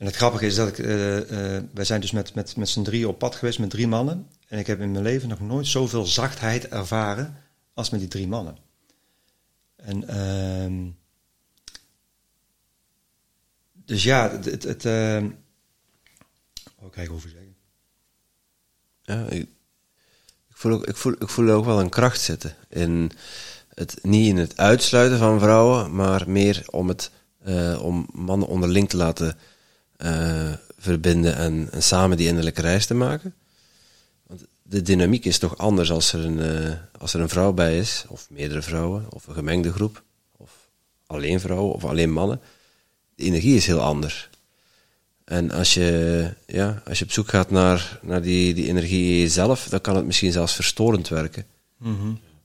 En 0.00 0.06
het 0.06 0.16
grappige 0.16 0.46
is 0.46 0.54
dat 0.54 0.68
ik, 0.68 0.78
eh, 0.78 1.56
eh, 1.56 1.64
wij 1.74 1.84
zijn 1.84 2.00
dus 2.00 2.10
met, 2.10 2.34
met, 2.34 2.56
met 2.56 2.68
z'n 2.68 2.82
drie 2.82 3.08
op 3.08 3.18
pad 3.18 3.34
geweest 3.34 3.58
met 3.58 3.70
drie 3.70 3.86
mannen. 3.86 4.28
En 4.48 4.58
ik 4.58 4.66
heb 4.66 4.80
in 4.80 4.90
mijn 4.90 5.04
leven 5.04 5.28
nog 5.28 5.40
nooit 5.40 5.66
zoveel 5.66 6.04
zachtheid 6.04 6.68
ervaren 6.68 7.36
als 7.80 7.90
met 7.90 8.00
die 8.00 8.08
drie 8.08 8.28
mannen. 8.28 8.56
En 9.76 10.08
ehm, 10.08 10.90
dus 13.72 14.02
ja, 14.02 14.30
het, 14.30 14.44
het, 14.44 14.62
het 14.62 14.84
ehm, 14.84 15.30
oh, 16.78 17.12
over 17.12 17.30
zeggen. 17.30 17.56
Ik, 19.28 19.48
ik, 20.48 20.56
voel 20.56 20.72
ook, 20.72 20.86
ik, 20.86 20.96
voel, 20.96 21.12
ik 21.12 21.28
voel 21.28 21.50
ook 21.50 21.64
wel 21.64 21.80
een 21.80 21.88
kracht 21.88 22.20
zitten. 22.20 22.54
In 22.68 23.10
het, 23.74 23.98
niet 24.02 24.28
in 24.28 24.36
het 24.36 24.56
uitsluiten 24.56 25.18
van 25.18 25.40
vrouwen, 25.40 25.94
maar 25.94 26.30
meer 26.30 26.62
om, 26.66 26.88
het, 26.88 27.10
eh, 27.42 27.82
om 27.82 28.08
mannen 28.12 28.48
onderling 28.48 28.88
te 28.88 28.96
laten 28.96 29.38
eh, 29.96 30.52
verbinden 30.78 31.36
en, 31.36 31.68
en 31.72 31.82
samen 31.82 32.16
die 32.16 32.26
innerlijke 32.26 32.60
reis 32.60 32.86
te 32.86 32.94
maken. 32.94 33.34
De 34.70 34.82
dynamiek 34.82 35.24
is 35.24 35.38
toch 35.38 35.58
anders 35.58 35.90
als 35.90 36.12
er, 36.12 36.24
een, 36.24 36.40
eh, 36.40 36.72
als 36.98 37.14
er 37.14 37.20
een 37.20 37.28
vrouw 37.28 37.52
bij 37.52 37.78
is, 37.78 38.04
of 38.08 38.26
meerdere 38.30 38.62
vrouwen, 38.62 39.06
of 39.10 39.26
een 39.26 39.34
gemengde 39.34 39.72
groep, 39.72 40.02
of 40.36 40.68
alleen 41.06 41.40
vrouwen, 41.40 41.74
of 41.74 41.84
alleen 41.84 42.12
mannen. 42.12 42.40
De 43.14 43.24
energie 43.24 43.56
is 43.56 43.66
heel 43.66 43.80
anders. 43.80 44.28
En 45.24 45.50
als 45.50 45.74
je, 45.74 46.32
ja, 46.46 46.82
als 46.84 46.98
je 46.98 47.04
op 47.04 47.12
zoek 47.12 47.28
gaat 47.28 47.50
naar, 47.50 47.98
naar 48.02 48.22
die, 48.22 48.54
die 48.54 48.68
energie 48.68 49.12
in 49.12 49.18
jezelf, 49.18 49.68
dan 49.68 49.80
kan 49.80 49.96
het 49.96 50.04
misschien 50.04 50.32
zelfs 50.32 50.54
verstorend 50.54 51.08
werken. 51.08 51.46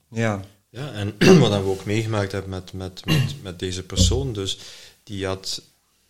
Ja, 0.09 0.41
Ja, 0.75 0.91
en 0.91 1.15
wat 1.39 1.51
we 1.51 1.69
ook 1.69 1.85
meegemaakt 1.85 2.31
hebben 2.31 2.49
met, 2.49 2.73
met, 2.73 3.05
met, 3.05 3.35
met 3.41 3.59
deze 3.59 3.83
persoon, 3.83 4.33
dus 4.33 4.59
die 5.03 5.25
had, 5.25 5.61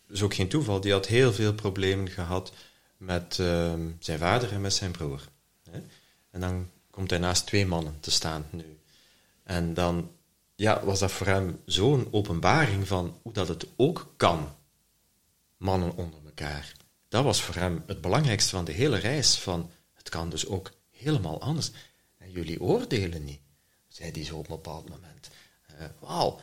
dat 0.07 0.16
is 0.16 0.22
ook 0.22 0.34
geen 0.34 0.47
toeval, 0.47 0.82
die 0.82 0.91
had 0.91 1.07
heel 1.07 1.34
veel 1.34 1.53
problemen 1.53 2.09
gehad 2.09 2.51
met 2.97 3.38
ehm, 3.39 3.82
zijn 3.99 4.20
vader 4.20 4.51
en 4.51 4.61
met 4.61 4.74
zijn 4.74 4.91
broer. 4.91 5.22
En 6.36 6.41
dan 6.41 6.71
komt 6.89 7.09
hij 7.09 7.19
naast 7.19 7.45
twee 7.45 7.65
mannen 7.65 7.99
te 7.99 8.11
staan 8.11 8.45
nu. 8.49 8.79
En 9.43 9.73
dan 9.73 10.11
ja, 10.55 10.86
was 10.86 10.99
dat 10.99 11.11
voor 11.11 11.27
hem 11.27 11.61
zo'n 11.65 12.07
openbaring 12.11 12.88
van 12.88 13.19
hoe 13.21 13.33
dat 13.33 13.47
het 13.47 13.65
ook 13.75 14.13
kan, 14.17 14.55
mannen 15.57 15.95
onder 15.95 16.19
elkaar. 16.25 16.75
Dat 17.07 17.23
was 17.23 17.41
voor 17.41 17.55
hem 17.55 17.83
het 17.88 18.01
belangrijkste 18.01 18.49
van 18.49 18.65
de 18.65 18.71
hele 18.71 18.97
reis, 18.97 19.36
van 19.36 19.71
het 19.93 20.09
kan 20.09 20.29
dus 20.29 20.47
ook 20.47 20.71
helemaal 20.91 21.41
anders. 21.41 21.71
En 22.17 22.31
jullie 22.31 22.61
oordelen 22.61 23.23
niet 23.23 23.41
zei 23.88 24.11
hij 24.11 24.23
zo 24.23 24.38
op 24.38 24.49
een 24.49 24.55
bepaald 24.55 24.89
moment. 24.89 25.29
Eh, 25.65 25.86
Wauw, 25.99 26.39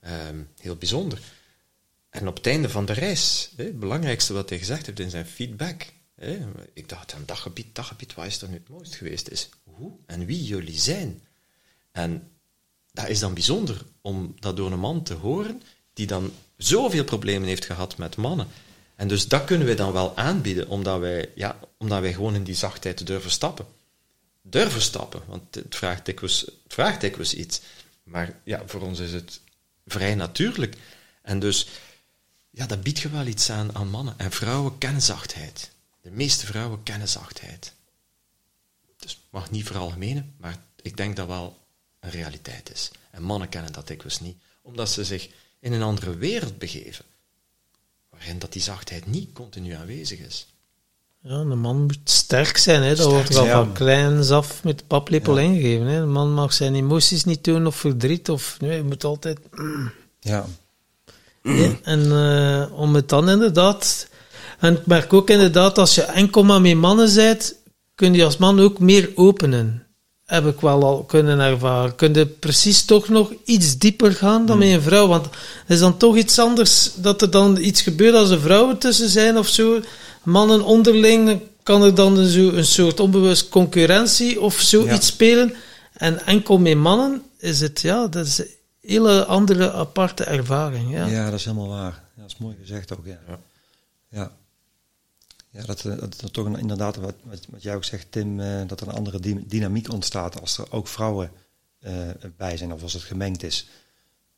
ehm, 0.00 0.42
heel 0.58 0.76
bijzonder. 0.76 1.18
En 2.10 2.28
op 2.28 2.36
het 2.36 2.46
einde 2.46 2.68
van 2.68 2.84
de 2.84 2.92
reis, 2.92 3.52
hè, 3.56 3.64
het 3.64 3.78
belangrijkste 3.78 4.32
wat 4.32 4.48
hij 4.48 4.58
gezegd 4.58 4.86
heeft 4.86 5.00
in 5.00 5.10
zijn 5.10 5.26
feedback, 5.26 5.86
ik 6.72 6.88
dacht 6.88 7.14
aan 7.14 7.22
dat 7.26 7.38
gebied, 7.38 7.74
dat 7.74 7.84
gebied, 7.84 8.14
wat 8.14 8.26
is 8.26 8.42
er 8.42 8.48
nu 8.48 8.54
het 8.54 8.68
mooist 8.68 8.94
geweest, 8.94 9.28
is 9.28 9.48
hoe 9.64 9.92
en 10.06 10.26
wie 10.26 10.44
jullie 10.44 10.78
zijn. 10.78 11.22
En 11.92 12.30
dat 12.92 13.08
is 13.08 13.18
dan 13.18 13.34
bijzonder 13.34 13.84
om 14.00 14.34
dat 14.38 14.56
door 14.56 14.72
een 14.72 14.78
man 14.78 15.02
te 15.02 15.14
horen 15.14 15.62
die 15.92 16.06
dan 16.06 16.32
zoveel 16.56 17.04
problemen 17.04 17.48
heeft 17.48 17.64
gehad 17.64 17.96
met 17.96 18.16
mannen. 18.16 18.46
En 18.94 19.08
dus 19.08 19.28
dat 19.28 19.44
kunnen 19.44 19.66
wij 19.66 19.76
dan 19.76 19.92
wel 19.92 20.16
aanbieden, 20.16 20.68
omdat 20.68 21.00
wij, 21.00 21.30
ja, 21.34 21.58
omdat 21.78 22.00
wij 22.00 22.12
gewoon 22.12 22.34
in 22.34 22.44
die 22.44 22.54
zachtheid 22.54 23.06
durven 23.06 23.30
stappen 23.30 23.66
durven 24.46 24.80
stappen. 24.80 25.22
Want 25.26 25.54
het 25.54 25.76
vraagt 25.76 26.04
dikwijls, 26.04 26.40
het 26.40 26.72
vraagt 26.74 27.00
dikwijls 27.00 27.34
iets. 27.34 27.60
Maar 28.02 28.40
ja, 28.44 28.62
voor 28.66 28.80
ons 28.80 28.98
is 28.98 29.12
het 29.12 29.40
vrij 29.86 30.14
natuurlijk. 30.14 30.76
En 31.22 31.38
dus, 31.38 31.68
ja, 32.50 32.66
dat 32.66 32.82
biedt 32.82 32.98
je 32.98 33.08
wel 33.08 33.26
iets 33.26 33.50
aan 33.50 33.74
aan 33.74 33.88
mannen. 33.88 34.14
En 34.16 34.30
vrouwen 34.30 34.78
kennen 34.78 35.02
zachtheid. 35.02 35.70
De 36.04 36.10
meeste 36.10 36.46
vrouwen 36.46 36.82
kennen 36.82 37.08
zachtheid. 37.08 37.72
Dus 38.96 39.20
mag 39.30 39.50
niet 39.50 39.66
veralgemenen, 39.66 40.34
maar 40.36 40.56
ik 40.82 40.96
denk 40.96 41.16
dat 41.16 41.26
wel 41.26 41.58
een 42.00 42.10
realiteit 42.10 42.72
is. 42.72 42.90
En 43.10 43.22
mannen 43.22 43.48
kennen 43.48 43.72
dat 43.72 43.86
dikwijls 43.86 44.20
niet, 44.20 44.36
omdat 44.62 44.90
ze 44.90 45.04
zich 45.04 45.28
in 45.60 45.72
een 45.72 45.82
andere 45.82 46.16
wereld 46.16 46.58
begeven. 46.58 47.04
Waarin 48.10 48.38
dat 48.38 48.52
die 48.52 48.62
zachtheid 48.62 49.06
niet 49.06 49.32
continu 49.32 49.72
aanwezig 49.72 50.18
is. 50.18 50.46
Ja, 51.20 51.34
een 51.34 51.58
man 51.58 51.82
moet 51.82 51.98
sterk 52.04 52.56
zijn, 52.56 52.82
hè. 52.82 52.88
dat 52.88 52.98
Sterk 52.98 53.12
wordt 53.12 53.30
er 53.30 53.38
al 53.38 53.44
zijn, 53.44 53.56
van 53.56 53.72
kleins 53.72 54.30
af 54.30 54.64
met 54.64 54.78
de 54.78 54.84
paplepel 54.84 55.38
ingegeven. 55.38 55.86
Hè. 55.86 56.00
Een 56.00 56.12
man 56.12 56.32
mag 56.32 56.52
zijn 56.52 56.74
emoties 56.74 57.24
niet 57.24 57.42
tonen 57.42 57.66
of 57.66 57.76
verdriet, 57.76 58.28
of 58.28 58.60
nee, 58.60 58.76
je 58.76 58.82
moet 58.82 59.04
altijd... 59.04 59.38
ja. 60.20 60.46
Ja, 61.42 61.76
en 61.82 62.12
eh, 62.12 62.78
om 62.78 62.94
het 62.94 63.08
dan 63.08 63.30
inderdaad... 63.30 64.08
En 64.64 64.74
ik 64.74 64.86
merk 64.86 65.12
ook 65.12 65.30
inderdaad, 65.30 65.78
als 65.78 65.94
je 65.94 66.02
enkel 66.02 66.44
maar 66.44 66.60
met 66.60 66.76
mannen 66.76 67.14
bent, 67.14 67.54
kun 67.94 68.14
je 68.14 68.24
als 68.24 68.36
man 68.36 68.60
ook 68.60 68.78
meer 68.78 69.10
openen. 69.14 69.86
Heb 70.24 70.46
ik 70.46 70.60
wel 70.60 70.82
al 70.84 71.02
kunnen 71.04 71.38
ervaren. 71.40 71.94
Kun 71.94 72.14
je 72.14 72.26
precies 72.26 72.84
toch 72.84 73.08
nog 73.08 73.32
iets 73.44 73.78
dieper 73.78 74.12
gaan 74.12 74.46
dan 74.46 74.58
met 74.58 74.68
een 74.68 74.82
vrouw. 74.82 75.06
Want 75.06 75.24
het 75.24 75.34
is 75.66 75.78
dan 75.78 75.96
toch 75.96 76.16
iets 76.16 76.38
anders 76.38 76.90
dat 76.96 77.22
er 77.22 77.30
dan 77.30 77.56
iets 77.58 77.82
gebeurt 77.82 78.14
als 78.14 78.30
er 78.30 78.40
vrouwen 78.40 78.78
tussen 78.78 79.08
zijn 79.08 79.38
of 79.38 79.48
zo. 79.48 79.80
Mannen 80.22 80.62
onderling, 80.64 81.26
dan 81.26 81.40
kan 81.62 81.82
er 81.82 81.94
dan 81.94 82.26
zo 82.26 82.48
een 82.48 82.64
soort 82.66 83.00
onbewust 83.00 83.48
concurrentie 83.48 84.40
of 84.40 84.60
zoiets 84.60 84.90
Ja. 84.90 85.00
spelen. 85.00 85.54
En 85.92 86.26
enkel 86.26 86.58
met 86.58 86.76
mannen 86.76 87.22
is 87.38 87.60
het, 87.60 87.80
ja, 87.80 88.06
dat 88.06 88.26
is 88.26 88.38
een 88.38 88.46
hele 88.80 89.24
andere 89.24 89.72
aparte 89.72 90.24
ervaring. 90.24 90.92
Ja. 90.92 91.06
Ja, 91.06 91.24
dat 91.30 91.38
is 91.38 91.44
helemaal 91.44 91.68
waar. 91.68 92.02
Ja, 92.16 92.22
dat 92.22 92.30
is 92.30 92.36
mooi 92.38 92.56
gezegd 92.60 92.92
ook, 92.98 93.06
ja. 93.06 93.18
Ja. 94.10 94.30
Ja, 95.54 95.62
dat, 95.64 95.84
eh, 95.84 95.98
dat 95.98 96.20
er 96.20 96.30
toch 96.30 96.58
inderdaad, 96.58 96.96
wat, 96.96 97.14
wat, 97.24 97.62
jij 97.62 97.74
ook 97.74 97.84
zegt, 97.84 98.12
Tim, 98.12 98.40
eh, 98.40 98.62
dat 98.66 98.80
er 98.80 98.88
een 98.88 98.94
andere 98.94 99.20
dy- 99.20 99.44
dynamiek 99.46 99.92
ontstaat 99.92 100.40
als 100.40 100.58
er 100.58 100.72
ook 100.72 100.88
vrouwen 100.88 101.30
eh, 101.80 101.92
bij 102.36 102.56
zijn 102.56 102.72
of 102.72 102.82
als 102.82 102.92
het 102.92 103.02
gemengd 103.02 103.42
is. 103.42 103.68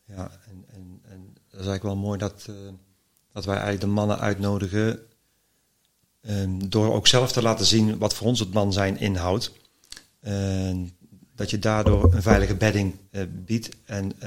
Ja, 0.05 0.30
en, 0.47 0.64
en, 0.68 1.01
en 1.02 1.34
dat 1.34 1.60
is 1.60 1.66
eigenlijk 1.66 1.82
wel 1.82 1.97
mooi 1.97 2.18
dat, 2.18 2.48
dat 3.32 3.44
wij 3.44 3.55
eigenlijk 3.55 3.84
de 3.84 3.90
mannen 3.90 4.18
uitnodigen 4.18 5.01
ehm, 6.20 6.68
door 6.68 6.94
ook 6.94 7.06
zelf 7.06 7.32
te 7.32 7.43
laten 7.43 7.66
zien 7.66 7.98
wat 7.98 8.14
voor 8.14 8.26
ons 8.26 8.40
het 8.40 8.52
man 8.52 8.72
zijn 8.72 8.98
inhoudt. 8.98 9.52
En 10.20 10.97
dat 11.34 11.51
je 11.51 11.59
daardoor 11.59 12.14
een 12.14 12.22
veilige 12.22 12.55
bedding 12.56 12.98
biedt 13.28 13.68
en 13.84 14.20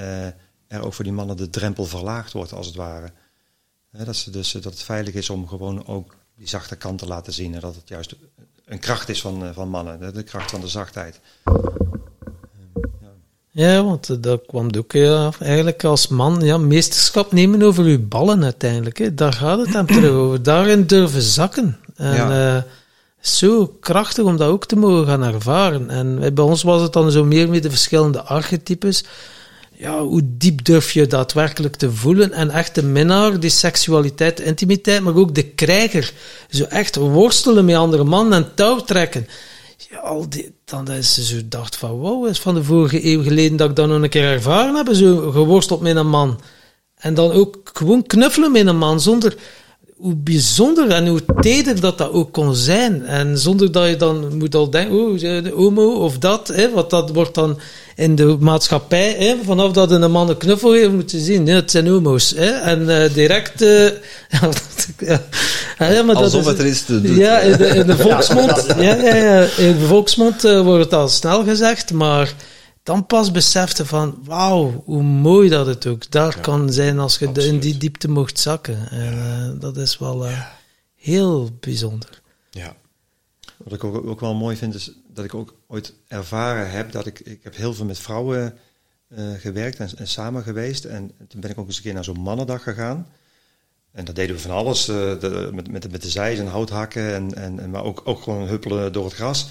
er 0.67 0.81
ook 0.81 0.93
voor 0.93 1.03
die 1.03 1.13
mannen 1.13 1.37
de 1.37 1.49
drempel 1.49 1.85
verlaagd 1.85 2.33
wordt, 2.33 2.53
als 2.53 2.65
het 2.65 2.75
ware. 2.75 3.11
Dat, 3.91 4.15
ze 4.15 4.31
dus, 4.31 4.51
dat 4.51 4.63
het 4.63 4.83
veilig 4.83 5.13
is 5.13 5.29
om 5.29 5.47
gewoon 5.47 5.85
ook 5.85 6.18
die 6.39 6.47
zachte 6.47 6.75
kant 6.75 6.99
te 6.99 7.07
laten 7.07 7.33
zien. 7.33 7.53
En 7.53 7.59
dat 7.59 7.75
het 7.75 7.87
juist 7.89 8.15
een 8.65 8.79
kracht 8.79 9.09
is 9.09 9.21
van, 9.21 9.45
eh, 9.45 9.49
van 9.53 9.69
mannen, 9.69 10.13
de, 10.13 10.23
kracht 10.23 10.51
van 10.51 10.61
de 10.61 10.67
zachtheid. 10.67 11.19
Ja. 13.51 13.83
Want 13.83 14.09
eh, 14.09 14.17
dat 14.19 14.41
kwam 14.47 14.69
ook 14.77 14.91
ja, 14.91 15.31
eigenlijk 15.39 15.83
als 15.83 16.07
man 16.07 16.39
ja, 16.41 16.57
meesterschap 16.57 17.31
nemen 17.31 17.61
over 17.61 17.83
uw 17.83 18.07
ballen 18.07 18.43
uiteindelijk. 18.43 18.97
Hè. 18.97 19.13
Daar 19.13 19.33
gaat 19.33 19.59
het 19.59 19.73
hem 19.73 19.85
terug 19.85 20.11
over. 20.23 20.43
Daarin 20.43 20.85
durven 20.85 21.21
zakken. 21.21 21.77
En 21.95 22.13
Ja. 22.15 22.55
eh, 22.57 22.63
zo 23.19 23.67
krachtig 23.79 24.23
om 24.23 24.37
dat 24.37 24.49
ook 24.49 24.65
te 24.65 24.75
mogen 24.75 25.05
gaan 25.07 25.23
ervaren. 25.23 25.89
En 25.89 26.23
eh, 26.23 26.31
bij 26.31 26.43
ons 26.43 26.63
was 26.63 26.81
het 26.81 26.93
dan 26.93 27.11
zo 27.11 27.23
meer 27.25 27.49
met 27.49 27.63
de 27.63 27.69
verschillende 27.69 28.21
archetypes. 28.21 29.03
Ja, 29.80 30.01
hoe 30.01 30.22
diep 30.23 30.65
durf 30.65 30.91
je 30.91 31.07
daadwerkelijk 31.07 31.76
te 31.76 31.91
voelen? 31.91 32.31
En 32.31 32.49
echt 32.49 32.76
de 32.76 32.84
minnaar, 32.84 33.39
die 33.39 33.49
seksualiteit, 33.49 34.39
intimiteit, 34.39 35.01
maar 35.01 35.15
ook 35.15 35.35
de 35.35 35.43
krijger. 35.43 36.14
Zo 36.49 36.64
echt 36.64 36.95
worstelen 36.95 37.65
met 37.65 37.76
andere 37.76 38.03
mannen 38.03 38.43
en 38.43 38.51
touw 38.56 38.80
trekken. 38.80 39.27
Ja, 39.89 39.97
al 39.97 40.30
die, 40.30 40.53
dan 40.65 40.91
is 40.91 41.14
ze 41.14 41.23
zo 41.23 41.38
dacht 41.45 41.76
van, 41.76 41.91
wow, 41.91 42.27
is 42.27 42.39
van 42.39 42.53
de 42.56 42.64
vorige 42.64 43.06
eeuw 43.06 43.23
geleden 43.23 43.57
dat 43.57 43.69
ik 43.69 43.76
dat 43.76 43.88
nog 43.88 44.01
een 44.01 44.10
keer 44.10 44.31
ervaren 44.31 44.76
heb, 44.76 44.89
zo 44.91 45.31
geworsteld 45.31 45.81
met 45.81 45.95
een 45.95 46.10
man. 46.10 46.39
En 46.95 47.14
dan 47.14 47.31
ook 47.31 47.69
gewoon 47.73 48.03
knuffelen 48.03 48.51
met 48.51 48.68
een 48.68 48.77
man, 48.77 49.01
zonder 49.01 49.35
hoe 49.99 50.15
bijzonder 50.15 50.89
en 50.89 51.07
hoe 51.07 51.21
teder 51.41 51.81
dat 51.81 51.97
dat 51.97 52.11
ook 52.11 52.31
kon 52.31 52.55
zijn. 52.55 53.05
En 53.05 53.38
zonder 53.38 53.71
dat 53.71 53.88
je 53.88 53.95
dan 53.95 54.38
moet 54.38 54.55
al 54.55 54.69
denken, 54.69 54.95
oh, 54.99 55.19
de 55.19 55.51
homo 55.55 55.91
of 55.91 56.17
dat, 56.17 56.47
hè, 56.47 56.71
want 56.71 56.89
dat 56.89 57.09
wordt 57.09 57.35
dan 57.35 57.59
in 57.95 58.15
de 58.15 58.38
maatschappij, 58.39 59.15
hè, 59.17 59.35
vanaf 59.45 59.71
dat 59.71 59.91
een 59.91 60.11
man 60.11 60.30
een 60.30 60.38
knuffel 60.38 60.71
heeft, 60.71 60.91
moet 60.91 61.11
je 61.11 61.19
zien, 61.19 61.47
het 61.47 61.71
zijn 61.71 61.88
homo's. 61.88 62.34
Hè, 62.35 62.49
en 62.49 63.03
eh, 63.03 63.13
direct... 63.13 63.61
eh, 63.61 63.85
ja, 65.80 66.03
maar 66.03 66.15
dat 66.15 66.34
is- 66.34 66.45
het 66.45 66.59
er 66.59 66.67
iets 66.67 66.85
te 66.85 67.01
doen. 67.01 67.15
ja, 67.15 67.39
in 67.39 67.57
de, 67.57 67.67
in 67.67 67.85
de 67.88 67.97
volksmond, 68.07 68.65
ja, 68.77 68.95
ja, 68.95 69.15
ja, 69.15 69.41
in 69.57 69.77
de 69.80 69.85
volksmond 69.88 70.43
eh, 70.43 70.61
wordt 70.61 70.84
het 70.84 70.93
al 70.93 71.07
snel 71.07 71.43
gezegd, 71.43 71.91
maar 71.93 72.34
dan 72.84 73.06
pas 73.06 73.31
besefte 73.31 73.85
van, 73.85 74.22
wauw, 74.23 74.84
hoe 74.85 75.03
mooi 75.03 75.49
dat 75.49 75.65
het 75.65 75.88
ook 75.88 76.11
daar 76.11 76.39
kan 76.39 76.73
zijn 76.73 76.99
als 76.99 77.18
je 77.18 77.31
in 77.31 77.60
die 77.60 77.77
diepte 77.77 78.10
mocht 78.10 78.39
zakken. 78.39 78.89
En 78.89 79.14
eh, 79.14 79.60
dat 79.60 79.77
is 79.77 79.97
wel 79.97 80.26
eh, 80.26 80.45
heel 80.95 81.49
bijzonder. 81.60 82.22
Ja. 82.49 82.76
Wat 83.57 83.73
ik 83.73 83.84
ook, 83.84 84.06
ook 84.06 84.19
wel 84.19 84.35
mooi 84.35 84.56
vind, 84.56 84.76
is 84.76 84.91
dat 85.14 85.26
ik 85.26 85.34
ook 85.34 85.56
ooit 85.68 85.93
ervaren 86.07 86.72
heb 86.72 86.91
dat 86.91 87.06
ik, 87.06 87.19
ik 87.19 87.39
heb 87.43 87.56
heel 87.56 87.73
veel 87.73 87.85
met 87.85 87.99
vrouwen 87.99 88.57
eh, 89.07 89.31
gewerkt 89.38 89.80
en, 89.80 89.89
en 89.97 90.07
samen 90.07 90.43
geweest. 90.43 90.85
En 90.85 91.11
toen 91.27 91.41
ben 91.41 91.49
ik 91.49 91.57
ook 91.57 91.68
eens 91.68 91.77
een 91.77 91.84
keer 91.84 91.93
naar 91.93 92.03
zo'n 92.03 92.19
mannendag 92.19 92.64
gegaan. 92.64 93.07
En 93.91 94.06
dat 94.06 94.15
deden 94.15 94.35
we 94.35 94.41
van 94.41 94.51
alles, 94.51 94.85
de, 94.85 95.49
met, 95.53 95.72
met, 95.72 95.91
met 95.91 96.01
de 96.01 96.10
zeis 96.10 96.39
en 96.39 96.47
houthakken, 96.47 97.14
en, 97.14 97.34
en, 97.35 97.60
en, 97.60 97.69
maar 97.69 97.84
ook, 97.84 98.01
ook 98.03 98.22
gewoon 98.22 98.47
huppelen 98.47 98.93
door 98.93 99.06
het 99.06 99.14
gras. 99.14 99.49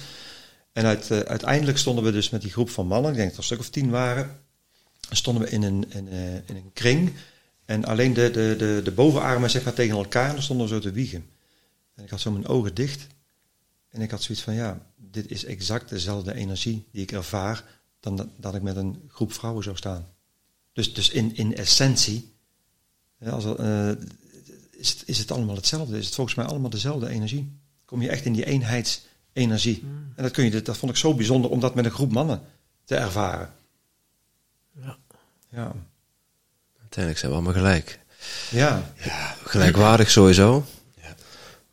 En 0.71 0.85
eh, 0.85 1.19
uiteindelijk 1.19 1.77
stonden 1.77 2.03
we 2.03 2.11
dus 2.11 2.29
met 2.29 2.41
die 2.41 2.51
groep 2.51 2.69
van 2.69 2.87
mannen, 2.87 3.11
ik 3.11 3.17
denk 3.17 3.27
dat 3.27 3.35
er 3.35 3.39
een 3.39 3.45
stuk 3.45 3.59
of 3.59 3.69
tien 3.69 3.89
waren, 3.89 4.41
stonden 5.09 5.43
we 5.43 5.49
in 5.49 5.63
een, 5.63 5.91
in, 5.91 6.07
eh, 6.07 6.35
in 6.35 6.55
een 6.55 6.71
kring. 6.73 7.13
En 7.65 7.85
alleen 7.85 8.13
de, 8.13 8.31
de, 8.31 8.55
de, 8.57 8.81
de 8.83 8.91
bovenarmen 8.91 9.49
zeg 9.49 9.63
maar, 9.63 9.73
tegen 9.73 9.97
elkaar, 9.97 10.35
en 10.35 10.43
stonden 10.43 10.67
we 10.67 10.73
zo 10.73 10.79
te 10.79 10.91
wiegen. 10.91 11.25
En 11.95 12.03
ik 12.03 12.09
had 12.09 12.19
zo 12.19 12.31
mijn 12.31 12.47
ogen 12.47 12.73
dicht. 12.73 13.07
En 13.89 14.01
ik 14.01 14.11
had 14.11 14.23
zoiets 14.23 14.43
van, 14.43 14.53
ja, 14.53 14.85
dit 14.95 15.31
is 15.31 15.45
exact 15.45 15.89
dezelfde 15.89 16.33
energie 16.33 16.87
die 16.91 17.01
ik 17.01 17.11
ervaar 17.11 17.63
dan 17.99 18.29
dat, 18.37 18.55
ik 18.55 18.61
met 18.61 18.75
een 18.75 19.03
groep 19.07 19.33
vrouwen 19.33 19.63
zou 19.63 19.75
staan. 19.75 20.07
Dus, 20.73 20.93
dus 20.93 21.09
in, 21.09 21.35
in 21.35 21.55
essentie 21.55 22.33
als, 23.25 23.45
eh, 23.45 23.91
is, 24.71 24.89
het, 24.89 25.03
is 25.05 25.17
het 25.17 25.31
allemaal 25.31 25.55
hetzelfde. 25.55 25.97
Is 25.97 26.05
het 26.05 26.15
volgens 26.15 26.35
mij 26.35 26.45
allemaal 26.45 26.69
dezelfde 26.69 27.09
energie. 27.09 27.59
Kom 27.85 28.01
je 28.01 28.09
echt 28.09 28.25
in 28.25 28.33
die 28.33 28.45
eenheidsenergie. 29.33 29.83
En 30.15 30.23
dat, 30.23 30.31
kun 30.31 30.43
je, 30.43 30.61
dat 30.61 30.77
vond 30.77 30.91
ik 30.91 30.97
zo 30.97 31.13
bijzonder 31.13 31.51
om 31.51 31.59
dat 31.59 31.75
met 31.75 31.85
een 31.85 31.91
groep 31.91 32.11
mannen 32.11 32.41
te 32.85 32.95
ervaren. 32.95 33.53
Ja. 34.81 34.97
Ja. 35.49 35.73
Uiteindelijk 36.79 37.19
zijn 37.19 37.31
we 37.31 37.37
allemaal 37.37 37.53
gelijk. 37.53 37.99
Ja. 38.49 38.93
Gelijkwaardig 39.43 40.09
sowieso. 40.09 40.65
Ja. 41.01 41.15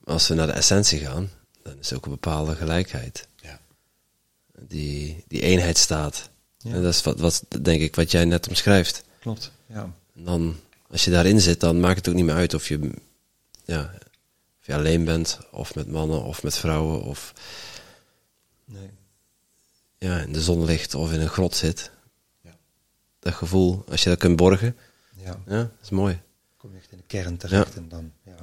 Als 0.05 0.29
we 0.29 0.35
naar 0.35 0.47
de 0.47 0.53
essentie 0.53 0.99
gaan, 1.01 1.31
dan 1.63 1.79
is 1.81 1.91
er 1.91 1.97
ook 1.97 2.05
een 2.05 2.11
bepaalde 2.11 2.55
gelijkheid. 2.55 3.29
Ja. 3.37 3.61
Die, 4.59 5.25
die 5.29 5.41
eenheid 5.41 5.79
staat. 5.79 6.31
Ja. 6.59 6.73
En 6.73 6.83
dat 6.83 6.95
is 6.95 7.03
wat, 7.03 7.21
wat, 7.21 7.45
denk 7.63 7.81
ik, 7.81 7.95
wat 7.95 8.11
jij 8.11 8.25
net 8.25 8.49
omschrijft. 8.49 9.05
Klopt. 9.21 9.51
Ja. 9.67 9.93
En 10.15 10.25
dan, 10.25 10.57
als 10.91 11.05
je 11.05 11.11
daarin 11.11 11.41
zit, 11.41 11.61
dan 11.61 11.81
maakt 11.81 11.97
het 11.97 12.09
ook 12.09 12.15
niet 12.15 12.25
meer 12.25 12.35
uit 12.35 12.55
of 12.55 12.69
je, 12.69 12.91
ja, 13.65 13.95
je 14.67 14.75
alleen 14.75 15.05
bent, 15.05 15.39
of 15.51 15.75
met 15.75 15.87
mannen, 15.91 16.23
of 16.25 16.43
met 16.43 16.57
vrouwen, 16.59 17.03
of 17.03 17.33
Nee. 18.65 18.91
ja, 19.99 20.19
in 20.21 20.33
de 20.33 20.43
zon 20.43 20.65
ligt, 20.65 20.95
of 20.95 21.13
in 21.13 21.21
een 21.21 21.29
grot 21.29 21.55
zit. 21.57 21.91
Ja. 22.43 22.57
Dat 23.19 23.35
gevoel, 23.35 23.85
als 23.89 24.03
je 24.03 24.09
dat 24.09 24.19
kunt 24.19 24.37
borgen, 24.37 24.77
Ja. 25.25 25.37
ja, 25.47 25.57
dat 25.57 25.71
is 25.83 25.91
mooi. 25.91 26.21
Kom 26.57 26.71
je 26.73 26.79
echt 26.79 26.91
in 26.93 26.97
de 26.99 27.05
kern 27.07 27.37
terecht 27.37 27.77
en 27.77 27.89
dan, 27.89 28.13
ja. 28.25 28.35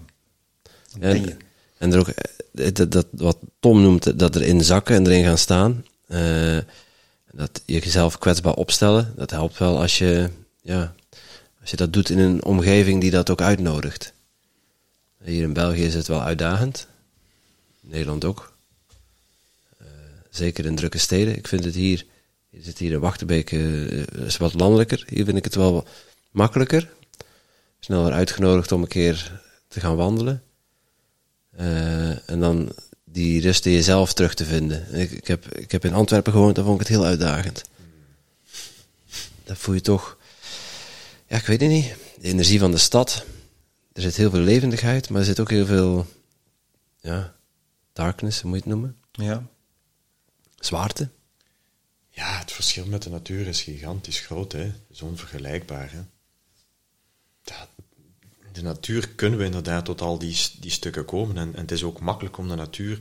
Dan 0.92 1.00
ben 1.00 1.22
je. 1.22 1.32
En, 1.32 1.38
en 1.78 1.94
er 1.94 2.00
ook, 2.00 2.08
eh, 2.08 2.74
dat, 2.74 2.92
dat, 2.92 3.08
wat 3.12 3.38
Tom 3.60 3.82
noemt, 3.82 4.20
dat 4.20 4.36
erin 4.36 4.64
zakken 4.64 4.96
en 4.96 5.06
erin 5.08 5.24
gaan 5.24 5.38
staan. 5.38 5.86
eh, 6.08 6.58
dat 7.32 7.62
je 7.66 7.80
jezelf 7.80 8.18
kwetsbaar 8.18 8.54
opstellen, 8.54 9.14
dat 9.16 9.32
helpt 9.32 9.58
wel 9.58 9.80
als 9.82 9.98
je, 9.98 10.30
ja, 10.62 10.96
als 11.62 11.70
je 11.70 11.76
dat 11.78 11.94
doet 11.94 12.10
in 12.10 12.20
een 12.20 12.44
omgeving 12.44 13.02
die 13.02 13.12
dat 13.12 13.30
ook 13.30 13.42
uitnodigt. 13.42 14.13
Hier 15.24 15.44
in 15.44 15.54
België 15.54 15.84
is 15.84 15.94
het 15.94 16.08
wel 16.08 16.22
uitdagend. 16.22 16.88
Nederland 17.80 18.26
ook. 18.26 18.54
Eh, 19.78 19.88
zeker 20.30 20.66
in 20.66 20.76
drukke 20.76 20.98
steden. 20.98 21.38
Ik 21.38 21.48
vind 21.48 21.64
het 21.64 21.76
hier, 21.76 22.06
je 22.50 22.64
zit 22.64 22.78
hier 22.78 22.92
in 22.92 23.00
Wachterbeek, 23.00 23.52
eh, 23.52 24.26
is 24.26 24.38
wat 24.38 24.54
landelijker. 24.54 25.04
Hier 25.08 25.26
vind 25.26 25.38
ik 25.38 25.44
het 25.44 25.56
wel 25.56 25.88
makkelijker. 26.32 26.90
Sneller 27.80 28.12
uitgenodigd 28.12 28.72
om 28.72 28.82
een 28.82 28.88
keer 28.88 29.42
te 29.68 29.80
gaan 29.80 29.96
wandelen. 29.96 30.44
Eh, 31.52 32.30
en 32.30 32.40
dan 32.40 32.72
die 33.04 33.42
rust 33.42 33.66
in 33.66 33.72
jezelf 33.72 34.14
terug 34.14 34.34
te 34.34 34.46
vinden. 34.46 35.00
Ik, 35.00 35.12
ik, 35.12 35.28
heb, 35.28 35.56
ik 35.56 35.72
heb 35.72 35.86
in 35.86 35.94
Antwerpen 35.94 36.32
gewoond, 36.32 36.56
daar 36.56 36.66
vond 36.66 36.82
ik 36.82 36.88
het 36.88 36.96
heel 36.96 37.06
uitdagend. 37.06 37.62
Dat 39.44 39.58
voel 39.58 39.76
je 39.76 39.82
toch, 39.82 40.18
ja, 41.28 41.38
ik 41.38 41.46
weet 41.46 41.62
het 41.62 41.70
niet, 41.70 41.96
de 42.22 42.28
energie 42.28 42.60
van 42.60 42.72
de 42.72 42.78
stad. 42.78 43.26
Er 43.94 44.02
zit 44.02 44.16
heel 44.16 44.30
veel 44.30 44.40
levendigheid, 44.40 45.10
maar 45.10 45.20
er 45.20 45.26
zit 45.26 45.40
ook 45.40 45.50
heel 45.50 45.66
veel, 45.66 46.08
ja, 47.00 47.36
darkness, 47.94 48.42
hoe 48.42 48.50
moet 48.50 48.64
je 48.64 48.70
het 48.70 48.74
noemen? 48.74 48.98
Ja. 49.12 49.48
Zwaarte. 50.56 51.10
Ja, 52.10 52.40
het 52.40 52.52
verschil 52.52 52.86
met 52.86 53.04
de 53.04 53.10
natuur 53.10 53.48
is 53.48 53.62
gigantisch 53.62 54.20
groot, 54.20 54.52
hè. 54.52 54.60
Het 54.64 54.82
is 54.90 55.02
onvergelijkbaar, 55.02 55.92
hè. 55.92 56.02
De 58.52 58.62
natuur 58.62 59.10
kunnen 59.10 59.40
we 59.40 59.46
inderdaad 59.46 59.86
tot 59.86 60.02
al 60.02 60.20
die, 60.20 60.38
die 60.60 60.72
stukken 60.72 61.06
komen. 61.06 61.38
En, 61.38 61.56
en 61.56 61.62
het 61.62 61.72
is 61.72 61.84
ook 61.84 62.00
makkelijk 62.00 62.38
om 62.38 62.48
de 62.48 62.56
natuur, 62.56 63.00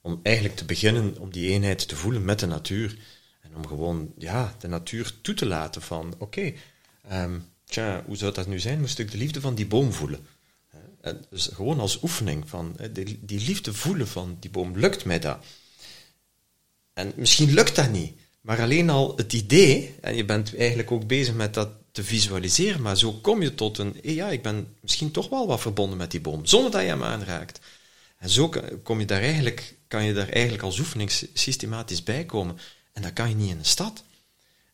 om 0.00 0.20
eigenlijk 0.22 0.56
te 0.56 0.64
beginnen 0.64 1.18
om 1.18 1.30
die 1.30 1.50
eenheid 1.50 1.88
te 1.88 1.96
voelen 1.96 2.24
met 2.24 2.40
de 2.40 2.46
natuur. 2.46 2.98
En 3.40 3.56
om 3.56 3.66
gewoon, 3.66 4.12
ja, 4.18 4.54
de 4.58 4.68
natuur 4.68 5.14
toe 5.20 5.34
te 5.34 5.46
laten 5.46 5.82
van, 5.82 6.14
oké, 6.18 6.52
ehm, 7.08 7.38
tja, 7.64 8.02
hoe 8.06 8.16
zou 8.16 8.32
dat 8.32 8.46
nu 8.46 8.58
zijn? 8.58 8.80
Moest 8.80 8.98
ik 8.98 9.10
de 9.10 9.16
liefde 9.18 9.40
van 9.40 9.54
die 9.54 9.66
boom 9.66 9.92
voelen? 9.92 10.26
En 11.00 11.24
dus 11.30 11.50
gewoon 11.52 11.80
als 11.80 12.02
oefening 12.02 12.48
van, 12.48 12.76
die, 13.20 13.40
liefde 13.40 13.74
voelen 13.74 14.08
van 14.08 14.36
die 14.40 14.50
boom, 14.50 14.78
lukt 14.78 15.04
mij 15.04 15.18
dat? 15.18 15.44
En 16.92 17.12
misschien 17.16 17.52
lukt 17.52 17.76
dat 17.76 17.90
niet, 17.90 18.12
maar 18.40 18.60
alleen 18.60 18.90
al 18.90 19.12
het 19.16 19.32
idee, 19.32 19.94
en 20.00 20.16
je 20.16 20.24
bent 20.24 20.56
eigenlijk 20.56 20.90
ook 20.90 21.06
bezig 21.06 21.34
met 21.34 21.54
dat 21.54 21.68
te 21.92 22.04
visualiseren, 22.04 22.82
maar 22.82 22.98
zo 22.98 23.12
kom 23.12 23.42
je 23.42 23.54
tot 23.54 23.78
een, 23.78 23.96
ja, 24.02 24.28
ik 24.28 24.42
ben 24.42 24.76
misschien 24.80 25.10
toch 25.10 25.28
wel 25.28 25.46
wat 25.46 25.60
verbonden 25.60 25.98
met 25.98 26.10
die 26.10 26.20
boom, 26.20 26.46
zonder 26.46 26.70
dat 26.70 26.80
je 26.80 26.86
hem 26.86 27.02
aanraakt. 27.02 27.60
En 28.18 28.30
zo 28.30 28.52
kom 28.82 29.00
je 29.00 29.06
daar 29.06 29.22
eigenlijk, 29.22 29.76
kan 29.88 30.04
je 30.04 30.12
daar 30.12 30.28
eigenlijk 30.28 30.62
als 30.62 30.78
oefening 30.78 31.10
sy- 31.10 31.28
systematisch 31.32 32.02
bij 32.02 32.24
komen. 32.24 32.58
En 32.92 33.02
dat 33.02 33.12
kan 33.12 33.28
je 33.28 33.34
niet 33.34 33.50
in 33.50 33.58
een 33.58 33.64
stad. 33.64 34.04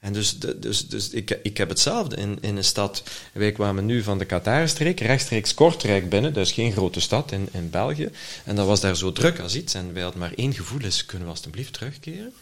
En 0.01 0.13
dus, 0.13 0.39
dus, 0.39 0.89
dus 0.89 1.11
ik, 1.11 1.39
ik 1.43 1.57
heb 1.57 1.69
hetzelfde 1.69 2.17
in, 2.17 2.39
in 2.41 2.57
een 2.57 2.65
stad. 2.65 3.03
Wij 3.33 3.53
kwamen 3.53 3.87
nu 3.87 4.03
van 4.03 4.19
de 4.19 4.25
Qatarstreek, 4.25 5.01
rechtstreeks 5.01 5.55
Kortrijk 5.55 6.09
binnen. 6.09 6.35
Is 6.35 6.53
geen 6.53 6.73
grote 6.73 7.01
stad 7.01 7.33
in, 7.33 7.49
in 7.53 7.71
België. 7.71 8.11
En 8.45 8.57
dat 8.57 8.67
was 8.67 8.81
daar 8.81 8.97
zo 8.97 9.13
druk 9.13 9.39
als 9.39 9.55
iets. 9.55 9.75
En 9.75 9.93
wij 9.93 10.03
hadden 10.03 10.21
maar 10.21 10.33
één 10.35 10.55
gevoel, 10.55 10.85
is 10.85 11.07
kunnen 11.07 11.27
we 11.27 11.33
alstublieft 11.33 11.73
terugkeren? 11.73 12.33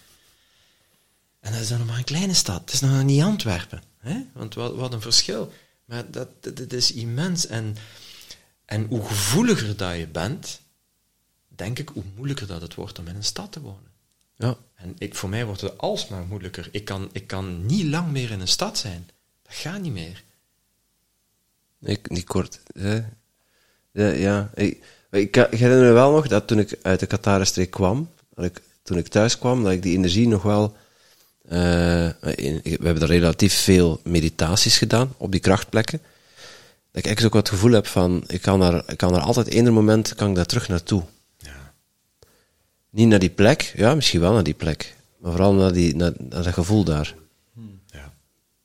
En 1.40 1.52
dat 1.52 1.60
is 1.60 1.68
dan 1.68 1.78
nog 1.78 1.86
maar 1.86 1.98
een 1.98 2.04
kleine 2.04 2.34
stad. 2.34 2.60
Het 2.60 2.72
is 2.72 2.80
nog 2.80 3.02
niet 3.02 3.22
Antwerpen. 3.22 3.82
Hè? 3.98 4.24
Want 4.32 4.54
wat, 4.54 4.74
wat 4.74 4.92
een 4.92 5.00
verschil. 5.00 5.52
Maar 5.84 6.10
dat, 6.10 6.28
dat 6.40 6.72
is 6.72 6.92
immens. 6.92 7.46
En, 7.46 7.76
en 8.64 8.86
hoe 8.88 9.06
gevoeliger 9.06 9.76
dat 9.76 9.96
je 9.96 10.06
bent, 10.06 10.60
denk 11.48 11.78
ik, 11.78 11.88
hoe 11.88 12.04
moeilijker 12.14 12.46
dat 12.46 12.60
het 12.60 12.74
wordt 12.74 12.98
om 12.98 13.06
in 13.06 13.16
een 13.16 13.24
stad 13.24 13.52
te 13.52 13.60
wonen. 13.60 13.90
Ja. 14.36 14.56
En 14.78 14.94
ik, 14.98 15.14
voor 15.14 15.28
mij 15.28 15.44
wordt 15.44 15.60
het 15.60 15.78
alsmaar 15.78 16.24
moeilijker. 16.24 16.68
Ik 16.72 16.84
kan, 16.84 17.08
ik 17.12 17.26
kan 17.26 17.66
niet 17.66 17.84
lang 17.84 18.12
meer 18.12 18.30
in 18.30 18.40
een 18.40 18.48
stad 18.48 18.78
zijn. 18.78 19.10
Dat 19.42 19.54
gaat 19.54 19.80
niet 19.80 19.92
meer. 19.92 20.24
Ik, 21.80 22.10
niet 22.10 22.24
kort. 22.24 22.60
Hè? 22.78 22.94
Ja, 23.92 24.08
ja. 24.08 24.50
Ik, 24.54 24.84
ik, 25.10 25.34
herinner 25.34 25.86
me 25.86 25.92
wel 25.92 26.12
nog 26.12 26.28
dat 26.28 26.46
toen 26.46 26.58
ik 26.58 26.78
uit 26.82 27.00
de 27.00 27.06
Qatarstreek 27.06 27.70
kwam, 27.70 28.10
toen 28.82 28.98
ik 28.98 29.08
thuis 29.08 29.38
kwam, 29.38 29.62
dat 29.62 29.72
ik 29.72 29.82
die 29.82 29.96
energie 29.96 30.28
nog 30.28 30.42
wel 30.42 30.76
Eh, 31.48 32.08
we 32.20 32.60
hebben 32.62 32.98
daar 32.98 33.08
relatief 33.08 33.54
veel 33.54 34.00
meditaties 34.04 34.78
gedaan 34.78 35.14
op 35.16 35.30
die 35.32 35.40
krachtplekken. 35.40 35.98
Dat 36.90 37.00
ik 37.00 37.04
eigenlijk 37.04 37.34
ook 37.34 37.40
het 37.40 37.50
gevoel 37.50 37.72
heb 37.72 37.86
van, 37.86 38.24
ik 38.26 38.40
kan 38.40 38.60
daar, 38.60 38.82
ik 38.86 38.96
kan 38.96 39.12
daar 39.12 39.22
altijd 39.22 39.46
eender 39.46 39.72
moment 39.72 40.14
kan 40.14 40.28
ik 40.28 40.34
daar 40.34 40.46
terug 40.46 40.68
naartoe. 40.68 41.02
Niet 42.90 43.08
naar 43.08 43.18
die 43.18 43.30
plek, 43.30 43.72
ja, 43.76 43.94
misschien 43.94 44.20
wel 44.20 44.32
naar 44.32 44.42
die 44.42 44.54
plek. 44.54 44.96
Maar 45.18 45.30
vooral 45.30 45.54
naar, 45.54 45.72
die, 45.72 45.96
naar, 45.96 46.12
naar 46.18 46.42
dat 46.42 46.52
gevoel 46.52 46.84
daar. 46.84 47.14
Ja. 47.86 48.12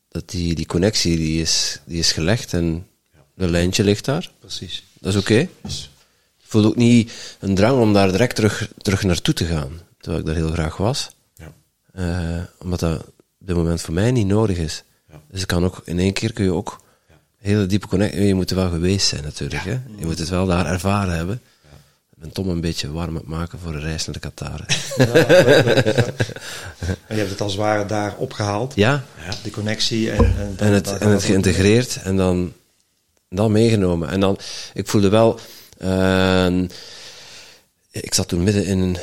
Dat 0.09 0.29
die, 0.29 0.55
die 0.55 0.65
connectie 0.65 1.17
die 1.17 1.41
is, 1.41 1.79
die 1.85 1.99
is 1.99 2.11
gelegd 2.11 2.53
en 2.53 2.87
de 3.35 3.49
lijntje 3.49 3.83
ligt 3.83 4.05
daar. 4.05 4.31
Precies. 4.39 4.83
Dat 4.99 5.13
is 5.13 5.19
oké. 5.19 5.39
Ik 5.39 6.59
voel 6.59 6.65
ook 6.65 6.75
niet 6.75 7.11
een 7.39 7.55
drang 7.55 7.79
om 7.79 7.93
daar 7.93 8.11
direct 8.11 8.35
terug, 8.35 8.71
terug 8.77 9.03
naartoe 9.03 9.33
te 9.33 9.45
gaan. 9.45 9.81
Terwijl 9.97 10.21
ik 10.21 10.27
daar 10.27 10.35
heel 10.35 10.51
graag 10.51 10.77
was. 10.77 11.09
ja. 11.35 11.53
Eh, 11.93 12.43
omdat 12.59 12.79
dat 12.79 12.99
op 13.05 13.13
dit 13.47 13.55
moment 13.55 13.81
voor 13.81 13.93
mij 13.93 14.11
niet 14.11 14.27
nodig 14.27 14.57
is. 14.57 14.83
Ja. 15.09 15.21
Dus 15.31 15.41
ik 15.41 15.47
kan 15.47 15.63
ook, 15.65 15.81
in 15.85 15.99
één 15.99 16.13
keer 16.13 16.33
kun 16.33 16.43
je 16.43 16.53
ook 16.53 16.81
hele 17.37 17.65
diepe 17.65 17.87
connectie... 17.87 18.21
Je 18.21 18.33
moet 18.33 18.49
er 18.49 18.55
wel 18.55 18.69
geweest 18.69 19.07
zijn 19.07 19.23
natuurlijk. 19.23 19.63
Hè? 19.63 19.79
Je 19.97 20.05
moet 20.05 20.19
het 20.19 20.29
wel 20.29 20.45
daar 20.45 20.65
ervaren 20.65 21.15
hebben. 21.15 21.41
Ben 22.23 22.31
Tom 22.31 22.49
een 22.49 22.61
beetje 22.61 22.91
warm 22.91 23.15
het 23.15 23.27
maken 23.27 23.59
voor 23.59 23.73
een 23.73 23.81
reis 23.81 24.05
naar 24.05 24.15
de 24.15 24.19
Qatar. 24.19 24.65
En 27.07 27.15
je 27.15 27.21
hebt 27.21 27.29
het 27.29 27.41
als 27.41 27.51
het 27.51 27.61
ware 27.61 27.85
daar 27.85 28.15
opgehaald. 28.17 28.75
ja, 28.75 29.03
Die 29.43 29.51
connectie 29.51 30.11
en, 30.11 30.17
en, 30.25 30.53
en 30.57 30.73
het, 30.73 30.97
en 30.97 31.09
het 31.09 31.23
geïntegreerd 31.23 31.99
en 32.03 32.17
dan, 32.17 32.53
dan 33.29 33.51
meegenomen. 33.51 34.09
En 34.09 34.19
dan, 34.19 34.37
ik 34.73 34.87
voelde 34.87 35.09
wel, 35.09 35.39
eh, 35.77 36.57
ik 37.91 38.13
zat 38.13 38.27
toen 38.27 38.43
midden 38.43 38.65
in 38.65 38.97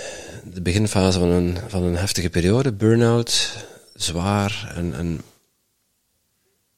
de 0.53 0.61
beginfase 0.61 1.19
van 1.19 1.29
een, 1.29 1.59
van 1.69 1.83
een 1.83 1.97
heftige 1.97 2.31
periode, 2.31 2.73
burn-out, 2.73 3.57
zwaar 3.95 4.73
en, 4.77 4.95
en 4.95 5.21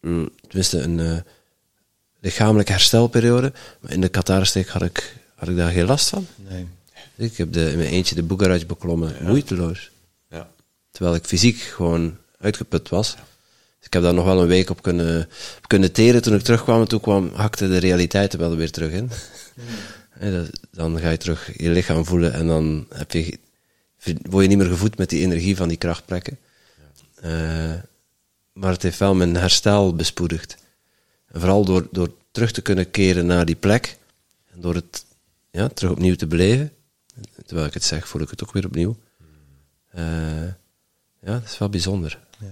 mm, 0.01 0.29
tenminste 0.47 0.79
een 0.79 1.01
eh, 1.01 1.17
lichamelijke 2.21 2.73
herstelperiode. 2.73 3.53
Maar 3.81 3.93
in 3.93 4.01
de 4.01 4.09
Qatarsteek 4.09 4.69
had 4.69 4.83
ik, 4.83 5.21
had 5.43 5.51
ik 5.51 5.57
daar 5.57 5.73
geen 5.73 5.87
last 5.87 6.09
van. 6.09 6.27
Nee. 6.37 6.67
Ik 7.17 7.37
heb 7.37 7.53
de, 7.53 7.71
in 7.71 7.77
mijn 7.79 7.91
eentje 7.91 8.15
de 8.15 8.23
Bugaraj 8.23 8.67
beklommen, 8.67 9.15
moeiteloos. 9.21 9.91
Ja. 10.31 10.51
Terwijl 10.91 11.15
ik 11.17 11.25
fysiek 11.25 11.59
gewoon 11.61 12.17
uitgeput 12.39 12.89
was. 12.89 13.15
Dus 13.79 13.87
ik 13.87 13.93
heb 13.93 14.03
daar 14.03 14.15
nog 14.15 14.25
wel 14.25 14.41
een 14.43 14.47
week 14.49 14.71
op 14.71 14.83
kunnen, 14.83 15.29
op 15.59 15.69
kunnen 15.69 15.93
teren 15.93 16.23
toen 16.23 16.35
ik 16.35 16.43
terugkwam. 16.43 16.81
En 16.81 16.89
toen 16.89 17.01
kwam, 17.01 17.31
hakte 17.35 17.69
de 17.69 17.77
realiteit 17.79 18.33
er 18.33 18.39
wel 18.39 18.57
weer 18.57 18.71
terug 18.71 18.93
in. 18.93 19.11
Dat- 20.33 20.51
dan 20.71 20.99
ga 20.99 21.11
je 21.11 21.17
terug 21.17 21.51
je 21.57 21.71
lichaam 21.71 22.05
voelen 22.05 22.33
en 22.33 22.47
dan 22.47 22.87
heb 22.95 23.13
je, 23.13 23.39
word 24.23 24.43
je 24.43 24.49
niet 24.49 24.59
meer 24.59 24.67
gevoed 24.67 24.99
met 24.99 25.11
die 25.11 25.21
energie 25.21 25.57
van 25.57 25.69
die 25.69 25.77
krachtplekken. 25.77 26.39
Eh, 27.15 27.73
maar 28.53 28.73
het 28.73 28.83
heeft 28.83 28.99
wel 28.99 29.15
mijn 29.15 29.35
herstel 29.37 29.95
bespoedigd. 29.97 30.57
En 31.27 31.41
vooral 31.41 31.65
door, 31.65 31.89
door 31.91 32.13
terug 32.31 32.53
te 32.53 32.61
kunnen 32.63 32.91
keren 32.91 33.27
naar 33.27 33.45
die 33.45 33.55
plek. 33.57 33.97
En 34.55 34.61
door 34.61 34.75
het 34.75 35.05
ja, 35.53 35.69
terug 35.69 35.91
opnieuw 35.93 36.15
te 36.15 36.27
beleven. 36.27 36.73
Terwijl 37.47 37.67
ik 37.67 37.75
het 37.75 37.85
zeg, 37.85 38.09
voel 38.09 38.21
ik 38.23 38.31
het 38.31 38.43
ook 38.43 38.53
weer 38.53 38.67
opnieuw. 38.67 38.97
Eh, 39.91 40.45
ja, 41.23 41.33
dat 41.39 41.45
is 41.45 41.59
wel 41.59 41.69
bijzonder. 41.69 42.19
Ja. 42.39 42.47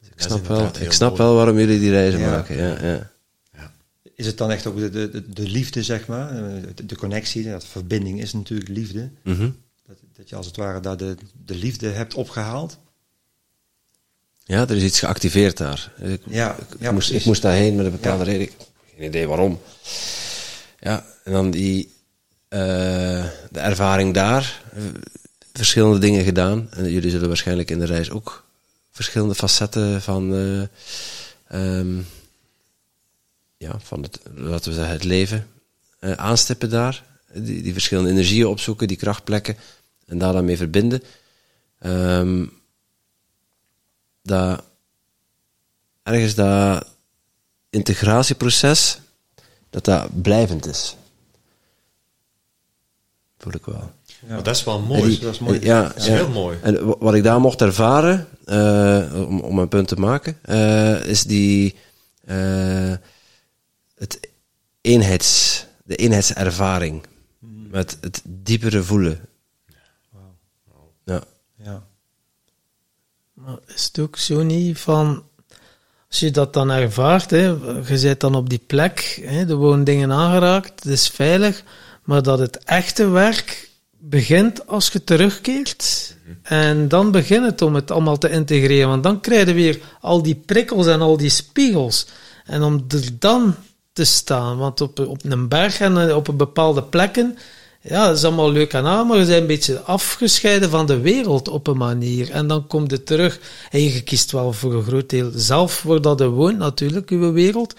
Ik 0.00 0.08
Dat 0.08 0.18
is 0.18 0.24
snap, 0.24 0.46
wel, 0.46 0.70
ik 0.80 0.92
snap 0.92 1.10
mooi. 1.10 1.22
wel 1.22 1.34
waarom 1.34 1.58
jullie 1.58 1.78
die 1.80 1.90
reizen 1.90 2.20
Ja. 2.20 2.30
maken. 2.30 2.56
Ja, 2.56 2.84
ja. 2.84 3.10
Is 4.14 4.26
het 4.26 4.38
dan 4.38 4.50
echt 4.50 4.66
ook 4.66 4.76
de, 4.78 4.90
de, 4.90 5.10
de- 5.10 5.28
de 5.32 5.48
liefde, 5.48 5.82
zeg 5.82 6.06
maar? 6.06 6.30
Eh, 6.30 6.62
De, 6.74 6.86
de 6.86 6.96
connectie, 6.96 7.44
dat 7.50 7.66
verbinding 7.66 8.20
is 8.20 8.32
natuurlijk 8.32 8.68
liefde. 8.68 9.10
Mhm. 9.22 9.50
Dat, 9.86 9.96
dat 10.16 10.28
je 10.28 10.36
als 10.36 10.46
het 10.46 10.56
ware 10.56 10.80
daar 10.80 10.96
de, 10.96 11.16
de 11.44 11.54
liefde 11.54 11.88
hebt 11.88 12.14
opgehaald. 12.14 12.78
ja, 14.44 14.60
er 14.68 14.76
is 14.76 14.82
iets 14.82 14.98
geactiveerd 14.98 15.56
daar. 15.56 15.92
Ik, 16.00 16.22
Ja, 16.26 16.56
ik, 16.56 16.66
ja, 16.80 16.92
moest, 16.92 17.04
precies. 17.06 17.20
ik 17.20 17.24
moest 17.26 17.42
daarheen 17.42 17.76
met 17.76 17.84
een 17.86 17.90
bepaalde 17.92 18.24
Ja. 18.24 18.30
reden. 18.30 18.46
Ik 18.46 18.52
heb 18.58 18.68
geen 18.96 19.06
idee 19.06 19.26
waarom. 19.28 19.60
Ja, 20.80 21.04
en 21.26 21.32
dan 21.32 21.50
die, 21.50 21.92
eh, 22.48 22.58
de 23.50 23.60
ervaring 23.60 24.14
daar. 24.14 24.62
eh, 24.72 24.82
verschillende 25.52 25.98
dingen 25.98 26.24
gedaan. 26.24 26.68
En 26.70 26.90
jullie 26.90 27.10
zullen 27.10 27.28
waarschijnlijk 27.28 27.70
in 27.70 27.78
de 27.78 27.84
reis 27.84 28.10
ook 28.10 28.44
verschillende 28.90 29.34
facetten 29.34 30.02
van, 30.02 30.34
eh, 30.34 30.62
ehm, 31.48 31.98
ja, 33.56 33.78
van 33.78 34.02
het, 34.02 34.20
laten 34.34 34.70
we 34.70 34.76
zeggen, 34.76 34.94
het 34.94 35.04
leven 35.04 35.48
aanstippen 36.00 36.70
daar. 36.70 37.04
Die, 37.32 37.62
die 37.62 37.72
verschillende 37.72 38.10
energieën 38.10 38.46
opzoeken, 38.46 38.88
die 38.88 38.96
krachtplekken. 38.96 39.56
En 40.06 40.18
daar 40.18 40.32
dan 40.32 40.44
mee 40.44 40.56
verbinden. 40.56 41.02
Dat 44.22 44.62
ergens 46.02 46.34
dat 46.34 46.86
integratieproces, 47.70 48.98
dat 49.70 49.84
dat 49.84 50.22
blijvend 50.22 50.66
is. 50.66 50.96
Voel 53.38 53.52
ik 53.54 53.64
wel. 53.64 53.90
Maar 54.28 54.42
dat 54.42 54.56
is 54.56 54.64
wel 54.64 54.80
mooi. 54.80 55.02
die- 55.02 55.18
dat 55.18 55.32
is 55.32 55.38
mooi. 55.38 55.60
Ja, 55.62 55.82
Dat 55.82 55.96
is 55.96 56.06
ja. 56.06 56.12
heel 56.12 56.28
mooi. 56.28 56.58
En 56.62 56.86
wa- 56.86 56.96
wat 56.98 57.14
ik 57.14 57.22
daar 57.22 57.40
mocht 57.40 57.60
ervaren, 57.60 58.26
eh, 58.44 59.26
om, 59.28 59.40
om 59.40 59.58
een 59.58 59.68
punt 59.68 59.88
te 59.88 59.96
maken, 59.96 60.38
eh, 60.42 61.06
is 61.06 61.22
die, 61.24 61.76
eh, 62.24 62.92
het 63.94 64.20
eenheids, 64.80 65.64
de 65.84 65.96
eenheidservaring. 65.96 67.02
Met 67.70 67.98
het 68.00 68.22
diepere 68.24 68.82
voelen. 68.82 69.20
Ja. 71.04 71.22
Ja. 71.62 71.86
Maar 73.34 73.58
is 73.74 73.84
het 73.84 73.98
ook 73.98 74.16
zo 74.16 74.42
niet 74.42 74.78
van... 74.78 75.24
Als 76.08 76.18
je 76.20 76.30
dat 76.30 76.52
dan 76.52 76.70
ervaart, 76.70 77.30
hè, 77.30 77.46
je 77.86 77.98
zit 77.98 78.20
dan 78.20 78.34
op 78.34 78.48
die 78.48 78.62
plek, 78.66 79.20
hè, 79.24 79.48
er 79.48 79.54
worden 79.56 79.84
dingen 79.84 80.12
aangeraakt, 80.12 80.68
het 80.84 80.92
is 80.92 81.08
veilig, 81.08 81.62
maar 82.06 82.22
dat 82.22 82.38
het 82.38 82.58
echte 82.64 83.08
werk 83.08 83.70
begint 83.98 84.66
als 84.66 84.88
je 84.88 85.04
terugkeert. 85.04 86.14
En 86.42 86.88
dan 86.88 87.10
begint 87.10 87.44
het 87.44 87.62
om 87.62 87.74
het 87.74 87.90
allemaal 87.90 88.18
te 88.18 88.30
integreren, 88.30 88.88
want 88.88 89.02
dan 89.02 89.20
krijg 89.20 89.46
je 89.46 89.54
weer 89.54 89.80
al 90.00 90.22
die 90.22 90.42
prikkels 90.46 90.86
en 90.86 91.00
al 91.00 91.16
die 91.16 91.30
spiegels. 91.30 92.06
En 92.44 92.62
om 92.62 92.84
er 92.88 93.18
dan 93.18 93.54
te 93.92 94.04
staan, 94.04 94.56
want 94.56 94.80
op, 94.80 94.98
op 94.98 95.24
een 95.24 95.48
berg 95.48 95.80
en 95.80 96.14
op 96.14 96.28
een 96.28 96.36
bepaalde 96.36 96.82
plekken, 96.82 97.38
ja, 97.80 98.06
dat 98.06 98.16
is 98.16 98.24
allemaal 98.24 98.52
leuk 98.52 98.72
en 98.72 98.86
aan, 98.86 99.06
maar 99.06 99.18
je 99.18 99.24
bent 99.24 99.40
een 99.40 99.46
beetje 99.46 99.80
afgescheiden 99.80 100.70
van 100.70 100.86
de 100.86 101.00
wereld 101.00 101.48
op 101.48 101.66
een 101.66 101.76
manier. 101.76 102.30
En 102.30 102.46
dan 102.46 102.66
komt 102.66 102.90
het 102.90 103.06
terug. 103.06 103.38
En 103.70 103.82
je 103.82 104.02
kiest 104.02 104.30
wel 104.32 104.52
voor 104.52 104.74
een 104.74 104.82
groot 104.82 105.10
deel 105.10 105.30
zelf 105.34 105.82
waar 105.82 106.00
dat 106.00 106.18
je 106.18 106.28
woont, 106.28 106.58
natuurlijk, 106.58 107.10
uw 107.10 107.32
wereld. 107.32 107.74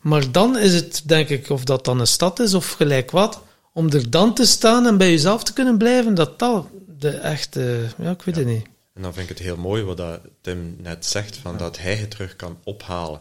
Maar 0.00 0.32
dan 0.32 0.58
is 0.58 0.74
het, 0.74 1.02
denk 1.04 1.28
ik, 1.28 1.50
of 1.50 1.64
dat 1.64 1.84
dan 1.84 2.00
een 2.00 2.06
stad 2.06 2.40
is 2.40 2.54
of 2.54 2.70
gelijk 2.70 3.10
wat, 3.10 3.40
om 3.72 3.90
er 3.90 4.10
dan 4.10 4.34
te 4.34 4.46
staan 4.46 4.86
en 4.86 4.96
bij 4.96 5.10
jezelf 5.10 5.44
te 5.44 5.52
kunnen 5.52 5.78
blijven, 5.78 6.14
dat 6.14 6.38
dat 6.38 6.66
de 6.98 7.10
echte, 7.10 7.86
ja, 7.98 8.10
ik 8.10 8.22
weet 8.22 8.36
het 8.36 8.46
niet. 8.46 8.66
En 8.94 9.02
dan 9.02 9.14
vind 9.14 9.30
ik 9.30 9.36
het 9.36 9.46
heel 9.46 9.56
mooi 9.56 9.82
wat 9.82 9.96
dat 9.96 10.20
Tim 10.40 10.76
net 10.82 11.06
zegt, 11.06 11.36
van 11.36 11.56
dat 11.56 11.78
hij 11.78 11.94
het 11.94 12.10
terug 12.10 12.36
kan 12.36 12.58
ophalen. 12.64 13.20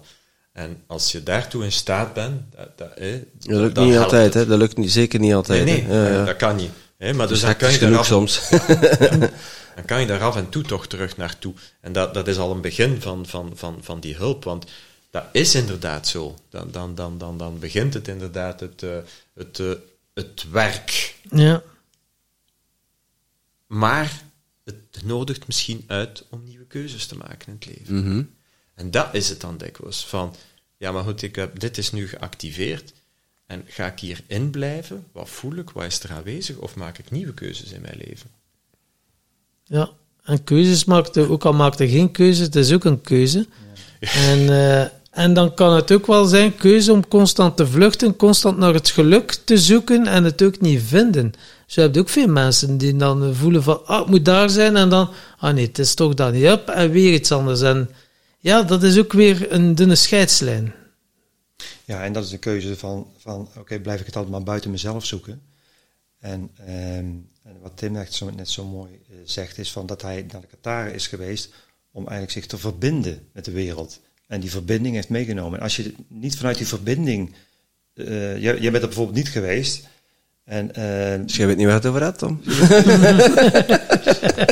En 0.53 0.84
als 0.88 1.11
je 1.11 1.23
daartoe 1.23 1.63
in 1.63 1.71
staat 1.71 2.13
bent, 2.13 2.41
dat, 2.55 2.77
dat, 2.77 2.91
hè, 2.95 3.23
Dat 3.39 3.59
lukt 3.59 3.77
niet 3.77 3.97
altijd, 3.97 4.34
hè? 4.34 4.45
Dat 4.45 4.57
lukt 4.57 4.77
niet, 4.77 4.91
zeker 4.91 5.19
niet 5.19 5.34
altijd. 5.34 5.65
Nee, 5.65 5.84
nee. 5.84 5.97
Ja, 5.97 6.07
ja. 6.07 6.26
dat 6.26 6.35
kan 6.35 6.55
niet. 6.55 6.71
Hè, 6.97 7.13
maar 7.13 7.27
dus 7.27 7.39
Dus 7.39 7.47
dan 7.47 7.57
kan, 7.57 7.71
je 7.71 7.80
daar 7.80 7.97
af, 7.97 8.05
soms. 8.05 8.49
dan 9.76 9.85
kan 9.85 10.01
je 10.01 10.07
daar 10.07 10.21
af 10.21 10.35
en 10.35 10.49
toe 10.49 10.63
toch 10.63 10.88
terug 10.88 11.17
naartoe. 11.17 11.53
En 11.81 11.91
dat, 11.93 12.13
dat 12.13 12.27
is 12.27 12.38
al 12.38 12.51
een 12.51 12.61
begin 12.61 13.01
van, 13.01 13.26
van, 13.26 13.51
van, 13.55 13.77
van 13.81 13.99
die 13.99 14.15
hulp, 14.15 14.43
want 14.43 14.65
dat 15.11 15.23
is 15.31 15.55
inderdaad 15.55 16.07
zo. 16.07 16.35
Dan, 16.49 16.67
dan, 16.71 16.95
dan, 16.95 17.17
dan, 17.17 17.38
dan 17.38 17.59
begint 17.59 17.93
het 17.93 18.07
inderdaad 18.07 18.59
het, 18.59 18.84
eh, 18.84 18.89
het, 19.34 19.59
eh, 19.59 19.67
het 20.19 20.49
werk. 20.51 21.15
Ja, 21.31 21.63
Maar 23.67 24.23
het 24.63 25.03
nodigt 25.03 25.47
misschien 25.47 25.83
uit 25.87 26.25
om 26.29 26.43
nieuwe 26.43 26.65
keuzes 26.65 27.05
te 27.05 27.17
maken 27.17 27.47
in 27.47 27.53
het 27.53 27.65
leven. 27.65 27.99
Mhm. 28.03 28.23
En 28.75 28.91
dat 28.91 29.13
is 29.13 29.29
het 29.29 29.41
dan 29.41 29.57
dikwijls. 29.57 30.05
Van, 30.05 30.35
ja, 30.77 30.91
maar 30.91 31.03
goed, 31.03 31.21
ik 31.21 31.35
heb, 31.35 31.59
dit 31.59 31.77
is 31.77 31.91
nu 31.91 32.07
geactiveerd. 32.07 32.93
En 33.45 33.63
ga 33.67 33.85
ik 33.91 33.99
hierin 33.99 34.49
blijven? 34.49 35.07
Wat 35.11 35.29
voel 35.29 35.55
ik? 35.55 35.69
Wat 35.69 35.85
is 35.85 36.03
er 36.03 36.11
aanwezig? 36.11 36.57
Of 36.57 36.75
maak 36.75 36.97
ik 36.97 37.11
nieuwe 37.11 37.33
keuzes 37.33 37.71
in 37.71 37.81
mijn 37.81 37.97
leven? 37.97 38.29
ja. 39.63 39.89
En 40.23 40.43
keuzes 40.43 40.85
maakte, 40.85 41.29
ook 41.29 41.45
al 41.45 41.53
maakte 41.53 41.89
geen 41.89 42.11
keuze, 42.11 42.43
het 42.43 42.55
is 42.55 42.71
ook 42.71 42.83
een 42.83 43.01
keuze. 43.01 43.47
En, 43.99 44.39
eh, 44.39 44.85
en 45.19 45.33
dan 45.33 45.53
kan 45.53 45.75
het 45.75 45.91
ook 45.91 46.07
wel 46.07 46.25
zijn, 46.25 46.55
keuze 46.55 46.91
om 46.91 47.07
constant 47.07 47.57
te 47.57 47.67
vluchten, 47.67 48.15
constant 48.15 48.57
naar 48.57 48.73
het 48.73 48.89
geluk 48.89 49.31
te 49.31 49.57
zoeken 49.57 50.07
en 50.07 50.23
het 50.23 50.41
ook 50.41 50.61
niet 50.61 50.81
vinden. 50.81 51.33
Zo 51.65 51.81
heb 51.81 51.93
je 51.93 51.99
ook 51.99 52.09
veel 52.09 52.27
mensen 52.27 52.77
die 52.77 52.95
dan 52.95 53.35
voelen 53.35 53.63
van, 53.63 53.85
ah, 53.85 53.99
het 53.99 54.07
moet 54.07 54.25
daar 54.25 54.49
zijn 54.49 54.75
en 54.75 54.89
dan, 54.89 55.09
ah 55.37 55.53
nee, 55.53 55.65
het 55.65 55.79
is 55.79 55.93
toch 55.93 56.13
dat 56.13 56.33
niet, 56.33 56.43
Hup, 56.43 56.67
en 56.67 56.91
weer 56.91 57.13
iets 57.13 57.31
anders. 57.31 57.61
En 57.61 57.89
ja, 58.39 58.63
dat 58.63 58.83
is 58.83 58.97
ook 58.97 59.13
weer 59.13 59.51
een 59.51 59.75
dunne 59.75 59.95
scheidslijn. 59.95 60.73
Ja, 61.85 62.03
en 62.03 62.13
dat 62.13 62.23
is 62.23 62.29
de 62.29 62.37
keuze 62.37 62.77
van, 62.77 63.07
van 63.17 63.49
oké, 63.57 63.79
blijf 63.79 63.99
ik 63.99 64.05
het 64.05 64.15
altijd 64.15 64.33
maar 64.33 64.43
buiten 64.43 64.71
mezelf 64.71 65.05
zoeken. 65.05 65.41
En, 66.19 66.49
ehm, 66.55 67.07
en 67.43 67.59
wat 67.61 67.71
Tim 67.75 67.95
echt 67.95 68.13
zo, 68.13 68.29
net 68.29 68.49
zo 68.49 68.65
mooi 68.65 68.91
eh, 69.09 69.15
zegt, 69.23 69.57
is 69.57 69.71
van 69.71 69.85
dat 69.85 70.01
hij 70.01 70.25
naar 70.31 70.41
de 70.41 70.47
Qatar 70.47 70.87
is 70.87 71.07
geweest 71.07 71.53
om 71.91 72.01
eigenlijk 72.01 72.31
zich 72.31 72.45
te 72.45 72.57
verbinden 72.57 73.27
met 73.31 73.45
de 73.45 73.51
wereld. 73.51 73.99
En 74.30 74.39
die 74.39 74.51
verbinding 74.51 74.95
heeft 74.95 75.10
meegenomen. 75.10 75.57
En 75.57 75.64
als 75.64 75.76
je 75.76 75.93
niet 76.07 76.38
vanuit 76.38 76.57
die 76.57 76.68
verbinding, 76.68 77.34
eh, 77.93 78.38
jij, 78.38 78.57
jij 78.60 78.72
bent 78.72 78.76
er 78.84 78.88
bijvoorbeeld 78.88 79.18
niet 79.18 79.30
geweest. 79.30 79.88
En, 80.45 80.76
eh, 80.76 81.26
Dus 81.26 81.35
jij 81.35 81.47
weet 81.47 81.57
niet 81.57 81.65
waar 81.65 81.76
het 81.76 81.85
over 81.85 82.01
hebt, 82.01 82.18
Tom? 82.18 82.41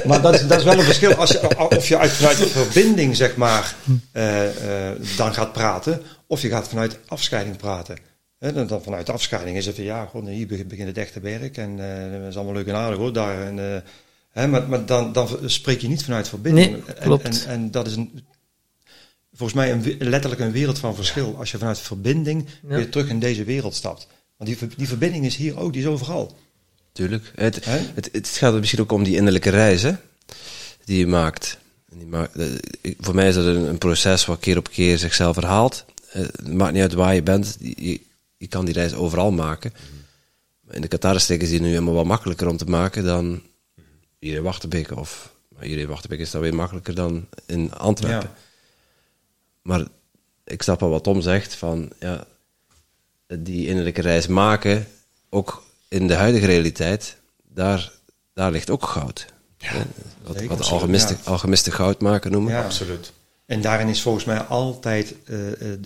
maar 0.08 0.22
dat 0.22 0.34
is, 0.34 0.48
dat 0.48 0.58
is 0.60 0.64
wel 0.64 0.78
een 0.78 0.84
verschil. 0.84 1.14
Als 1.14 1.32
je, 1.32 1.68
of 1.78 1.88
je 1.88 1.98
uit, 1.98 2.12
vanuit 2.12 2.38
de 2.38 2.48
verbinding, 2.48 3.16
zeg 3.16 3.36
maar, 3.36 3.76
eh, 4.12 4.90
eh, 4.90 4.96
dan 5.18 5.34
gaat 5.34 5.54
praten, 5.54 6.02
of 6.28 6.42
je 6.42 6.50
gaat 6.50 6.68
vanuit 6.68 7.00
afscheiding 7.08 7.58
praten. 7.58 7.98
Hè, 8.40 8.54
dan, 8.54 8.68
dan 8.68 8.84
vanuit 8.84 9.06
de 9.06 9.12
afscheiding 9.12 9.58
is 9.58 9.66
het 9.66 9.76
van, 9.76 9.84
ja, 9.84 10.06
gewoon 10.06 10.28
hier 10.28 10.48
begint 10.48 10.88
het 10.88 10.98
echte 10.98 11.20
werk 11.20 11.58
en 11.58 11.80
eh, 11.80 12.20
dat 12.20 12.30
is 12.30 12.36
allemaal 12.36 12.54
leuk 12.54 12.68
en 12.68 12.76
aardig 12.76 12.98
hoor, 12.98 13.14
daar. 13.14 13.42
En, 13.46 13.60
eh, 13.74 13.80
hè, 14.32 14.48
maar 14.48 14.70
maar 14.70 14.86
dan, 14.86 15.14
dan 15.14 15.28
spreek 15.46 15.82
je 15.82 15.88
niet 15.88 16.04
vanuit 16.04 16.30
verbinding. 16.30 16.72
Nee, 16.72 16.82
En- 16.96 17.04
klopt. 17.04 17.46
En, 17.46 17.52
en, 17.52 17.72
dat 17.72 17.88
is 17.88 17.96
een, 17.96 18.26
volgens 19.38 19.60
mij 19.60 19.72
een, 19.72 20.10
letterlijk 20.10 20.42
een 20.42 20.52
wereld 20.52 20.80
van 20.80 20.96
verschil. 20.96 21.36
Als 21.38 21.52
je 21.52 21.58
vanuit 21.58 21.80
verbinding 21.80 22.46
weer 22.62 22.90
terug 22.90 23.10
in 23.10 23.20
deze 23.20 23.44
wereld 23.44 23.76
stapt. 23.76 24.08
Want 24.38 24.50
die, 24.50 24.70
die 24.78 24.88
verbinding 24.88 25.26
is 25.26 25.36
hier 25.36 25.58
ook, 25.58 25.74
die 25.74 25.82
is 25.82 25.88
overal. 25.88 26.38
Tuurlijk. 26.92 27.32
Het, 27.36 27.66
het, 27.66 28.10
het 28.12 28.28
gaat 28.28 28.54
er 28.54 28.60
misschien 28.60 28.82
ook 28.82 28.92
om 28.92 29.04
die 29.04 29.16
innerlijke 29.16 29.50
reis, 29.50 29.82
hè, 29.82 29.92
die 30.86 30.98
je 30.98 31.08
maakt. 31.08 31.58
Die 31.94 32.08
maakt 32.08 32.36
eh, 32.36 32.48
voor 33.00 33.16
mij 33.16 33.28
is 33.28 33.36
dat 33.36 33.46
een, 33.46 33.68
een 33.68 33.78
proces 33.78 34.26
wat 34.26 34.40
keer 34.40 34.58
op 34.58 34.70
keer 34.70 34.98
zichzelf 34.98 35.36
herhaalt. 35.36 35.86
Eh, 36.12 36.22
Het 36.22 36.54
maakt 36.54 36.74
niet 36.74 36.82
uit 36.82 36.94
waar 36.94 37.16
je 37.16 37.24
bent, 37.24 37.58
je, 37.60 38.48
kan 38.50 38.66
die 38.66 38.74
reis 38.74 38.94
overal 38.94 39.32
maken. 39.32 39.74
In 40.72 40.82
de 40.82 40.88
Qatar-streek 40.88 41.42
is 41.42 41.50
die 41.50 41.62
nu 41.62 41.68
helemaal 41.68 41.94
wat 41.94 42.06
makkelijker 42.06 42.48
om 42.48 42.58
te 42.58 42.66
maken 42.66 43.04
dan 43.04 43.42
hier 44.20 44.36
in 44.36 44.44
Wachtenbeek. 44.44 44.98
Of 44.98 45.36
hier 45.60 45.78
in 45.78 45.88
Wachtenbeek 45.88 46.20
is 46.20 46.32
dat 46.32 46.42
weer 46.42 46.56
makkelijker 46.56 46.96
dan 46.96 47.28
in 47.46 47.74
Antwerpen. 47.74 48.30
Ja. 48.30 48.46
Maar 49.68 49.88
ik 50.44 50.62
snap 50.62 50.80
wel 50.80 50.90
wat 50.90 51.04
Tom 51.04 51.22
zegt, 51.22 51.56
van 51.56 51.92
ja, 52.00 52.26
die 53.28 53.68
innerlijke 53.68 54.02
reis 54.02 54.28
maken, 54.28 54.88
ook 55.30 55.64
in 55.88 56.08
de 56.08 56.14
huidige 56.14 56.46
realiteit, 56.46 57.18
daar, 57.54 57.92
daar 58.34 58.52
ligt 58.52 58.70
ook 58.70 58.84
goud. 58.84 59.26
Ja, 59.58 59.72
wat 60.24 60.38
zeker. 60.38 60.58
wat 60.58 60.68
ja. 60.68 61.16
alchemiste 61.24 61.72
goud 61.72 62.02
maken 62.02 62.32
noemen. 62.32 62.54
Ja. 62.54 62.64
Absoluut. 62.64 63.12
En 63.46 63.62
daarin 63.62 63.88
is 63.88 64.02
volgens 64.02 64.26
mij 64.26 64.40
altijd, 64.40 65.16
eh, 65.26 65.52
eh, 65.52 65.80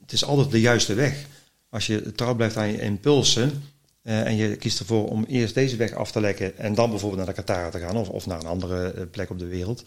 het 0.00 0.12
is 0.12 0.24
altijd 0.24 0.50
de 0.50 0.60
juiste 0.60 0.94
weg. 0.94 1.26
Als 1.68 1.86
je 1.86 2.12
trouw 2.12 2.34
blijft 2.34 2.56
aan 2.56 2.72
je 2.72 2.80
impulsen 2.80 3.62
eh, 4.02 4.26
en 4.26 4.36
je 4.36 4.56
kiest 4.56 4.78
ervoor 4.78 5.08
om 5.08 5.24
eerst 5.24 5.54
deze 5.54 5.76
weg 5.76 5.94
af 5.94 6.12
te 6.12 6.20
lekken 6.20 6.58
en 6.58 6.74
dan 6.74 6.90
bijvoorbeeld 6.90 7.26
naar 7.26 7.34
de 7.34 7.42
Qatar 7.42 7.70
te 7.70 7.78
gaan 7.78 7.96
of, 7.96 8.08
of 8.08 8.26
naar 8.26 8.40
een 8.40 8.46
andere 8.46 8.92
eh, 8.92 9.02
plek 9.10 9.30
op 9.30 9.38
de 9.38 9.46
wereld, 9.46 9.82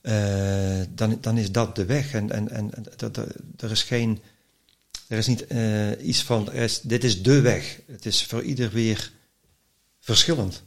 eh, 0.00 0.80
dan, 0.90 1.18
dan 1.20 1.38
is 1.38 1.52
dat 1.52 1.76
de 1.76 1.84
weg. 1.84 2.12
En, 2.12 2.30
en, 2.30 2.50
en 2.50 2.70
dat- 2.96 3.14
dat- 3.14 3.28
er 3.56 3.70
is 3.70 3.82
geen, 3.82 4.20
er 5.08 5.18
is 5.18 5.26
niet 5.26 5.46
eh, 5.46 6.06
iets 6.06 6.22
van, 6.22 6.52
is, 6.52 6.80
dit 6.80 7.04
is 7.04 7.22
de 7.22 7.40
weg. 7.40 7.78
Het 7.86 8.06
is 8.06 8.24
voor 8.24 8.42
ieder 8.42 8.70
weer 8.70 9.10
verschillend. 10.00 10.62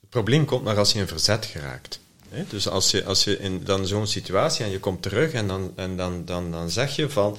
Het 0.00 0.08
probleem 0.08 0.44
komt 0.44 0.64
maar 0.64 0.78
als 0.78 0.92
je 0.92 0.98
in 0.98 1.06
verzet 1.08 1.44
geraakt. 1.46 2.00
Hè? 2.28 2.44
Dus 2.48 2.68
als 2.68 2.90
je, 2.90 3.04
als 3.04 3.24
je 3.24 3.38
in 3.38 3.64
dan 3.64 3.86
zo'n 3.86 4.06
situatie 4.06 4.64
en 4.64 4.70
je 4.70 4.78
komt 4.80 5.02
terug 5.02 5.32
en 5.32 5.46
dan, 5.46 5.72
en 5.76 5.96
dan, 5.96 6.24
dan, 6.24 6.50
dan 6.50 6.70
zeg 6.70 6.96
je 6.96 7.10
van. 7.10 7.38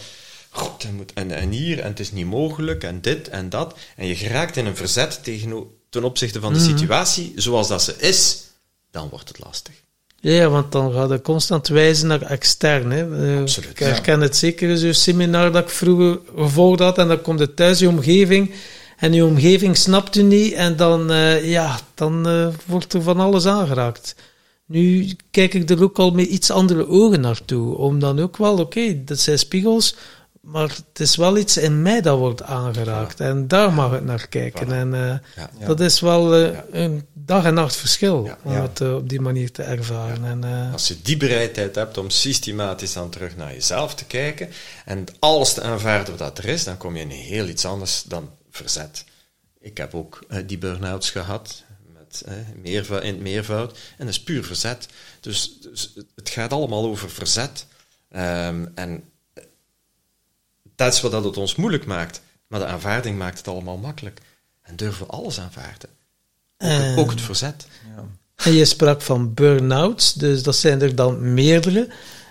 God, 0.54 0.84
en, 0.84 0.96
moet, 0.96 1.14
en, 1.14 1.32
en 1.32 1.50
hier, 1.52 1.80
en 1.80 1.88
het 1.88 2.00
is 2.00 2.12
niet 2.12 2.26
mogelijk, 2.26 2.84
en 2.84 3.02
dit 3.02 3.28
en 3.28 3.50
dat. 3.50 3.78
En 3.96 4.08
je 4.08 4.16
geraakt 4.16 4.58
in 4.58 4.66
een 4.66 4.76
verzet 4.76 5.24
tegen, 5.24 5.64
ten 5.90 6.04
opzichte 6.04 6.40
van 6.40 6.54
de 6.54 6.60
situatie 6.60 7.34
zoals 7.36 7.68
dat 7.68 7.84
ze 7.84 7.96
is, 7.98 8.44
dan 8.92 9.10
wordt 9.10 9.28
het 9.28 9.40
lastig. 9.44 9.74
Ja, 10.20 10.50
want 10.50 10.72
dan 10.72 10.94
gaat 10.94 11.10
het 11.10 11.22
constant 11.22 11.68
wijzen 11.68 12.08
naar 12.08 12.22
extern. 12.22 12.92
Hè. 12.92 13.34
Eh, 13.34 13.40
Absoluut, 13.40 13.70
Ik 13.70 13.80
ja. 13.80 13.86
herken 13.86 14.22
het 14.22 14.36
zeker 14.36 14.70
in 14.70 14.78
zo'n 14.78 14.94
seminar 14.94 15.52
dat 15.52 15.64
ik 15.64 15.70
vroeger 15.70 16.20
gevolgd 16.36 16.80
had. 16.80 16.98
En 16.98 17.08
dan 17.08 17.22
komt 17.22 17.40
het 17.40 17.56
thuis, 17.56 17.80
je 17.80 17.88
omgeving. 17.88 18.54
En 18.98 19.14
je 19.14 19.26
omgeving 19.26 19.78
snapt 19.78 20.16
u 20.16 20.22
niet. 20.22 20.54
En 20.54 20.76
dan, 20.76 21.12
eh, 21.12 21.50
ja, 21.50 21.80
dan 21.96 22.28
eh, 22.28 22.48
wordt 22.66 22.94
er 22.94 23.02
van 23.02 23.20
alles 23.20 23.46
aangeraakt. 23.46 24.16
Nu 24.66 25.16
kijk 25.32 25.54
ik 25.54 25.70
er 25.70 25.84
ook 25.84 26.00
al 26.00 26.12
met 26.12 26.26
iets 26.28 26.52
andere 26.52 26.88
ogen 26.88 27.22
naartoe. 27.22 27.78
Om 27.78 28.00
dan 28.00 28.20
ook 28.20 28.38
wel, 28.38 28.58
oké, 28.58 29.04
dat 29.04 29.20
zijn 29.20 29.40
spiegels. 29.40 29.96
Maar 30.42 30.70
het 30.70 31.00
is 31.00 31.16
wel 31.16 31.38
iets 31.38 31.58
in 31.58 31.82
mij 31.82 32.02
dat 32.02 32.18
wordt 32.18 32.44
aangeraakt. 32.44 33.20
En 33.20 33.48
daar 33.48 33.74
mag 33.74 33.92
het 33.92 34.06
naar 34.06 34.28
kijken. 34.28 34.72
En 34.72 34.94
eh, 34.94 35.18
Ja. 35.60 35.66
dat 35.66 35.80
is 35.80 36.00
wel 36.00 36.36
eh, 36.36 36.58
een 36.72 37.06
dag 37.14 37.46
en 37.46 37.54
nacht 37.54 37.76
verschil. 37.76 38.24
Ja. 38.26 38.38
Om 38.44 38.52
Ja. 38.52 38.62
het 38.62 38.82
eh, 38.82 38.96
op 38.96 39.10
die 39.10 39.22
manier 39.22 39.52
te 39.52 39.64
ervaren. 39.64 40.26
En, 40.26 40.44
eh, 40.44 40.74
Als 40.74 40.88
je 40.88 41.02
die 41.02 41.18
bereidheid 41.18 41.76
hebt 41.76 41.98
om 41.98 42.10
systematisch 42.10 42.94
dan 42.94 43.10
terug 43.10 43.36
naar 43.36 43.54
jezelf 43.54 43.96
te 43.96 44.06
kijken 44.06 44.50
en 44.86 45.06
alles 45.20 45.54
te 45.54 45.62
aanvaarden 45.62 46.18
wat 46.18 46.38
er 46.38 46.46
is, 46.46 46.64
dan 46.64 46.78
kom 46.78 46.96
je 46.96 47.02
in 47.02 47.10
heel 47.10 47.48
iets 47.48 47.66
anders 47.66 48.04
dan 48.04 48.30
verzet. 48.52 49.04
Ik 49.60 49.78
heb 49.78 49.96
ook 49.96 50.24
eh, 50.30 50.38
die 50.46 50.58
burn-outs 50.58 51.10
gehad, 51.10 51.64
met, 51.94 52.22
eh, 52.26 52.34
meervoud, 52.62 53.04
in 53.04 53.14
het 53.14 53.22
meervoud, 53.22 53.72
en 53.72 54.06
dat 54.06 54.08
is 54.16 54.24
puur 54.24 54.44
verzet. 54.44 54.88
Dus, 55.20 55.58
dus 55.62 55.94
het 56.16 56.30
gaat 56.30 56.54
allemaal 56.54 56.86
over 56.86 57.10
verzet. 57.10 57.66
Ehm, 58.12 58.66
en 58.76 59.04
dat 60.86 60.94
is 60.94 61.02
wat 61.02 61.12
dat 61.12 61.24
het 61.24 61.38
ons 61.38 61.56
moeilijk 61.56 61.86
maakt. 61.86 62.22
Maar 62.48 62.60
de 62.60 62.66
aanvaarding 62.66 63.18
maakt 63.18 63.38
het 63.38 63.48
allemaal 63.48 63.78
makkelijk. 63.78 64.20
En 64.62 64.76
durven 64.76 65.06
we 65.06 65.12
alles 65.12 65.40
aanvaarden. 65.40 65.90
Ook, 66.58 66.70
Eh. 66.70 66.98
ook 66.98 67.10
het 67.10 67.22
verzet. 67.22 67.66
En 68.36 68.54
je 68.54 68.66
sprak 68.66 69.02
van 69.02 69.34
burn-outs, 69.34 70.14
dus 70.14 70.44
dat 70.44 70.56
zijn 70.56 70.82
er 70.82 70.96
dan 70.96 71.34
meerdere. 71.34 71.80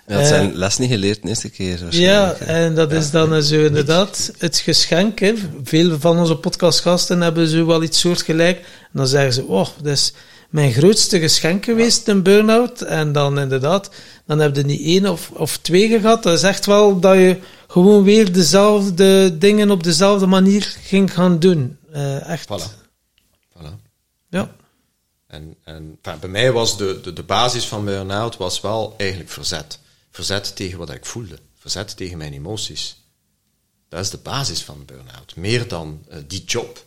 Ja, 0.06 0.14
dat 0.16 0.20
Eh, 0.22 0.28
zijn 0.28 0.54
les 0.54 0.78
niet 0.78 0.90
geleerd 0.90 1.22
de 1.22 1.28
eerste 1.28 1.48
keer. 1.50 1.86
Ja, 1.90 2.32
en 2.34 2.74
dat 2.74 2.92
is 2.92 3.10
dan 3.10 3.34
eh, 3.34 3.40
zo 3.40 3.64
inderdaad 3.64 4.32
het 4.38 4.58
geschenk. 4.58 5.18
Hè. 5.18 5.34
Veel 5.64 6.00
van 6.00 6.18
onze 6.18 6.36
podcastgasten 6.36 7.20
hebben 7.20 7.48
zo 7.48 7.66
wel 7.66 7.82
iets 7.82 8.00
soortgelijk. 8.00 8.58
En 8.58 8.64
dan 8.92 9.06
zeggen 9.06 9.32
ze, 9.32 9.44
oh, 9.44 9.66
dat 9.82 9.92
is 9.92 10.12
mijn 10.48 10.72
grootste 10.72 11.20
geschenk 11.20 11.64
geweest, 11.64 12.08
een 12.08 12.22
burn-out. 12.22 12.80
En 12.82 13.12
dan 13.12 13.38
inderdaad, 13.38 13.90
dan 14.26 14.38
heb 14.38 14.56
je 14.56 14.62
niet 14.62 14.82
één 14.82 15.06
of, 15.06 15.30
of 15.30 15.56
twee 15.56 15.88
gehad. 16.00 16.22
Dat 16.22 16.34
is 16.38 16.42
echt 16.42 16.66
wel 16.66 17.00
dat 17.00 17.14
je 17.14 17.36
gewoon 17.70 18.02
weer 18.02 18.32
dezelfde 18.32 19.38
dingen 19.38 19.70
op 19.70 19.82
dezelfde 19.82 20.26
manier 20.26 20.62
ging 20.62 21.12
gaan 21.12 21.38
doen. 21.38 21.78
Eh, 21.92 22.28
echt. 22.28 22.48
Voilà. 22.48 22.88
voilà. 23.58 23.74
Ja. 24.28 24.54
En, 25.26 25.56
en 25.64 25.98
bij 26.00 26.28
mij 26.28 26.52
was 26.52 26.78
de, 26.78 27.00
de, 27.02 27.12
de 27.12 27.22
basis 27.22 27.66
van 27.66 27.84
burn-out 27.84 28.36
was 28.36 28.60
wel 28.60 28.94
eigenlijk 28.96 29.30
verzet. 29.30 29.78
Verzet 30.10 30.56
tegen 30.56 30.78
wat 30.78 30.90
ik 30.90 31.06
voelde. 31.06 31.38
Verzet 31.58 31.96
tegen 31.96 32.18
mijn 32.18 32.32
emoties. 32.32 33.02
Dat 33.88 34.00
is 34.00 34.10
de 34.10 34.18
basis 34.18 34.62
van 34.62 34.84
burn-out. 34.84 35.36
Meer 35.36 35.68
dan 35.68 36.04
eh, 36.08 36.18
die 36.26 36.44
job. 36.44 36.86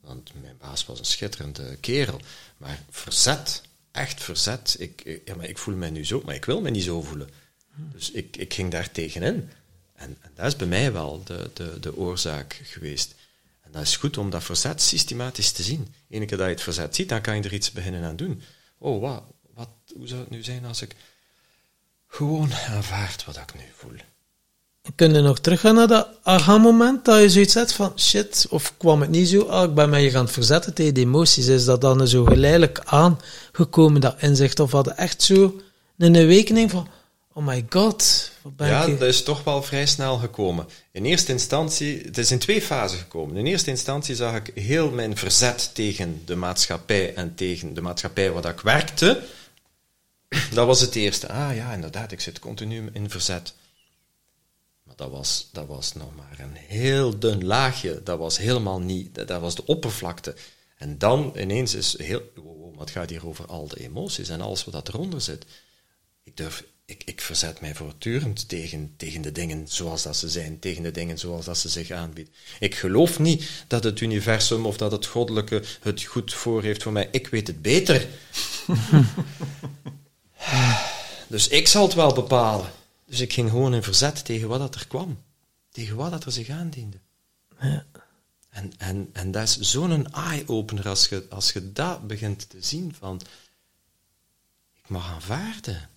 Want 0.00 0.30
mijn 0.40 0.56
baas 0.58 0.86
was 0.86 0.98
een 0.98 1.04
schitterende 1.04 1.76
kerel. 1.76 2.20
Maar 2.56 2.82
verzet, 2.90 3.62
echt 3.92 4.22
verzet. 4.22 4.76
Ik, 4.78 5.02
ik, 5.04 5.22
ja, 5.24 5.34
maar 5.34 5.48
ik 5.48 5.58
voel 5.58 5.74
mij 5.74 5.90
nu 5.90 6.04
zo, 6.06 6.22
maar 6.24 6.34
ik 6.34 6.44
wil 6.44 6.60
me 6.60 6.70
niet 6.70 6.84
zo 6.84 7.02
voelen. 7.02 7.28
Dus 7.92 8.10
ik, 8.10 8.36
ik 8.36 8.54
ging 8.54 8.70
daar 8.70 8.90
tegenin. 8.90 9.50
En, 10.00 10.16
en 10.20 10.30
dat 10.34 10.46
is 10.46 10.56
bij 10.56 10.66
mij 10.66 10.92
wel 10.92 11.22
de, 11.24 11.50
de, 11.54 11.80
de 11.80 11.96
oorzaak 11.96 12.60
geweest. 12.62 13.14
En 13.60 13.70
dat 13.72 13.82
is 13.82 13.96
goed 13.96 14.18
om 14.18 14.30
dat 14.30 14.42
verzet 14.42 14.82
systematisch 14.82 15.52
te 15.52 15.62
zien. 15.62 15.94
Eén 16.10 16.26
keer 16.26 16.36
dat 16.36 16.46
je 16.46 16.52
het 16.52 16.62
verzet 16.62 16.94
ziet, 16.94 17.08
dan 17.08 17.20
kan 17.20 17.36
je 17.36 17.42
er 17.42 17.52
iets 17.52 17.72
beginnen 17.72 18.04
aan 18.04 18.16
doen. 18.16 18.42
Oh, 18.78 19.00
wat, 19.00 19.22
wat, 19.54 19.68
hoe 19.96 20.08
zou 20.08 20.20
het 20.20 20.30
nu 20.30 20.42
zijn 20.42 20.64
als 20.64 20.82
ik 20.82 20.94
gewoon 22.06 22.52
aanvaard 22.54 23.24
wat 23.24 23.36
ik 23.36 23.54
nu 23.54 23.60
voel? 23.76 23.96
Kun 24.94 25.14
je 25.14 25.20
nog 25.20 25.38
teruggaan 25.38 25.74
naar 25.74 25.86
dat 25.86 26.08
aha-moment 26.22 27.04
dat 27.04 27.20
je 27.20 27.30
zoiets 27.30 27.54
hebt 27.54 27.72
van 27.72 27.92
shit, 27.96 28.46
of 28.50 28.74
kwam 28.76 29.00
het 29.00 29.10
niet 29.10 29.28
zo, 29.28 29.42
ah, 29.42 29.68
ik 29.68 29.74
ben 29.74 29.90
mij 29.90 30.10
gaan 30.10 30.28
verzetten 30.28 30.74
tegen 30.74 30.94
die 30.94 31.04
emoties. 31.04 31.46
Is 31.46 31.64
dat 31.64 31.80
dan 31.80 32.08
zo 32.08 32.24
geleidelijk 32.24 32.80
aangekomen, 32.84 34.00
dat 34.00 34.22
inzicht? 34.22 34.60
Of 34.60 34.72
had 34.72 34.88
echt 34.88 35.22
zo 35.22 35.60
een 35.98 36.16
awakening 36.16 36.70
van, 36.70 36.88
oh 37.32 37.46
my 37.46 37.66
god, 37.68 38.30
wat 38.42 38.56
ben 38.56 38.68
Ja, 38.68 38.84
ik... 38.84 38.98
dat 38.98 39.08
is 39.08 39.22
toch 39.22 39.44
wel 39.44 39.62
vrij 39.62 39.86
snel 39.86 40.18
gekomen. 40.18 40.68
In 40.90 41.04
eerste 41.04 41.32
instantie, 41.32 42.00
het 42.00 42.18
is 42.18 42.30
in 42.30 42.38
twee 42.38 42.62
fasen 42.62 42.98
gekomen. 42.98 43.36
In 43.36 43.46
eerste 43.46 43.70
instantie 43.70 44.14
zag 44.14 44.34
ik 44.34 44.50
heel 44.54 44.90
mijn 44.90 45.16
verzet 45.16 45.74
tegen 45.74 46.22
de 46.24 46.36
maatschappij 46.36 47.14
en 47.14 47.34
tegen 47.34 47.74
de 47.74 47.80
maatschappij 47.80 48.32
waar 48.32 48.44
ik 48.44 48.60
werkte. 48.60 49.22
Dat 50.52 50.66
was 50.66 50.80
het 50.80 50.94
eerste. 50.94 51.28
Ah 51.28 51.54
ja, 51.54 51.72
inderdaad, 51.72 52.12
ik 52.12 52.20
zit 52.20 52.38
continu 52.38 52.90
in 52.92 53.10
verzet. 53.10 53.54
Maar 54.82 54.96
dat 54.96 55.10
was, 55.10 55.48
dat 55.52 55.66
was 55.66 55.94
nog 55.94 56.14
maar 56.16 56.38
een 56.38 56.56
heel 56.56 57.18
dun 57.18 57.44
laagje. 57.44 58.00
Dat 58.02 58.18
was 58.18 58.38
helemaal 58.38 58.80
niet, 58.80 59.14
dat, 59.14 59.28
dat 59.28 59.40
was 59.40 59.54
de 59.54 59.66
oppervlakte. 59.66 60.34
En 60.76 60.98
dan 60.98 61.32
ineens 61.36 61.74
is 61.74 61.98
heel, 61.98 62.22
wow, 62.34 62.76
wat 62.76 62.90
gaat 62.90 63.10
hier 63.10 63.26
over 63.26 63.46
al 63.46 63.68
de 63.68 63.80
emoties 63.80 64.28
en 64.28 64.40
alles 64.40 64.64
wat 64.64 64.74
dat 64.74 64.88
eronder 64.88 65.20
zit. 65.20 65.44
Ik, 66.22 66.36
durf, 66.36 66.64
ik, 66.84 67.02
ik 67.04 67.20
verzet 67.20 67.60
mij 67.60 67.74
voortdurend 67.74 68.48
tegen, 68.48 68.94
tegen 68.96 69.22
de 69.22 69.32
dingen 69.32 69.68
zoals 69.68 70.02
dat 70.02 70.16
ze 70.16 70.28
zijn, 70.28 70.58
tegen 70.58 70.82
de 70.82 70.90
dingen 70.90 71.18
zoals 71.18 71.44
dat 71.44 71.58
ze 71.58 71.68
zich 71.68 71.90
aanbieden. 71.90 72.34
Ik 72.60 72.74
geloof 72.74 73.18
niet 73.18 73.64
dat 73.66 73.84
het 73.84 74.00
universum 74.00 74.66
of 74.66 74.76
dat 74.76 74.92
het 74.92 75.06
goddelijke 75.06 75.62
het 75.82 76.02
goed 76.02 76.34
voor 76.34 76.62
heeft 76.62 76.82
voor 76.82 76.92
mij. 76.92 77.08
Ik 77.12 77.26
weet 77.26 77.46
het 77.46 77.62
beter. 77.62 78.08
dus 81.28 81.48
ik 81.48 81.68
zal 81.68 81.82
het 81.82 81.94
wel 81.94 82.14
bepalen. 82.14 82.70
Dus 83.04 83.20
ik 83.20 83.32
ging 83.32 83.50
gewoon 83.50 83.74
in 83.74 83.82
verzet 83.82 84.24
tegen 84.24 84.48
wat 84.48 84.58
dat 84.58 84.74
er 84.74 84.86
kwam. 84.86 85.22
Tegen 85.70 85.96
wat 85.96 86.10
dat 86.10 86.24
er 86.24 86.32
zich 86.32 86.48
aandiende. 86.48 86.96
Ja. 87.60 87.86
En, 88.50 88.72
en, 88.78 89.10
en 89.12 89.30
dat 89.30 89.42
is 89.42 89.58
zo'n 89.58 90.12
eye-opener 90.12 90.88
als 90.88 91.08
je, 91.08 91.26
als 91.28 91.52
je 91.52 91.72
dat 91.72 92.06
begint 92.06 92.50
te 92.50 92.56
zien 92.60 92.94
van... 92.98 93.20
Ik 94.74 94.88
mag 94.88 95.10
aanvaarden. 95.10 95.89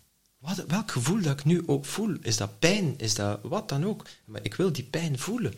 Wat, 0.44 0.65
welk 0.65 0.91
gevoel 0.91 1.22
dat 1.22 1.40
ik 1.40 1.45
nu 1.45 1.68
ook 1.68 1.86
voel. 1.86 2.18
Is 2.22 2.38
dat 2.38 2.60
pijn? 2.60 2.98
Is 2.98 3.15
dat 3.15 3.40
wat 3.41 3.70
dan 3.70 3.86
ook? 3.86 4.06
Maar 4.26 4.44
ik 4.44 4.53
wil 4.53 4.72
die 4.72 4.84
pijn 4.84 5.20
voelen. 5.20 5.53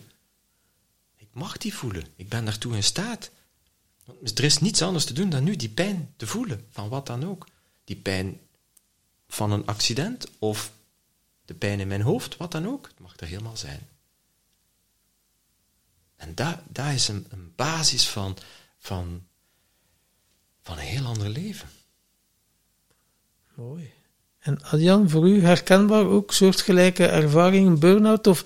Ik 1.16 1.28
mag 1.32 1.56
die 1.56 1.74
voelen. 1.74 2.06
Ik 2.16 2.28
ben 2.28 2.44
daartoe 2.44 2.74
in 2.74 2.82
staat. 2.82 3.30
Er 4.34 4.44
is 4.44 4.58
niets 4.58 4.82
anders 4.82 5.04
te 5.04 5.12
doen 5.12 5.30
dan 5.30 5.44
nu 5.44 5.56
die 5.56 5.68
pijn 5.68 6.14
te 6.16 6.26
voelen. 6.26 6.66
Van 6.70 6.88
wat 6.88 7.06
dan 7.06 7.24
ook. 7.24 7.46
Die 7.84 7.96
pijn 7.96 8.40
van 9.28 9.52
een 9.52 9.66
accident 9.66 10.26
of 10.38 10.72
de 11.44 11.54
pijn 11.54 11.80
in 11.80 11.88
mijn 11.88 12.02
hoofd, 12.02 12.36
wat 12.36 12.52
dan 12.52 12.66
ook. 12.66 12.86
Het 12.86 12.98
mag 12.98 13.16
er 13.16 13.26
helemaal 13.26 13.56
zijn. 13.56 13.88
En 16.16 16.34
dat, 16.34 16.58
dat 16.68 16.92
is 16.92 17.08
een, 17.08 17.26
een 17.28 17.52
basis 17.56 18.08
van, 18.08 18.36
van, 18.78 19.26
van 20.62 20.78
een 20.78 20.84
heel 20.84 21.04
ander 21.04 21.28
leven. 21.28 21.68
Mooi. 23.54 23.94
En 24.46 24.58
Adjan, 24.70 25.10
voor 25.10 25.28
u 25.28 25.44
herkenbaar 25.44 26.06
ook 26.06 26.32
soortgelijke 26.32 27.06
ervaringen, 27.06 27.78
burn-out? 27.78 28.26
Of, 28.26 28.44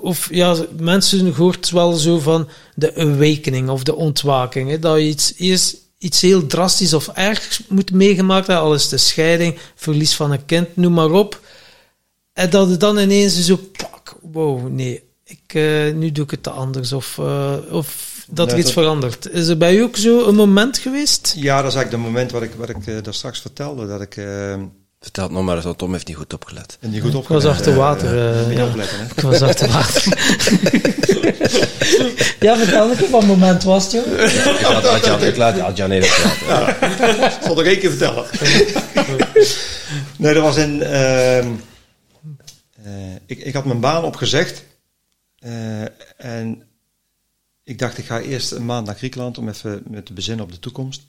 of 0.00 0.28
ja, 0.34 0.56
mensen 0.78 1.34
hoort 1.34 1.70
wel 1.70 1.92
zo 1.92 2.18
van 2.18 2.48
de 2.74 2.94
awakening 2.96 3.68
of 3.68 3.82
de 3.82 3.94
ontwaking. 3.94 4.70
Hè, 4.70 4.78
dat 4.78 4.96
je 4.98 5.04
iets, 5.06 5.34
eerst 5.36 5.76
iets 5.98 6.20
heel 6.20 6.46
drastisch 6.46 6.94
of 6.94 7.08
ergs 7.08 7.62
moet 7.68 7.92
meegemaakt 7.92 8.46
hebben, 8.46 8.64
alles 8.64 8.88
de 8.88 8.96
scheiding, 8.96 9.58
verlies 9.74 10.14
van 10.14 10.30
een 10.32 10.44
kind, 10.44 10.76
noem 10.76 10.92
maar 10.92 11.10
op. 11.10 11.40
En 12.32 12.50
dat 12.50 12.68
het 12.68 12.80
dan 12.80 12.98
ineens 12.98 13.44
zo, 13.44 13.56
pak, 13.56 14.16
wow, 14.32 14.68
nee, 14.68 15.02
ik, 15.24 15.54
uh, 15.54 15.92
nu 15.94 16.12
doe 16.12 16.24
ik 16.24 16.30
het 16.30 16.48
anders. 16.48 16.92
Of, 16.92 17.16
uh, 17.20 17.52
of 17.70 18.08
dat 18.28 18.46
er 18.46 18.52
Nee, 18.52 18.62
iets 18.64 18.74
dat- 18.74 18.82
verandert. 18.84 19.30
Is 19.30 19.48
er 19.48 19.56
bij 19.56 19.76
u 19.76 19.82
ook 19.82 19.96
zo 19.96 20.26
een 20.28 20.34
moment 20.34 20.78
geweest? 20.78 21.34
Ja, 21.36 21.62
dat 21.62 21.70
is 21.70 21.76
eigenlijk 21.76 21.90
het 22.04 22.12
moment 22.12 22.30
wat 22.30 22.42
ik, 22.42 22.50
wat 22.56 22.68
ik 22.68 22.86
eh, 22.86 23.02
daar 23.02 23.14
straks 23.14 23.40
vertelde. 23.40 23.86
Dat 23.86 24.00
ik 24.00 24.16
eh, 24.16 24.54
Vertel 25.00 25.24
het 25.24 25.32
nog 25.32 25.44
maar 25.44 25.56
eens, 25.56 25.64
want 25.64 25.78
Tom 25.78 25.92
heeft 25.92 26.06
niet 26.06 26.16
goed 26.16 26.32
opgelet. 26.34 26.78
niet 26.80 27.00
goed 27.02 27.10
Ik 27.10 27.16
opgelet 27.16 27.42
was 27.42 27.52
achter 27.52 27.72
eh, 27.72 27.78
water. 27.78 28.08
eh, 28.18 28.40
eh, 28.50 28.56
ja. 28.56 28.66
opletten, 28.66 28.98
hè. 28.98 29.04
Ik 29.04 29.20
was 29.20 29.42
achter 29.42 29.68
water. 29.68 30.02
ja, 32.46 32.56
vertel 32.56 32.90
eens 32.90 33.10
wat 33.10 33.24
moment 33.26 33.62
was 33.62 33.82
het, 33.82 33.92
joh. 33.92 34.06
Ik 34.22 34.60
laat 34.62 34.86
Adjan, 34.86 35.22
ik 35.22 35.36
laat 35.36 35.58
Adjan 35.60 35.90
even 35.90 36.30
praten. 36.46 37.26
Ik 37.26 37.38
zal 37.42 37.58
er 37.60 37.66
één 37.66 37.78
keer 37.78 37.90
vertellen. 37.90 38.26
nee, 40.16 40.34
dat 40.34 40.42
was 40.42 40.56
in. 40.56 40.82
ehm, 40.82 41.48
eh, 42.84 43.14
ik, 43.26 43.38
ik 43.38 43.54
had 43.54 43.64
mijn 43.64 43.80
baan 43.80 44.04
opgezegd. 44.04 44.64
eh, 45.38 45.82
en 46.16 46.62
ik 47.64 47.78
dacht, 47.78 47.98
ik 47.98 48.04
ga 48.04 48.20
eerst 48.20 48.50
een 48.52 48.64
maand 48.64 48.86
naar 48.86 48.96
Griekenland 48.96 49.38
om 49.38 49.48
even 49.48 49.82
met 49.86 50.06
te 50.06 50.12
bezinnen 50.12 50.44
op 50.44 50.52
de 50.52 50.58
toekomst. 50.58 51.02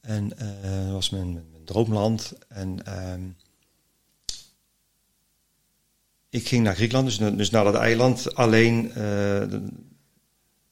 En 0.00 0.38
eh, 0.38 0.82
dat 0.84 0.92
was 0.92 1.10
mijn, 1.10 1.32
mijn, 1.32 1.64
droomland. 1.64 2.32
En 2.48 2.86
ehm, 2.86 3.28
ik 6.28 6.48
ging 6.48 6.64
naar 6.64 6.74
Griekenland, 6.74 7.06
dus, 7.06 7.36
dus 7.36 7.50
naar 7.50 7.64
dat 7.64 7.74
eiland. 7.74 8.34
Alleen, 8.34 8.92
eh, 8.92 9.38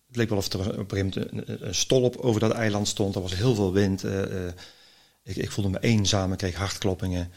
het 0.06 0.16
leek 0.16 0.28
wel 0.28 0.38
of 0.38 0.52
er 0.52 0.78
op 0.78 0.92
een 0.92 0.98
gegeven 0.98 1.30
moment 1.30 1.60
een, 1.62 1.74
stolp 1.74 2.16
over 2.16 2.40
dat 2.40 2.52
eiland 2.52 2.88
stond. 2.88 3.14
Er 3.14 3.20
was 3.20 3.34
heel 3.34 3.54
veel 3.54 3.72
wind. 3.72 4.04
eh, 4.04 4.46
ik, 5.22 5.36
ik 5.36 5.50
voelde 5.50 5.70
me 5.70 5.80
eenzaam, 5.80 6.32
ik 6.32 6.38
kreeg 6.38 6.54
hartkloppingen. 6.54 7.32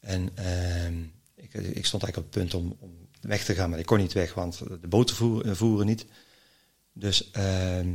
En 0.00 0.30
ehm, 0.34 1.02
ik, 1.34 1.54
ik 1.54 1.86
stond 1.86 2.02
eigenlijk 2.02 2.16
op 2.16 2.22
het 2.22 2.30
punt 2.30 2.54
om, 2.54 2.76
om 2.80 3.08
weg 3.20 3.44
te 3.44 3.54
gaan, 3.54 3.70
maar 3.70 3.78
ik 3.78 3.86
kon 3.86 3.98
niet 3.98 4.12
weg, 4.12 4.34
want 4.34 4.58
de 4.58 4.88
boten 4.88 5.16
voer- 5.16 5.56
voeren 5.56 5.86
niet. 5.86 6.06
Dus 6.92 7.30
ehm 7.30 7.88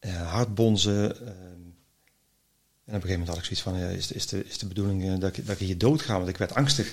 ja, 0.00 0.22
hartbonzen. 0.22 1.16
En 2.88 2.94
op 2.94 3.02
een 3.02 3.08
gegeven 3.08 3.18
moment 3.18 3.28
had 3.28 3.38
ik 3.38 3.44
zoiets 3.58 3.62
van, 3.62 3.96
is, 3.98 4.12
is, 4.12 4.26
de, 4.26 4.44
is 4.44 4.58
de 4.58 4.66
bedoeling 4.66 5.04
eh, 5.04 5.20
dat, 5.20 5.36
ik, 5.36 5.46
dat 5.46 5.60
ik 5.60 5.66
hier 5.66 5.78
dood 5.78 6.02
ga? 6.02 6.16
Want 6.16 6.28
ik 6.28 6.36
werd 6.36 6.54
angstig. 6.54 6.86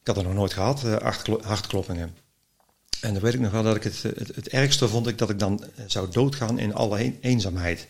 Ik 0.00 0.06
had 0.06 0.16
er 0.16 0.22
nog 0.22 0.34
nooit 0.34 0.52
gehad, 0.52 0.84
eh, 0.84 0.96
hartklo- 0.96 1.42
hartkloppingen. 1.42 2.14
En 3.00 3.12
dan 3.12 3.22
weet 3.22 3.34
ik 3.34 3.40
nog 3.40 3.52
wel 3.52 3.62
dat 3.62 3.76
ik 3.76 3.82
het, 3.82 4.02
het, 4.02 4.34
het 4.34 4.48
ergste 4.48 4.88
vond 4.88 5.06
ik 5.06 5.18
dat 5.18 5.30
ik 5.30 5.38
dan 5.38 5.64
eh, 5.64 5.84
zou 5.86 6.10
doodgaan 6.10 6.58
in 6.58 6.74
alle 6.74 7.00
een- 7.04 7.18
eenzaamheid. 7.20 7.86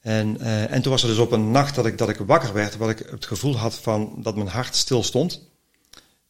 En, 0.00 0.40
eh, 0.40 0.70
en 0.70 0.82
toen 0.82 0.92
was 0.92 1.02
er 1.02 1.08
dus 1.08 1.18
op 1.18 1.32
een 1.32 1.50
nacht 1.50 1.74
dat 1.74 1.86
ik, 1.86 1.98
dat 1.98 2.08
ik 2.08 2.16
wakker 2.16 2.52
werd, 2.52 2.76
waar 2.76 2.90
ik 2.90 2.98
het 3.10 3.26
gevoel 3.26 3.56
had 3.56 3.74
van 3.74 4.14
dat 4.22 4.36
mijn 4.36 4.48
hart 4.48 4.76
stil 4.76 5.02
stond. 5.02 5.40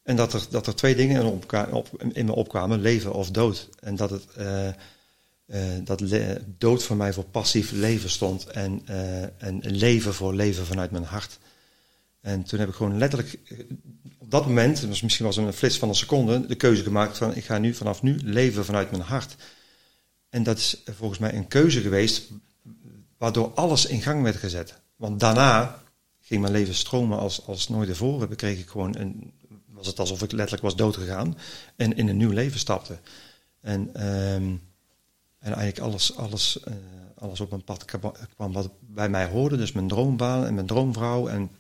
En 0.03 0.17
dat 0.17 0.33
er, 0.33 0.47
dat 0.51 0.67
er 0.67 0.75
twee 0.75 0.95
dingen 0.95 1.23
in, 1.23 1.45
op, 1.73 2.03
in 2.13 2.27
me 2.27 2.33
opkwamen, 2.35 2.81
leven 2.81 3.13
of 3.13 3.31
dood. 3.31 3.69
En 3.81 3.97
dat 3.97 4.11
het 4.11 4.25
eh, 4.37 4.69
eh, 4.69 4.75
dat 5.85 6.01
le- 6.01 6.45
dood 6.59 6.83
voor 6.83 6.97
mij 6.97 7.13
voor 7.13 7.25
passief 7.25 7.71
leven 7.71 8.11
stond 8.11 8.47
en, 8.47 8.83
eh, 8.85 9.23
en 9.23 9.61
leven 9.61 10.15
voor 10.15 10.35
leven 10.35 10.67
vanuit 10.67 10.91
mijn 10.91 11.05
hart. 11.05 11.39
En 12.21 12.43
toen 12.43 12.59
heb 12.59 12.69
ik 12.69 12.75
gewoon 12.75 12.99
letterlijk 12.99 13.39
eh, 13.45 13.59
op 14.19 14.31
dat 14.31 14.47
moment, 14.47 14.81
was 14.81 15.03
misschien 15.03 15.27
was 15.27 15.37
een 15.37 15.53
flits 15.53 15.79
van 15.79 15.89
een 15.89 15.95
seconde, 15.95 16.47
de 16.47 16.55
keuze 16.55 16.83
gemaakt 16.83 17.19
van 17.19 17.35
ik 17.35 17.45
ga 17.45 17.59
nu 17.59 17.75
vanaf 17.75 18.03
nu 18.03 18.19
leven 18.25 18.65
vanuit 18.65 18.91
mijn 18.91 19.03
hart. 19.03 19.37
En 20.29 20.43
dat 20.43 20.59
is 20.59 20.83
volgens 20.85 21.19
mij 21.19 21.35
een 21.35 21.49
keuze 21.49 21.81
geweest 21.81 22.31
waardoor 23.19 23.53
alles 23.55 23.87
in 23.87 24.03
gang 24.03 24.23
werd 24.23 24.37
gezet. 24.37 24.81
Want 24.97 25.21
daarna 25.21 25.83
ging 26.21 26.41
mijn 26.41 26.53
leven 26.53 26.75
stromen 26.75 27.19
als, 27.19 27.47
als 27.47 27.69
nooit 27.69 27.89
tevoren. 27.89 28.29
Bekreeg 28.29 28.59
ik 28.59 28.69
gewoon 28.69 28.97
een, 28.97 29.33
was 29.67 29.87
het 29.87 29.99
alsof 29.99 30.23
ik 30.23 30.33
letterlijk 30.33 30.63
was 30.63 30.77
doodgegaan 30.77 31.39
en 31.77 31.97
in 31.97 32.09
een 32.09 32.17
nieuw 32.17 32.31
leven 32.31 32.59
stapte. 32.59 32.99
En, 33.61 33.95
ehm, 33.95 34.55
en 35.43 35.53
eigenlijk 35.53 35.79
alles, 35.79 36.17
alles, 36.17 36.61
eh, 36.61 36.75
alles 37.19 37.41
op 37.41 37.51
mijn 37.51 37.65
pad 37.65 37.85
kwam- 37.85 38.53
wat 38.53 38.71
bij 38.81 39.09
mij 39.09 39.27
hoorde. 39.27 39.57
Dus 39.57 39.73
mijn 39.73 39.89
droombaan 39.89 40.47
en 40.47 40.55
mijn 40.55 40.67
droomvrouw. 40.67 41.29
En, 41.29 41.51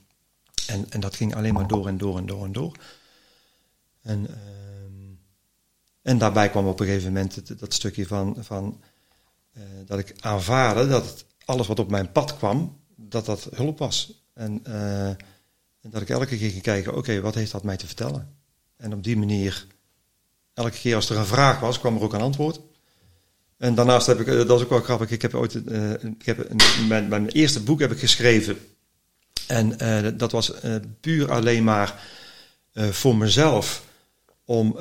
en, 0.66 0.90
en 0.90 1.00
dat 1.00 1.16
ging 1.16 1.34
alleen 1.34 1.54
maar 1.54 1.66
door 1.66 1.86
en 1.86 1.98
door 1.98 2.16
en 2.16 2.26
door 2.26 2.44
en 2.44 2.52
door. 2.52 2.76
En, 4.02 4.26
ehm, 4.26 5.14
en 6.02 6.18
daarbij 6.18 6.50
kwam 6.50 6.66
op 6.66 6.80
een 6.80 6.86
gegeven 6.86 7.12
moment 7.12 7.58
dat 7.60 7.74
stukje 7.74 8.06
van, 8.06 8.36
van 8.38 8.80
eh, 9.52 9.62
dat 9.86 9.98
ik 9.98 10.14
aanvaarde 10.20 10.86
dat 10.88 11.24
alles 11.44 11.66
wat 11.66 11.78
op 11.78 11.90
mijn 11.90 12.12
pad 12.12 12.36
kwam, 12.36 12.80
dat 12.96 13.26
dat 13.26 13.48
hulp 13.54 13.78
was. 13.78 14.24
Eh, 14.32 15.06
en 15.80 15.90
dat 15.90 16.02
ik 16.02 16.08
elke 16.08 16.26
keer 16.26 16.50
ging 16.50 16.62
kijken, 16.62 16.96
oké, 16.96 17.20
wat 17.20 17.34
heeft 17.34 17.52
dat 17.52 17.62
mij 17.62 17.76
te 17.76 17.86
vertellen? 17.86 18.36
En 18.76 18.92
op 18.92 19.02
die 19.02 19.16
manier, 19.16 19.66
elke 20.54 20.70
keer 20.78 20.94
als 20.94 21.10
er 21.10 21.16
een 21.16 21.26
vraag 21.26 21.60
was, 21.60 21.78
kwam 21.78 21.96
er 21.96 22.02
ook 22.02 22.12
een 22.12 22.20
antwoord. 22.20 22.60
En 23.62 23.74
daarnaast 23.74 24.06
heb 24.06 24.20
ik, 24.20 24.26
eh, 24.26 24.46
dat 24.46 24.58
is 24.58 24.64
ook 24.64 24.70
wel 24.70 24.80
grappig, 24.80 25.10
ik 25.10 25.22
heb 25.22 25.34
ooit, 25.34 25.64
eh, 25.64 25.90
ik 25.92 26.24
heb 26.24 26.50
een- 26.50 26.86
mijn, 26.86 27.08
mijn 27.08 27.28
eerste 27.28 27.60
boek 27.60 27.80
heb 27.80 27.92
ik 27.92 27.98
geschreven. 27.98 28.56
En 29.46 29.78
eh, 29.78 30.10
dat 30.14 30.32
was 30.32 30.52
puur 31.00 31.32
alleen 31.32 31.64
maar 31.64 32.02
voor 32.74 33.16
mezelf, 33.16 33.84
om, 34.44 34.76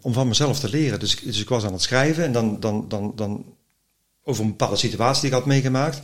om 0.00 0.12
van 0.12 0.28
mezelf 0.28 0.58
te 0.60 0.68
leren. 0.68 0.98
Dus, 1.00 1.16
dus 1.16 1.40
ik 1.40 1.48
was 1.48 1.64
aan 1.64 1.72
het 1.72 1.82
schrijven 1.82 2.24
en 2.24 2.32
dan, 2.32 2.60
dan, 2.60 2.88
dan, 2.88 3.12
dan 3.16 3.44
over 4.24 4.42
een 4.42 4.50
bepaalde 4.50 4.76
situatie 4.76 5.20
die 5.20 5.30
ik 5.30 5.36
had 5.36 5.46
meegemaakt. 5.46 6.00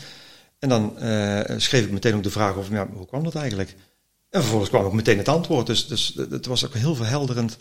En 0.59 0.69
dan 0.69 0.93
schreef 1.61 1.85
ik 1.85 1.91
meteen 1.91 2.15
ook 2.15 2.23
de 2.23 2.31
vraag 2.31 2.55
over, 2.57 2.75
ja, 2.75 2.89
hoe 2.93 3.07
kwam 3.07 3.25
dat 3.25 3.35
eigenlijk? 3.35 3.75
En 4.31 4.41
vervolgens 4.41 4.71
kwam 4.71 4.85
ook 4.85 4.93
meteen 4.93 5.19
het 5.19 5.29
antwoord. 5.29 5.67
Dus, 5.67 5.87
dus 5.87 6.15
het 6.31 6.47
was 6.47 6.65
ook 6.67 6.75
heel 6.75 6.95
verhelderend 6.95 7.57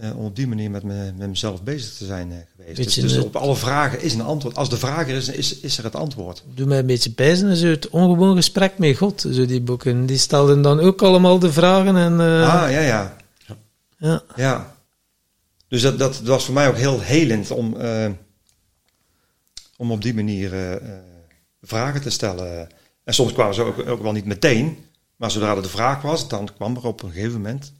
eh, 0.00 0.16
om 0.18 0.24
op 0.24 0.36
die 0.36 0.46
manier 0.46 0.70
met, 0.70 0.82
me, 0.82 1.12
met 1.16 1.28
mezelf 1.28 1.62
bezig 1.62 1.94
te 1.94 2.04
zijn 2.04 2.32
eh, 2.32 2.38
geweest. 2.56 2.76
Dus, 2.76 2.94
dus 2.94 3.16
op 3.18 3.36
alle 3.36 3.56
vragen 3.56 4.02
is 4.02 4.14
een 4.14 4.20
antwoord. 4.20 4.56
Als 4.56 4.70
de 4.70 4.76
vraag 4.76 5.08
er 5.08 5.14
is, 5.14 5.28
is, 5.28 5.58
is 5.60 5.78
er 5.78 5.84
het 5.84 5.96
antwoord. 5.96 6.42
Doe 6.54 6.66
mij 6.66 6.78
een 6.78 6.86
beetje 6.86 7.10
pijzen, 7.10 7.56
zo 7.56 7.66
het 7.66 7.88
ongewoon 7.88 8.36
gesprek 8.36 8.78
met 8.78 8.96
God, 8.96 9.20
zo 9.32 9.46
die 9.46 9.60
boeken. 9.60 10.06
Die 10.06 10.18
stelden 10.18 10.62
dan 10.62 10.80
ook 10.80 11.02
allemaal 11.02 11.38
de 11.38 11.52
vragen 11.52 11.96
en... 11.96 12.20
eh, 12.20 12.62
ah, 12.62 12.70
ja, 12.70 12.80
ja. 12.80 13.16
ja. 13.98 14.22
Ja. 14.36 14.76
Dus 15.68 15.82
dat, 15.82 15.98
dat, 15.98 16.20
was 16.20 16.44
voor 16.44 16.54
mij 16.54 16.68
ook 16.68 16.76
heel 16.76 17.00
helend 17.00 17.50
om, 17.50 17.76
om 19.76 19.92
op 19.92 20.02
die 20.02 20.14
manier 20.14 20.80
vragen 21.62 22.00
te 22.00 22.10
stellen. 22.10 22.68
En 23.04 23.14
soms 23.14 23.32
kwamen 23.32 23.54
ze 23.54 23.62
ook, 23.62 23.88
ook 23.88 24.02
wel 24.02 24.12
niet 24.12 24.24
meteen, 24.24 24.78
maar 25.16 25.30
zodra 25.30 25.56
er 25.56 25.62
de 25.62 25.68
vraag 25.68 26.02
was, 26.02 26.28
dan 26.28 26.48
kwam 26.54 26.76
er 26.76 26.86
op 26.86 27.02
een 27.02 27.10
gegeven 27.10 27.32
moment, 27.32 27.72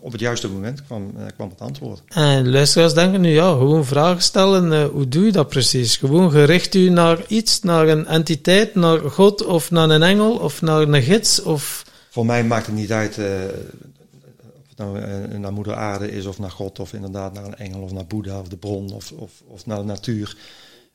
op 0.00 0.12
het 0.12 0.20
juiste 0.20 0.48
moment, 0.48 0.84
kwam, 0.84 1.12
eh, 1.16 1.24
kwam 1.34 1.48
het 1.48 1.60
antwoord. 1.60 2.02
En 2.08 2.50
luisteraars 2.50 2.94
denken 2.94 3.20
nu, 3.20 3.28
ja, 3.32 3.50
gewoon 3.50 3.84
vragen 3.84 4.22
stellen. 4.22 4.72
eh, 4.72 4.84
hoe 4.88 5.08
doe 5.08 5.24
je 5.24 5.32
dat 5.32 5.48
precies? 5.48 5.96
Gewoon 5.96 6.30
gericht 6.30 6.74
u 6.74 6.88
naar 6.88 7.18
iets, 7.28 7.60
naar 7.60 7.88
een 7.88 8.06
entiteit, 8.06 8.74
naar 8.74 8.98
God 8.98 9.44
of 9.44 9.70
naar 9.70 9.90
een 9.90 10.02
engel 10.02 10.32
of 10.36 10.62
naar 10.62 10.80
een 10.80 11.02
gids 11.02 11.42
of... 11.42 11.84
Voor 12.10 12.26
mij 12.26 12.44
maakt 12.44 12.66
het 12.66 12.74
niet 12.74 12.92
uit 12.92 13.18
eh, 13.18 13.26
of 14.54 14.68
het 14.68 14.78
nou 14.78 15.38
naar 15.38 15.52
moeder 15.52 15.74
aarde 15.74 16.10
is 16.12 16.26
of 16.26 16.38
naar 16.38 16.50
God 16.50 16.78
of 16.78 16.92
inderdaad 16.92 17.32
naar 17.34 17.44
een 17.44 17.56
engel 17.56 17.80
of 17.80 17.92
naar 17.92 18.06
Boeddha 18.06 18.40
of 18.40 18.48
de 18.48 18.56
bron 18.56 18.92
of, 18.92 19.12
of, 19.12 19.30
of 19.46 19.66
naar 19.66 19.78
de 19.78 19.84
natuur. 19.84 20.36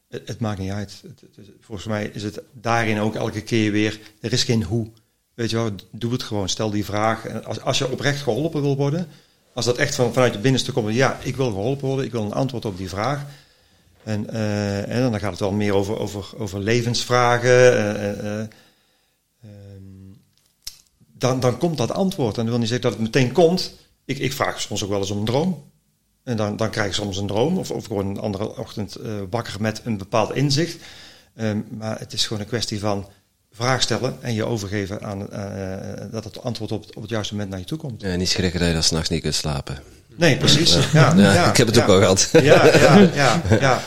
het, 0.10 0.22
het 0.28 0.40
maakt 0.40 0.60
niet 0.60 0.72
uit. 0.72 1.00
Het- 1.04 1.22
het- 1.36 1.50
volgens 1.62 1.88
mij 1.88 2.10
is 2.14 2.24
het 2.24 2.42
daarin 2.52 3.00
ook 3.00 3.16
elke 3.16 3.42
keer 3.42 3.72
weer, 3.72 4.00
er 4.22 4.34
is 4.34 4.44
geen 4.44 4.64
hoe. 4.64 4.88
Weet 5.36 5.50
je 5.50 5.56
wel, 5.56 5.72
doe 5.92 6.12
het 6.12 6.24
gewoon, 6.24 6.50
stel 6.50 6.70
die 6.70 6.86
vraag. 6.86 7.44
Als, 7.44 7.62
als 7.62 7.78
je 7.78 7.92
oprecht 7.92 8.22
geholpen 8.22 8.62
wil 8.62 8.76
worden, 8.76 9.08
als 9.54 9.66
dat 9.66 9.78
echt 9.78 9.96
van, 9.96 10.14
vanuit 10.14 10.34
je 10.34 10.40
binnenste 10.40 10.72
komt, 10.72 10.94
ja, 10.94 11.20
ik 11.22 11.36
wil 11.36 11.50
geholpen 11.50 11.88
worden, 11.88 12.06
ik 12.06 12.12
wil 12.12 12.24
een 12.24 12.34
antwoord 12.34 12.66
op 12.66 12.78
die 12.78 12.90
vraag. 12.90 13.26
En, 14.04 14.30
eh, 14.30 14.96
en 14.96 15.12
dan 15.12 15.20
gaat 15.20 15.32
het 15.32 15.40
wel 15.40 15.52
meer 15.52 15.74
over, 15.74 16.00
over, 16.00 16.26
over 16.38 16.60
levensvragen. 16.60 17.50
eh, 17.50 18.10
eh, 18.10 18.40
eh, 18.40 18.48
ehm, 19.44 20.14
dan, 21.14 21.40
dan 21.40 21.58
komt 21.58 21.78
dat 21.78 21.92
antwoord. 21.92 22.38
En 22.38 22.42
dat 22.42 22.50
wil 22.50 22.60
niet 22.60 22.70
zeggen 22.70 22.90
dat 22.90 23.00
het 23.00 23.14
meteen 23.14 23.32
komt. 23.32 23.74
Ik, 24.06 24.18
ik 24.18 24.34
vraag 24.34 24.62
soms 24.62 24.84
ook 24.84 24.90
wel 24.90 25.00
eens 25.00 25.12
om 25.12 25.18
een 25.18 25.26
droom. 25.26 25.72
En 26.24 26.38
dan, 26.38 26.58
dan 26.58 26.70
krijg 26.70 26.88
ik 26.88 26.94
soms 26.94 27.18
een 27.18 27.28
droom. 27.28 27.58
Of, 27.58 27.72
of 27.72 27.86
gewoon 27.86 28.08
een 28.08 28.20
andere 28.20 28.58
ochtend 28.58 28.98
wakker 29.30 29.62
met 29.62 29.82
een 29.84 29.98
bepaald 29.98 30.36
inzicht. 30.36 30.78
Ehm, 31.36 31.62
maar 31.70 32.00
het 32.00 32.14
is 32.14 32.28
gewoon 32.28 32.42
een 32.42 32.48
kwestie 32.50 32.80
van 32.80 33.10
vraag 33.56 33.82
stellen 33.82 34.18
en 34.22 34.34
je 34.34 34.46
overgeven 34.46 35.02
aan 35.04 35.32
eh, 35.32 36.06
dat 36.12 36.24
het 36.24 36.42
antwoord 36.44 36.72
op, 36.72 36.82
het- 36.86 36.96
op 36.96 37.02
het 37.02 37.12
juiste 37.12 37.34
moment 37.34 37.52
naar 37.52 37.60
je 37.60 37.66
toe 37.66 37.78
komt. 37.78 38.02
Ja, 38.02 38.16
niet 38.16 38.30
schrikken 38.30 38.60
dat 38.60 38.68
je 38.68 38.74
dan 38.74 38.84
s'nachts 38.84 39.10
niet 39.10 39.22
kunt 39.22 39.36
slapen. 39.36 39.80
Nee, 40.16 40.38
precies. 40.38 40.74
Ja, 40.74 41.14
Ja, 41.16 41.34
ja, 41.34 41.50
ik 41.50 41.58
heb 41.58 41.68
het 41.68 41.76
ja. 41.76 41.82
ook 41.84 41.90
al 41.90 42.00
gehad. 42.00 42.30
Ja, 42.32 42.66
ja, 42.66 42.98
ja, 43.14 43.42
ja. 43.60 43.82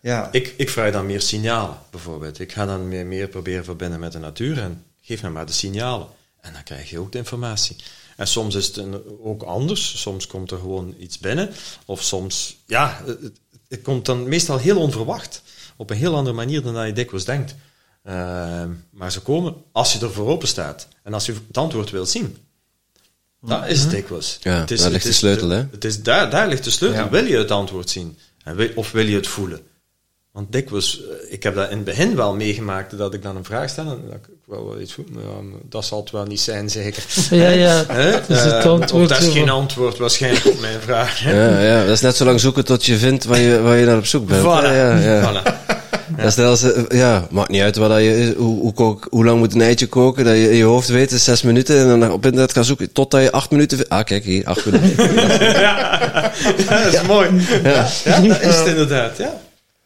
ja. 0.00 0.28
Ik, 0.32 0.54
ik 0.56 0.70
vraag 0.70 0.92
dan 0.92 1.06
meer 1.06 1.20
signalen, 1.20 1.76
bijvoorbeeld. 1.90 2.38
Ik 2.40 2.52
ga 2.52 2.66
dan 2.66 2.88
meer, 2.88 3.06
meer 3.06 3.28
proberen 3.28 3.64
verbinden 3.64 4.00
met 4.00 4.12
de 4.12 4.18
natuur 4.18 4.58
en 4.58 4.82
geef 5.02 5.22
me 5.22 5.28
maar 5.28 5.46
de 5.46 5.52
signalen. 5.52 6.06
En 6.40 6.52
dan 6.52 6.62
krijg 6.62 6.90
je 6.90 6.98
ook 6.98 7.12
de 7.12 7.18
informatie. 7.18 7.76
En 8.16 8.26
soms 8.26 8.54
is 8.54 8.66
het 8.66 8.76
een- 8.76 9.02
ook 9.22 9.42
anders. 9.42 10.00
Soms 10.00 10.26
komt 10.26 10.50
er 10.50 10.58
gewoon 10.58 10.94
iets 10.98 11.18
binnen. 11.18 11.50
Of 11.84 12.02
soms, 12.02 12.56
ja, 12.66 13.00
het, 13.04 13.20
het- 13.22 13.38
het 13.68 13.82
komt 13.82 14.06
dan 14.06 14.28
meestal 14.28 14.58
heel 14.58 14.78
onverwacht. 14.80 15.42
Op 15.76 15.90
een 15.90 15.96
heel 15.96 16.14
andere 16.16 16.36
manier 16.36 16.62
dan 16.62 16.74
dat 16.74 16.86
je 16.86 16.92
dikwijls 16.92 17.24
denkt. 17.24 17.54
Ehm, 18.08 18.68
maar 18.90 19.12
ze 19.12 19.20
komen 19.20 19.54
als 19.72 19.92
je 19.92 19.98
ervoor 19.98 20.28
open 20.28 20.48
staat. 20.48 20.88
En 21.02 21.14
als 21.14 21.26
je 21.26 21.32
het 21.48 21.56
antwoord 21.58 21.90
wilt 21.90 22.08
zien. 22.08 22.36
Dat 23.42 23.66
is 23.66 23.80
het 23.80 23.90
dikwijls. 23.90 24.38
Ja, 24.40 24.60
het 24.60 24.70
is, 24.70 24.80
daar 24.80 24.90
ligt 24.90 25.02
het 25.04 25.12
de 25.12 25.18
sleutel, 25.18 25.48
hè? 25.48 25.62
Het 25.70 25.84
is 25.84 26.02
daar, 26.02 26.30
daar 26.30 26.48
ligt 26.48 26.64
de 26.64 26.70
sleutel. 26.70 26.98
Ja. 27.04 27.08
Wil 27.10 27.24
je 27.24 27.36
het 27.36 27.50
antwoord 27.50 27.90
zien? 27.90 28.18
En 28.44 28.56
wil- 28.56 28.68
Of 28.74 28.90
wil 28.90 29.06
je 29.06 29.16
het 29.16 29.26
voelen? 29.28 29.60
Want 30.32 30.52
dikwijls, 30.52 31.00
eh, 31.02 31.32
ik 31.32 31.42
heb 31.42 31.54
dat 31.54 31.70
in 31.70 31.76
het 31.76 31.84
begin 31.84 32.16
wel 32.16 32.34
meegemaakt, 32.34 32.98
dat 32.98 33.14
ik 33.14 33.22
dan 33.22 33.36
een 33.36 33.44
vraag 33.44 33.68
stel 33.70 33.84
en 33.84 34.00
dat 34.06 34.14
ik 34.14 34.24
wel 34.46 34.68
wel 34.68 34.80
iets 34.80 34.92
voel, 34.92 35.04
dat 35.68 35.84
zal 35.84 36.00
het 36.00 36.10
wel 36.10 36.24
niet 36.24 36.40
zijn, 36.40 36.70
zeker. 36.70 37.04
Ja, 37.30 37.48
ja. 37.48 37.84
Hè? 37.88 38.10
Dus 38.26 38.42
het 38.42 38.52
Eh, 38.52 38.64
antwoord 38.70 38.92
of 38.92 39.08
dat 39.08 39.18
is 39.18 39.24
zo 39.24 39.32
geen 39.32 39.48
antwoord 39.50 39.98
waarschijnlijk 39.98 40.46
op 40.46 40.60
mijn 40.60 40.80
vraag. 40.80 41.20
hè. 41.20 41.32
Ja, 41.44 41.60
ja, 41.60 41.82
dat 41.84 41.92
is 41.94 42.00
net 42.00 42.16
zo 42.16 42.24
lang 42.24 42.40
zoeken 42.40 42.64
tot 42.64 42.84
je 42.86 42.96
vindt 42.98 43.24
waar 43.24 43.38
je, 43.38 43.60
waar 43.60 43.76
je 43.76 43.86
naar 43.86 43.98
op 43.98 44.06
zoek 44.06 44.26
bent. 44.26 44.40
Voilà. 44.42 44.44
Ja, 44.64 44.96
ja. 44.98 45.32
Voilà. 45.42 45.57
Dat 46.22 46.26
is 46.26 46.34
net 46.36 46.46
als, 46.46 46.62
eh, 46.72 46.82
ja, 46.98 47.26
maakt 47.30 47.48
niet 47.48 47.60
uit 47.62 47.76
wat 47.76 47.88
dat 47.90 48.00
je, 48.00 48.34
hoe, 48.36 48.60
hoe, 48.60 48.72
kook, 48.72 49.06
hoe 49.10 49.24
lang 49.24 49.38
moet 49.38 49.54
een 49.54 49.60
eitje 49.60 49.86
koken, 49.86 50.24
dat 50.24 50.36
je 50.36 50.50
in 50.50 50.56
je 50.56 50.62
hoofd 50.64 50.88
weet, 50.88 51.10
is 51.12 51.24
zes 51.24 51.42
minuten, 51.42 51.78
en 51.78 52.00
dan 52.00 52.12
op 52.12 52.24
internet 52.24 52.52
gaan 52.52 52.64
zoeken, 52.64 52.92
totdat 52.92 53.22
je 53.22 53.32
acht 53.32 53.50
minuten. 53.50 53.88
Ah, 53.88 54.04
kijk 54.04 54.24
hier, 54.24 54.44
acht 54.46 54.64
minuten. 54.66 55.14
Ja, 55.60 56.32
dat 56.84 56.92
is 56.94 57.02
mooi. 57.02 57.30
Ja. 57.62 57.88
ja, 58.04 58.20
dat 58.20 58.40
is 58.40 58.56
het 58.56 58.66
inderdaad. 58.66 59.16
Ja. 59.16 59.40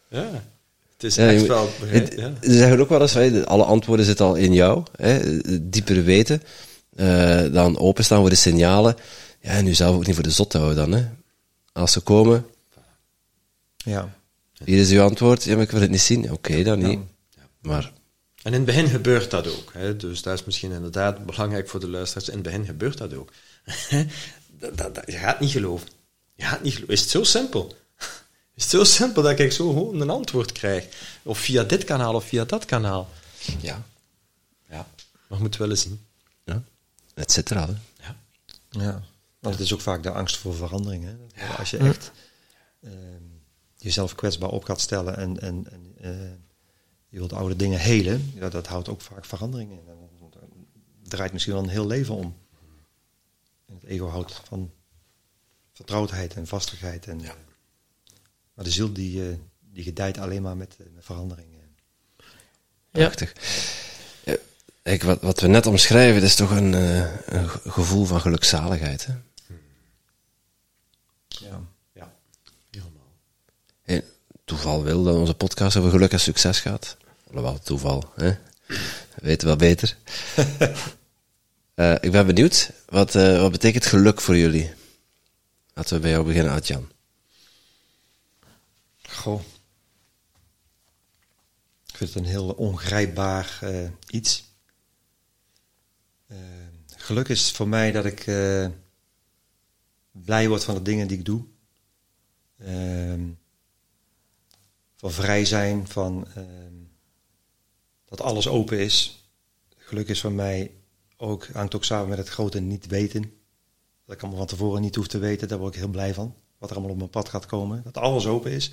ja. 0.09 0.25
Het 0.97 1.11
is 1.11 1.15
Ja, 1.15 1.29
echt 1.31 1.47
wel... 1.47 1.71
Het- 1.85 2.13
ja. 2.17 2.31
Ze 2.41 2.53
zeggen 2.57 2.81
ook 2.81 2.89
wel 2.89 3.01
eens, 3.01 3.15
hè, 3.15 3.47
alle 3.47 3.65
antwoorden 3.65 4.07
zitten 4.07 4.27
al 4.27 4.35
in 4.35 4.53
jou, 4.53 4.83
hè, 4.97 5.09
het 5.13 5.73
diepere 5.73 6.03
weten, 6.03 6.43
eh, 6.97 7.41
dan 7.53 7.79
openstaan 7.79 8.21
voor 8.21 8.29
de 8.31 8.35
signalen. 8.35 8.97
Ja, 9.41 9.51
en 9.51 9.65
nu 9.65 9.75
zelf 9.75 9.95
ook 9.97 10.07
niet 10.07 10.15
voor 10.15 10.25
de 10.25 10.31
zot 10.31 10.51
te 10.51 10.59
houden 10.59 10.91
dan, 10.91 11.01
hè. 11.01 11.05
Als 11.73 11.93
ze 11.93 12.01
komen, 12.01 12.47
ja. 13.77 14.09
Hier 14.65 14.79
is 14.79 14.91
uw 14.91 15.03
antwoord, 15.03 15.45
ja, 15.45 15.55
maar 15.55 15.63
ik 15.63 15.71
wil 15.71 15.81
het 15.81 15.91
niet 15.91 16.01
zien. 16.01 16.33
Oké, 16.33 16.63
dan 16.63 16.79
niet. 16.79 17.01
Maar, 17.61 17.93
En 18.43 18.53
in 18.53 18.53
het 18.53 18.65
begin 18.65 18.89
gebeurt 18.89 19.31
dat 19.31 19.47
ook. 19.47 19.71
Hè? 19.73 19.97
Dus 19.97 20.23
dat 20.23 20.35
is 20.39 20.45
misschien 20.45 20.73
inderdaad 20.73 21.27
belangrijk 21.27 21.69
voor 21.69 21.81
de 21.81 21.89
luisteraars. 21.89 22.29
In 22.29 22.35
het 22.35 22.43
begin 22.43 22.65
gebeurt 22.65 22.99
dat 22.99 23.15
ook. 23.15 23.33
dat, 24.61 24.77
dat, 24.79 24.95
dat- 24.95 25.05
je 25.07 25.17
gaat 25.19 25.41
niet 25.41 25.51
geloven. 25.51 25.89
Je 26.35 26.45
gaat 26.45 26.63
niet 26.63 26.73
geloven. 26.73 26.95
Is 26.95 27.01
het 27.01 27.11
zo 27.11 27.23
simpel? 27.25 27.77
Is 28.55 28.63
het 28.63 28.71
zo 28.73 28.85
simpel 28.85 29.23
dat 29.23 29.39
ik 29.39 29.53
zo 29.53 29.69
gewoon 29.69 30.01
een 30.01 30.11
antwoord 30.11 30.53
krijg? 30.53 30.87
Of 31.23 31.39
via 31.39 31.63
dit 31.63 31.85
kanaal 31.85 32.15
of 32.15 32.25
via 32.25 32.45
dat 32.45 32.65
kanaal? 32.65 33.11
Ja. 33.61 33.83
Ja. 34.69 34.87
Maar 35.29 35.39
je 35.39 35.45
moet 35.45 35.57
wel 35.57 35.71
eens 35.71 35.81
zien. 35.83 36.01
ja, 36.45 36.63
het 37.15 37.33
zit 37.33 37.51
er 37.51 37.59
al, 37.59 37.67
hè. 37.67 37.75
Ja. 38.05 38.17
Ja, 38.71 39.03
want 39.39 39.55
het 39.55 39.65
is 39.65 39.73
ook 39.73 39.81
vaak 39.81 40.03
de 40.03 40.11
angst 40.11 40.37
voor 40.37 40.55
verandering. 40.55 41.05
Hè? 41.05 41.47
Als 41.59 41.71
je 41.71 41.77
echt 41.79 42.11
ehm, 42.83 42.93
jezelf 43.83 44.15
kwetsbaar 44.15 44.51
op 44.51 44.65
gaat 44.65 44.81
stellen 44.81 45.17
en, 45.17 45.41
en, 45.41 45.67
en 45.71 45.95
eh, 46.01 46.11
je 47.09 47.19
wilt 47.19 47.33
oude 47.33 47.57
dingen 47.57 47.79
helen, 47.81 48.33
ja, 48.35 48.49
dat 48.49 48.67
houdt 48.67 48.89
ook 48.89 49.01
vaak 49.01 49.25
verandering 49.25 49.71
in. 49.71 49.81
Dan 49.87 49.99
draait 51.03 51.33
misschien 51.33 51.55
wel 51.55 51.63
een 51.63 51.69
heel 51.69 51.87
leven 51.87 52.15
om. 52.15 52.37
En 53.67 53.75
het 53.75 53.85
ego 53.85 54.07
houdt 54.09 54.41
van 54.45 54.73
vertrouwdheid 55.73 56.35
en 56.35 56.47
vastigheid. 56.47 57.07
En, 57.07 57.21
Ja. 57.21 57.35
Maar 58.55 58.65
de 58.65 58.71
ziel 58.71 58.93
die, 58.93 59.29
eh, 59.29 59.37
die 59.61 59.83
gedijt 59.85 60.19
alleen 60.19 60.43
maar 60.43 60.57
met, 60.57 60.77
eh, 60.81 60.87
met 60.95 61.05
verandering. 61.05 61.49
Ja. 61.53 61.59
Prachtig. 62.91 63.33
Ja, 64.25 64.37
kijk, 64.83 65.03
wat, 65.03 65.21
wat 65.23 65.41
we 65.41 65.47
net 65.47 65.67
omschrijven, 65.67 66.21
dat 66.21 66.29
is 66.31 66.37
toch 66.37 66.51
een, 66.51 66.75
eh, 66.75 67.27
een 67.27 67.49
ge- 67.49 67.71
gevoel 67.71 68.05
van 68.05 68.21
gelukzaligheid. 68.21 69.07
Hè? 69.07 69.15
Ja. 71.29 71.61
Toeval 74.45 74.83
wil 74.83 75.03
dat 75.03 75.17
onze 75.17 75.35
podcast 75.35 75.77
over 75.77 75.91
geluk 75.91 76.13
en 76.13 76.21
succes 76.21 76.61
gaat. 76.61 76.97
Alhoewel, 77.27 77.59
toeval, 77.59 78.13
hè? 78.17 78.33
weten 79.15 79.47
wel 79.47 79.57
beter. 79.57 79.97
Eh, 81.75 81.95
ik 82.01 82.11
ben 82.13 82.27
benieuwd, 82.27 82.73
wat, 82.89 83.15
eh, 83.15 83.41
wat 83.41 83.53
betekent 83.53 83.87
geluk 83.87 84.21
voor 84.21 84.37
jullie? 84.37 84.73
Laten 85.75 85.95
we 85.95 86.01
bij 86.01 86.11
jou 86.11 86.25
beginnen, 86.25 86.53
Adjan. 86.53 86.91
Goh. 89.09 89.41
Ik 91.87 91.97
vind 91.97 92.15
het 92.15 92.23
een 92.23 92.31
heel 92.31 92.49
ongrijpbaar 92.49 93.59
eh, 93.61 93.89
iets. 94.09 94.45
Geluk 97.03 97.29
is 97.29 97.51
voor 97.51 97.69
mij 97.69 97.93
dat 97.93 98.05
ik 98.05 98.27
eh, 98.27 98.67
blij 100.11 100.49
word 100.49 100.65
van 100.65 100.75
de 100.75 100.83
dingen 100.83 101.09
die 101.09 101.19
ik 101.19 101.25
doe. 101.25 101.45
Ehm, 102.59 103.31
van 105.03 105.11
vrij 105.13 105.45
zijn, 105.45 105.89
van 105.89 106.27
ehm, 106.35 106.75
dat 108.05 108.21
alles 108.21 108.49
open 108.49 108.79
is. 108.79 109.27
Geluk 109.77 110.09
is 110.09 110.21
voor 110.21 110.33
mij 110.33 110.75
ook, 111.17 111.47
hangt 111.47 111.75
ook 111.75 111.85
samen 111.85 112.09
met 112.09 112.19
het 112.19 112.29
grote 112.29 112.61
niet 112.61 112.87
weten. 112.87 113.23
Dat 114.05 114.15
ik 114.15 114.21
allemaal 114.21 114.39
van 114.39 114.47
tevoren 114.49 114.81
niet 114.81 114.95
hoef 114.95 115.07
te 115.09 115.19
weten, 115.19 115.49
daar 115.49 115.59
word 115.59 115.75
ik 115.75 115.81
heel 115.81 115.89
blij 115.89 116.15
van. 116.15 116.37
Wat 116.59 116.71
er 116.71 116.77
allemaal 116.77 116.93
op 116.93 116.99
mijn 116.99 117.11
pad 117.11 117.29
gaat 117.29 117.47
komen. 117.47 117.83
Dat 117.83 117.97
alles 117.97 118.27
open 118.27 118.51
is. 118.51 118.73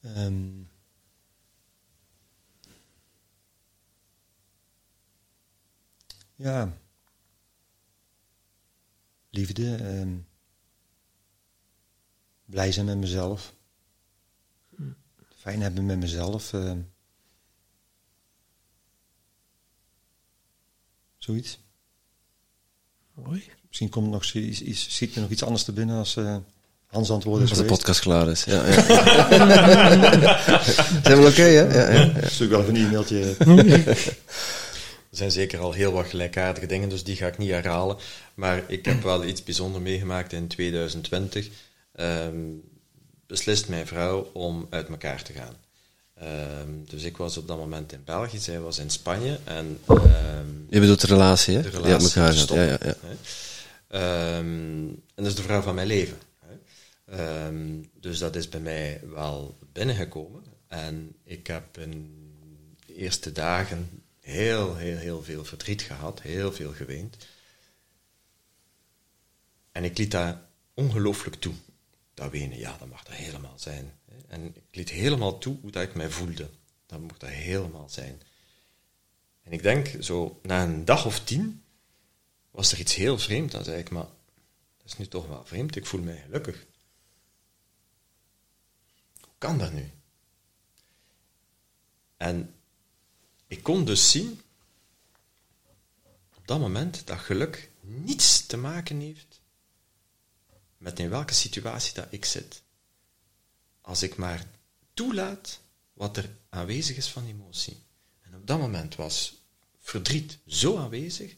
Ehm, 0.00 0.62
ja. 6.34 6.78
Liefde. 9.30 9.74
ehm, 9.74 10.16
blij 12.44 12.72
zijn 12.72 12.86
met 12.86 12.96
mezelf. 12.98 13.56
Fijn 15.48 15.62
hebben 15.62 15.86
met 15.86 15.98
mezelf. 15.98 16.52
ehm. 16.52 16.78
zoiets. 21.18 21.58
Mooi. 23.14 23.42
Misschien 23.66 23.88
komt 23.88 24.10
nog 24.10 24.32
iets, 24.32 24.62
iets, 24.62 24.94
schiet 24.94 25.14
me 25.14 25.20
nog 25.20 25.30
iets 25.30 25.42
anders 25.42 25.64
te 25.64 25.72
binnen 25.72 25.96
als 25.98 26.16
eh 26.16 26.36
Hans 26.86 27.10
antwoord 27.10 27.42
is 27.42 27.48
Als 27.48 27.58
de 27.58 27.64
geweest. 27.64 27.84
podcast 27.84 28.00
klaar 28.00 28.28
is. 28.28 28.44
Ja, 28.44 28.66
ja. 28.66 28.82
Zijn 31.04 31.20
we 31.20 31.26
oké, 31.28 31.42
hè? 31.42 31.60
Ja, 31.60 31.90
ja, 31.90 32.00
ja. 32.20 32.28
Stuur 32.28 32.48
wel 32.48 32.60
even 32.60 32.74
een 32.76 32.86
e-mailtje. 32.86 33.34
Er 35.10 35.16
zijn 35.16 35.30
zeker 35.30 35.58
al 35.58 35.72
heel 35.72 35.92
wat 35.92 36.06
gelijkaardige 36.06 36.66
dingen, 36.66 36.88
dus 36.88 37.04
die 37.04 37.16
ga 37.16 37.26
ik 37.26 37.38
niet 37.38 37.50
herhalen. 37.50 37.96
Maar 38.34 38.62
ik 38.66 38.84
heb 38.84 39.02
wel 39.02 39.24
iets 39.24 39.44
bijzonders 39.44 39.84
meegemaakt 39.84 40.32
in 40.32 40.46
2020. 40.48 41.48
Ehm, 41.92 42.34
beslist 43.28 43.68
mijn 43.68 43.86
vrouw 43.86 44.30
om 44.32 44.66
uit 44.70 44.88
elkaar 44.88 45.22
te 45.22 45.32
gaan. 45.32 45.56
Ehm, 46.14 46.70
dus 46.84 47.02
ik 47.02 47.16
was 47.16 47.36
op 47.36 47.46
dat 47.48 47.58
moment 47.58 47.92
in 47.92 48.04
België, 48.04 48.38
zij 48.38 48.60
was 48.60 48.78
in 48.78 48.90
Spanje. 48.90 49.38
En 49.44 49.78
ehm, 49.86 50.46
Je 50.68 50.80
bedoelt 50.80 51.00
de 51.00 51.06
relatie, 51.06 51.56
hè? 51.56 51.62
de 51.62 51.68
relatie 51.68 51.92
uit 51.92 52.02
elkaar 52.02 52.34
stoppen, 52.34 52.66
Ja, 52.66 52.78
ja, 52.82 52.94
ja. 53.02 53.16
Ehm, 53.88 54.88
en 54.88 55.02
dat 55.14 55.26
is 55.26 55.34
de 55.34 55.42
vrouw 55.42 55.60
van 55.60 55.74
mijn 55.74 55.86
leven. 55.86 56.18
Hè. 56.38 57.60
Dus 58.00 58.18
dat 58.18 58.36
is 58.36 58.48
bij 58.48 58.60
mij 58.60 59.00
wel 59.12 59.58
binnengekomen. 59.72 60.44
En 60.68 61.16
ik 61.24 61.46
heb 61.46 61.78
in 61.78 62.16
de 62.86 62.94
eerste 62.94 63.32
dagen 63.32 64.02
heel, 64.20 64.76
heel, 64.76 64.96
heel 64.96 65.22
veel 65.22 65.44
verdriet 65.44 65.82
gehad, 65.82 66.22
heel 66.22 66.52
veel 66.52 66.72
geweend. 66.72 67.16
En 69.72 69.84
ik 69.84 69.98
liet 69.98 70.10
dat 70.10 70.36
ongelooflijk 70.74 71.36
toe. 71.36 71.54
Dat 72.18 72.30
wenen, 72.30 72.58
ja, 72.58 72.76
dat 72.78 72.88
mag 72.88 73.06
er 73.06 73.12
helemaal 73.12 73.58
zijn. 73.58 73.98
En 74.26 74.56
ik 74.56 74.76
liet 74.76 74.90
helemaal 74.90 75.38
toe 75.38 75.56
hoe 75.60 75.70
dat 75.70 75.82
ik 75.82 75.94
mij 75.94 76.10
voelde. 76.10 76.50
Dat 76.86 77.00
mocht 77.00 77.20
dat 77.20 77.30
helemaal 77.30 77.88
zijn. 77.88 78.22
En 79.42 79.52
ik 79.52 79.62
denk, 79.62 80.02
zo 80.02 80.40
na 80.42 80.62
een 80.62 80.84
dag 80.84 81.06
of 81.06 81.24
tien, 81.24 81.64
was 82.50 82.72
er 82.72 82.78
iets 82.78 82.94
heel 82.94 83.18
vreemd. 83.18 83.50
Dan 83.50 83.64
zei 83.64 83.78
ik, 83.78 83.90
maar 83.90 84.06
dat 84.76 84.86
is 84.86 84.96
nu 84.96 85.06
toch 85.06 85.26
wel 85.26 85.44
vreemd, 85.44 85.76
ik 85.76 85.86
voel 85.86 86.02
mij 86.02 86.22
gelukkig. 86.24 86.66
Hoe 89.20 89.34
kan 89.38 89.58
dat 89.58 89.72
nu? 89.72 89.90
En 92.16 92.54
ik 93.46 93.62
kon 93.62 93.84
dus 93.84 94.10
zien, 94.10 94.40
op 96.34 96.46
dat 96.46 96.60
moment, 96.60 97.06
dat 97.06 97.18
geluk 97.18 97.70
niets 97.80 98.46
te 98.46 98.56
maken 98.56 99.00
heeft 99.00 99.27
met 100.78 100.98
in 100.98 101.08
welke 101.08 101.34
situatie 101.34 101.94
dat 101.94 102.06
ik 102.10 102.24
zit. 102.24 102.62
Als 103.80 104.02
ik 104.02 104.16
maar 104.16 104.46
toelaat 104.94 105.60
wat 105.92 106.16
er 106.16 106.36
aanwezig 106.48 106.96
is 106.96 107.08
van 107.08 107.26
emotie. 107.26 107.82
En 108.20 108.34
op 108.34 108.46
dat 108.46 108.58
moment 108.58 108.94
was 108.94 109.34
verdriet 109.78 110.38
zo 110.46 110.76
aanwezig. 110.78 111.36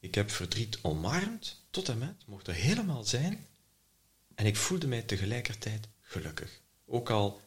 Ik 0.00 0.14
heb 0.14 0.30
verdriet 0.30 0.78
omarmd 0.82 1.56
tot 1.70 1.88
en 1.88 1.98
met, 1.98 2.26
mocht 2.26 2.46
er 2.46 2.54
helemaal 2.54 3.04
zijn. 3.04 3.46
En 4.34 4.46
ik 4.46 4.56
voelde 4.56 4.86
mij 4.86 5.02
tegelijkertijd 5.02 5.88
gelukkig. 6.00 6.60
Ook 6.86 7.10
al 7.10 7.40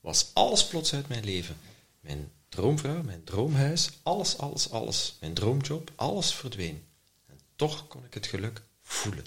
was 0.00 0.30
alles 0.32 0.66
plots 0.66 0.94
uit 0.94 1.08
mijn 1.08 1.24
leven. 1.24 1.56
Mijn 2.00 2.32
droomvrouw, 2.48 3.02
mijn 3.02 3.24
droomhuis, 3.24 3.90
alles, 4.02 4.38
alles, 4.38 4.70
alles. 4.70 5.16
Mijn 5.20 5.34
droomjob, 5.34 5.92
alles 5.94 6.34
verdween. 6.34 6.84
En 7.26 7.38
toch 7.56 7.88
kon 7.88 8.04
ik 8.04 8.14
het 8.14 8.26
geluk 8.26 8.62
voelen. 8.82 9.24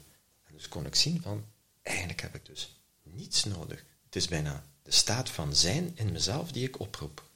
Dus 0.59 0.67
kon 0.67 0.85
ik 0.85 0.95
zien 0.95 1.21
van, 1.21 1.45
eigenlijk 1.81 2.21
heb 2.21 2.35
ik 2.35 2.45
dus 2.45 2.79
niets 3.03 3.43
nodig. 3.43 3.85
Het 4.05 4.15
is 4.15 4.27
bijna 4.27 4.65
de 4.81 4.91
staat 4.91 5.29
van 5.29 5.55
zijn 5.55 5.91
in 5.97 6.11
mezelf 6.11 6.51
die 6.51 6.67
ik 6.67 6.79
oproep. 6.79 7.29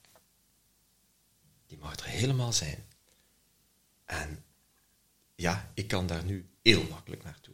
Die 1.68 1.78
mag 1.78 2.00
er 2.00 2.06
helemaal 2.06 2.54
zijn. 2.54 2.86
En 4.06 4.44
ja, 5.36 5.72
ik 5.74 5.88
kan 5.88 6.08
daar 6.08 6.24
nu 6.24 6.50
heel 6.62 6.84
makkelijk 6.84 7.24
naartoe. 7.24 7.54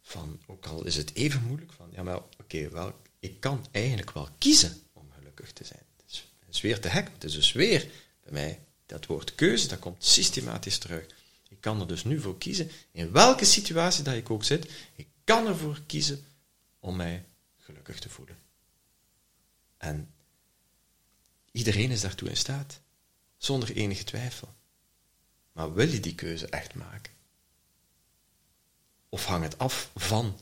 Van, 0.00 0.40
ook 0.46 0.66
al 0.66 0.84
is 0.84 0.96
het 0.96 1.14
even 1.14 1.42
moeilijk, 1.42 1.72
van 1.72 1.88
ja, 1.92 2.02
maar 2.02 2.22
oké, 2.38 2.68
wel, 2.68 3.00
ik 3.18 3.40
kan 3.40 3.66
eigenlijk 3.70 4.10
wel 4.10 4.28
kiezen 4.38 4.80
om 4.92 5.10
gelukkig 5.10 5.52
te 5.52 5.64
zijn. 5.64 5.84
Het 5.96 6.10
is, 6.10 6.32
het 6.38 6.54
is 6.54 6.60
weer 6.60 6.80
te 6.80 6.88
hek, 6.88 7.10
het 7.12 7.24
is 7.24 7.32
dus 7.32 7.52
weer 7.52 7.90
bij 8.22 8.32
mij 8.32 8.60
dat 8.86 9.06
woord 9.06 9.34
keuze, 9.34 9.68
dat 9.68 9.78
komt 9.78 10.04
systematisch 10.04 10.78
terug. 10.78 11.06
Ik 11.48 11.60
kan 11.60 11.80
er 11.80 11.86
dus 11.86 12.04
nu 12.04 12.20
voor 12.20 12.38
kiezen, 12.38 12.70
in 12.90 13.12
welke 13.12 13.44
situatie 13.44 14.04
dat 14.04 14.14
ik 14.14 14.30
ook 14.30 14.44
zit, 14.44 14.70
ik 14.94 15.08
kan 15.24 15.46
ervoor 15.46 15.80
kiezen 15.86 16.24
om 16.78 16.96
mij 16.96 17.24
gelukkig 17.56 17.98
te 17.98 18.08
voelen. 18.08 18.38
En 19.76 20.10
iedereen 21.50 21.90
is 21.90 22.00
daartoe 22.00 22.28
in 22.28 22.36
staat, 22.36 22.80
zonder 23.36 23.76
enige 23.76 24.04
twijfel. 24.04 24.54
Maar 25.52 25.74
wil 25.74 25.88
je 25.88 26.00
die 26.00 26.14
keuze 26.14 26.46
echt 26.46 26.74
maken? 26.74 27.12
Of 29.08 29.24
hangt 29.24 29.44
het 29.44 29.58
af 29.58 29.90
van, 29.94 30.38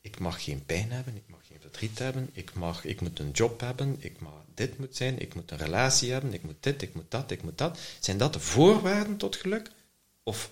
ik 0.00 0.18
mag 0.18 0.44
geen 0.44 0.64
pijn 0.64 0.92
hebben, 0.92 1.16
ik 1.16 1.28
mag 1.28 1.46
geen 1.46 1.60
verdriet 1.60 1.98
hebben, 1.98 2.30
ik, 2.32 2.54
mag, 2.54 2.84
ik 2.84 3.00
moet 3.00 3.18
een 3.18 3.30
job 3.30 3.60
hebben, 3.60 3.96
ik 3.98 4.20
mag 4.20 4.32
dit 4.54 4.78
moet 4.78 4.96
zijn, 4.96 5.18
ik 5.18 5.34
moet 5.34 5.50
een 5.50 5.58
relatie 5.58 6.12
hebben, 6.12 6.32
ik 6.32 6.42
moet 6.42 6.62
dit, 6.62 6.82
ik 6.82 6.94
moet 6.94 7.10
dat, 7.10 7.30
ik 7.30 7.42
moet 7.42 7.58
dat. 7.58 7.78
Zijn 8.00 8.18
dat 8.18 8.32
de 8.32 8.40
voorwaarden 8.40 9.16
tot 9.16 9.36
geluk? 9.36 9.70
Of 10.26 10.50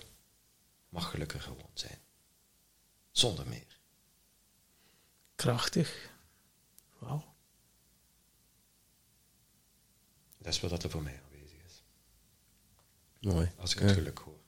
mag 0.89 1.09
geluk 1.09 1.33
er 1.33 1.41
gewoon 1.41 1.69
zijn? 1.73 1.99
Zonder 3.11 3.47
meer. 3.47 3.79
Krachtig. 5.35 6.11
Wauw. 6.99 7.33
Dat 10.37 10.53
is 10.53 10.59
wat 10.59 10.83
er 10.83 10.89
voor 10.89 11.03
mij 11.03 11.21
aanwezig 11.23 11.57
is. 11.65 11.83
Mooi. 13.19 13.51
Als 13.57 13.73
ik 13.73 13.79
het 13.79 13.89
Ja. 13.89 13.95
geluk 13.95 14.17
hoor. 14.19 14.39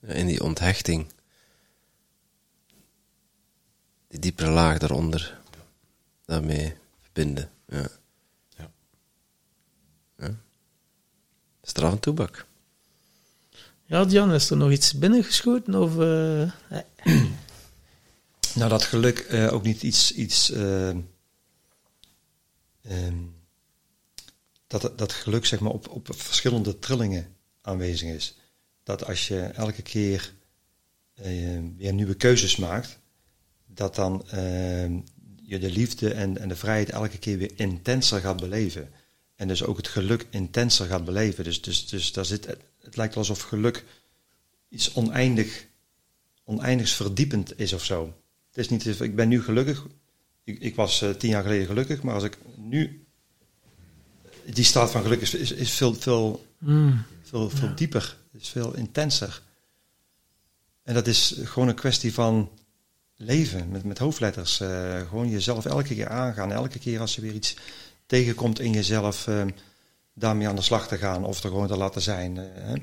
Ja, 0.00 0.08
in 0.08 0.26
die 0.26 0.42
onthechting. 0.42 1.12
Die 4.08 4.18
diepere 4.18 4.50
laag 4.50 4.78
daaronder. 4.78 5.40
Daarmee 6.24 6.76
verbinden. 7.00 7.50
Ja. 7.66 7.88
Ja. 8.48 8.72
ja. 10.16 10.36
Straf 11.62 11.92
en 11.92 12.00
toebak. 12.00 12.46
Ja, 13.92 14.04
Jan, 14.04 14.32
is 14.32 14.50
er 14.50 14.56
nog 14.56 14.70
iets 14.70 14.92
binnengeschoten? 14.92 15.74
Of, 15.74 15.98
eh, 15.98 16.42
eh, 16.42 16.50
Nou, 18.54 18.70
dat 18.70 18.82
geluk 18.82 19.18
eh, 19.18 19.52
ook 19.52 19.62
niet 19.62 19.82
iets. 19.82 20.12
iets 20.12 20.50
eh, 20.50 20.88
ehm, 22.82 23.16
dat, 24.66 24.92
dat 24.96 25.12
geluk 25.12 25.46
zeg 25.46 25.60
maar 25.60 25.72
op, 25.72 25.88
op 25.88 26.08
verschillende 26.14 26.78
trillingen 26.78 27.36
aanwezig 27.60 28.08
is. 28.08 28.36
Dat 28.82 29.06
als 29.06 29.28
je 29.28 29.40
elke 29.40 29.82
keer 29.82 30.32
eh, 31.14 31.58
weer 31.76 31.92
nieuwe 31.92 32.14
keuzes 32.14 32.56
maakt, 32.56 32.98
dat 33.66 33.94
dan 33.94 34.28
eh, 34.28 34.90
je 35.42 35.58
de 35.58 35.70
liefde 35.70 36.12
en, 36.12 36.38
en 36.38 36.48
de 36.48 36.56
vrijheid 36.56 36.90
elke 36.90 37.18
keer 37.18 37.38
weer 37.38 37.52
intenser 37.56 38.20
gaat 38.20 38.40
beleven. 38.40 38.90
En 39.36 39.48
dus 39.48 39.64
ook 39.64 39.76
het 39.76 39.88
geluk 39.88 40.26
intenser 40.30 40.86
gaat 40.86 41.04
beleven. 41.04 41.44
Dus, 41.44 41.62
dus, 41.62 41.88
dus 41.88 42.12
daar 42.12 42.24
zit, 42.24 42.56
het 42.82 42.96
lijkt 42.96 43.14
wel 43.14 43.22
alsof 43.28 43.42
geluk 43.42 43.84
iets 44.68 44.94
oneindig, 44.94 45.66
oneindigs 46.44 46.94
verdiepend 46.94 47.58
is 47.58 47.72
of 47.72 47.84
zo. 47.84 48.14
Het 48.48 48.56
is 48.58 48.68
niet, 48.68 49.00
ik 49.00 49.16
ben 49.16 49.28
nu 49.28 49.42
gelukkig. 49.42 49.86
Ik, 50.44 50.58
ik 50.58 50.74
was 50.74 51.02
eh, 51.02 51.10
tien 51.10 51.30
jaar 51.30 51.42
geleden 51.42 51.66
gelukkig, 51.66 52.02
maar 52.02 52.14
als 52.14 52.24
ik 52.24 52.38
nu. 52.56 53.04
Die 54.44 54.64
staat 54.64 54.90
van 54.90 55.02
geluk 55.02 55.20
is, 55.20 55.34
is, 55.34 55.52
is 55.52 55.72
veel, 55.72 55.94
veel, 55.94 56.46
mm, 56.58 57.04
veel, 57.22 57.50
veel 57.50 57.74
dieper, 57.74 58.16
is 58.32 58.48
veel 58.48 58.74
intenser. 58.76 59.42
En 60.82 60.94
dat 60.94 61.06
is 61.06 61.34
gewoon 61.42 61.68
een 61.68 61.74
kwestie 61.74 62.14
van 62.14 62.50
leven 63.16 63.68
met, 63.68 63.84
met 63.84 63.98
hoofdletters. 63.98 64.60
eh, 64.60 65.08
gewoon 65.08 65.30
jezelf 65.30 65.66
elke 65.66 65.94
keer 65.94 66.08
aangaan. 66.08 66.52
Elke 66.52 66.78
keer 66.78 67.00
als 67.00 67.14
je 67.14 67.20
weer 67.20 67.34
iets 67.34 67.56
tegenkomt 68.06 68.60
in 68.60 68.72
jezelf, 68.72 69.26
eh, 69.26 69.44
daarmee 70.14 70.48
aan 70.48 70.56
de 70.56 70.62
slag 70.62 70.88
te 70.88 70.96
gaan 70.98 71.24
of 71.24 71.42
er 71.42 71.48
gewoon 71.50 71.66
te 71.66 71.76
laten 71.76 72.02
zijn. 72.02 72.38
eh, 72.38 72.44
hè. 72.54 72.74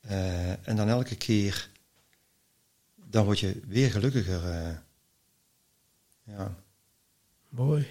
Eh, 0.00 0.68
en 0.68 0.76
dan 0.76 0.88
elke 0.88 1.14
keer, 1.16 1.68
dan 3.10 3.24
word 3.24 3.38
je 3.40 3.60
weer 3.66 3.90
gelukkiger. 3.90 4.44
eh. 4.50 4.68
ja. 6.36 6.54
mooi. 7.48 7.86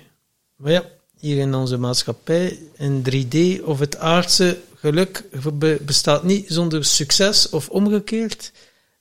Maar 0.55 0.71
ja, 0.71 0.85
hier 1.19 1.37
in 1.37 1.53
onze 1.53 1.77
maatschappij, 1.77 2.59
in 2.73 3.03
3D 3.11 3.63
of 3.63 3.79
het 3.79 3.97
aardse 3.97 4.57
geluk 4.75 5.23
be- 5.53 5.79
bestaat 5.81 6.23
niet 6.23 6.45
zonder 6.47 6.85
succes 6.85 7.49
of 7.49 7.69
omgekeerd. 7.69 8.51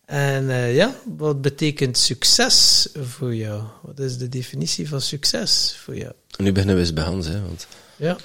En 0.05 0.51
eh, 0.51 0.75
ja, 0.77 0.95
wat 1.17 1.41
betekent 1.43 1.99
succes 1.99 2.89
voor 2.95 3.35
jou? 3.35 3.63
Wat 3.83 3.99
is 3.99 4.19
de 4.19 4.29
definitie 4.29 4.89
van 4.89 5.01
succes 5.01 5.77
voor 5.77 5.97
jou? 5.97 6.13
En 6.37 6.45
nu 6.45 6.53
beginnen 6.53 6.77
we 6.77 6.81
eens 6.83 6.93
bij 6.93 7.05
Hans, 7.05 7.27
hè, 7.27 7.43
want 7.43 7.67
Ja, 7.97 8.17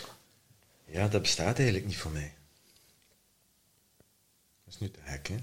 Ja, 0.91 1.07
dat 1.07 1.21
bestaat 1.21 1.57
eigenlijk 1.57 1.87
niet 1.87 1.97
voor 1.97 2.11
mij. 2.11 2.33
Dat 4.65 4.73
is 4.73 4.79
nu 4.79 4.91
te 4.91 4.99
hek, 5.01 5.27
hè? 5.27 5.35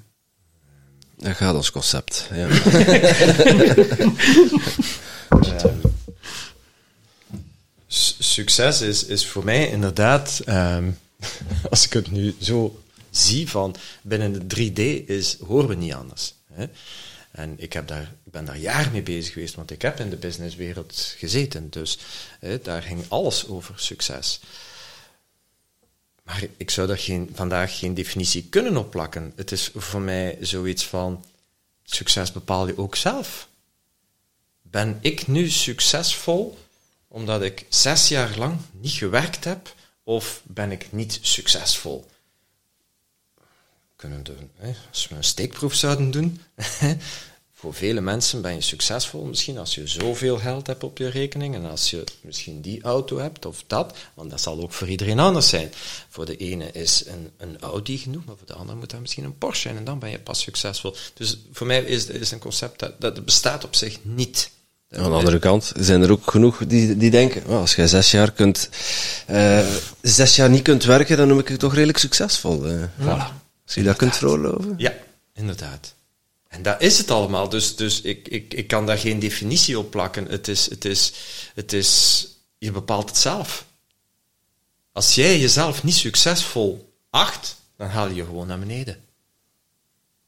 dat 1.16 1.36
gaat 1.36 1.54
ons 1.54 1.70
concept. 1.70 2.30
Ja. 2.32 2.48
Su- 7.86 8.14
succes 8.18 8.80
is, 8.80 9.04
is 9.04 9.26
voor 9.26 9.44
mij 9.44 9.68
inderdaad, 9.68 10.40
ehm, 10.44 10.90
als 11.70 11.84
ik 11.84 11.92
het 11.92 12.10
nu 12.10 12.34
zo 12.40 12.82
zie 13.10 13.48
van 13.48 13.76
binnen 14.02 14.48
de 14.48 14.70
3D, 14.70 15.06
is, 15.08 15.36
horen 15.46 15.68
we 15.68 15.74
niet 15.74 15.92
anders. 15.92 16.34
Hè? 16.52 16.66
En 17.30 17.54
ik, 17.56 17.72
heb 17.72 17.88
daar, 17.88 18.12
ik 18.24 18.32
ben 18.32 18.44
daar 18.44 18.58
jaren 18.58 18.92
mee 18.92 19.02
bezig 19.02 19.32
geweest, 19.32 19.54
want 19.54 19.70
ik 19.70 19.82
heb 19.82 20.00
in 20.00 20.10
de 20.10 20.16
businesswereld 20.16 21.14
gezeten. 21.18 21.70
Dus 21.70 21.98
hè, 22.40 22.60
daar 22.60 22.82
ging 22.82 23.04
alles 23.08 23.48
over 23.48 23.74
succes. 23.76 24.40
Maar 26.24 26.46
ik 26.56 26.70
zou 26.70 26.86
daar 26.86 26.98
geen, 26.98 27.30
vandaag 27.34 27.78
geen 27.78 27.94
definitie 27.94 28.44
kunnen 28.44 28.76
opplakken. 28.76 29.32
Het 29.36 29.52
is 29.52 29.70
voor 29.74 30.00
mij 30.00 30.38
zoiets 30.40 30.86
van, 30.86 31.24
succes 31.84 32.32
bepaal 32.32 32.66
je 32.66 32.78
ook 32.78 32.96
zelf. 32.96 33.48
Ben 34.62 34.98
ik 35.00 35.26
nu 35.26 35.50
succesvol 35.50 36.58
omdat 37.08 37.42
ik 37.42 37.66
zes 37.68 38.08
jaar 38.08 38.38
lang 38.38 38.58
niet 38.70 38.92
gewerkt 38.92 39.44
heb, 39.44 39.74
of 40.02 40.42
ben 40.44 40.72
ik 40.72 40.92
niet 40.92 41.18
succesvol? 41.22 42.10
Kunnen 43.96 44.24
hè, 44.56 44.74
als 44.90 45.08
we 45.08 45.14
een 45.14 45.24
steekproef 45.24 45.74
zouden 45.74 46.10
doen, 46.10 46.40
voor 47.64 47.74
vele 47.74 48.00
mensen 48.00 48.42
ben 48.42 48.54
je 48.54 48.60
succesvol 48.60 49.24
misschien 49.24 49.58
als 49.58 49.74
je 49.74 49.86
zoveel 49.86 50.38
geld 50.38 50.66
hebt 50.66 50.84
op 50.84 50.98
je 50.98 51.08
rekening 51.08 51.54
en 51.54 51.64
als 51.70 51.90
je 51.90 52.04
misschien 52.20 52.60
die 52.60 52.82
auto 52.82 53.18
hebt 53.18 53.46
of 53.46 53.64
dat, 53.66 53.96
want 54.14 54.30
dat 54.30 54.40
zal 54.40 54.60
ook 54.62 54.72
voor 54.72 54.88
iedereen 54.88 55.18
anders 55.18 55.48
zijn. 55.48 55.72
Voor 56.08 56.24
de 56.26 56.36
ene 56.36 56.70
is 56.72 57.04
een, 57.06 57.30
een 57.36 57.56
Audi 57.60 57.98
genoeg, 57.98 58.24
maar 58.24 58.36
voor 58.36 58.46
de 58.46 58.54
andere 58.54 58.78
moet 58.78 58.90
dat 58.90 59.00
misschien 59.00 59.24
een 59.24 59.38
Porsche 59.38 59.62
zijn 59.62 59.76
en 59.76 59.84
dan 59.84 59.98
ben 59.98 60.10
je 60.10 60.18
pas 60.18 60.40
succesvol. 60.40 60.94
Dus 61.14 61.38
voor 61.52 61.66
mij 61.66 61.82
is 61.82 62.06
is 62.06 62.30
een 62.30 62.38
concept 62.38 62.78
dat, 62.78 63.00
dat 63.00 63.24
bestaat 63.24 63.64
op 63.64 63.74
zich 63.74 63.98
niet. 64.02 64.50
Aan 64.90 65.10
de 65.10 65.16
andere 65.16 65.38
kant 65.38 65.72
zijn 65.76 66.02
er 66.02 66.10
ook 66.10 66.30
genoeg 66.30 66.66
die, 66.66 66.96
die 66.96 67.10
denken, 67.10 67.46
als 67.46 67.74
jij 67.74 67.86
zes 67.86 68.10
jaar, 68.10 68.32
kunt, 68.32 68.68
eh, 69.26 69.66
zes 70.02 70.36
jaar 70.36 70.50
niet 70.50 70.62
kunt 70.62 70.84
werken, 70.84 71.16
dan 71.16 71.28
noem 71.28 71.38
ik 71.38 71.48
het 71.48 71.58
toch 71.58 71.74
redelijk 71.74 71.98
succesvol. 71.98 72.66
eh. 72.66 72.82
Voilà. 73.00 73.42
Als 73.66 73.74
je 73.74 73.82
dat 73.82 73.96
kunt 73.96 74.16
veroorloven. 74.16 74.74
Ja, 74.76 74.92
inderdaad. 75.34 75.94
En 76.54 76.62
dat 76.62 76.80
is 76.80 76.98
het 76.98 77.10
allemaal. 77.10 77.48
Dus, 77.48 77.76
dus 77.76 78.00
ik, 78.00 78.28
ik, 78.28 78.54
ik 78.54 78.66
kan 78.66 78.86
daar 78.86 78.98
geen 78.98 79.18
definitie 79.18 79.78
op 79.78 79.90
plakken. 79.90 80.26
Het 80.26 80.48
is, 80.48 80.70
het 80.70 80.84
is, 80.84 81.12
het 81.54 81.72
is, 81.72 82.26
je 82.58 82.70
bepaalt 82.70 83.08
het 83.08 83.18
zelf. 83.18 83.66
Als 84.92 85.14
jij 85.14 85.38
jezelf 85.38 85.82
niet 85.82 85.94
succesvol 85.94 86.94
acht, 87.10 87.56
dan 87.76 87.88
haal 87.88 88.08
je 88.08 88.14
je 88.14 88.24
gewoon 88.24 88.46
naar 88.46 88.58
beneden. 88.58 89.04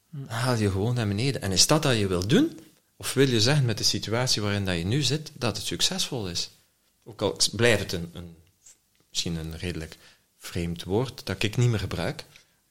Dan 0.09 0.27
haal 0.27 0.55
je 0.55 0.71
gewoon 0.71 0.95
naar 0.95 1.07
beneden. 1.07 1.41
En 1.41 1.51
is 1.51 1.67
dat 1.67 1.81
dat 1.81 1.97
je 1.97 2.07
wilt 2.07 2.29
doen? 2.29 2.59
Of 2.97 3.13
wil 3.13 3.27
je 3.27 3.41
zeggen 3.41 3.65
met 3.65 3.77
de 3.77 3.83
situatie 3.83 4.41
waarin 4.41 4.65
dat 4.65 4.77
je 4.77 4.85
nu 4.85 5.01
zit, 5.01 5.31
dat 5.33 5.57
het 5.57 5.65
succesvol 5.65 6.29
is? 6.29 6.49
Ook 7.03 7.21
al 7.21 7.39
blijft 7.51 7.81
het 7.81 7.91
een, 7.91 8.09
een, 8.13 8.35
misschien 9.09 9.35
een 9.35 9.57
redelijk 9.57 9.97
vreemd 10.37 10.83
woord, 10.83 11.25
dat 11.25 11.43
ik 11.43 11.57
niet 11.57 11.69
meer 11.69 11.79
gebruik. 11.79 12.25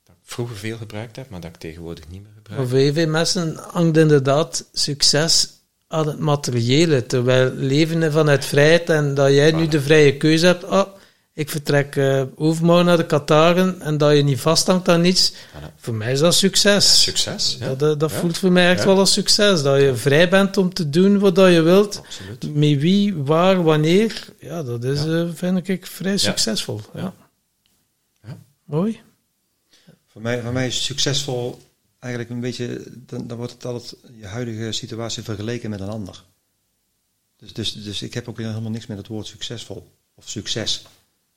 Dat 0.05 0.15
ik 0.15 0.31
vroeger 0.31 0.57
veel 0.57 0.77
gebruikt 0.77 1.17
heb, 1.17 1.31
maar 1.31 1.41
dat 1.41 1.51
ik 1.55 1.61
tegenwoordig 1.61 2.09
niet 2.09 2.23
meer. 2.23 2.36
Maar 2.51 2.67
voor 2.67 2.79
heel 2.79 2.93
veel 2.93 3.09
mensen 3.09 3.57
hangt 3.71 3.97
inderdaad 3.97 4.65
succes 4.73 5.49
aan 5.89 6.07
het 6.07 6.19
materiële. 6.19 7.07
Terwijl 7.07 7.53
leven 7.55 8.13
vanuit 8.13 8.45
vrijheid 8.45 8.91
en 8.91 9.15
dat 9.15 9.31
jij 9.33 9.53
nu 9.53 9.69
de 9.69 9.81
vrije 9.81 10.17
keuze 10.17 10.47
hebt. 10.47 10.65
Oh, 10.65 10.87
ik 11.33 11.51
vertrek 11.51 11.97
eh 11.97 12.23
overmorgen 12.37 12.85
naar 12.85 12.97
de 12.97 13.07
Kataren 13.07 13.81
en 13.81 13.99
dat 13.99 14.17
je 14.17 14.23
niet 14.23 14.41
vasthangt 14.41 14.89
aan 14.89 15.05
iets. 15.05 15.33
Voor 15.77 15.95
mij 15.95 16.13
is 16.13 16.19
dat 16.19 16.35
succes. 16.35 17.03
Succes, 17.03 17.57
ja. 17.61 17.75
Dat, 17.75 18.01
dat, 18.01 18.11
Ja. 18.11 18.17
voelt 18.19 18.39
voor 18.39 18.53
mij 18.53 18.71
echt 18.71 18.81
Ja. 18.81 18.87
wel 18.87 18.99
als 18.99 19.13
succes. 19.13 19.63
Dat 19.63 19.81
je 19.81 19.95
vrij 19.97 20.29
bent 20.29 20.57
om 20.57 20.73
te 20.75 20.91
doen 20.91 21.19
wat 21.19 21.37
je 21.37 21.61
wilt. 21.63 21.99
Absoluut. 21.99 22.55
Met 22.55 22.79
wie, 22.81 23.15
waar, 23.15 23.63
wanneer. 23.63 24.25
Ja, 24.41 24.63
dat 24.63 24.85
is, 24.85 25.05
eh, 25.07 25.25
vind 25.35 25.69
ik, 25.69 25.87
vrij 25.87 26.17
succesvol. 26.17 26.81
Ja. 26.95 27.15
Ja. 28.27 28.37
Mooi. 28.65 29.01
Voor 30.13 30.23
mij, 30.23 30.41
voor 30.43 30.53
mij 30.53 30.67
is 30.67 30.85
succesvol 30.85 31.59
eigenlijk 31.99 32.33
een 32.33 32.41
beetje, 32.41 32.85
dan, 33.07 33.27
dan 33.27 33.37
wordt 33.37 33.53
het 33.53 33.65
altijd 33.65 33.97
je 34.17 34.27
huidige 34.27 34.73
situatie 34.73 35.23
vergeleken 35.23 35.71
met 35.71 35.81
een 35.81 35.89
ander. 35.89 36.25
Dus, 37.37 37.53
dus, 37.53 37.73
dus 37.73 38.03
ik 38.03 38.15
heb 38.15 38.29
ook 38.29 38.37
weer 38.37 38.49
helemaal 38.49 38.71
niks 38.71 38.87
met 38.87 38.97
het 38.97 39.07
woord 39.07 39.27
succesvol 39.27 39.93
of 40.15 40.29
succes. 40.29 40.87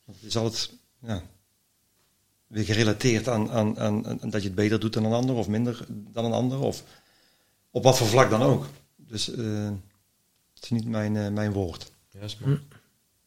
Want 0.05 0.17
het 0.17 0.27
is 0.27 0.37
altijd 0.37 0.71
ja, 0.99 1.23
weer 2.47 2.65
gerelateerd 2.65 3.27
aan, 3.27 3.51
aan, 3.51 3.79
aan, 3.79 4.07
aan 4.07 4.29
dat 4.29 4.41
je 4.41 4.47
het 4.47 4.55
beter 4.55 4.79
doet 4.79 4.93
dan 4.93 5.05
een 5.05 5.11
ander 5.11 5.35
of 5.35 5.47
minder 5.47 5.85
dan 5.89 6.25
een 6.25 6.31
ander. 6.31 6.59
Of 6.59 6.83
op 7.71 7.83
wat 7.83 7.97
voor 7.97 8.07
vlak 8.07 8.29
dan 8.29 8.41
ook. 8.41 8.65
Dus 8.95 9.29
eh, 9.29 9.71
het 10.53 10.63
is 10.63 10.69
niet 10.69 10.85
mijn, 10.85 11.15
eh, 11.15 11.29
mijn 11.29 11.51
woord. 11.51 11.91
Ja, 12.11 12.19
is 12.19 12.37
mooi. 12.37 12.61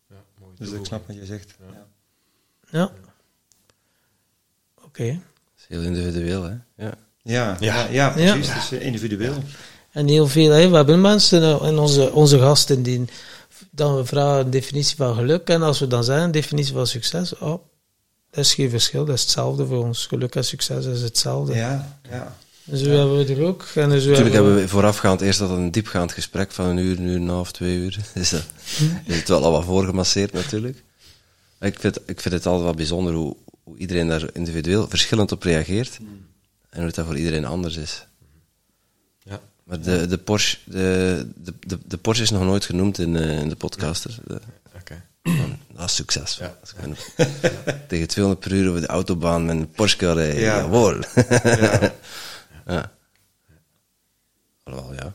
Ja, 0.08 0.24
mooi. 0.38 0.54
Dus 0.56 0.70
ik 0.70 0.84
snap 0.84 1.06
wat 1.06 1.16
je 1.16 1.26
zegt. 1.26 1.56
Ja. 1.72 1.86
Ja. 2.70 2.92
Oké. 4.74 5.06
Dat 5.06 5.56
is 5.56 5.66
heel 5.66 5.82
individueel, 5.82 6.42
hè? 6.42 6.56
Ja. 6.74 6.98
Ja, 7.22 7.56
Ja. 7.60 7.86
ja. 7.90 8.14
ja, 8.18 8.32
precies. 8.32 8.52
Het 8.52 8.62
is 8.62 8.78
eh, 8.78 8.86
individueel. 8.86 9.34
En 9.92 10.08
heel 10.08 10.26
veel, 10.26 10.50
hè, 10.50 10.68
we 10.68 10.76
hebben 10.76 11.00
mensen 11.00 11.42
eh, 11.42 11.66
en 11.68 11.78
onze, 11.78 12.12
onze 12.12 12.38
gasten 12.38 12.82
die 12.82 13.04
dan 13.70 13.96
we 13.96 14.04
vragen 14.04 14.44
een 14.44 14.50
definitie 14.50 14.96
van 14.96 15.14
geluk. 15.14 15.48
En 15.48 15.62
als 15.62 15.78
we 15.78 15.86
dan 15.86 16.04
zeggen 16.04 16.24
een 16.24 16.30
definitie 16.30 16.72
van 16.72 16.86
succes, 16.86 17.38
oh, 17.38 17.64
dat 18.30 18.44
is 18.44 18.54
geen 18.54 18.70
verschil, 18.70 19.04
dat 19.04 19.14
is 19.14 19.20
hetzelfde 19.20 19.66
voor 19.66 19.84
ons. 19.84 20.06
Geluk 20.06 20.34
en 20.34 20.44
succes 20.44 20.86
is 20.86 21.02
hetzelfde. 21.02 21.54
Ja, 21.54 21.98
ja. 22.10 22.36
En 22.70 22.76
zo 22.76 22.90
hebben 22.90 23.16
we 23.26 23.34
er 23.34 23.42
ook. 23.42 23.62
En 23.74 24.00
zo 24.00 24.08
Natuurlijk 24.08 24.34
hebben 24.34 24.54
we 24.54 24.68
voorafgaand 24.68 25.20
eerst 25.20 25.38
dat 25.38 25.50
een 25.50 25.70
diepgaand 25.70 26.12
gesprek 26.12 26.52
van 26.52 26.66
een 26.66 26.76
uur, 26.76 26.98
een 26.98 27.04
uur 27.04 27.16
en 27.16 27.22
een 27.22 27.28
half, 27.28 27.52
twee 27.52 27.76
uur. 27.76 27.98
Dus 28.14 28.30
dat 28.30 28.42
is 29.06 29.16
het 29.16 29.28
wel 29.28 29.44
al 29.44 29.52
wat 29.52 29.64
voorgemasseerd 29.64 30.32
natuurlijk. 30.32 30.82
Maar 31.58 31.68
Ik 31.68 31.78
vind, 31.78 31.96
ik 32.06 32.20
vind 32.20 32.34
het 32.34 32.46
altijd 32.46 32.64
wel 32.64 32.74
bijzonder 32.74 33.14
hoe, 33.14 33.36
hoe 33.62 33.76
iedereen 33.76 34.08
daar 34.08 34.30
individueel 34.32 34.88
verschillend 34.88 35.32
op 35.32 35.42
reageert. 35.42 35.98
En 36.72 36.78
hoe 36.78 36.86
het 36.86 36.94
dat 36.94 37.06
voor 37.06 37.16
iedereen 37.16 37.44
anders 37.44 37.76
is. 37.76 38.06
Ja. 39.22 39.40
Maar 39.64 39.80
de, 39.80 40.06
de, 40.06 40.18
Porsche, 40.18 40.58
de, 40.64 41.28
de, 41.36 41.78
de, 41.86 41.96
Porsche 41.98 42.22
is 42.22 42.30
nog 42.30 42.42
nooit 42.42 42.64
genoemd 42.64 42.98
in, 42.98 43.16
eh, 43.16 43.38
in 43.38 43.48
de 43.48 43.56
podcaster. 43.56 44.18
De- 44.26 44.40
Oké. 44.74 45.02
van, 45.22 45.58
dat 45.76 45.84
is 45.88 45.94
succesvol. 45.94 46.46
Ja. 46.46 46.94
Tegen 47.88 48.08
200 48.08 48.44
per 48.46 48.52
uur 48.52 48.68
over 48.68 48.80
de 48.80 48.86
autobaan 48.86 49.44
met 49.44 49.56
een 49.56 49.70
Porsche 49.70 49.96
kan 49.98 50.14
rijden. 50.16 50.40
Ja. 50.40 50.56
Jawohl. 50.56 51.00
ja. 51.42 51.92
Ja. 52.66 52.92
Alhoewel, 54.64 54.94
ja. 54.94 55.14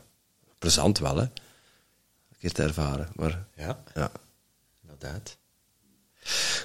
Plezant 0.58 0.98
wel, 0.98 1.16
hè. 1.16 1.22
Een 1.22 2.38
keer 2.38 2.52
te 2.52 2.62
ervaren. 2.62 3.08
Maar, 3.14 3.44
Ja, 3.56 3.82
ja. 3.94 4.10
inderdaad. 4.82 5.36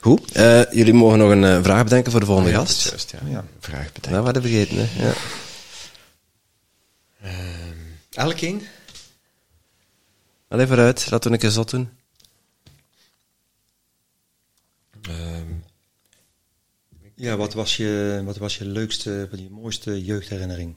Goed, 0.01 0.31
eh, 0.31 0.71
jullie 0.71 0.93
mogen 0.93 1.17
nog 1.17 1.31
een 1.31 1.43
eh, 1.43 1.63
vraag 1.63 1.83
bedenken 1.83 2.11
voor 2.11 2.19
de 2.19 2.25
volgende 2.25 2.49
Ah, 2.49 2.55
ja, 2.55 2.61
gast. 2.61 2.89
juist, 2.89 3.11
ja. 3.11 3.19
Ja. 3.25 3.45
Vraag 3.59 3.91
bedenken. 3.91 4.23
Waren 4.23 4.41
we 4.41 4.47
vergeten, 4.47 4.77
hè. 4.79 5.07
Ja. 5.07 5.13
Ehm, 7.21 7.77
elk? 8.11 8.61
Allee, 10.47 10.67
vooruit. 10.67 11.09
Laten 11.11 11.29
we 11.29 11.35
een 11.35 11.41
keer 11.41 11.51
zot 11.51 11.69
doen. 11.69 11.89
Ehm, 15.01 15.51
Ja, 17.15 17.35
wat 17.37 17.53
was 17.53 17.77
je, 17.77 18.21
wat 18.25 18.37
was 18.37 18.57
je 18.57 18.65
leukste, 18.65 19.27
wat 19.31 19.39
je 19.39 19.49
mooiste 19.49 20.03
jeugdherinnering? 20.03 20.75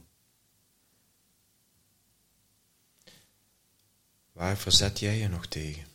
waar 4.33 4.57
verzet 4.57 4.99
jij 4.99 5.19
je 5.19 5.29
nog 5.29 5.47
tegen? 5.47 5.86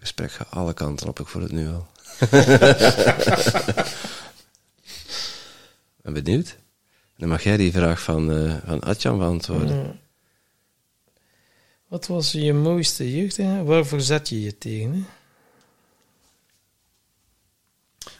Gesprek 0.00 0.32
gaat 0.32 0.50
alle 0.50 0.74
kanten 0.74 1.08
op, 1.08 1.20
ik 1.20 1.26
voel 1.26 1.42
het 1.42 1.52
nu 1.52 1.68
al. 1.68 1.86
ben 6.02 6.12
benieuwd. 6.12 6.56
Dan 7.16 7.28
mag 7.28 7.42
jij 7.42 7.56
die 7.56 7.72
vraag 7.72 8.02
van, 8.02 8.32
eh 8.32 8.56
van 8.64 8.80
Atjan 8.80 9.18
beantwoorden. 9.18 10.00
Wat 11.88 12.06
was 12.06 12.32
je 12.32 12.52
mooiste 12.52 13.16
jeugd? 13.16 13.36
Hè? 13.36 13.64
Waarvoor 13.64 14.00
zet 14.00 14.28
je 14.28 14.40
je 14.40 14.58
tegen? 14.58 14.92
Hè? 14.92 15.02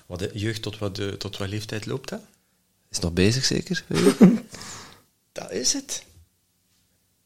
Wat 0.07 0.19
de 0.19 0.31
jeugd 0.35 0.63
tot 0.63 0.79
wat, 0.79 0.97
de, 0.97 1.17
tot 1.17 1.37
wat 1.37 1.49
leeftijd 1.49 1.87
loopt 1.87 2.09
dat? 2.09 2.21
Is 2.91 2.99
nog 2.99 3.13
bezig 3.13 3.45
zeker? 3.45 3.85
Dat 5.33 5.53
is 5.53 5.73
het. 5.73 6.05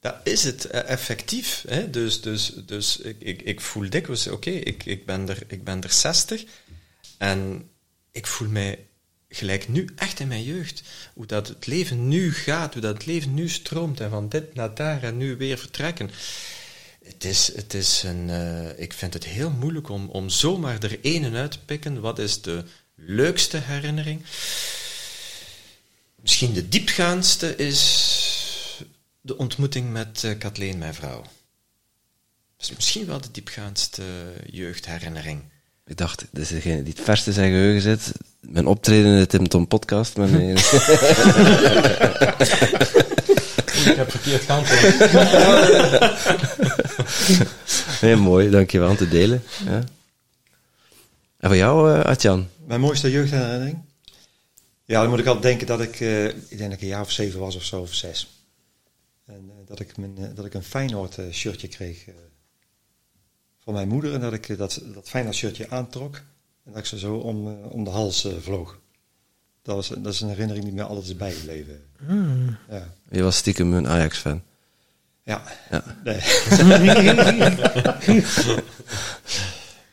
Dat 0.05 0.17
is 0.23 0.45
het, 0.45 0.65
eh, 0.65 0.89
effectief. 0.89 1.65
Hè? 1.69 1.91
Dus, 1.91 2.21
dus, 2.21 2.53
dus 2.67 2.99
ik, 2.99 3.17
ik, 3.19 3.43
ik 3.43 3.61
voel 3.61 3.91
dikwijls, 3.91 4.27
oké, 4.27 4.51
ik, 4.51 4.85
ik, 4.85 5.07
ben 5.07 5.29
er, 5.29 5.39
ik 5.47 5.65
ben 5.65 5.83
er 5.83 5.93
60 5.93 6.45
en 7.19 7.69
ik 8.13 8.27
voel 8.27 8.49
mij 8.49 8.79
gelijk 9.29 9.69
nu 9.69 9.89
echt 9.97 10.21
in 10.21 10.29
mijn 10.29 10.43
jeugd. 10.43 10.83
Hoe 11.15 11.27
dat 11.27 11.49
het 11.49 11.67
leven 11.67 12.09
nu 12.09 12.35
gaat, 12.35 12.73
hoe 12.73 12.83
dat 12.83 12.95
het 12.95 13.07
leven 13.07 13.35
nu 13.35 13.49
stroomt 13.49 14.01
en 14.01 14.11
van 14.11 14.29
dit 14.29 14.55
naar 14.55 14.75
daar 14.75 15.03
en 15.03 15.17
nu 15.17 15.37
weer 15.37 15.59
vertrekken. 15.59 16.11
Het 17.05 17.25
is, 17.25 17.55
het 17.57 17.75
is 17.75 18.03
een, 18.03 18.31
eh, 18.31 18.79
ik 18.79 18.93
vind 18.93 19.15
het 19.15 19.25
heel 19.25 19.51
moeilijk 19.51 19.89
om, 19.89 20.09
om 20.09 20.29
zomaar 20.29 20.83
er 20.83 20.99
ene 21.01 21.37
uit 21.39 21.51
te 21.51 21.59
pikken. 21.65 22.01
Wat 22.01 22.19
is 22.19 22.43
de 22.43 22.65
leukste 22.95 23.57
herinnering? 23.57 24.23
Misschien 26.21 26.53
de 26.53 26.69
diepgaandste 26.69 27.57
is 27.57 28.23
de 29.25 29.37
ontmoeting 29.37 29.93
met 29.93 30.25
eh, 30.25 30.39
Kathleen, 30.39 30.79
mijn 30.79 30.95
vrouw. 30.95 31.23
Dat 32.57 32.69
is 32.69 32.75
misschien 32.75 33.07
wel 33.07 33.21
de 33.21 33.31
diepgaandste 33.31 34.03
jeugdherinnering. 34.51 35.43
Ik 35.87 35.97
dacht, 35.97 36.25
dit 36.31 36.43
is 36.43 36.49
degene 36.49 36.83
die 36.83 36.93
het 36.93 37.05
verste 37.05 37.29
in 37.29 37.35
zijn 37.35 37.51
geheugen 37.51 37.81
zit. 37.81 38.13
Mijn 38.41 38.67
optreden 38.67 39.13
in 39.13 39.19
de 39.19 39.27
Tim 39.27 39.49
Tom 39.49 39.69
podcast. 39.69 40.17
Maar 40.17 40.29
nee. 40.29 40.53
Ik 43.85 43.97
heb 43.97 44.11
verkeerd 44.11 44.43
geantwoord. 44.43 45.13
nee, 48.03 48.17
mooi, 48.17 48.51
dankjewel 48.51 48.91
om 48.91 48.97
te 48.97 49.09
delen. 49.09 49.43
Ja. 49.65 49.83
En 51.37 51.49
voor 51.49 51.57
jou, 51.57 51.93
eh 51.93 52.05
Atjan? 52.05 52.49
Mijn 52.67 52.81
mooiste 52.81 53.11
jeugdherinnering? 53.11 53.79
Ja, 54.85 55.01
dan 55.01 55.11
moet 55.11 55.19
ik 55.19 55.27
al 55.27 55.41
denken 55.41 55.67
dat 55.67 55.81
ik, 55.81 56.01
eh, 56.01 56.25
ik 56.25 56.59
denk 56.59 56.61
dat 56.61 56.73
ik 56.73 56.81
een 56.81 56.87
jaar 56.87 57.01
of 57.01 57.11
zeven 57.11 57.41
was 57.41 57.57
of 57.57 57.65
zo, 57.65 57.81
of 57.81 57.95
zes. 57.95 58.34
Dat, 59.77 59.87
ik 59.87 59.97
mijn, 59.97 60.19
eh, 60.19 60.25
dat 60.35 60.45
ik 60.45 60.55
een 60.55 60.63
Feyenoord 60.63 61.19
eh, 61.19 61.25
shirtje 61.33 61.69
kreeg 61.69 62.07
eh, 62.09 62.15
van 63.65 63.75
mijn 63.75 63.89
moeder. 63.89 64.15
En 64.15 64.21
dat 64.21 64.33
ik 64.33 64.59
dat, 64.59 64.81
dat 64.95 65.09
Feyenoord 65.09 65.37
shirtje 65.37 65.71
aantrok. 65.71 66.15
En 66.65 66.73
dat 66.73 66.79
ik 66.79 66.85
ze 66.87 66.99
zo 66.99 67.15
om, 67.17 67.49
eh, 67.49 67.73
om 67.73 67.85
de 67.85 67.91
hals 67.91 68.25
eh, 68.25 68.33
vloog. 68.41 68.79
dat, 69.63 69.75
was, 69.75 69.89
dat 69.89 70.13
is 70.13 70.21
een 70.21 70.29
herinnering 70.29 70.65
die 70.65 70.75
me 70.75 70.83
altijd 70.83 71.07
is 71.07 71.17
bijgebleven. 71.17 71.83
Ja. 72.71 72.89
Je 73.11 73.23
was 73.23 73.37
stiekem 73.37 73.73
een 73.73 73.89
Ajax-fan. 73.89 74.43
Ja. 75.23 75.43
Ja. 75.71 75.85
Nee. 76.05 76.21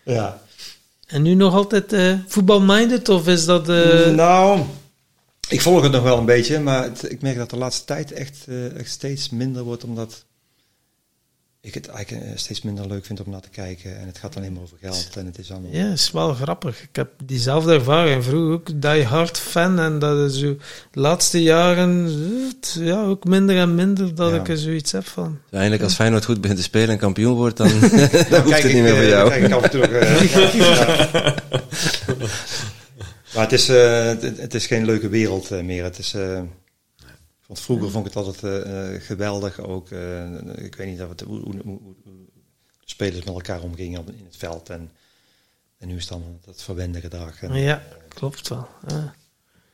ja. 0.16 0.42
En 1.08 1.22
nu 1.22 1.34
nog 1.34 1.54
altijd 1.54 1.94
eh 1.94 2.20
voetbalminded 2.28 3.10
of 3.10 3.28
is 3.28 3.46
dat... 3.46 3.70
eh, 3.70 4.12
Nou, 4.12 4.62
ik 5.52 5.62
volg 5.62 5.84
het 5.84 5.92
nog 5.92 6.04
wel 6.04 6.18
een 6.18 6.26
beetje, 6.26 6.60
maar 6.60 6.84
het- 6.84 7.12
ik 7.12 7.22
merk 7.22 7.38
dat 7.38 7.50
de 7.50 7.58
laatste 7.58 7.86
tijd 7.86 8.12
echt, 8.12 8.38
eh, 8.48 8.78
echt 8.80 8.90
steeds 8.92 9.30
minder 9.30 9.64
wordt, 9.64 9.84
omdat 9.84 10.26
ik 11.64 11.74
het 11.74 11.88
eigenlijk 11.88 12.26
eh, 12.26 12.32
steeds 12.36 12.62
minder 12.62 12.88
leuk 12.88 13.06
vind 13.06 13.20
om 13.26 13.32
naar 13.32 13.42
te 13.42 13.50
kijken. 13.50 14.00
En 14.00 14.08
het 14.08 14.18
gaat 14.18 14.36
alleen 14.38 14.54
maar 14.54 14.62
over 14.62 14.78
geld 14.82 15.10
en 15.18 15.26
het 15.26 15.38
is 15.38 15.52
allemaal... 15.52 15.72
Ja, 15.72 15.92
is 15.92 16.12
wel 16.12 16.34
grappig. 16.34 16.82
Ik 16.82 16.96
heb 16.96 17.10
diezelfde 17.26 17.74
ervaring. 17.74 18.24
Vroeger 18.24 18.52
ook 18.54 18.82
die 18.82 19.04
hard 19.04 19.38
fan. 19.38 19.80
En 19.80 20.00
dat 20.00 20.32
is 20.32 20.40
zo 20.40 20.56
de 20.92 21.00
laatste 21.00 21.42
jaren 21.44 22.10
ja, 22.80 23.04
ook 23.04 23.24
minder 23.26 23.58
en 23.58 23.76
minder 23.76 24.16
dat 24.16 24.32
Ja. 24.32 24.36
ik 24.40 24.48
er 24.50 24.58
zoiets 24.58 24.92
heb 24.92 25.08
van. 25.08 25.32
Dus 25.44 25.52
eigenlijk 25.52 25.84
als 25.84 25.94
Feyenoord 25.96 26.26
goed 26.26 26.42
begint 26.42 26.60
te 26.60 26.66
spelen 26.66 26.90
en 26.90 26.98
kampioen 26.98 27.36
wordt, 27.36 27.58
dan, 27.58 27.68
dan 27.80 27.80
hoeft 27.90 28.30
Kijk 28.30 28.64
het 28.64 28.64
niet 28.64 28.74
ik, 28.76 28.82
meer 28.82 28.94
voor 28.94 29.02
eh, 29.04 29.10
jou. 29.10 29.30
Kijk 29.30 29.44
ik 29.46 29.52
af 29.52 29.62
en 29.64 29.70
toe 29.70 29.80
nog, 29.80 29.90
ja. 30.54 31.36
Maar 33.34 33.44
het 33.44 33.52
is, 33.52 33.70
eh, 33.70 34.06
het, 34.06 34.22
het 34.38 34.54
is 34.54 34.66
geen 34.68 34.86
leuke 34.86 35.10
wereld 35.10 35.52
eh, 35.52 35.62
meer. 35.64 35.84
Het 35.84 35.98
is, 35.98 36.14
eh, 36.14 36.42
want 37.48 37.60
vroeger 37.60 37.92
vond 37.92 38.08
ik 38.08 38.14
het 38.14 38.26
altijd 38.26 39.04
geweldig 39.04 39.60
ook. 39.60 39.92
eh, 39.92 40.34
ik 40.56 40.76
weet 40.76 40.88
niet 40.88 41.02
of 41.02 41.10
het, 41.10 41.22
hoe, 41.22 41.40
hoe, 41.40 41.54
hoe- 41.64 41.80
hoe 41.84 41.96
de 42.04 42.86
spelers 42.86 43.26
met 43.26 43.34
elkaar 43.34 43.62
omgingen 43.62 44.06
in 44.18 44.26
het 44.26 44.38
veld. 44.38 44.70
En, 44.70 44.92
en 45.78 45.88
nu 45.88 45.96
is 45.96 46.02
het 46.02 46.10
dan 46.12 46.40
dat 46.46 46.62
verwende 46.64 47.00
gedrag. 47.02 47.42
En, 47.42 47.54
Ja, 47.60 47.84
klopt 48.08 48.48
wel. 48.48 48.68
Ja. 48.88 49.14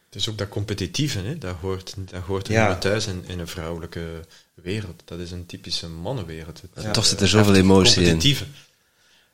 Het 0.05 0.15
is 0.15 0.29
ook 0.29 0.37
dat 0.37 0.49
competitieve, 0.49 1.19
hè? 1.19 1.37
Dat, 1.37 1.55
hoort, 1.61 1.93
dat 2.11 2.21
hoort 2.21 2.47
er 2.47 2.53
Ja. 2.53 2.59
niet 2.61 2.69
meer 2.71 2.79
thuis 2.81 3.07
in, 3.07 3.23
in 3.27 3.39
een 3.39 3.47
vrouwelijke 3.47 4.19
wereld. 4.53 5.01
Dat 5.05 5.19
is 5.19 5.31
een 5.31 5.45
typische 5.45 5.89
mannenwereld. 5.89 6.61
Het, 6.73 6.93
Toch 6.93 7.05
zit 7.05 7.21
er 7.21 7.27
zoveel 7.27 7.55
emotie 7.55 8.03
in. 8.05 8.21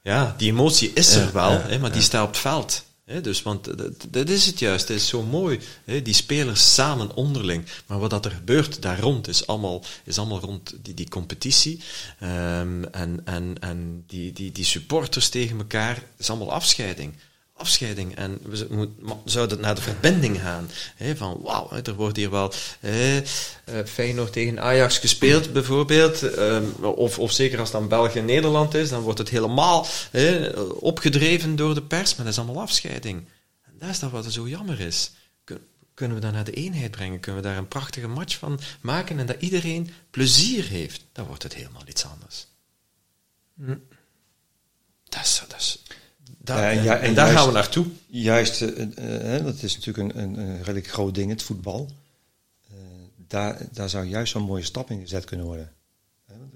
Ja, 0.01 0.33
die 0.37 0.51
emotie 0.51 0.91
is 0.93 1.13
Ja, 1.13 1.21
er 1.21 1.33
wel, 1.33 1.51
ja, 1.51 1.59
hè, 1.61 1.79
maar 1.79 1.91
die 1.91 2.01
staat 2.01 2.21
op 2.23 2.29
het 2.29 2.37
veld. 2.37 2.83
Dus, 3.21 3.41
want 3.41 3.77
dat, 3.77 4.05
dat 4.09 4.29
is 4.29 4.45
het 4.45 4.59
juist, 4.59 4.87
het 4.87 4.97
is 4.97 5.07
zo 5.07 5.23
mooi. 5.23 5.59
Die 6.03 6.13
spelers 6.13 6.73
samen 6.73 7.15
onderling. 7.15 7.65
Maar 7.85 7.99
wat 7.99 8.09
dat 8.09 8.25
er 8.25 8.31
gebeurt 8.31 8.81
daar 8.81 8.99
rond 8.99 9.27
is 9.27 9.47
allemaal, 9.47 9.83
is 10.03 10.17
allemaal 10.17 10.39
rond 10.39 10.73
die, 10.81 10.93
die 10.93 11.09
competitie. 11.09 11.79
Ehm, 12.19 12.83
en 12.83 13.21
en, 13.23 13.55
en 13.59 14.03
die, 14.07 14.33
die, 14.33 14.51
die 14.51 14.65
supporters 14.65 15.29
tegen 15.29 15.57
elkaar, 15.57 16.03
is 16.17 16.29
allemaal 16.29 16.51
afscheiding. 16.51 17.13
Afscheiding. 17.53 18.15
En 18.15 18.39
we 18.43 18.67
moet- 18.69 19.15
zouden 19.25 19.59
naar 19.59 19.75
de 19.75 19.81
verbinding 19.81 20.39
gaan. 20.39 20.69
Hè, 20.95 21.15
van 21.15 21.39
wauw, 21.41 21.71
er 21.83 21.93
wordt 21.93 22.17
hier 22.17 22.29
wel 22.29 22.53
hè, 22.79 23.21
eh, 23.65 23.85
Feyenoord 23.85 24.33
tegen 24.33 24.59
Ajax 24.61 24.97
gespeeld, 24.97 25.53
bijvoorbeeld. 25.53 26.23
Ehm, 26.23 26.65
of, 26.83 27.19
of 27.19 27.31
zeker 27.31 27.59
als 27.59 27.71
het 27.71 27.79
dan 27.79 27.87
België-Nederland 27.89 28.73
is, 28.73 28.89
dan 28.89 29.01
wordt 29.01 29.19
het 29.19 29.29
helemaal 29.29 29.85
hè, 30.11 30.49
opgedreven 30.61 31.55
door 31.55 31.73
de 31.73 31.83
pers. 31.83 32.15
Maar 32.15 32.25
dat 32.25 32.33
is 32.33 32.39
allemaal 32.39 32.61
afscheiding. 32.63 33.27
En 33.63 33.73
dat 33.79 33.89
is 33.89 33.99
dan 33.99 34.09
wat 34.09 34.25
er 34.25 34.31
zo 34.31 34.47
jammer 34.47 34.79
is. 34.79 35.11
Kun- 35.43 35.67
Kunnen 35.93 36.15
we 36.17 36.23
dat 36.23 36.33
naar 36.33 36.43
de 36.43 36.51
eenheid 36.51 36.91
brengen? 36.91 37.19
Kunnen 37.19 37.41
we 37.41 37.47
daar 37.47 37.57
een 37.57 37.67
prachtige 37.67 38.07
match 38.07 38.37
van 38.37 38.59
maken 38.81 39.19
en 39.19 39.25
dat 39.25 39.35
iedereen 39.41 39.89
plezier 40.11 40.63
heeft? 40.67 41.05
Dan 41.11 41.25
wordt 41.25 41.43
het 41.43 41.53
helemaal 41.53 41.83
iets 41.87 42.05
anders. 42.05 42.47
Dat 45.09 45.23
is, 45.23 45.41
dat 45.47 45.59
is, 45.59 45.82
daar, 46.43 46.61
Ja, 46.63 46.71
en 46.71 46.77
en, 46.77 46.83
ja, 46.83 46.95
en 46.97 47.01
en 47.01 47.13
daar 47.13 47.25
juist- 47.25 47.39
gaan 47.39 47.47
we 47.47 47.53
naartoe. 47.53 47.85
Juist, 48.07 48.61
eh, 48.61 48.81
eh, 48.81 48.87
hè, 49.21 49.43
dat 49.43 49.61
is 49.63 49.75
natuurlijk 49.77 50.15
een, 50.15 50.23
een, 50.23 50.37
een 50.39 50.57
redelijk 50.57 50.87
groot 50.87 51.15
ding, 51.15 51.29
het 51.29 51.43
voetbal. 51.43 51.89
Eh, 52.69 52.75
daar, 53.27 53.57
daar 53.71 53.89
zou 53.89 54.05
juist 54.05 54.31
zo'n 54.31 54.43
mooie 54.43 54.63
stap 54.63 54.89
in 54.89 54.99
gezet 55.01 55.25
kunnen 55.25 55.45
worden. 55.45 55.71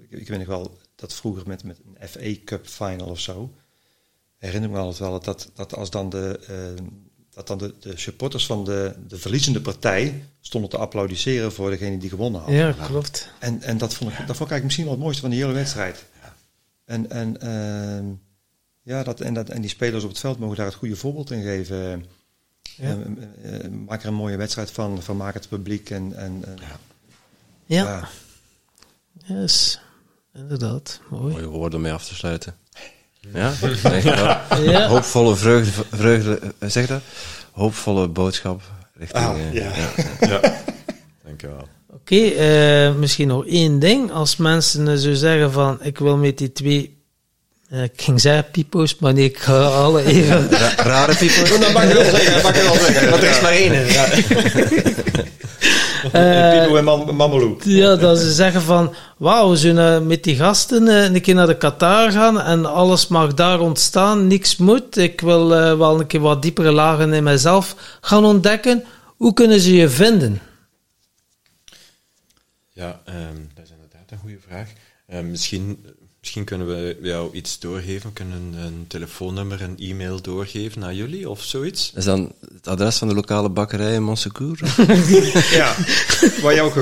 Ik, 0.08 0.18
ik 0.20 0.28
weet 0.28 0.38
nog 0.38 0.46
wel 0.46 0.78
dat 0.94 1.14
vroeger 1.14 1.42
met, 1.46 1.64
met 1.64 1.78
een 2.00 2.08
FA 2.08 2.40
Cup 2.44 2.66
final 2.66 3.08
of 3.08 3.20
zo, 3.20 3.54
herinner 4.38 4.68
ik 4.68 4.74
me 4.76 4.80
altijd 4.82 4.98
wel 4.98 5.10
dat, 5.10 5.24
dat, 5.24 5.50
dat 5.54 5.74
als 5.74 5.90
dan 5.90 6.10
de, 6.10 6.40
eh, 6.48 6.84
dat 7.30 7.46
dan 7.46 7.58
de, 7.58 7.74
de 7.80 7.98
supporters 7.98 8.46
van 8.46 8.64
de, 8.64 8.94
de 9.08 9.18
verliezende 9.18 9.60
partij 9.60 10.24
stonden 10.40 10.70
te 10.70 10.76
applaudisseren 10.76 11.52
voor 11.52 11.70
degene 11.70 11.98
die 11.98 12.08
gewonnen 12.10 12.40
had. 12.40 12.50
ja, 12.50 12.72
klopt. 12.86 13.30
En, 13.38 13.62
en 13.62 13.78
dat, 13.78 13.94
vond 13.94 14.10
ik, 14.10 14.16
dat 14.16 14.36
vond 14.36 14.50
ik 14.50 14.56
eigenlijk 14.56 14.64
misschien 14.64 14.84
wel 14.84 14.92
het 14.94 15.02
mooiste 15.02 15.20
van 15.22 15.30
die 15.30 15.40
hele 15.40 15.52
wedstrijd. 15.52 16.04
En, 16.84 17.10
en, 17.10 17.40
ehm, 17.40 18.04
ja, 18.88 19.02
dat, 19.02 19.20
en, 19.20 19.34
dat, 19.34 19.48
en 19.48 19.60
die 19.60 19.70
spelers 19.70 20.04
op 20.04 20.10
het 20.10 20.18
veld 20.18 20.38
mogen 20.38 20.56
daar 20.56 20.66
het 20.66 20.74
goede 20.74 20.96
voorbeeld 20.96 21.30
in 21.30 21.42
geven. 21.42 22.04
Ja. 22.76 22.96
Eh, 23.42 23.64
eh, 23.64 23.70
maak 23.70 24.02
er 24.02 24.08
een 24.08 24.14
mooie 24.14 24.36
wedstrijd 24.36 24.70
van, 24.70 25.02
vermaak 25.02 25.34
het 25.34 25.48
publiek. 25.48 25.90
En, 25.90 26.12
en, 26.16 26.44
Ja, 27.66 28.08
ja. 29.26 29.34
yes. 29.40 29.80
inderdaad. 30.34 31.00
Mooi. 31.10 31.32
Mooie 31.32 31.46
woorden 31.46 31.74
om 31.76 31.82
mee 31.82 31.92
af 31.92 32.06
te 32.06 32.14
sluiten. 32.14 32.54
Ja. 33.32 34.88
Hoopvolle 34.88 35.36
vreugde, 35.36 35.84
vreugde 35.90 36.40
eh, 36.58 36.68
zeg 36.68 36.86
dat? 36.86 37.02
Hoopvolle 37.52 38.08
boodschap 38.08 38.62
richting... 38.94 39.24
Ah, 39.24 39.38
eh, 39.38 39.52
ja. 39.52 39.72
Ja. 40.28 40.62
Dankjewel. 41.24 41.68
Oké, 41.92 42.16
eh, 42.16 42.94
misschien 42.94 43.28
nog 43.28 43.46
één 43.46 43.78
ding. 43.78 44.12
Als 44.12 44.36
mensen 44.36 44.88
eh, 44.88 44.94
zo 44.94 45.14
zeggen 45.14 45.52
van, 45.52 45.82
ik 45.82 45.98
wil 45.98 46.16
met 46.16 46.38
die 46.38 46.52
twee, 46.52 46.86
eh, 46.86 46.92
ik 47.70 47.92
ging 48.02 48.20
zeggen 48.20 48.50
pipo's, 48.50 48.96
maar 48.98 49.12
nee, 49.12 49.24
ik 49.24 49.38
ga 49.38 49.62
alle 49.62 50.04
even... 50.14 50.50
Ra- 50.50 50.74
rare 50.76 51.14
people. 51.16 51.58
Dat 51.58 51.72
mag 51.72 51.88
je 51.88 51.94
wel 51.94 52.04
zeggen, 52.04 52.32
dat 52.32 52.42
mag 52.42 52.56
je 52.56 52.62
wel 52.62 52.74
zeggen. 52.74 53.12
Er 53.12 53.30
is 53.30 53.40
maar 53.40 53.52
één. 53.52 53.72
Ja. 53.72 54.04
Eh, 56.12 56.62
Pino 56.64 56.76
en 56.76 56.84
Mam- 56.84 57.16
Mamelou. 57.16 57.56
Ja, 57.64 57.96
dat 57.96 58.18
ze 58.18 58.32
zeggen 58.32 58.62
van, 58.62 58.94
wauw, 59.16 59.50
we 59.50 59.56
zullen 59.56 59.94
eh, 60.00 60.06
met 60.06 60.22
die 60.24 60.36
gasten 60.36 60.88
eh, 60.88 61.04
een 61.04 61.20
keer 61.20 61.34
naar 61.34 61.46
de 61.46 61.56
Qatar 61.56 62.10
gaan 62.12 62.40
en 62.40 62.66
alles 62.66 63.08
mag 63.08 63.34
daar 63.34 63.60
ontstaan, 63.60 64.26
niks 64.26 64.56
moet. 64.56 64.96
Ik 64.96 65.20
wil 65.20 65.54
eh, 65.54 65.76
wel 65.78 66.00
een 66.00 66.06
keer 66.06 66.20
wat 66.20 66.42
diepere 66.42 66.72
lagen 66.72 67.12
in 67.12 67.22
mezelf 67.22 67.74
gaan 68.00 68.24
ontdekken. 68.24 68.84
Hoe 69.16 69.32
kunnen 69.32 69.60
ze 69.60 69.74
je 69.74 69.88
vinden? 69.88 70.40
Ja, 72.72 73.00
ehm, 73.04 73.16
dat 73.54 73.64
is 73.64 73.70
inderdaad 73.70 74.10
een 74.10 74.18
goede 74.18 74.38
vraag. 74.48 74.68
Ehm, 75.08 75.30
misschien, 75.30 75.86
misschien 76.20 76.44
kunnen 76.44 76.66
we 76.66 76.98
jou 77.02 77.34
iets 77.34 77.58
doorgeven, 77.58 78.12
kunnen 78.12 78.52
een 78.54 78.84
telefoonnummer 78.88 79.60
en 79.60 79.76
e-mail 79.78 80.20
doorgeven 80.22 80.80
naar 80.80 80.94
jullie 80.94 81.30
of 81.30 81.42
zoiets. 81.42 81.92
Is 81.94 82.04
dan 82.04 82.32
het 82.54 82.66
adres 82.68 82.96
van 82.98 83.08
de 83.08 83.14
lokale 83.14 83.48
bakkerij 83.48 83.94
in 83.94 84.02
Montsecours? 84.02 84.60
Ja, 85.50 85.74
waar 86.42 86.54
je 86.54 86.60
ook 86.60 86.74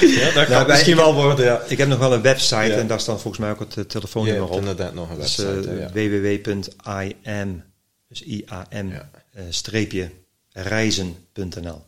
Ja, 0.00 0.30
dat 0.32 0.48
Nou, 0.48 0.66
wij- 0.66 0.96
wel 0.96 1.14
worden, 1.14 1.44
ja. 1.44 1.60
ik 1.66 1.78
heb 1.78 1.88
nog 1.88 1.98
wel 1.98 2.12
een 2.12 2.22
website 2.22 2.54
Ja. 2.66 2.76
en 2.76 2.86
daar 2.86 3.00
staat 3.00 3.20
volgens 3.20 3.38
mij 3.42 3.50
ook 3.50 3.58
het 3.58 3.68
eh, 3.70 3.76
Je 3.76 3.86
telefoonnummer 3.86 4.42
hebt 4.42 4.54
op. 4.54 4.60
inderdaad 4.60 4.94
nog 4.94 5.10
een 5.10 5.16
Dat 5.18 5.26
is 5.26 5.36
website. 5.36 5.70
eh, 5.70 5.78
ja. 5.78 5.90
www.im, 5.92 7.62
dus 8.08 8.22
I-A-M, 8.22 8.88
Ja. 8.90 9.10
eh, 9.32 9.42
streepje, 9.48 10.10
reizen.nl. 10.52 11.82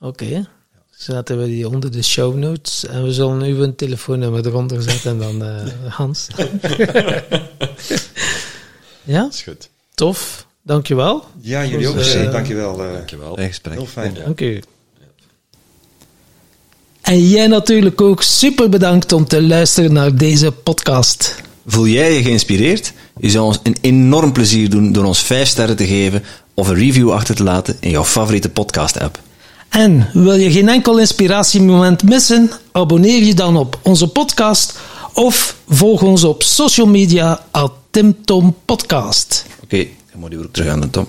Oké, 0.00 0.48
zetten 1.04 1.38
we 1.38 1.46
die 1.46 1.68
onder 1.68 1.90
de 1.90 2.02
show 2.02 2.34
notes 2.36 2.86
en 2.86 3.04
we 3.04 3.12
zullen 3.12 3.38
nu 3.38 3.58
een 3.62 3.74
telefoonnummer 3.76 4.46
eronder 4.46 4.82
zetten 4.82 5.10
en 5.10 5.18
dan 5.18 5.42
eh, 5.48 5.92
Hans. 5.98 6.26
ja, 9.02 9.22
Dat 9.22 9.32
is 9.34 9.42
goed. 9.42 9.68
tof. 9.94 10.46
Dankjewel. 10.62 11.24
Ja, 11.40 11.64
jullie 11.66 11.88
ook. 11.88 11.94
Dus, 11.96 12.14
eh, 12.14 12.32
dankjewel. 12.32 12.84
eh, 12.84 12.92
Dankjewel. 12.92 13.34
Gesprek. 13.36 13.74
heel 13.74 13.86
fijn. 13.86 14.14
Dank 14.24 14.40
u. 14.40 14.62
En 17.00 17.28
jij 17.28 17.46
natuurlijk 17.46 18.00
ook 18.00 18.22
super 18.22 18.68
bedankt 18.68 19.12
om 19.12 19.24
te 19.26 19.42
luisteren 19.42 19.92
naar 19.92 20.16
deze 20.16 20.52
podcast. 20.52 21.34
Voel 21.66 21.86
jij 21.86 22.12
je 22.14 22.22
geïnspireerd? 22.22 22.92
Je 23.20 23.30
zou 23.30 23.44
ons 23.44 23.58
een 23.62 23.76
enorm 23.80 24.32
plezier 24.32 24.70
doen 24.70 24.92
door 24.92 25.04
ons 25.04 25.18
5 25.22 25.48
sterren 25.48 25.76
te 25.76 25.86
geven 25.86 26.22
of 26.54 26.68
een 26.68 26.74
review 26.74 27.12
achter 27.12 27.34
te 27.34 27.42
laten 27.42 27.76
in 27.80 27.90
jouw 27.90 28.04
favoriete 28.04 28.48
podcast-app. 28.48 29.18
En 29.74 30.08
wil 30.12 30.34
je 30.34 30.52
geen 30.52 30.68
enkel 30.68 30.98
inspiratiemoment 30.98 32.02
missen? 32.02 32.50
Abonneer 32.72 33.22
je 33.22 33.34
dan 33.34 33.56
op 33.56 33.78
onze 33.82 34.08
podcast 34.08 34.78
of 35.14 35.56
volg 35.68 36.02
ons 36.02 36.24
op 36.24 36.42
social 36.42 36.86
media 36.86 37.40
at 37.50 37.72
Tim 37.90 38.24
Tom 38.24 38.54
Podcast. 38.64 39.46
Oké, 39.62 39.86
dan 40.10 40.20
moet 40.20 40.30
je 40.32 40.38
ook 40.38 40.52
terug 40.52 40.68
aan 40.72 40.80
de 40.80 40.90
Tom. 40.90 41.06